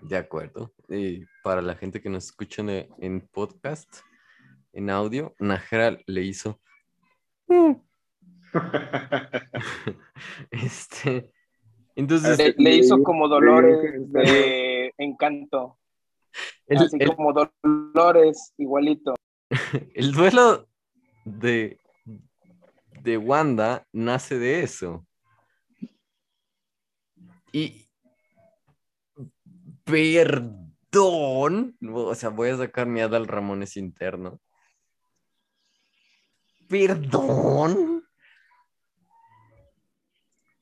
De 0.02 0.16
acuerdo. 0.16 0.72
Eh, 0.89 1.24
para 1.43 1.60
la 1.60 1.74
gente 1.74 2.01
que 2.01 2.09
nos 2.09 2.26
escucha 2.26 2.62
en, 2.62 2.89
en 2.98 3.20
podcast, 3.20 3.98
en 4.72 4.90
audio, 4.90 5.35
Najera 5.39 5.98
le 6.06 6.22
hizo. 6.22 6.60
este. 10.51 11.32
Entonces, 11.97 12.39
Le, 12.39 12.55
le 12.56 12.76
hizo 12.76 13.02
como 13.02 13.26
Dolores 13.28 13.78
de 14.12 14.68
Encanto. 14.99 15.79
el, 16.66 16.79
Así 16.79 16.97
el- 17.01 17.15
como 17.15 17.33
Dolores, 17.33 18.53
igualito. 18.59 19.15
el 19.95 20.12
duelo 20.12 20.69
de, 21.25 21.79
de 23.03 23.16
Wanda 23.16 23.87
nace 23.93 24.39
de 24.39 24.62
eso. 24.62 25.07
Y 27.53 27.87
perdón, 29.85 31.77
o 31.83 32.15
sea, 32.15 32.29
voy 32.29 32.51
a 32.51 32.57
sacar 32.59 32.87
mi 32.87 33.01
Adal 33.01 33.27
Ramones 33.27 33.77
interno. 33.77 34.39
Perdón. 36.69 38.05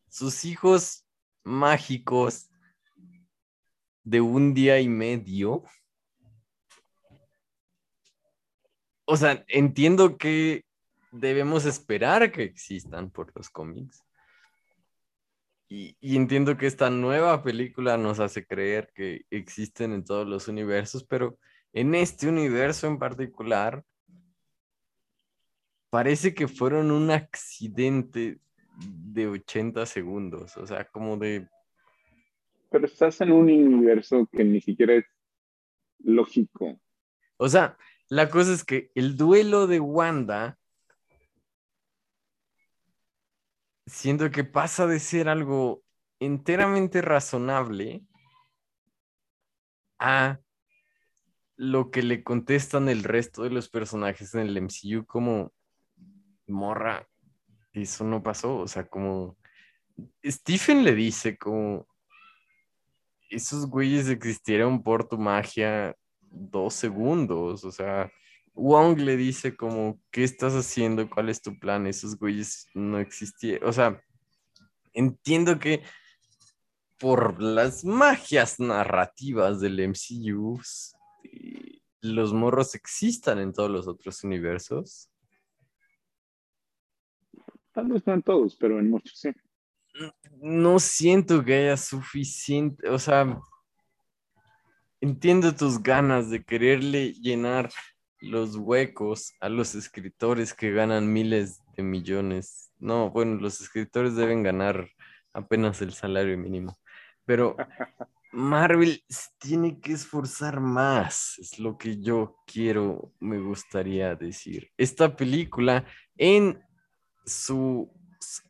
Sus 0.08 0.44
hijos 0.44 1.04
mágicos 1.42 2.48
de 4.06 4.20
un 4.20 4.54
día 4.54 4.80
y 4.80 4.88
medio. 4.88 5.64
O 9.04 9.16
sea, 9.16 9.44
entiendo 9.48 10.16
que 10.16 10.64
debemos 11.10 11.66
esperar 11.66 12.30
que 12.30 12.44
existan 12.44 13.10
por 13.10 13.32
los 13.36 13.50
cómics. 13.50 14.04
Y, 15.68 15.96
y 16.00 16.16
entiendo 16.16 16.56
que 16.56 16.68
esta 16.68 16.88
nueva 16.88 17.42
película 17.42 17.96
nos 17.96 18.20
hace 18.20 18.46
creer 18.46 18.92
que 18.94 19.22
existen 19.30 19.92
en 19.92 20.04
todos 20.04 20.24
los 20.24 20.46
universos, 20.46 21.02
pero 21.02 21.36
en 21.72 21.96
este 21.96 22.28
universo 22.28 22.86
en 22.86 23.00
particular, 23.00 23.84
parece 25.90 26.32
que 26.32 26.46
fueron 26.46 26.92
un 26.92 27.10
accidente 27.10 28.38
de 28.78 29.26
80 29.26 29.84
segundos, 29.84 30.56
o 30.56 30.64
sea, 30.64 30.84
como 30.84 31.16
de... 31.16 31.48
Pero 32.76 32.88
estás 32.88 33.18
en 33.22 33.32
un 33.32 33.50
universo 33.50 34.28
que 34.30 34.44
ni 34.44 34.60
siquiera 34.60 34.96
es 34.96 35.06
lógico. 36.00 36.78
O 37.38 37.48
sea, 37.48 37.78
la 38.10 38.28
cosa 38.28 38.52
es 38.52 38.64
que 38.64 38.90
el 38.94 39.16
duelo 39.16 39.66
de 39.66 39.80
Wanda, 39.80 40.58
siento 43.86 44.30
que 44.30 44.44
pasa 44.44 44.86
de 44.86 45.00
ser 45.00 45.30
algo 45.30 45.84
enteramente 46.20 47.00
razonable 47.00 48.04
a 49.98 50.38
lo 51.56 51.90
que 51.90 52.02
le 52.02 52.22
contestan 52.22 52.90
el 52.90 53.04
resto 53.04 53.42
de 53.44 53.48
los 53.52 53.70
personajes 53.70 54.34
en 54.34 54.42
el 54.42 54.56
MCU 54.58 55.06
como 55.06 55.54
morra, 56.46 57.08
eso 57.72 58.04
no 58.04 58.22
pasó, 58.22 58.58
o 58.58 58.68
sea, 58.68 58.86
como 58.86 59.38
Stephen 60.22 60.84
le 60.84 60.94
dice 60.94 61.38
como 61.38 61.88
esos 63.30 63.66
güeyes 63.66 64.08
existieron 64.08 64.82
por 64.82 65.08
tu 65.08 65.18
magia 65.18 65.96
dos 66.20 66.74
segundos, 66.74 67.64
o 67.64 67.72
sea, 67.72 68.10
Wong 68.54 68.98
le 68.98 69.16
dice 69.16 69.54
como, 69.56 70.00
¿qué 70.10 70.24
estás 70.24 70.54
haciendo? 70.54 71.08
¿Cuál 71.08 71.28
es 71.28 71.42
tu 71.42 71.58
plan? 71.58 71.86
Esos 71.86 72.18
güeyes 72.18 72.68
no 72.74 72.98
existieron, 72.98 73.68
o 73.68 73.72
sea, 73.72 74.02
entiendo 74.92 75.58
que 75.58 75.82
por 76.98 77.42
las 77.42 77.84
magias 77.84 78.58
narrativas 78.58 79.60
del 79.60 79.80
MCU, 79.80 80.60
eh, 81.24 81.80
los 82.00 82.32
morros 82.32 82.74
existan 82.74 83.38
en 83.38 83.52
todos 83.52 83.70
los 83.70 83.86
otros 83.86 84.24
universos. 84.24 85.10
Tal 87.72 87.88
vez 87.88 88.06
no 88.06 88.14
en 88.14 88.22
todos, 88.22 88.56
pero 88.56 88.78
en 88.78 88.88
muchos 88.88 89.18
sí. 89.18 89.30
No 90.40 90.78
siento 90.78 91.44
que 91.44 91.54
haya 91.54 91.76
suficiente, 91.76 92.88
o 92.88 92.98
sea, 92.98 93.40
entiendo 95.00 95.54
tus 95.54 95.82
ganas 95.82 96.30
de 96.30 96.44
quererle 96.44 97.12
llenar 97.14 97.70
los 98.20 98.56
huecos 98.56 99.34
a 99.40 99.48
los 99.48 99.74
escritores 99.74 100.54
que 100.54 100.72
ganan 100.72 101.12
miles 101.12 101.60
de 101.76 101.82
millones. 101.82 102.70
No, 102.78 103.10
bueno, 103.10 103.36
los 103.36 103.60
escritores 103.60 104.16
deben 104.16 104.42
ganar 104.42 104.88
apenas 105.32 105.80
el 105.82 105.92
salario 105.92 106.36
mínimo, 106.36 106.78
pero 107.24 107.56
Marvel 108.32 109.02
tiene 109.38 109.80
que 109.80 109.92
esforzar 109.92 110.60
más, 110.60 111.38
es 111.38 111.58
lo 111.58 111.78
que 111.78 112.00
yo 112.00 112.36
quiero, 112.46 113.12
me 113.20 113.38
gustaría 113.38 114.14
decir. 114.14 114.70
Esta 114.76 115.14
película 115.16 115.86
en 116.16 116.62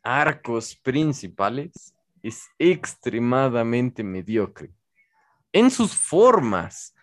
arcos 0.03 0.75
principales 0.75 1.93
es 2.21 2.47
extremadamente 2.57 4.03
mediocre. 4.03 4.71
En 5.51 5.71
sus 5.71 5.95
formas 5.95 6.95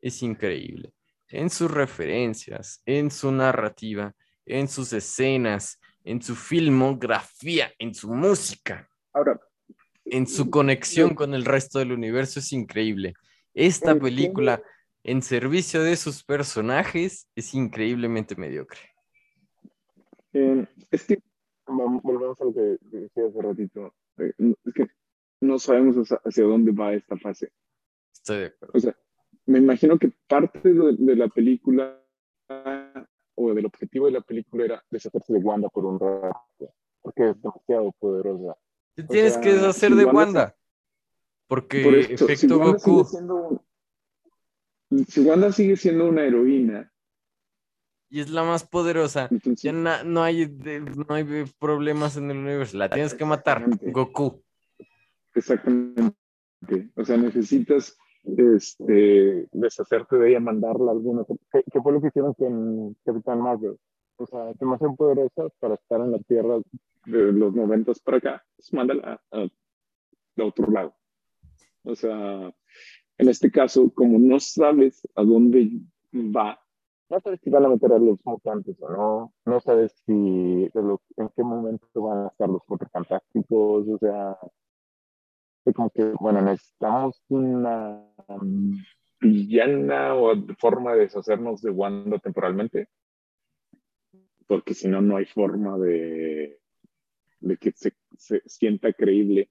es 0.00 0.22
increíble, 0.22 0.92
en 1.28 1.50
sus 1.50 1.70
referencias, 1.70 2.82
en 2.84 3.10
su 3.10 3.32
narrativa, 3.32 4.14
en 4.44 4.68
sus 4.68 4.92
escenas, 4.92 5.80
en 6.04 6.22
su 6.22 6.36
filmografía, 6.36 7.72
en 7.78 7.94
su 7.94 8.12
música, 8.12 8.88
Ahora, 9.12 9.40
en 10.04 10.26
su 10.26 10.50
conexión 10.50 11.14
con 11.14 11.34
el 11.34 11.44
resto 11.44 11.78
del 11.78 11.92
universo 11.92 12.38
es 12.38 12.52
increíble. 12.52 13.14
Esta 13.54 13.98
película 13.98 14.62
en 15.02 15.22
servicio 15.22 15.82
de 15.82 15.96
sus 15.96 16.22
personajes 16.22 17.28
es 17.34 17.54
increíblemente 17.54 18.36
mediocre. 18.36 18.80
eh, 20.32 20.66
es 20.90 21.04
que 21.04 21.18
volvemos 21.66 22.40
a 22.40 22.44
lo 22.44 22.54
que 22.54 22.78
decía 22.80 23.26
hace 23.26 23.42
ratito. 23.42 23.94
es 24.16 24.74
que 24.74 24.86
no 25.40 25.58
sabemos 25.58 25.96
hacia, 26.24 26.44
dónde 26.44 26.72
va 26.72 26.94
esta 26.94 27.16
fase. 27.16 27.50
Estoy 28.12 28.38
de 28.38 28.46
acuerdo. 28.46 28.72
O 28.74 28.80
sea, 28.80 28.96
me 29.46 29.58
imagino 29.58 29.98
que 29.98 30.12
parte 30.26 30.72
de, 30.72 30.96
de 30.98 31.16
la 31.16 31.28
película 31.28 32.02
o 33.36 33.54
del 33.54 33.66
objetivo 33.66 34.06
de 34.06 34.12
la 34.12 34.20
película 34.20 34.64
era 34.64 34.84
deshacerse 34.90 35.32
de 35.32 35.38
Wanda 35.38 35.68
por 35.68 35.84
un 35.84 36.00
rato, 36.00 36.74
porque 37.02 37.30
es 37.30 37.42
demasiado 37.42 37.92
poderosa. 37.98 38.56
Te 38.94 39.02
O 39.02 39.06
tienes 39.06 39.34
sea, 39.34 39.42
que 39.42 39.52
deshacer 39.52 39.92
si 39.92 39.98
de 39.98 40.04
Wanda 40.04 40.18
Wanda. 40.18 40.56
Por 41.46 41.62
Porque 41.68 42.04
si 42.06 42.14
efecto 42.14 42.58
Wanda 42.58 42.78
Goku. 42.78 43.04
siendo, 43.04 43.64
si 45.06 45.20
Wanda 45.20 45.52
sigue 45.52 45.76
siendo 45.76 46.08
una 46.08 46.24
heroína, 46.24 46.92
Y 48.08 48.20
es 48.20 48.30
la 48.30 48.44
más 48.44 48.64
poderosa. 48.66 49.28
entonces 49.30 49.62
Ya 49.62 49.72
na- 49.72 50.04
no, 50.04 50.22
hay, 50.22 50.46
no 50.48 51.14
hay 51.14 51.24
problemas 51.58 52.16
en 52.16 52.30
el 52.30 52.38
universo. 52.38 52.76
La 52.78 52.88
tienes 52.88 53.14
que 53.14 53.24
matar. 53.24 53.64
Goku. 53.82 54.42
Exactamente. 55.34 56.14
O 56.96 57.04
sea, 57.04 57.16
necesitas 57.16 57.96
este, 58.24 59.48
deshacerte 59.52 60.16
de 60.16 60.30
ella, 60.30 60.40
mandarla 60.40 60.90
a 60.90 60.94
alguna. 60.94 61.24
¿Qué, 61.52 61.62
qué 61.70 61.80
fue 61.80 61.92
lo 61.92 62.00
que 62.00 62.08
hicieron 62.08 62.34
con 62.34 62.94
Capitán 63.04 63.40
Marvel? 63.40 63.76
O 64.16 64.26
sea, 64.26 64.52
demasiado 64.58 64.94
poderosa 64.96 65.48
para 65.60 65.74
estar 65.74 66.00
en 66.00 66.12
la 66.12 66.18
Tierra 66.20 66.58
de 67.06 67.32
los 67.32 67.54
noventas 67.54 68.00
para 68.00 68.16
acá. 68.18 68.44
Pues 68.56 68.72
mándala 68.72 69.20
a, 69.30 69.38
a 69.42 70.44
otro 70.44 70.70
lado. 70.70 70.94
O 71.84 71.94
sea, 71.94 72.52
en 73.18 73.28
este 73.28 73.50
caso, 73.50 73.92
como 73.94 74.18
no 74.18 74.40
sabes 74.40 75.06
a 75.14 75.22
dónde 75.22 75.70
va, 76.12 76.60
no 77.08 77.20
sabes 77.20 77.40
si 77.40 77.50
van 77.50 77.64
a 77.64 77.68
meter 77.68 77.92
a 77.92 77.98
los 77.98 78.18
mutantes 78.24 78.76
o 78.80 78.88
no, 78.90 79.32
no 79.44 79.60
sabes 79.60 79.92
si 80.06 80.68
lo- 80.74 81.02
en 81.16 81.28
qué 81.30 81.42
momento 81.42 81.86
van 82.02 82.24
a 82.24 82.28
estar 82.28 82.48
los 82.48 82.62
cuatro 82.66 82.88
fantásticos, 82.90 83.86
o 83.88 83.98
sea, 83.98 84.36
fue 85.64 85.72
como 85.72 85.90
que, 85.90 86.04
bueno, 86.20 86.40
necesitamos 86.42 87.22
una 87.28 88.04
um, 88.28 88.76
villana 89.20 90.14
o 90.14 90.34
forma 90.58 90.94
de 90.94 91.00
deshacernos 91.00 91.62
de 91.62 91.70
Wanda 91.70 92.18
temporalmente, 92.18 92.88
porque 94.46 94.74
si 94.74 94.88
no, 94.88 95.00
no 95.00 95.16
hay 95.16 95.26
forma 95.26 95.76
de, 95.78 96.60
de 97.40 97.56
que 97.56 97.72
se, 97.72 97.92
se 98.16 98.42
sienta 98.46 98.92
creíble 98.92 99.50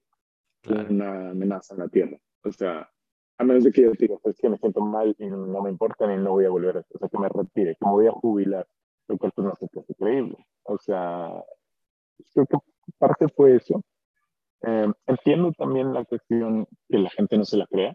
Claro. 0.62 0.90
una 0.90 1.30
amenaza 1.30 1.74
en 1.74 1.80
la 1.80 1.88
Tierra. 1.88 2.18
O 2.42 2.50
sea, 2.50 2.90
a 3.38 3.44
menos 3.44 3.64
de 3.64 3.72
que 3.72 3.82
yo 3.82 3.92
diga, 3.92 4.16
pues 4.22 4.38
que 4.38 4.48
me 4.48 4.58
siento 4.58 4.80
mal 4.80 5.14
y 5.18 5.26
no 5.26 5.62
me 5.62 5.70
importa 5.70 6.06
ni 6.06 6.16
no 6.16 6.32
voy 6.32 6.46
a 6.46 6.50
volver 6.50 6.78
a, 6.78 6.80
o 6.80 6.98
sea, 6.98 7.08
que 7.08 7.18
me 7.18 7.28
retire, 7.28 7.76
que 7.78 7.84
me 7.84 7.90
voy 7.90 8.06
a 8.06 8.12
jubilar, 8.12 8.66
lo 9.08 9.18
cual 9.18 9.32
pues 9.34 9.46
no 9.46 9.54
se 9.56 9.68
te 9.68 9.80
hace 9.80 9.94
creíble. 9.94 10.36
O 10.62 10.78
sea, 10.78 11.30
creo 12.32 12.46
que 12.46 12.56
parte 12.98 13.28
fue 13.28 13.56
eso. 13.56 13.84
Eh, 14.62 14.90
entiendo 15.06 15.52
también 15.52 15.92
la 15.92 16.04
cuestión 16.04 16.66
que 16.88 16.98
la 16.98 17.10
gente 17.10 17.36
no 17.36 17.44
se 17.44 17.58
la 17.58 17.66
crea. 17.66 17.94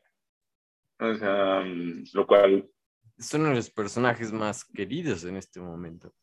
O 0.99 1.13
sea, 1.15 1.61
mm, 1.61 2.03
lo 2.13 2.27
cual 2.27 2.69
Es 3.17 3.33
uno 3.33 3.49
de 3.49 3.55
los 3.55 3.69
personajes 3.71 4.31
más 4.31 4.63
queridos 4.63 5.23
en 5.25 5.37
este 5.37 5.59
momento. 5.59 6.13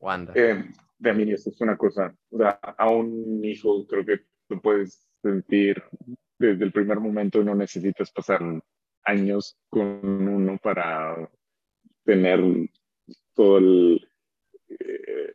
Wanda. 0.00 0.32
Eh, 0.34 0.64
de 0.98 1.12
mí 1.12 1.30
eso 1.30 1.50
es 1.50 1.60
una 1.60 1.76
cosa, 1.76 2.14
o 2.30 2.38
sea, 2.38 2.50
a 2.50 2.90
un 2.90 3.44
hijo 3.44 3.86
creo 3.86 4.04
que 4.04 4.20
lo 4.48 4.60
puedes 4.60 5.08
sentir 5.22 5.82
desde 6.38 6.64
el 6.64 6.72
primer 6.72 7.00
momento 7.00 7.42
no 7.42 7.54
necesitas 7.54 8.10
pasar 8.12 8.40
años 9.04 9.56
con 9.68 10.28
uno 10.28 10.58
para 10.62 11.30
tener 12.04 12.40
todo 13.34 13.58
el, 13.58 14.08
eh, 14.68 15.34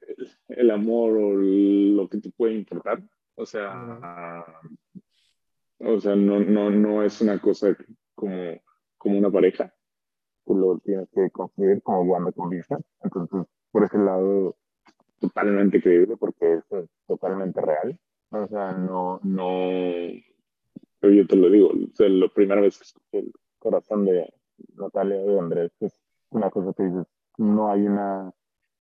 el 0.49 0.71
amor 0.71 1.17
o 1.17 1.33
lo 1.35 2.07
que 2.07 2.19
te 2.19 2.31
puede 2.31 2.55
importar. 2.55 3.01
O 3.35 3.45
sea, 3.45 4.45
o 5.79 5.99
sea, 5.99 6.15
no, 6.15 6.39
no, 6.39 6.69
no 6.69 7.03
es 7.03 7.19
una 7.21 7.39
cosa 7.39 7.75
como, 8.15 8.61
como 8.97 9.17
una 9.17 9.31
pareja. 9.31 9.73
Tú 10.45 10.55
lo 10.55 10.79
tienes 10.79 11.09
que 11.13 11.29
construir 11.31 11.81
como 11.81 12.01
Wanda 12.01 12.31
con 12.31 12.49
Vision. 12.49 12.83
Entonces, 13.01 13.47
por 13.71 13.83
ese 13.83 13.97
lado, 13.97 14.55
totalmente 15.19 15.81
creíble 15.81 16.15
porque 16.17 16.55
es 16.55 16.89
totalmente 17.07 17.59
real. 17.61 17.99
O 18.29 18.47
sea, 18.47 18.73
no, 18.73 19.19
no, 19.23 19.69
pero 21.03 21.15
yo 21.15 21.27
te 21.27 21.35
lo 21.35 21.49
digo, 21.49 21.67
o 21.67 21.95
sea, 21.95 22.07
la 22.07 22.29
primera 22.29 22.61
vez 22.61 22.77
que 22.77 22.85
escuché 22.85 23.19
el 23.19 23.33
corazón 23.59 24.05
de 24.05 24.33
Natalia 24.77 25.17
de 25.17 25.37
Andrés 25.37 25.73
es 25.81 25.91
una 26.29 26.49
cosa 26.49 26.71
que 26.71 26.83
dices, 26.83 27.05
no 27.39 27.69
hay 27.69 27.81
una, 27.81 28.31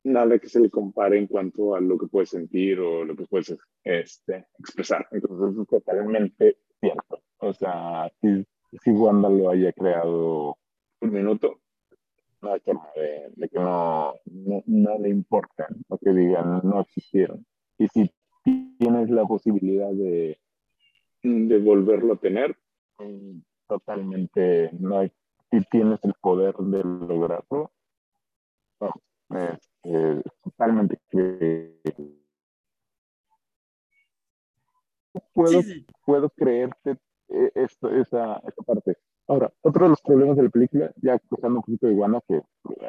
nada 0.05 0.39
que 0.39 0.49
se 0.49 0.61
le 0.61 0.71
compare 0.71 1.19
en 1.19 1.27
cuanto 1.27 1.75
a 1.75 1.81
lo 1.81 1.99
que 1.99 2.07
puedes 2.07 2.29
sentir 2.29 2.79
o 2.79 3.05
lo 3.05 3.17
que 3.17 3.27
puedes 3.27 3.59
este, 3.83 4.47
expresar. 4.57 5.09
Entonces 5.11 5.63
es 5.63 5.67
totalmente 5.67 6.59
cierto. 6.79 7.25
O 7.39 7.53
sea, 7.53 8.09
si, 8.21 8.47
si 8.85 8.91
Wanda 8.93 9.29
lo 9.29 9.51
haya 9.51 9.73
creado 9.73 10.57
un 11.01 11.11
minuto, 11.11 11.59
no 12.41 12.53
hay 12.53 12.61
forma 12.61 12.87
de, 12.95 13.33
de 13.35 13.49
que 13.49 13.59
no, 13.59 14.15
no, 14.27 14.63
no 14.67 14.99
le 15.01 15.09
importen 15.09 15.67
o 15.89 15.99
que 15.99 16.11
digan 16.11 16.61
no 16.63 16.83
existieron. 16.83 17.45
Y 17.79 17.89
si 17.89 18.13
tienes 18.79 19.11
la 19.11 19.27
posibilidad 19.27 19.91
de, 19.91 20.39
de 21.23 21.59
volverlo 21.59 22.15
a 22.15 22.17
tener, 22.17 22.57
totalmente 23.69 24.71
no 24.79 24.99
hay, 24.99 25.13
si 25.51 25.61
tienes 25.71 26.03
el 26.05 26.15
poder 26.21 26.55
de 26.57 26.83
lograrlo, 26.85 27.71
no, 28.81 28.93
es, 29.39 29.71
es 29.85 30.23
totalmente. 30.43 30.99
Puedo, 35.33 35.61
puedo 36.05 36.31
creerte 36.31 36.99
eh, 37.29 37.53
esto, 37.55 37.91
esa, 37.91 38.37
esa 38.39 38.63
parte. 38.67 38.97
Ahora, 39.29 39.53
otro 39.63 39.85
de 39.85 39.91
los 39.91 40.03
problemas 40.03 40.37
de 40.37 40.43
la 40.45 40.51
película, 40.51 40.93
ya 40.97 41.19
cruzando 41.19 41.59
un 41.59 41.63
poquito 41.63 41.87
de 41.87 41.93
Iguana, 41.93 42.21
que 42.27 42.43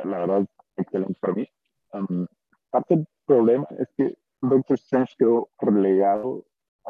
la 0.03 0.19
verdad 0.19 0.41
es 0.41 0.47
excelente 0.77 1.18
para 1.19 1.34
mí, 1.34 1.47
um, 1.93 2.26
parte 2.69 2.95
del 2.95 3.07
problema 3.26 3.68
es 3.77 3.88
que 3.95 4.18
Doctor 4.41 4.76
Strange 4.76 5.14
quedó 5.18 5.49
relegado 5.60 6.45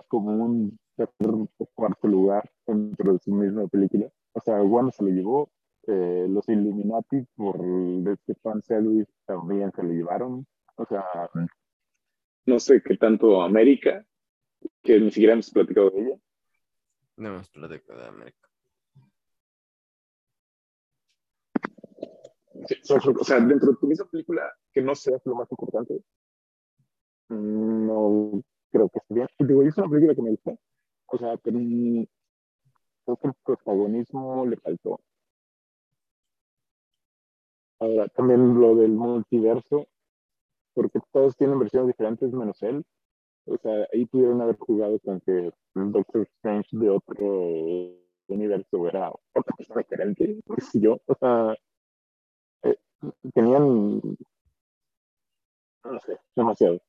como 0.07 0.31
un 0.31 0.77
tercer 0.95 1.29
o 1.29 1.65
cuarto 1.73 2.07
lugar 2.07 2.49
dentro 2.65 3.13
de 3.13 3.19
su 3.19 3.33
misma 3.33 3.67
película. 3.67 4.11
O 4.33 4.39
sea, 4.41 4.61
Wanda 4.61 4.91
se 4.91 5.03
lo 5.03 5.09
llevó, 5.09 5.51
eh, 5.87 6.27
los 6.29 6.47
Illuminati 6.47 7.25
por 7.35 7.59
este 8.07 8.35
fan 8.35 8.61
service 8.63 9.11
también 9.25 9.71
se 9.71 9.83
lo 9.83 9.89
llevaron. 9.89 10.45
O 10.75 10.85
sea, 10.85 11.03
no 12.45 12.59
sé 12.59 12.81
qué 12.83 12.97
tanto 12.97 13.41
América, 13.41 14.05
que 14.81 14.99
ni 14.99 15.11
siquiera 15.11 15.33
hemos 15.33 15.51
platicado 15.51 15.89
de 15.91 16.01
ella. 16.01 16.15
No 17.17 17.29
hemos 17.29 17.49
platicado 17.49 17.99
de 17.99 18.07
América. 18.07 18.49
Sí, 22.65 22.75
o 22.93 23.23
sea, 23.23 23.39
dentro 23.39 23.71
de 23.71 23.77
tu 23.77 23.87
misma 23.87 24.05
película, 24.05 24.41
que 24.71 24.81
no 24.81 24.95
sea 24.95 25.17
lo 25.25 25.35
más 25.35 25.51
importante, 25.51 26.01
no 27.29 28.41
creo 28.73 28.89
que. 28.89 28.99
Y 29.39 29.45
digo, 29.45 29.61
es 29.63 29.77
una 29.77 29.87
película 29.87 30.15
que 30.15 30.21
me 30.21 30.31
gusta, 30.31 30.55
o 31.07 31.17
sea, 31.17 31.37
pero 31.37 31.59
creo 33.05 33.17
que 33.17 33.27
el 33.27 33.33
protagonismo 33.45 34.45
le 34.45 34.57
faltó. 34.57 34.99
Ahora, 37.79 38.07
también 38.09 38.59
lo 38.59 38.75
del 38.75 38.91
multiverso, 38.91 39.87
porque 40.73 40.99
todos 41.11 41.35
tienen 41.37 41.59
versiones 41.59 41.87
diferentes 41.87 42.31
menos 42.33 42.61
él. 42.63 42.83
O 43.45 43.57
sea, 43.57 43.87
ahí 43.93 44.05
pudieron 44.05 44.41
haber 44.41 44.57
jugado 44.57 44.99
con 44.99 45.19
que 45.21 45.51
Doctor 45.75 46.21
Strange 46.37 46.69
de 46.77 46.89
otro 46.89 47.27
universo 48.27 48.87
era 48.87 49.11
otra 49.33 49.55
persona 49.55 49.81
diferente, 49.81 50.41
qué 50.71 50.79
yo. 50.79 50.99
O 51.07 51.15
sea, 51.19 51.55
eh, 52.63 52.77
tenían, 53.33 54.01
no 55.83 55.99
sé, 55.99 56.17
demasiado. 56.35 56.79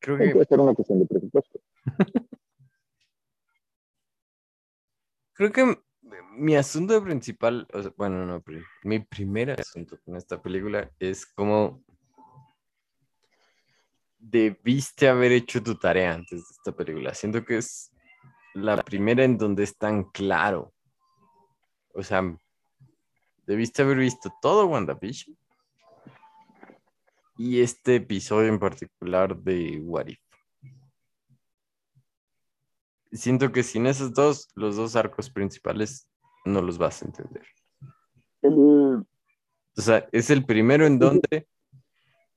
Creo 0.00 0.16
Puede 0.16 0.32
que, 0.32 0.44
ser 0.44 0.60
una 0.60 0.74
cuestión 0.74 0.98
de 1.00 1.06
presupuesto. 1.06 1.60
creo 5.34 5.52
que 5.52 5.78
mi 6.32 6.56
asunto 6.56 7.02
principal, 7.04 7.66
o 7.72 7.82
sea, 7.82 7.92
bueno, 7.96 8.24
no, 8.24 8.42
mi 8.84 9.00
primer 9.00 9.60
asunto 9.60 9.98
con 10.04 10.16
esta 10.16 10.40
película 10.40 10.90
es 10.98 11.26
como 11.26 11.82
debiste 14.18 15.08
haber 15.08 15.32
hecho 15.32 15.62
tu 15.62 15.74
tarea 15.76 16.14
antes 16.14 16.40
de 16.40 16.52
esta 16.52 16.72
película. 16.72 17.14
Siento 17.14 17.44
que 17.44 17.58
es 17.58 17.90
la 18.54 18.76
primera 18.82 19.24
en 19.24 19.38
donde 19.38 19.64
es 19.64 19.76
tan 19.76 20.04
claro. 20.04 20.72
O 21.94 22.02
sea, 22.02 22.22
debiste 23.46 23.82
haber 23.82 23.98
visto 23.98 24.32
todo 24.40 24.66
WandaVision 24.66 25.36
y 27.42 27.62
este 27.62 27.96
episodio 27.96 28.48
en 28.48 28.58
particular 28.58 29.34
de 29.34 29.80
What 29.82 30.08
If. 30.08 30.20
Siento 33.12 33.50
que 33.50 33.62
sin 33.62 33.86
esos 33.86 34.12
dos, 34.12 34.50
los 34.54 34.76
dos 34.76 34.94
arcos 34.94 35.30
principales, 35.30 36.06
no 36.44 36.60
los 36.60 36.76
vas 36.76 37.02
a 37.02 37.06
entender. 37.06 37.46
El, 38.42 39.06
O 39.74 39.80
sea, 39.80 40.06
es 40.12 40.28
el 40.28 40.44
primero 40.44 40.84
en 40.84 40.98
donde 40.98 41.48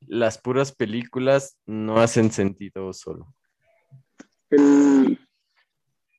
las 0.07 0.37
puras 0.37 0.73
películas 0.73 1.59
no 1.65 1.97
hacen 1.97 2.31
sentido 2.31 2.93
solo. 2.93 3.35
el, 4.51 5.19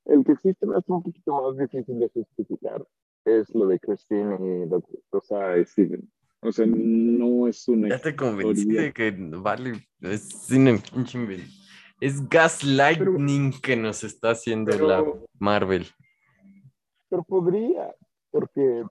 el 0.05 0.25
que 0.27 0.37
sí 0.43 0.53
se 0.61 0.67
me 0.67 0.77
hace 0.77 0.93
un 0.93 1.03
poquito 1.03 1.41
más 1.41 1.57
difícil 1.57 2.01
de 2.01 2.11
justificar 2.11 2.87
es 3.25 3.49
lo 3.55 3.67
de 3.67 3.81
Christine 3.81 4.37
y 4.43 4.69
Doctor, 4.69 5.01
o 5.09 5.21
sea, 5.23 5.65
Steven. 5.65 6.07
O 6.45 6.53
sea, 6.53 6.67
no 6.69 7.49
es 7.49 7.67
una 7.69 7.89
Ya 7.89 7.99
te 7.99 8.15
convencí 8.15 8.67
de 8.67 8.93
que 8.93 9.17
vale, 9.17 9.89
es 10.03 10.29
cine 10.29 10.83
Es 12.01 12.29
gaslighting 12.29 13.61
que 13.63 13.75
nos 13.77 14.05
está 14.05 14.33
haciendo 14.33 14.71
pero- 14.73 14.87
la 14.87 15.05
Marvel. 15.39 15.87
Pero 17.09 17.23
podría, 17.23 17.95
porque 18.31 18.85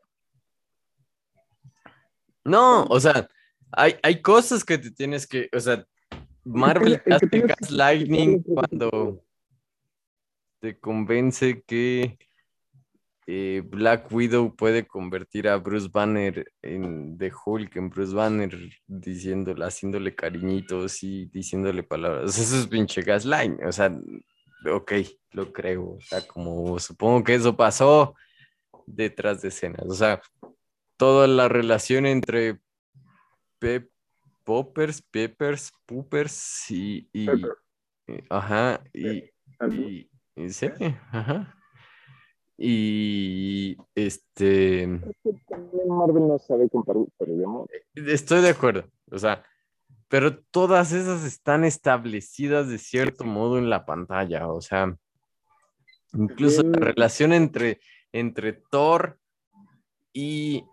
No, 2.44 2.86
o 2.86 3.00
sea, 3.00 3.28
hay, 3.72 3.98
hay 4.02 4.20
cosas 4.20 4.64
que 4.66 4.80
te 4.80 4.90
tienes 4.90 5.28
que, 5.28 5.48
o 5.56 5.60
sea, 5.60 5.86
Marvel 6.44 6.94
el 6.94 7.04
que 7.04 7.14
hace 7.14 7.40
gaslighting 7.40 8.42
cuando 8.42 9.24
te 10.60 10.80
convence 10.80 11.62
que 11.62 12.18
eh, 13.28 13.62
Black 13.66 14.12
Widow 14.12 14.56
puede 14.56 14.86
convertir 14.86 15.48
a 15.48 15.58
Bruce 15.58 15.90
Banner 15.92 16.46
en 16.62 17.18
de 17.18 17.32
Hulk, 17.46 17.76
en 17.78 17.90
Bruce 17.90 18.14
Banner, 18.14 18.58
diciéndole, 18.88 19.66
haciéndole 19.66 20.14
cariñitos 20.16 21.04
y 21.04 21.26
diciéndole 21.26 21.84
palabras. 21.84 22.38
Eso 22.38 22.58
es 22.58 22.68
pinche 22.68 23.02
gaslighting. 23.02 23.66
O 23.66 23.72
sea, 23.72 23.92
ok, 24.72 24.92
lo 25.32 25.52
creo. 25.54 25.92
O 25.96 26.02
sea, 26.02 26.22
como 26.28 26.78
supongo 26.80 27.24
que 27.24 27.36
eso 27.36 27.56
pasó 27.56 28.16
detrás 28.86 29.42
de 29.42 29.48
escenas. 29.50 29.86
O 29.88 29.94
sea, 29.94 30.22
toda 30.98 31.28
la 31.28 31.48
relación 31.48 32.06
entre 32.06 32.60
Pep, 33.60 33.90
Poppers, 34.44 35.02
Peppers, 35.02 35.72
Poopers 35.86 36.70
y, 36.70 37.08
y- 37.14 37.26
Pepper. 37.26 37.52
y- 38.08 38.24
ajá, 38.30 38.84
y, 38.94 39.24
y, 39.72 40.10
y 40.36 40.50
sí, 40.50 40.68
ajá. 41.12 41.56
Y 42.66 43.76
este, 43.94 44.88
Marvel 44.88 46.30
no 46.30 46.40
sabe 46.40 46.70
contar 46.70 46.96
estoy 47.94 48.42
de 48.42 48.52
acuerdo, 48.52 48.86
o 49.12 49.20
sea, 49.20 49.44
pero 50.08 50.40
todas 50.40 50.94
esas 50.94 51.26
están 51.26 51.66
establecidas 51.66 52.70
de 52.70 52.78
cierto 52.78 53.26
modo 53.26 53.58
en 53.58 53.70
la 53.70 53.86
pantalla, 53.86 54.48
o 54.48 54.62
sea, 54.62 54.98
incluso 56.14 56.64
la 56.64 56.80
relación 56.80 57.34
entre, 57.34 57.82
entre 58.14 58.54
Thor 58.54 59.20
y, 60.14 60.64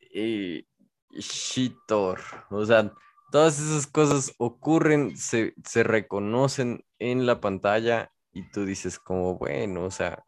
y 0.00 0.66
She-Thor, 1.12 2.18
o 2.50 2.66
sea, 2.66 2.92
todas 3.30 3.60
esas 3.60 3.86
cosas 3.86 4.34
ocurren, 4.38 5.16
se, 5.16 5.54
se 5.64 5.84
reconocen 5.84 6.84
en 6.98 7.24
la 7.24 7.40
pantalla 7.40 8.10
y 8.32 8.50
tú 8.50 8.64
dices 8.64 8.98
como, 8.98 9.38
bueno, 9.38 9.84
o 9.84 9.92
sea, 9.92 10.24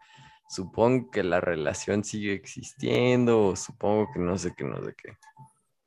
supongo 0.51 1.11
que 1.11 1.23
la 1.23 1.41
relación 1.41 2.03
sigue 2.05 2.33
existiendo, 2.33 3.47
o 3.47 3.57
supongo 3.57 4.09
que 4.13 4.19
no 4.19 4.37
sé 4.37 4.53
qué, 4.57 4.65
no 4.65 4.83
sé 4.85 4.95
qué. 5.01 5.17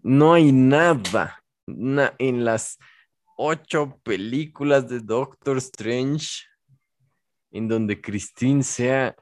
No 0.01 0.33
hay 0.33 0.51
nada 0.51 1.43
na- 1.67 2.13
en 2.17 2.45
las 2.45 2.79
ocho 3.37 3.99
películas 4.03 4.87
de 4.87 4.99
Doctor 4.99 5.57
Strange 5.57 6.43
en 7.51 7.67
donde 7.67 8.01
Christine 8.01 8.63
sea 8.63 9.15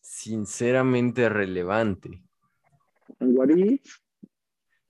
sinceramente 0.00 1.28
relevante. 1.28 2.22
En 3.20 3.36
What 3.36 3.48
If, 3.50 3.96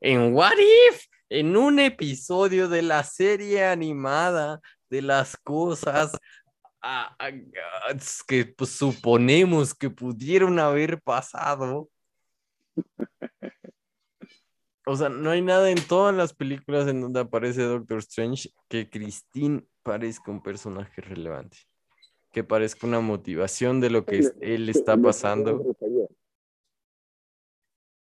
En 0.01 0.35
What 0.35 0.59
If, 0.91 1.07
en 1.31 1.57
un 1.57 1.79
episodio 1.79 2.69
de 2.69 2.83
la 2.83 3.03
serie 3.03 3.65
animada 3.65 4.61
de 4.91 5.03
las 5.03 5.37
cosas 5.37 6.13
a- 6.85 7.17
a- 7.19 7.29
a- 7.29 7.97
que 8.29 8.45
pues, 8.45 8.71
suponemos 8.71 9.75
que 9.75 9.89
pudieron 9.89 10.59
haber 10.59 11.01
pasado. 11.01 11.89
O 14.87 14.95
sea, 14.95 15.09
no 15.09 15.31
hay 15.31 15.41
nada 15.41 15.71
en 15.71 15.83
todas 15.87 16.15
las 16.15 16.35
películas 16.35 16.87
en 16.89 17.01
donde 17.01 17.21
aparece 17.21 17.63
Doctor 17.63 17.99
Strange 18.01 18.51
que 18.69 18.91
Christine 18.91 19.65
parezca 19.83 20.31
un 20.31 20.43
personaje 20.43 21.01
relevante, 21.01 21.57
que 22.31 22.45
parezca 22.45 22.87
una 22.87 23.01
motivación 23.01 23.81
de 23.81 23.89
lo 23.89 24.05
que 24.05 24.21
él 24.43 24.69
está 24.69 24.99
pasando. 24.99 25.65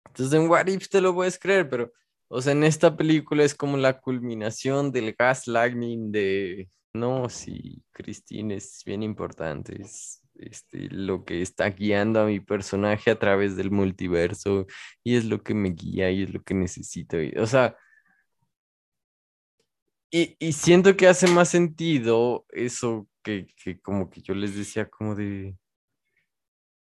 Entonces 0.08 0.32
en 0.40 0.48
What 0.48 0.66
If 0.66 0.88
te 0.88 1.00
lo 1.00 1.14
puedes 1.14 1.38
creer, 1.38 1.68
pero, 1.68 1.92
o 2.28 2.42
sea, 2.42 2.52
en 2.52 2.64
esta 2.64 2.96
película 2.96 3.44
es 3.44 3.54
como 3.54 3.76
la 3.76 4.00
culminación 4.00 4.90
del 4.90 5.14
gaslighting 5.16 6.10
de, 6.10 6.68
no, 6.94 7.28
sí, 7.28 7.84
Christine 7.92 8.56
es 8.56 8.82
bien 8.86 9.02
importante, 9.02 9.80
es 9.82 10.22
este, 10.36 10.88
lo 10.90 11.24
que 11.24 11.42
está 11.42 11.70
guiando 11.70 12.20
a 12.20 12.26
mi 12.26 12.40
personaje 12.40 13.10
a 13.10 13.18
través 13.18 13.56
del 13.56 13.70
multiverso 13.70 14.66
y 15.02 15.16
es 15.16 15.24
lo 15.24 15.42
que 15.42 15.54
me 15.54 15.70
guía 15.70 16.10
y 16.10 16.22
es 16.24 16.32
lo 16.32 16.42
que 16.42 16.54
necesito. 16.54 17.20
y- 17.20 17.32
o 17.38 17.46
sea, 17.46 17.76
y, 20.10 20.36
y 20.38 20.52
siento 20.52 20.96
que 20.96 21.08
hace 21.08 21.26
más 21.28 21.48
sentido 21.50 22.46
eso 22.50 23.08
que, 23.22 23.46
que 23.62 23.80
como 23.80 24.10
que 24.10 24.20
yo 24.22 24.34
les 24.34 24.56
decía 24.56 24.88
como 24.88 25.14
de... 25.14 25.56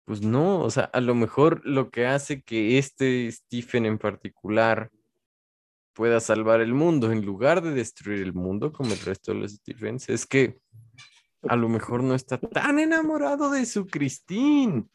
Pues 0.04 0.20
no, 0.22 0.60
o 0.60 0.70
sea, 0.70 0.84
a 0.84 1.00
lo 1.00 1.14
mejor 1.14 1.62
lo 1.64 1.90
que 1.90 2.06
hace 2.06 2.42
que 2.42 2.78
este 2.78 3.30
Stephen 3.32 3.86
en 3.86 3.98
particular 3.98 4.90
pueda 5.94 6.20
salvar 6.20 6.60
el 6.60 6.74
mundo 6.74 7.10
en 7.12 7.24
lugar 7.24 7.62
de 7.62 7.72
destruir 7.72 8.20
el 8.20 8.34
mundo 8.34 8.72
como 8.72 8.92
el 8.92 9.00
resto 9.00 9.32
de 9.32 9.38
los 9.38 9.52
Stephens 9.52 10.08
es 10.08 10.26
que 10.26 10.58
a 11.48 11.56
lo 11.56 11.68
mejor 11.68 12.02
no 12.02 12.14
está 12.14 12.38
tan 12.38 12.78
enamorado 12.78 13.50
de 13.50 13.64
su 13.66 13.86
Christine. 13.86 14.86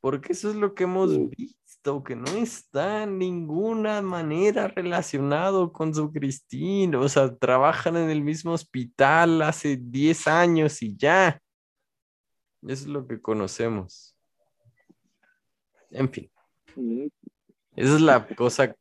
Porque 0.00 0.32
eso 0.32 0.50
es 0.50 0.56
lo 0.56 0.74
que 0.74 0.84
hemos 0.84 1.10
visto, 1.30 2.04
que 2.04 2.14
no 2.14 2.30
está 2.36 3.02
en 3.02 3.18
ninguna 3.18 4.00
manera 4.00 4.68
relacionado 4.68 5.72
con 5.72 5.94
su 5.94 6.12
Christine. 6.12 6.96
O 6.96 7.08
sea, 7.08 7.34
trabajan 7.34 7.96
en 7.96 8.10
el 8.10 8.22
mismo 8.22 8.52
hospital 8.52 9.42
hace 9.42 9.76
10 9.76 10.28
años 10.28 10.82
y 10.82 10.96
ya. 10.96 11.40
Eso 12.62 12.84
es 12.84 12.86
lo 12.86 13.06
que 13.06 13.20
conocemos. 13.20 14.16
En 15.90 16.08
fin. 16.10 16.30
Esa 17.74 17.94
es 17.94 18.00
la 18.00 18.26
cosa. 18.26 18.74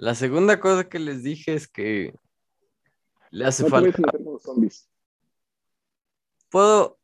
La 0.00 0.14
segunda 0.14 0.58
cosa 0.58 0.88
que 0.88 0.98
les 0.98 1.22
dije 1.22 1.52
es 1.52 1.68
que 1.68 2.14
le 3.30 3.44
hace 3.44 3.64
No 3.64 3.68
falta. 3.68 4.00
zombies. 4.40 4.88
Puedo. 6.48 6.98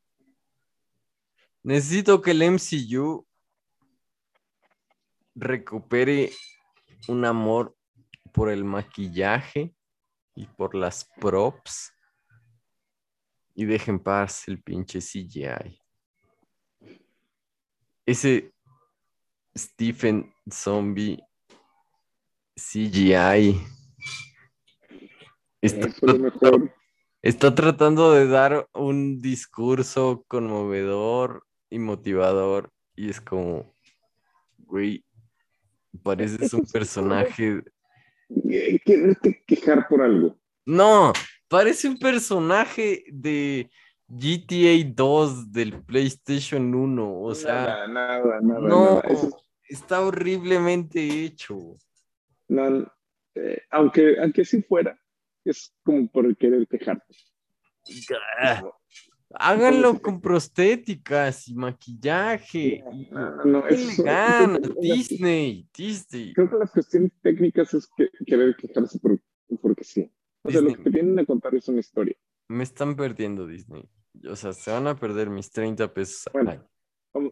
Necesito 1.63 2.23
que 2.23 2.31
el 2.31 2.43
MCU 2.43 3.27
recupere 5.35 6.33
un 7.09 7.27
amor 7.27 7.77
por 8.33 8.49
el 8.49 8.65
maquillaje 8.65 9.75
y 10.35 10.47
por 10.47 10.75
las 10.75 11.05
props 11.21 11.93
y 13.55 13.67
deje 13.67 13.91
en 13.91 13.99
paz 13.99 14.49
el 14.49 14.63
pinche 14.63 15.01
CGI. 15.01 15.79
Ese 18.07 18.55
Stephen 19.55 20.35
Zombie 20.51 21.23
CGI 22.57 23.61
está, 25.61 25.87
Eso 25.89 25.97
es 25.97 26.03
lo 26.03 26.19
mejor. 26.19 26.73
está 27.23 27.55
tratando 27.55 28.13
de 28.13 28.27
dar 28.27 28.69
un 28.75 29.21
discurso 29.21 30.25
conmovedor 30.29 31.45
y 31.71 31.79
motivador 31.79 32.71
y 32.95 33.11
es 33.11 33.21
como, 33.21 33.75
güey, 34.59 35.05
pareces 36.03 36.53
un 36.55 36.65
personaje 36.73 37.63
Eh, 38.51 38.79
Quererte 38.85 39.43
quejar 39.47 39.87
por 39.89 40.03
algo. 40.03 40.37
No, 40.65 41.13
parece 41.49 41.89
un 41.89 41.99
personaje 41.99 43.05
de 43.13 43.71
GTA 44.09 44.93
2 44.95 45.53
del 45.53 45.83
PlayStation 45.85 46.75
1. 46.75 47.21
O 47.21 47.35
sea, 47.35 47.87
Nada, 47.87 47.89
nada, 47.89 48.41
nada. 48.41 48.61
no, 48.69 48.85
nada. 48.97 49.01
Eso 49.09 49.31
está 49.69 50.01
horriblemente 50.01 51.01
hecho. 51.25 51.77
No, 52.49 52.93
eh, 53.35 53.63
aunque, 53.71 54.17
aunque 54.21 54.45
sí 54.45 54.63
fuera, 54.63 54.99
es 55.45 55.75
como 55.85 56.09
por 56.11 56.37
querer 56.37 56.67
quejarte. 56.67 57.15
Ah, 58.41 58.63
Háganlo 59.39 60.01
con 60.01 60.21
prostéticas 60.21 61.49
y 61.49 61.55
maquillaje. 61.55 62.83
y- 62.93 63.09
No, 63.11 63.45
no, 63.45 63.67
eso 63.67 64.03
creo 64.03 64.61
que- 64.63 64.81
Disney, 64.81 65.69
Disney. 65.77 66.33
Creo 66.33 66.49
que 66.51 66.57
las 66.57 66.71
cuestiones 66.73 67.13
técnicas 67.23 67.75
es 67.75 67.89
que 67.97 68.09
querer 68.25 68.57
quejarse 68.57 68.99
por, 68.99 69.21
porque 69.61 69.85
sí. 69.85 70.11
O 70.43 70.51
sea, 70.51 70.61
lo 70.61 70.75
que 70.75 70.83
te 70.85 70.91
vienen 70.91 71.19
a 71.19 71.25
contar 71.27 71.55
es 71.55 71.69
una 71.69 71.81
historia. 71.81 72.17
Me 72.49 72.63
están 72.63 72.95
perdiendo 72.95 73.47
Disney. 73.47 73.89
O 74.31 74.37
sea, 74.37 74.53
se 74.53 74.71
van 74.71 74.87
a 74.87 74.95
perder 74.97 75.29
mis 75.29 75.51
30 75.51 75.93
pesos 75.93 76.29
al 76.35 76.49
año. 76.49 76.69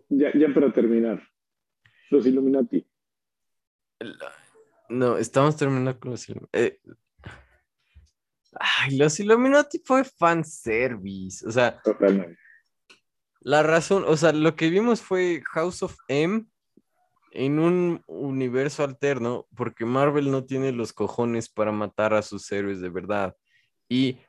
Ya, 0.09 0.33
ya 0.37 0.53
para 0.53 0.73
terminar, 0.73 1.23
los 2.11 2.27
Illuminati. 2.27 2.87
No, 4.95 5.19
estamos 5.19 5.57
terminando 5.57 5.99
con 5.99 6.13
los 6.13 6.27
eh, 6.53 6.79
Ay, 8.61 8.97
los 8.97 9.19
Illuminati 9.19 9.83
fue 9.85 10.05
fanservice. 10.05 11.45
O 11.47 11.51
sea, 11.51 11.81
Totalmente. 11.83 12.39
la 13.41 13.65
razón, 13.65 14.05
o 14.07 14.17
sea, 14.17 14.33
lo 14.33 14.55
que 14.55 14.71
vimos 14.71 15.03
fue 15.03 15.43
House 15.53 15.83
of 15.83 15.97
M 16.07 16.47
en 17.33 17.59
un 17.59 18.05
universo 18.07 18.85
alterno, 18.85 19.49
porque 19.57 19.85
Marvel 19.85 20.31
no 20.31 20.45
tiene 20.45 20.71
los 20.71 20.93
cojones 20.93 21.49
para 21.49 21.73
matar 21.73 22.15
a 22.15 22.23
sus 22.23 22.51
héroes 22.53 22.81
de 22.81 22.91
verdad. 22.91 23.37
Y 23.89 24.21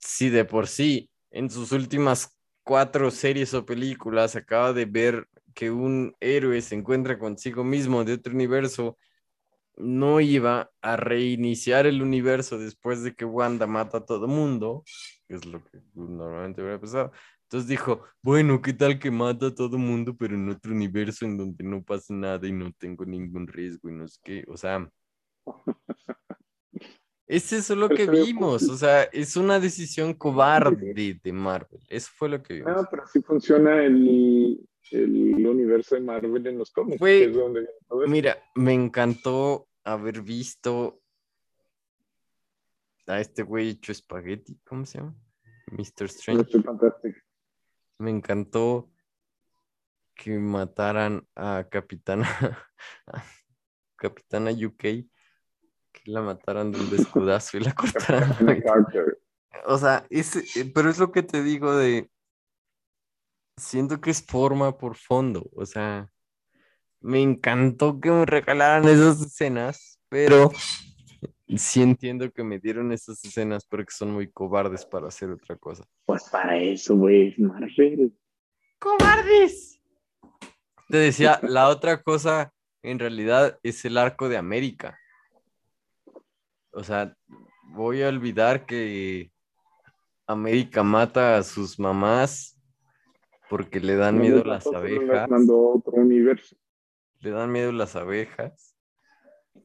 si 0.00 0.28
de 0.28 0.44
por 0.44 0.66
sí, 0.66 1.08
en 1.30 1.48
sus 1.50 1.70
últimas 1.70 2.36
cuatro 2.64 3.12
series 3.12 3.54
o 3.54 3.64
películas, 3.64 4.34
acaba 4.34 4.72
de 4.72 4.86
ver 4.86 5.28
que 5.54 5.70
un 5.70 6.16
héroe 6.18 6.60
se 6.62 6.74
encuentra 6.74 7.16
consigo 7.18 7.62
mismo 7.62 8.04
de 8.04 8.14
otro 8.14 8.34
universo, 8.34 8.98
no 9.78 10.20
iba 10.20 10.70
a 10.82 10.96
reiniciar 10.96 11.86
el 11.86 12.02
universo 12.02 12.58
después 12.58 13.02
de 13.02 13.14
que 13.14 13.24
Wanda 13.24 13.66
mata 13.66 13.98
a 13.98 14.04
todo 14.04 14.26
mundo, 14.26 14.84
que 15.26 15.36
es 15.36 15.46
lo 15.46 15.62
que 15.64 15.80
normalmente 15.94 16.62
hubiera 16.62 16.80
pasado. 16.80 17.12
Entonces 17.44 17.68
dijo, 17.68 18.02
bueno, 18.22 18.60
¿qué 18.60 18.74
tal 18.74 18.98
que 18.98 19.10
mata 19.10 19.46
a 19.46 19.54
todo 19.54 19.78
mundo, 19.78 20.14
pero 20.18 20.34
en 20.34 20.50
otro 20.50 20.72
universo 20.72 21.24
en 21.24 21.38
donde 21.38 21.64
no 21.64 21.82
pasa 21.82 22.12
nada 22.12 22.46
y 22.46 22.52
no 22.52 22.72
tengo 22.72 23.04
ningún 23.06 23.46
riesgo 23.46 23.88
y 23.88 23.92
no 23.92 24.06
sé 24.06 24.20
qué? 24.22 24.44
O 24.48 24.56
sea, 24.56 24.90
es 27.26 27.52
eso 27.52 27.74
lo 27.74 27.88
que 27.88 28.06
vimos, 28.06 28.64
o 28.68 28.76
sea, 28.76 29.04
es 29.04 29.36
una 29.36 29.58
decisión 29.60 30.12
cobarde 30.12 31.20
de 31.22 31.32
Marvel, 31.32 31.80
eso 31.88 32.10
fue 32.14 32.28
lo 32.28 32.42
que 32.42 32.54
vimos. 32.54 32.76
No, 32.76 32.86
pero 32.90 33.04
sí 33.06 33.22
funciona 33.22 33.82
el, 33.82 34.60
el 34.90 35.46
universo 35.46 35.94
de 35.94 36.00
Marvel 36.00 36.46
en 36.46 36.58
los 36.58 36.70
cómics. 36.70 36.98
Güey, 36.98 37.20
que 37.20 37.30
es 37.30 37.36
donde. 37.36 37.68
Mira, 38.06 38.38
me 38.54 38.74
encantó 38.74 39.67
haber 39.92 40.22
visto 40.22 41.00
a 43.06 43.20
este 43.20 43.42
güey 43.42 43.70
hecho 43.70 43.92
espagueti, 43.92 44.60
¿cómo 44.64 44.84
se 44.84 44.98
llama? 44.98 45.16
Mr. 45.70 46.04
Strange. 46.04 46.62
Me 47.98 48.10
encantó 48.10 48.90
que 50.14 50.38
mataran 50.38 51.26
a 51.34 51.66
Capitana, 51.70 52.28
a 53.06 53.22
Capitana 53.96 54.50
UK, 54.50 54.78
que 54.80 55.06
la 56.04 56.20
mataran 56.22 56.70
de 56.70 56.80
un 56.80 56.90
descudazo 56.90 57.56
y 57.56 57.60
la 57.60 57.74
cortaran. 57.74 58.36
O 59.66 59.76
sea, 59.76 60.06
es, 60.08 60.38
pero 60.72 60.88
es 60.88 60.98
lo 60.98 61.10
que 61.10 61.22
te 61.22 61.42
digo 61.42 61.74
de, 61.74 62.10
siento 63.56 64.00
que 64.00 64.10
es 64.10 64.24
forma 64.24 64.78
por 64.78 64.94
fondo, 64.94 65.50
o 65.52 65.66
sea, 65.66 66.12
me 67.00 67.20
encantó 67.20 68.00
que 68.00 68.10
me 68.10 68.26
regalaran 68.26 68.88
esas 68.88 69.20
escenas, 69.20 70.00
pero 70.08 70.50
sí 71.56 71.82
entiendo 71.82 72.30
que 72.30 72.44
me 72.44 72.58
dieron 72.58 72.92
esas 72.92 73.24
escenas 73.24 73.64
porque 73.64 73.92
son 73.92 74.12
muy 74.12 74.30
cobardes 74.30 74.84
para 74.84 75.08
hacer 75.08 75.30
otra 75.30 75.56
cosa. 75.56 75.84
Pues 76.06 76.24
para 76.30 76.56
eso, 76.56 76.96
güey, 76.96 77.28
es 77.28 77.38
Marvel. 77.38 78.12
¡Cobardes! 78.78 79.80
Te 80.88 80.96
decía, 80.96 81.38
la 81.42 81.68
otra 81.68 82.02
cosa 82.02 82.52
en 82.82 82.98
realidad 82.98 83.58
es 83.62 83.84
el 83.84 83.98
arco 83.98 84.28
de 84.28 84.36
América. 84.36 84.98
O 86.70 86.82
sea, 86.82 87.14
voy 87.64 88.02
a 88.02 88.08
olvidar 88.08 88.66
que 88.66 89.30
América 90.26 90.82
mata 90.82 91.36
a 91.36 91.42
sus 91.42 91.78
mamás 91.78 92.58
porque 93.50 93.80
le 93.80 93.96
dan 93.96 94.18
miedo 94.18 94.44
las 94.44 94.66
las 94.66 94.74
abejas. 94.74 95.28
mandó 95.28 95.54
a 95.54 95.76
otro 95.76 95.94
universo. 95.94 96.56
Le 97.20 97.30
dan 97.30 97.50
miedo 97.50 97.72
las 97.72 97.96
abejas. 97.96 98.74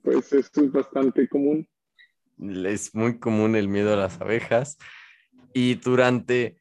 Pues 0.01 0.33
eso 0.33 0.61
es 0.63 0.71
bastante 0.71 1.27
común. 1.27 1.67
Es 2.39 2.93
muy 2.95 3.19
común 3.19 3.55
el 3.55 3.67
miedo 3.67 3.93
a 3.93 3.97
las 3.97 4.19
abejas. 4.19 4.77
Y 5.53 5.75
durante 5.75 6.57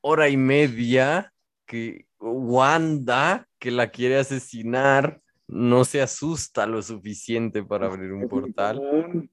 hora 0.00 0.28
y 0.28 0.36
media 0.36 1.32
que 1.64 2.06
Wanda, 2.18 3.46
que 3.58 3.70
la 3.70 3.90
quiere 3.90 4.16
asesinar, 4.18 5.20
no 5.46 5.84
se 5.84 6.02
asusta 6.02 6.66
lo 6.66 6.82
suficiente 6.82 7.62
para 7.62 7.86
abrir 7.86 8.12
un 8.12 8.28
portal 8.28 9.30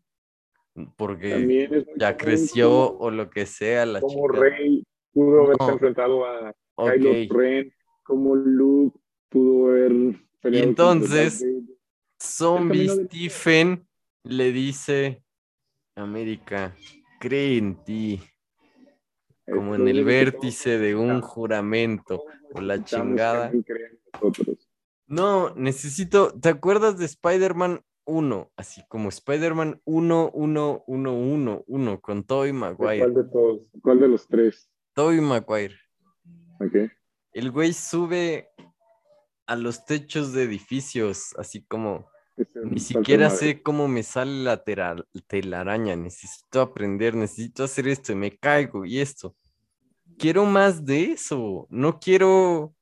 porque 0.97 1.83
ya 1.97 2.17
creció 2.17 2.97
o 2.97 3.09
lo 3.09 3.29
que 3.29 3.45
sea 3.45 3.85
la 3.85 4.01
Como 4.01 4.27
chica. 4.27 4.39
Rey 4.39 4.83
pudo 5.13 5.43
haberse 5.43 5.63
No. 5.65 5.73
enfrentado 5.73 6.25
a 6.25 6.53
Ok. 6.75 6.91
Kylo 6.93 7.39
Ren, 7.39 7.73
como 8.03 8.35
Luke 8.35 8.99
pudo 9.29 9.69
haber 9.69 9.91
contra 10.45 10.63
entonces. 10.63 11.45
Zombie 12.21 12.89
Stephen 12.89 13.87
le 14.23 14.51
dice, 14.51 15.23
América, 15.95 16.75
cree 17.19 17.57
en 17.57 17.83
ti, 17.83 18.21
como 19.45 19.75
en 19.75 19.87
el 19.87 20.03
vértice 20.03 20.77
de 20.79 20.95
un 20.95 21.21
juramento 21.21 22.23
o 22.53 22.61
la 22.61 22.83
chingada. 22.83 23.51
No, 25.07 25.53
necesito, 25.55 26.33
¿te 26.39 26.49
acuerdas 26.49 26.97
de 26.97 27.05
Spider-Man 27.05 27.81
1? 28.05 28.51
Así 28.55 28.81
como 28.87 29.09
Spider-Man 29.09 29.81
1, 29.85 30.31
1, 30.33 30.83
1, 30.87 31.13
1, 31.13 31.63
1, 31.67 32.01
con 32.01 32.23
Tobey 32.23 32.51
¿De 32.51 32.57
Maguire. 32.57 32.99
¿Cuál 32.99 33.13
de 33.13 33.23
todos? 33.25 33.61
¿Cuál 33.81 33.99
de 33.99 34.07
los 34.07 34.27
tres? 34.27 34.69
Tobey 34.93 35.21
Maguire. 35.21 35.75
Ok. 36.59 36.91
El 37.33 37.51
güey 37.51 37.73
sube 37.73 38.49
a 39.47 39.55
los 39.55 39.85
techos 39.85 40.33
de 40.33 40.43
edificios, 40.43 41.35
así 41.37 41.63
como, 41.63 42.09
ni 42.63 42.79
siquiera 42.79 43.29
sé 43.29 43.61
cómo 43.61 43.87
me 43.87 44.03
sale 44.03 44.43
la 44.43 44.63
telaraña, 45.27 45.95
necesito 45.95 46.61
aprender, 46.61 47.15
necesito 47.15 47.63
hacer 47.63 47.87
esto 47.87 48.11
y 48.11 48.15
me 48.15 48.35
caigo 48.35 48.85
y 48.85 48.99
esto. 48.99 49.35
Quiero 50.17 50.45
más 50.45 50.85
de 50.85 51.11
eso, 51.11 51.67
no 51.69 51.99
quiero, 51.99 52.73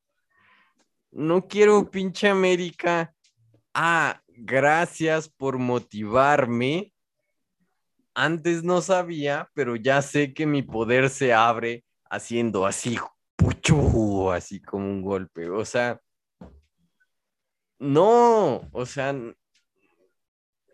no 1.12 1.48
quiero 1.48 1.90
pinche 1.90 2.30
América. 2.30 3.14
Ah, 3.74 4.22
gracias 4.28 5.30
por 5.30 5.58
motivarme. 5.58 6.94
Antes 8.16 8.64
no 8.64 8.82
sabía, 8.82 9.50
pero 9.56 9.76
ya 9.76 10.02
sé 10.02 10.34
que 10.34 10.46
mi 10.46 10.62
poder 10.62 11.10
se 11.10 11.34
abre 11.34 11.84
haciendo 12.10 12.68
así, 12.68 12.98
puchu, 13.36 14.32
así 14.32 14.62
como 14.62 14.86
un 14.86 15.02
golpe. 15.02 15.50
O 15.50 15.66
sea, 15.66 16.00
no, 17.84 18.70
o 18.72 18.86
sea, 18.86 19.14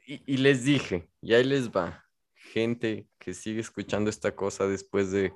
y, 0.05 0.37
les 0.37 0.63
dije, 0.63 1.09
y 1.21 1.33
ahí 1.33 1.43
les 1.43 1.71
va, 1.71 2.05
gente 2.35 3.07
que 3.17 3.33
sigue 3.33 3.61
escuchando 3.61 4.11
esta 4.11 4.35
cosa 4.35 4.67
después 4.67 5.11
de 5.11 5.33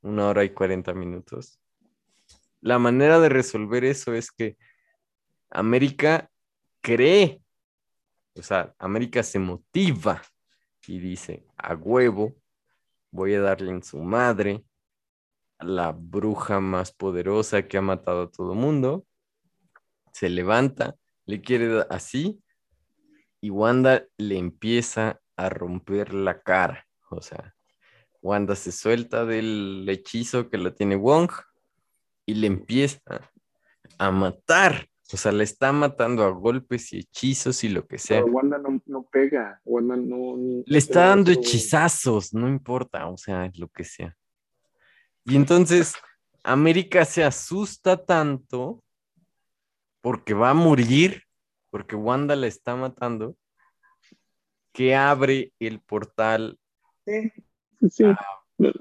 una 0.00 0.26
hora 0.26 0.42
y 0.42 0.50
cuarenta 0.50 0.94
minutos. 0.94 1.60
La 2.60 2.80
manera 2.80 3.20
de 3.20 3.28
resolver 3.28 3.84
eso 3.84 4.14
es 4.14 4.32
que 4.32 4.56
América 5.48 6.28
cree, 6.80 7.40
o 8.34 8.42
sea, 8.42 8.74
América 8.80 9.22
se 9.22 9.38
motiva 9.38 10.22
y 10.88 10.98
dice, 10.98 11.46
a 11.56 11.74
huevo, 11.74 12.34
voy 13.12 13.34
a 13.34 13.40
darle 13.40 13.70
en 13.70 13.84
su 13.84 13.98
madre 13.98 14.64
la 15.60 15.92
bruja 15.92 16.58
más 16.58 16.90
poderosa 16.90 17.68
que 17.68 17.78
ha 17.78 17.82
matado 17.82 18.22
a 18.22 18.30
todo 18.30 18.54
mundo. 18.54 19.06
Se 20.12 20.28
levanta, 20.28 20.96
le 21.26 21.40
quiere 21.40 21.68
dar 21.68 21.86
así 21.90 22.42
y 23.40 23.50
Wanda 23.50 24.06
le 24.18 24.38
empieza 24.38 25.20
a 25.36 25.48
romper 25.48 26.14
la 26.14 26.42
cara. 26.42 26.86
O 27.10 27.20
sea, 27.20 27.54
Wanda 28.22 28.54
se 28.54 28.72
suelta 28.72 29.24
del 29.24 29.86
hechizo 29.88 30.48
que 30.48 30.58
la 30.58 30.74
tiene 30.74 30.96
Wong 30.96 31.30
y 32.24 32.34
le 32.34 32.46
empieza 32.46 33.30
a 33.98 34.10
matar. 34.10 34.88
O 35.12 35.16
sea, 35.16 35.32
le 35.32 35.44
está 35.44 35.72
matando 35.72 36.24
a 36.24 36.30
golpes 36.30 36.92
y 36.92 37.00
hechizos 37.00 37.64
y 37.64 37.68
lo 37.68 37.86
que 37.86 37.98
sea. 37.98 38.22
Pero 38.22 38.32
Wanda 38.32 38.58
no, 38.58 38.80
no 38.86 39.02
pega. 39.10 39.60
Wanda 39.64 39.96
no. 39.96 40.36
no 40.36 40.62
Le 40.64 40.78
está 40.78 41.08
dando 41.08 41.30
eso. 41.32 41.40
hechizazos, 41.40 42.32
no 42.32 42.48
importa, 42.48 43.08
o 43.08 43.16
sea, 43.16 43.50
lo 43.56 43.68
que 43.68 43.84
sea. 43.84 44.16
Y 45.24 45.36
entonces 45.36 45.94
América 46.42 47.04
se 47.04 47.24
asusta 47.24 48.02
tanto 48.04 48.82
porque 50.02 50.34
va 50.34 50.50
a 50.50 50.54
morir, 50.54 51.22
porque 51.70 51.96
Wanda 51.96 52.36
la 52.36 52.46
está 52.46 52.76
matando, 52.76 53.36
que 54.72 54.94
abre 54.94 55.54
el 55.58 55.80
portal. 55.80 56.58
Sí, 57.06 57.32
sí. 57.90 58.04
Pues 58.56 58.74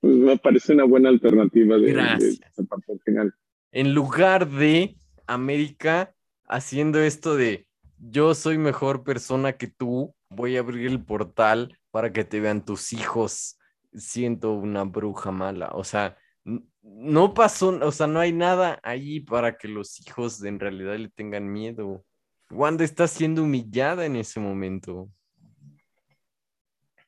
me 0.00 0.38
parece 0.38 0.72
una 0.72 0.84
buena 0.84 1.10
alternativa 1.10 1.76
de, 1.76 1.82
de 1.82 1.92
Gracias. 1.92 2.40
esa 2.40 2.62
parte 2.64 2.92
al 2.92 3.00
final. 3.00 3.34
En 3.70 3.94
lugar 3.94 4.48
de 4.48 4.96
América 5.26 6.14
haciendo 6.52 7.00
esto 7.00 7.36
de 7.36 7.66
yo 7.98 8.34
soy 8.34 8.58
mejor 8.58 9.04
persona 9.04 9.52
que 9.54 9.68
tú, 9.68 10.14
voy 10.28 10.56
a 10.56 10.60
abrir 10.60 10.88
el 10.88 11.04
portal 11.04 11.78
para 11.90 12.12
que 12.12 12.24
te 12.24 12.40
vean 12.40 12.64
tus 12.64 12.92
hijos, 12.92 13.58
siento 13.92 14.52
una 14.52 14.84
bruja 14.84 15.30
mala. 15.30 15.70
O 15.72 15.84
sea, 15.84 16.16
no 16.44 17.34
pasó, 17.34 17.68
o 17.68 17.92
sea, 17.92 18.06
no 18.06 18.20
hay 18.20 18.32
nada 18.32 18.80
ahí 18.82 19.20
para 19.20 19.56
que 19.56 19.68
los 19.68 20.00
hijos 20.00 20.42
en 20.42 20.58
realidad 20.58 20.96
le 20.96 21.08
tengan 21.08 21.50
miedo. 21.50 22.04
Wanda 22.50 22.84
está 22.84 23.06
siendo 23.08 23.44
humillada 23.44 24.04
en 24.04 24.16
ese 24.16 24.40
momento. 24.40 25.08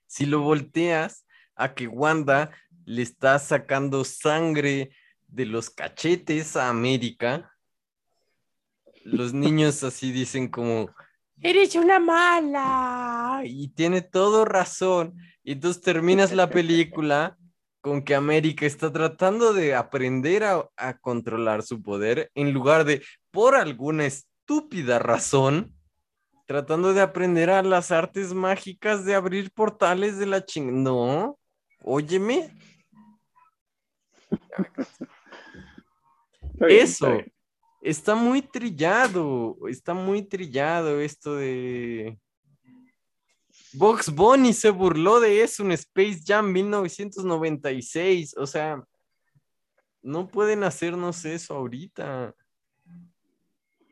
Si 0.06 0.26
lo 0.26 0.40
volteas 0.40 1.26
a 1.56 1.74
que 1.74 1.86
Wanda 1.86 2.50
le 2.86 3.02
está 3.02 3.38
sacando 3.38 4.04
sangre 4.04 4.90
de 5.26 5.46
los 5.46 5.70
cachetes 5.70 6.56
a 6.56 6.68
América, 6.68 7.52
los 9.04 9.32
niños 9.34 9.82
así 9.82 10.12
dicen 10.12 10.48
como, 10.48 10.88
Eres 11.42 11.74
una 11.74 11.98
mala. 11.98 13.42
y 13.44 13.68
tiene 13.68 14.02
todo 14.02 14.44
razón. 14.44 15.14
Y 15.42 15.52
entonces 15.52 15.82
terminas 15.82 16.32
la 16.32 16.48
película 16.48 17.36
con 17.84 18.00
que 18.00 18.14
América 18.14 18.64
está 18.64 18.90
tratando 18.90 19.52
de 19.52 19.74
aprender 19.74 20.42
a, 20.42 20.66
a 20.74 20.96
controlar 20.96 21.62
su 21.62 21.82
poder 21.82 22.30
en 22.34 22.54
lugar 22.54 22.86
de, 22.86 23.02
por 23.30 23.54
alguna 23.54 24.06
estúpida 24.06 24.98
razón, 24.98 25.76
tratando 26.46 26.94
de 26.94 27.02
aprender 27.02 27.50
a 27.50 27.62
las 27.62 27.92
artes 27.92 28.32
mágicas 28.32 29.04
de 29.04 29.14
abrir 29.14 29.50
portales 29.52 30.16
de 30.16 30.24
la 30.24 30.42
ching... 30.46 30.82
No, 30.82 31.38
óyeme, 31.82 32.50
Está 36.54 36.66
bien, 36.66 36.84
eso. 36.84 37.18
Está 37.82 38.14
muy 38.14 38.40
trillado, 38.40 39.58
está 39.68 39.92
muy 39.92 40.22
trillado 40.22 41.02
esto 41.02 41.34
de... 41.36 42.18
Box 43.76 44.14
Bunny 44.14 44.52
se 44.52 44.70
burló 44.70 45.20
de 45.20 45.42
eso 45.42 45.62
en 45.64 45.72
Space 45.72 46.20
Jam 46.24 46.52
1996, 46.52 48.34
o 48.36 48.46
sea, 48.46 48.82
no 50.02 50.28
pueden 50.28 50.64
hacernos 50.64 51.24
eso 51.24 51.54
ahorita. 51.54 52.34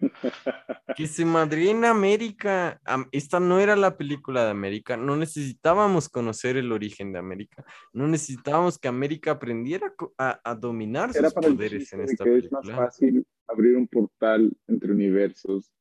Que 0.96 1.06
se 1.06 1.24
madre 1.24 1.70
en 1.70 1.84
América. 1.84 2.80
Am- 2.84 3.08
Esta 3.12 3.38
no 3.40 3.60
era 3.60 3.76
la 3.76 3.96
película 3.96 4.44
de 4.44 4.50
América. 4.50 4.96
No 4.96 5.16
necesitábamos 5.16 6.08
conocer 6.08 6.56
el 6.56 6.72
origen 6.72 7.12
de 7.12 7.18
América. 7.20 7.64
No 7.92 8.08
necesitábamos 8.08 8.78
que 8.78 8.88
América 8.88 9.30
aprendiera 9.30 9.94
a 10.18 10.54
dominar 10.56 11.10
Era 11.14 11.28
sus 11.28 11.34
para 11.34 11.48
poderes 11.48 11.92
en 11.92 12.00
esta 12.02 12.24
que 12.24 12.38
es 12.38 12.50
más 12.52 12.62
película. 12.62 12.84
fácil 12.86 13.26
abrir 13.46 13.76
un 13.76 13.86
portal 13.86 14.52
entre 14.66 14.90
universos 14.92 15.72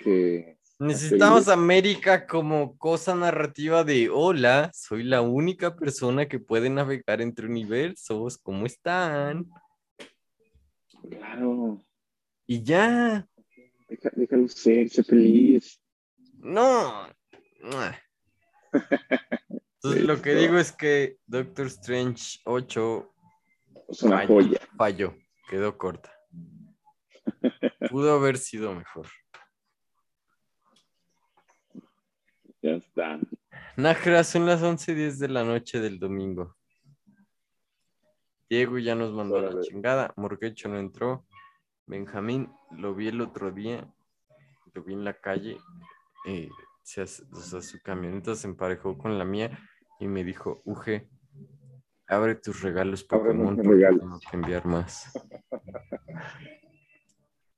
que 0.00 0.58
Necesitamos 0.86 1.46
a 1.48 1.52
América 1.52 2.26
como 2.26 2.76
cosa 2.76 3.14
narrativa 3.14 3.84
de 3.84 4.10
hola, 4.10 4.70
soy 4.74 5.04
la 5.04 5.20
única 5.22 5.76
persona 5.76 6.26
que 6.26 6.40
puede 6.40 6.68
navegar 6.70 7.20
entre 7.20 7.46
universos. 7.46 8.36
¿Cómo 8.38 8.66
están? 8.66 9.48
Claro, 11.08 11.80
Y 12.46 12.62
ya. 12.62 13.28
deja- 13.88 14.10
déjalo 14.14 14.48
ser, 14.48 14.88
sé 14.88 15.04
feliz. 15.04 15.80
No. 16.38 17.06
Entonces 18.72 20.02
lo 20.04 20.20
que 20.20 20.34
digo 20.34 20.58
es 20.58 20.72
que 20.72 21.18
Doctor 21.26 21.66
Strange 21.66 22.40
8 22.44 23.12
Es 23.88 24.02
una 24.02 24.16
falló, 24.18 24.28
joya. 24.34 24.60
falló, 24.76 25.14
quedó 25.48 25.78
corta. 25.78 26.12
Pudo 27.90 28.14
haber 28.14 28.38
sido 28.38 28.74
mejor. 28.74 29.06
Ya 32.62 32.70
está. 32.72 33.18
Nájera, 33.76 34.24
son 34.24 34.46
las 34.46 34.62
11.10 34.62 35.18
de 35.18 35.28
la 35.28 35.44
noche 35.44 35.80
del 35.80 35.98
domingo. 35.98 36.56
Diego 38.48 38.78
ya 38.78 38.94
nos 38.94 39.12
mandó 39.12 39.40
la 39.40 39.60
chingada. 39.62 40.12
Morguecho 40.16 40.68
no 40.68 40.78
entró. 40.78 41.26
Benjamín 41.86 42.52
lo 42.70 42.94
vi 42.94 43.08
el 43.08 43.20
otro 43.20 43.50
día. 43.50 43.92
Lo 44.74 44.82
vi 44.84 44.92
en 44.94 45.04
la 45.04 45.14
calle. 45.14 45.58
eh, 46.26 46.48
se 46.84 47.02
hace- 47.02 47.24
o 47.32 47.36
sea, 47.40 47.60
su 47.62 47.80
camioneta 47.82 48.34
se 48.36 48.46
emparejó 48.46 48.96
con 48.96 49.18
la 49.18 49.24
mía 49.24 49.58
y 49.98 50.06
me 50.06 50.22
dijo, 50.22 50.62
Uge, 50.64 51.08
abre 52.06 52.36
tus 52.36 52.60
regalos 52.62 53.02
Pokémon 53.02 53.56
porque 53.56 53.68
regalos". 53.70 54.00
tengo 54.00 54.20
que 54.20 54.36
enviar 54.36 54.64
más. 54.66 55.12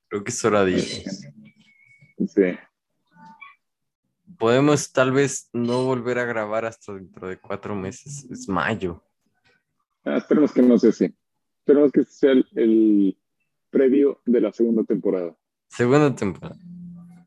Creo 0.08 0.24
que 0.24 0.30
es 0.30 0.44
hora 0.44 0.64
de 0.64 0.70
irnos. 0.72 1.26
Sí. 2.28 2.56
Podemos 4.38 4.92
tal 4.92 5.12
vez 5.12 5.48
no 5.52 5.84
volver 5.84 6.18
a 6.18 6.24
grabar 6.24 6.64
hasta 6.64 6.92
dentro 6.94 7.28
de 7.28 7.38
cuatro 7.38 7.74
meses. 7.74 8.26
Es 8.30 8.48
mayo. 8.48 9.02
Ah, 10.04 10.16
esperemos 10.18 10.52
que 10.52 10.62
no 10.62 10.78
sea 10.78 10.90
así. 10.90 11.14
Esperemos 11.60 11.92
que 11.92 12.04
sea 12.04 12.32
el, 12.32 12.46
el 12.56 13.18
previo 13.70 14.20
de 14.26 14.40
la 14.40 14.52
segunda 14.52 14.84
temporada. 14.84 15.34
Segunda 15.68 16.14
temporada. 16.14 16.56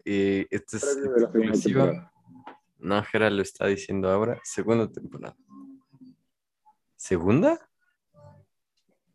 Eh, 0.06 0.48
este 0.52 0.78
es 0.78 0.86
Previo 0.86 1.12
de 1.14 1.22
la 1.22 1.28
segunda 1.32 1.48
exclusiva. 1.50 1.84
temporada. 1.86 2.14
Nájera 2.80 3.30
lo 3.30 3.42
está 3.42 3.68
diciendo 3.68 4.10
ahora. 4.10 4.40
Segunda 4.44 4.92
temporada. 4.92 5.36
¿Segunda? 6.96 7.60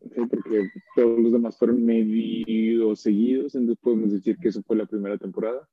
Sí, 0.01 0.21
porque 0.29 0.69
todos 0.95 1.19
los 1.19 1.31
demás 1.31 1.57
fueron 1.57 1.83
medio 1.85 2.93
seguidos, 2.95 3.55
entonces 3.55 3.81
podemos 3.81 4.11
decir 4.11 4.37
que 4.37 4.49
eso 4.49 4.61
fue 4.63 4.75
la 4.75 4.85
primera 4.85 5.17
temporada 5.17 5.67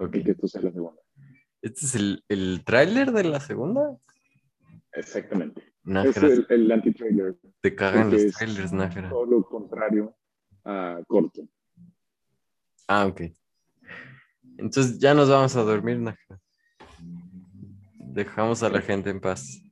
Ok. 0.00 0.16
y 0.16 0.24
que 0.24 0.32
esto 0.32 0.48
sea 0.48 0.60
la 0.62 0.72
segunda. 0.72 1.00
¿Este 1.62 1.84
es 1.86 1.94
el, 1.94 2.24
el 2.28 2.62
tráiler 2.64 3.12
de 3.12 3.24
la 3.24 3.40
segunda? 3.40 3.96
Exactamente. 4.92 5.60
Es 5.60 5.70
Nájera, 5.84 6.26
el, 6.28 6.46
el 6.48 6.72
anti-trailer. 6.72 7.36
te 7.60 7.74
cagan 7.74 8.10
los 8.10 8.22
es 8.22 8.34
trailers, 8.34 8.72
Nájera. 8.72 9.08
Todo 9.08 9.26
lo 9.26 9.42
contrario 9.44 10.16
a 10.64 11.00
corto. 11.06 11.48
Ah, 12.86 13.06
ok. 13.06 13.22
Entonces 14.58 14.98
ya 14.98 15.14
nos 15.14 15.28
vamos 15.28 15.56
a 15.56 15.62
dormir, 15.62 15.98
Nájera. 15.98 16.40
Dejamos 17.94 18.62
a 18.62 18.68
la 18.68 18.80
gente 18.82 19.10
en 19.10 19.20
paz. 19.20 19.62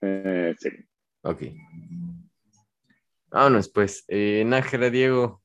Eh, 0.00 0.54
sí. 0.58 0.68
Ok. 1.22 1.42
Vámonos, 3.30 3.68
pues. 3.68 4.04
Eh, 4.08 4.44
Nájera, 4.46 4.90
Diego, 4.90 5.42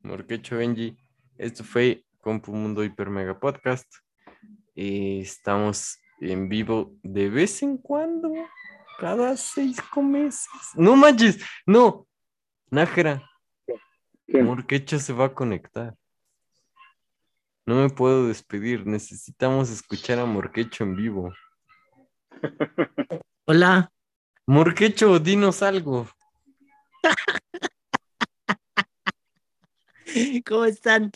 Morquecho, 0.00 0.56
Benji. 0.56 0.96
Esto 1.36 1.64
fue 1.64 2.04
Compu 2.20 2.52
Mundo 2.52 2.84
Hiper 2.84 3.10
Mega 3.10 3.38
Podcast. 3.38 3.86
Eh, 4.76 5.20
estamos 5.22 5.98
en 6.20 6.50
vivo 6.50 6.92
de 7.02 7.30
vez 7.30 7.62
en 7.62 7.78
cuando, 7.78 8.30
cada 8.98 9.34
seis 9.38 9.78
meses. 9.96 10.50
No 10.74 10.96
manches, 10.96 11.42
no. 11.64 12.06
Nájera, 12.70 13.22
¿Qué? 14.26 14.42
Morquecho 14.42 14.98
se 14.98 15.14
va 15.14 15.26
a 15.26 15.34
conectar. 15.34 15.94
No 17.64 17.76
me 17.76 17.88
puedo 17.88 18.28
despedir. 18.28 18.86
Necesitamos 18.86 19.70
escuchar 19.70 20.18
a 20.18 20.26
Morquecho 20.26 20.84
en 20.84 20.94
vivo. 20.94 21.32
Hola. 23.46 23.90
Morquecho, 24.46 25.18
dinos 25.18 25.62
algo. 25.62 26.06
¿Cómo 30.46 30.66
están? 30.66 31.10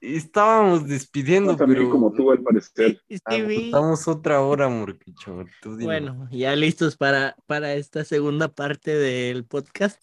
Estábamos 0.00 0.86
despidiendo, 0.88 1.52
No, 1.52 1.58
también 1.58 1.80
pero 1.80 1.90
como 1.90 2.12
tú, 2.12 2.30
al 2.30 2.40
parecer. 2.42 3.00
Sí, 3.08 3.42
vi. 3.42 3.66
Estamos 3.66 4.08
otra 4.08 4.40
hora, 4.40 4.66
dinos. 4.68 5.84
Bueno, 5.84 6.28
ya 6.30 6.56
listos 6.56 6.96
para, 6.96 7.36
para 7.46 7.74
esta 7.74 8.04
segunda 8.04 8.48
parte 8.48 8.96
del 8.96 9.44
podcast. 9.44 10.02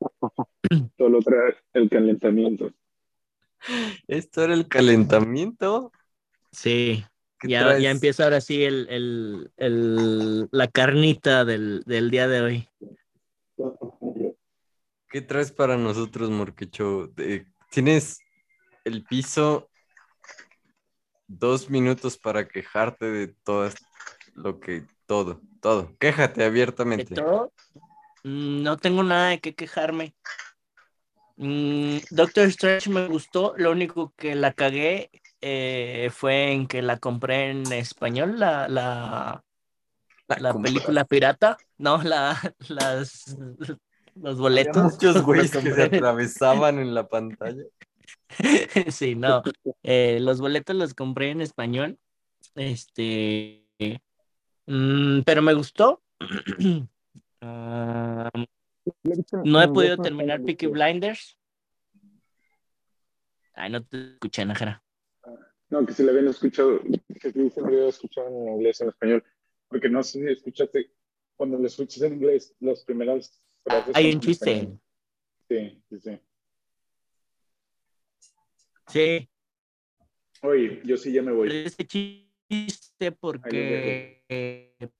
Solo 0.96 1.20
trae 1.20 1.56
el 1.74 1.90
calentamiento. 1.90 2.72
Esto 4.08 4.44
era 4.44 4.54
el 4.54 4.66
calentamiento. 4.66 5.92
Sí, 6.52 7.04
¿Qué 7.38 7.48
ya, 7.48 7.78
ya 7.78 7.90
empieza 7.90 8.24
ahora 8.24 8.40
sí 8.40 8.64
el, 8.64 8.86
el, 8.88 9.50
el- 9.58 10.48
la 10.50 10.68
carnita 10.68 11.44
del, 11.44 11.82
del 11.84 12.10
día 12.10 12.28
de 12.28 12.40
hoy. 12.40 12.68
¿Qué 15.10 15.20
traes 15.20 15.52
para 15.52 15.76
nosotros, 15.76 16.30
Morquecho? 16.30 17.08
De- 17.08 17.46
Tienes 17.70 18.20
el 18.90 19.04
piso 19.04 19.68
dos 21.26 21.70
minutos 21.70 22.18
para 22.18 22.46
quejarte 22.48 23.06
de 23.06 23.28
todo 23.44 23.68
lo 24.34 24.60
que, 24.60 24.84
todo, 25.06 25.40
todo. 25.60 25.96
Quéjate 25.98 26.40
¿De 26.40 26.46
abiertamente. 26.46 27.14
todo? 27.14 27.52
Mm, 28.24 28.62
No 28.62 28.76
tengo 28.76 29.02
nada 29.02 29.30
de 29.30 29.40
qué 29.40 29.54
quejarme. 29.54 30.14
Mm, 31.36 31.98
Doctor 32.10 32.46
Strange 32.48 32.90
me 32.90 33.06
gustó, 33.06 33.54
lo 33.56 33.70
único 33.72 34.12
que 34.16 34.34
la 34.34 34.52
cagué 34.52 35.10
eh, 35.40 36.10
fue 36.12 36.52
en 36.52 36.66
que 36.66 36.82
la 36.82 36.98
compré 36.98 37.50
en 37.50 37.72
español, 37.72 38.38
la, 38.38 38.68
la, 38.68 39.42
la 40.28 40.54
película 40.60 41.04
pirata, 41.04 41.56
no, 41.78 42.02
la, 42.02 42.38
las, 42.68 43.36
los 44.16 44.38
Había 44.38 44.72
boletos. 44.72 44.82
muchos 44.92 45.22
güeyes 45.22 45.50
que 45.62 45.72
se 45.72 45.82
atravesaban 45.84 46.78
en 46.78 46.94
la 46.94 47.08
pantalla. 47.08 47.64
Sí, 48.90 49.14
no. 49.14 49.42
eh, 49.82 50.18
los 50.20 50.40
boletos 50.40 50.76
los 50.76 50.94
compré 50.94 51.30
en 51.30 51.40
español. 51.40 51.98
Este. 52.54 53.66
mm, 54.66 55.20
pero 55.24 55.42
me 55.42 55.54
gustó. 55.54 56.02
Ah, 57.42 58.30
no 59.44 59.62
he 59.62 59.68
podido 59.68 59.96
terminar 59.96 60.42
Peaky 60.42 60.66
Blinders. 60.66 61.38
Ay, 63.54 63.70
no 63.70 63.82
te 63.82 64.12
escuché, 64.12 64.44
Najera. 64.44 64.82
No, 65.70 65.86
que 65.86 65.94
se 65.94 66.02
le 66.04 66.10
habían 66.10 66.28
escuchado, 66.28 66.80
que 67.20 67.32
sí 67.32 67.50
se 67.50 67.60
le 67.62 67.66
había 67.66 67.88
escuchado 67.88 68.28
en 68.28 68.48
inglés, 68.56 68.80
en 68.82 68.88
español. 68.88 69.24
Porque 69.68 69.88
no 69.88 70.02
sé 70.02 70.18
si 70.18 70.32
escuchaste, 70.32 70.90
cuando 71.36 71.58
lo 71.58 71.66
escuchas 71.66 72.02
en 72.02 72.14
inglés, 72.14 72.54
las 72.60 72.84
primeras 72.84 73.40
frases. 73.64 73.96
Hay 73.96 74.12
un 74.12 74.20
chiste. 74.20 74.68
Sí, 75.48 75.82
sí, 75.88 76.00
sí. 76.00 76.20
Sí, 78.90 79.28
Oye, 80.42 80.80
yo 80.84 80.96
sí 80.96 81.12
ya 81.12 81.22
me 81.22 81.32
voy. 81.32 81.48
ese 81.50 81.86
chiste 81.86 83.12
porque 83.12 84.24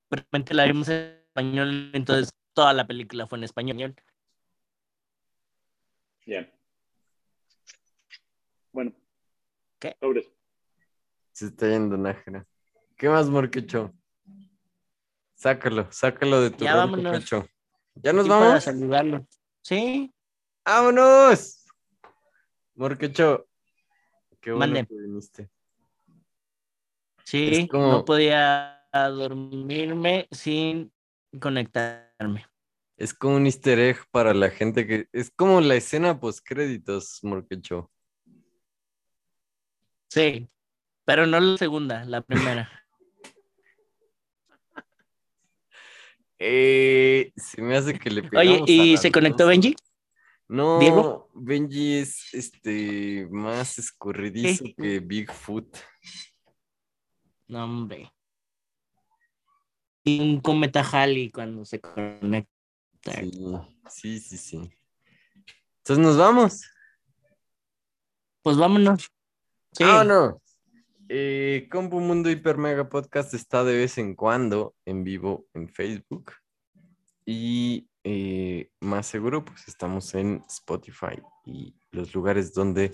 realmente 0.09 0.55
la 0.55 0.65
vimos 0.67 0.89
en 0.89 1.23
español, 1.27 1.91
entonces 1.95 2.31
toda 2.53 2.73
la 2.75 2.87
película 2.87 3.27
fue 3.27 3.39
en 3.39 3.45
español. 3.45 3.95
Bien. 6.27 6.53
Bueno. 8.73 8.93
¿Qué? 9.79 9.97
Sobres. 9.99 10.31
Se 11.33 11.47
está 11.47 11.69
yendo 11.69 11.97
Nájera. 11.97 12.47
¿Qué 12.97 13.09
más, 13.09 13.29
Morquecho? 13.31 13.95
Sácalo, 15.35 15.91
sácalo 15.91 16.43
de 16.43 16.51
tu 16.51 16.65
Ya 16.65 16.73
rol, 16.73 16.81
vámonos. 16.83 17.13
Morquecho. 17.13 17.49
¿Ya 17.95 18.13
nos 18.13 18.25
Sí, 18.25 18.31
para 18.31 18.45
vamos? 18.45 18.65
saludarlo. 18.65 19.27
Sí, 19.63 20.13
¡Vámonos! 20.65 21.67
Morquecho, 22.75 23.49
qué 24.41 24.53
bueno 24.53 24.73
Mande. 24.75 24.87
que 24.87 24.95
viniste. 24.95 25.51
sí, 27.25 27.69
como- 27.69 27.89
no 27.89 28.05
podía 28.05 28.87
dormirme 28.93 30.27
sin 30.31 30.93
conectarme. 31.41 32.47
Es 32.97 33.15
como 33.15 33.37
un 33.37 33.47
easter 33.47 33.79
egg 33.79 33.99
para 34.11 34.35
la 34.35 34.51
gente 34.51 34.87
que... 34.87 35.09
Es 35.13 35.31
como 35.31 35.61
la 35.61 35.75
escena 35.77 36.21
post 36.21 36.41
créditos, 36.45 37.21
Morquecho. 37.23 37.91
Sí, 40.09 40.49
pero 41.05 41.27
no 41.27 41.41
la 41.41 41.57
segunda, 41.57 42.05
la 42.05 42.21
primera. 42.21 42.69
Eh, 46.43 47.33
se 47.37 47.61
me 47.61 47.77
hace 47.77 47.99
que 47.99 48.09
le 48.09 48.23
Oye, 48.35 48.63
¿y 48.67 48.97
se 48.97 49.13
conectó. 49.13 49.47
Benji? 49.47 49.77
No, 50.51 50.81
¿Diego? 50.81 51.31
Benji 51.33 51.99
es 51.99 52.35
este 52.35 53.29
más 53.31 53.79
escurridizo 53.79 54.65
que 54.77 54.99
Bigfoot. 54.99 55.77
No, 57.47 57.63
hombre. 57.63 58.13
Y 60.03 60.19
un 60.19 60.41
cometa 60.41 60.83
Halley 60.83 61.31
cuando 61.31 61.65
se 61.65 61.81
conecta. 61.81 62.51
Sí, 63.05 63.33
sí, 63.89 64.19
sí, 64.19 64.37
sí. 64.37 64.73
Entonces 65.77 66.05
nos 66.05 66.17
vamos. 66.17 66.69
Pues 68.43 68.57
vámonos. 68.57 69.09
Sí. 69.71 69.85
Vámonos. 69.85 70.35
Eh, 71.09 71.69
Compu 71.71 72.01
Mundo 72.01 72.29
Hiper 72.29 72.59
Mega 72.59 72.89
Podcast 72.89 73.35
está 73.35 73.63
de 73.63 73.77
vez 73.77 73.99
en 73.99 74.17
cuando 74.17 74.75
en 74.85 75.05
vivo 75.05 75.47
en 75.55 75.69
Facebook. 75.69 76.33
Y 77.25 77.90
eh, 78.05 78.71
más 78.81 79.07
seguro, 79.07 79.45
pues 79.45 79.69
estamos 79.69 80.15
en 80.15 80.43
Spotify 80.49 81.21
y 81.45 81.75
los 81.91 82.15
lugares 82.15 82.55
donde 82.55 82.93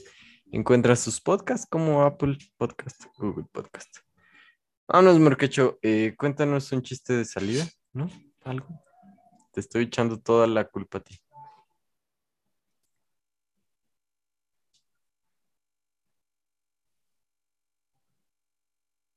encuentras 0.52 1.00
sus 1.00 1.20
podcasts 1.20 1.66
como 1.68 2.02
Apple 2.02 2.38
Podcast, 2.56 3.04
Google 3.18 3.46
Podcast. 3.52 3.98
Vámonos, 4.88 5.18
Morquecho. 5.18 5.78
eh, 5.82 6.14
cuéntanos 6.16 6.70
un 6.72 6.82
chiste 6.82 7.12
de 7.12 7.24
salida, 7.24 7.66
¿no? 7.92 8.08
Algo. 8.44 8.68
Te 9.52 9.60
estoy 9.60 9.84
echando 9.84 10.18
toda 10.20 10.46
la 10.46 10.64
culpa 10.64 10.98
a 10.98 11.00
ti. 11.02 11.18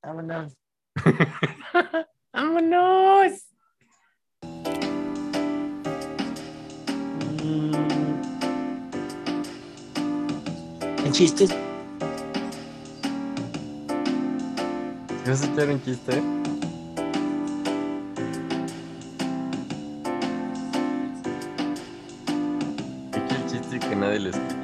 Vámonos. 0.02 0.56
¡Vámonos! 2.32 3.49
¿En 11.04 11.12
chistes? 11.12 11.50
¿Vas 15.26 15.42
a 15.42 15.46
echar 15.46 15.68
un 15.68 15.82
chiste? 15.82 16.22
Echa 23.12 23.36
el 23.36 23.46
chiste 23.50 23.80
que 23.80 23.96
nadie 23.96 24.20
lo 24.20 24.30
escuche. 24.30 24.59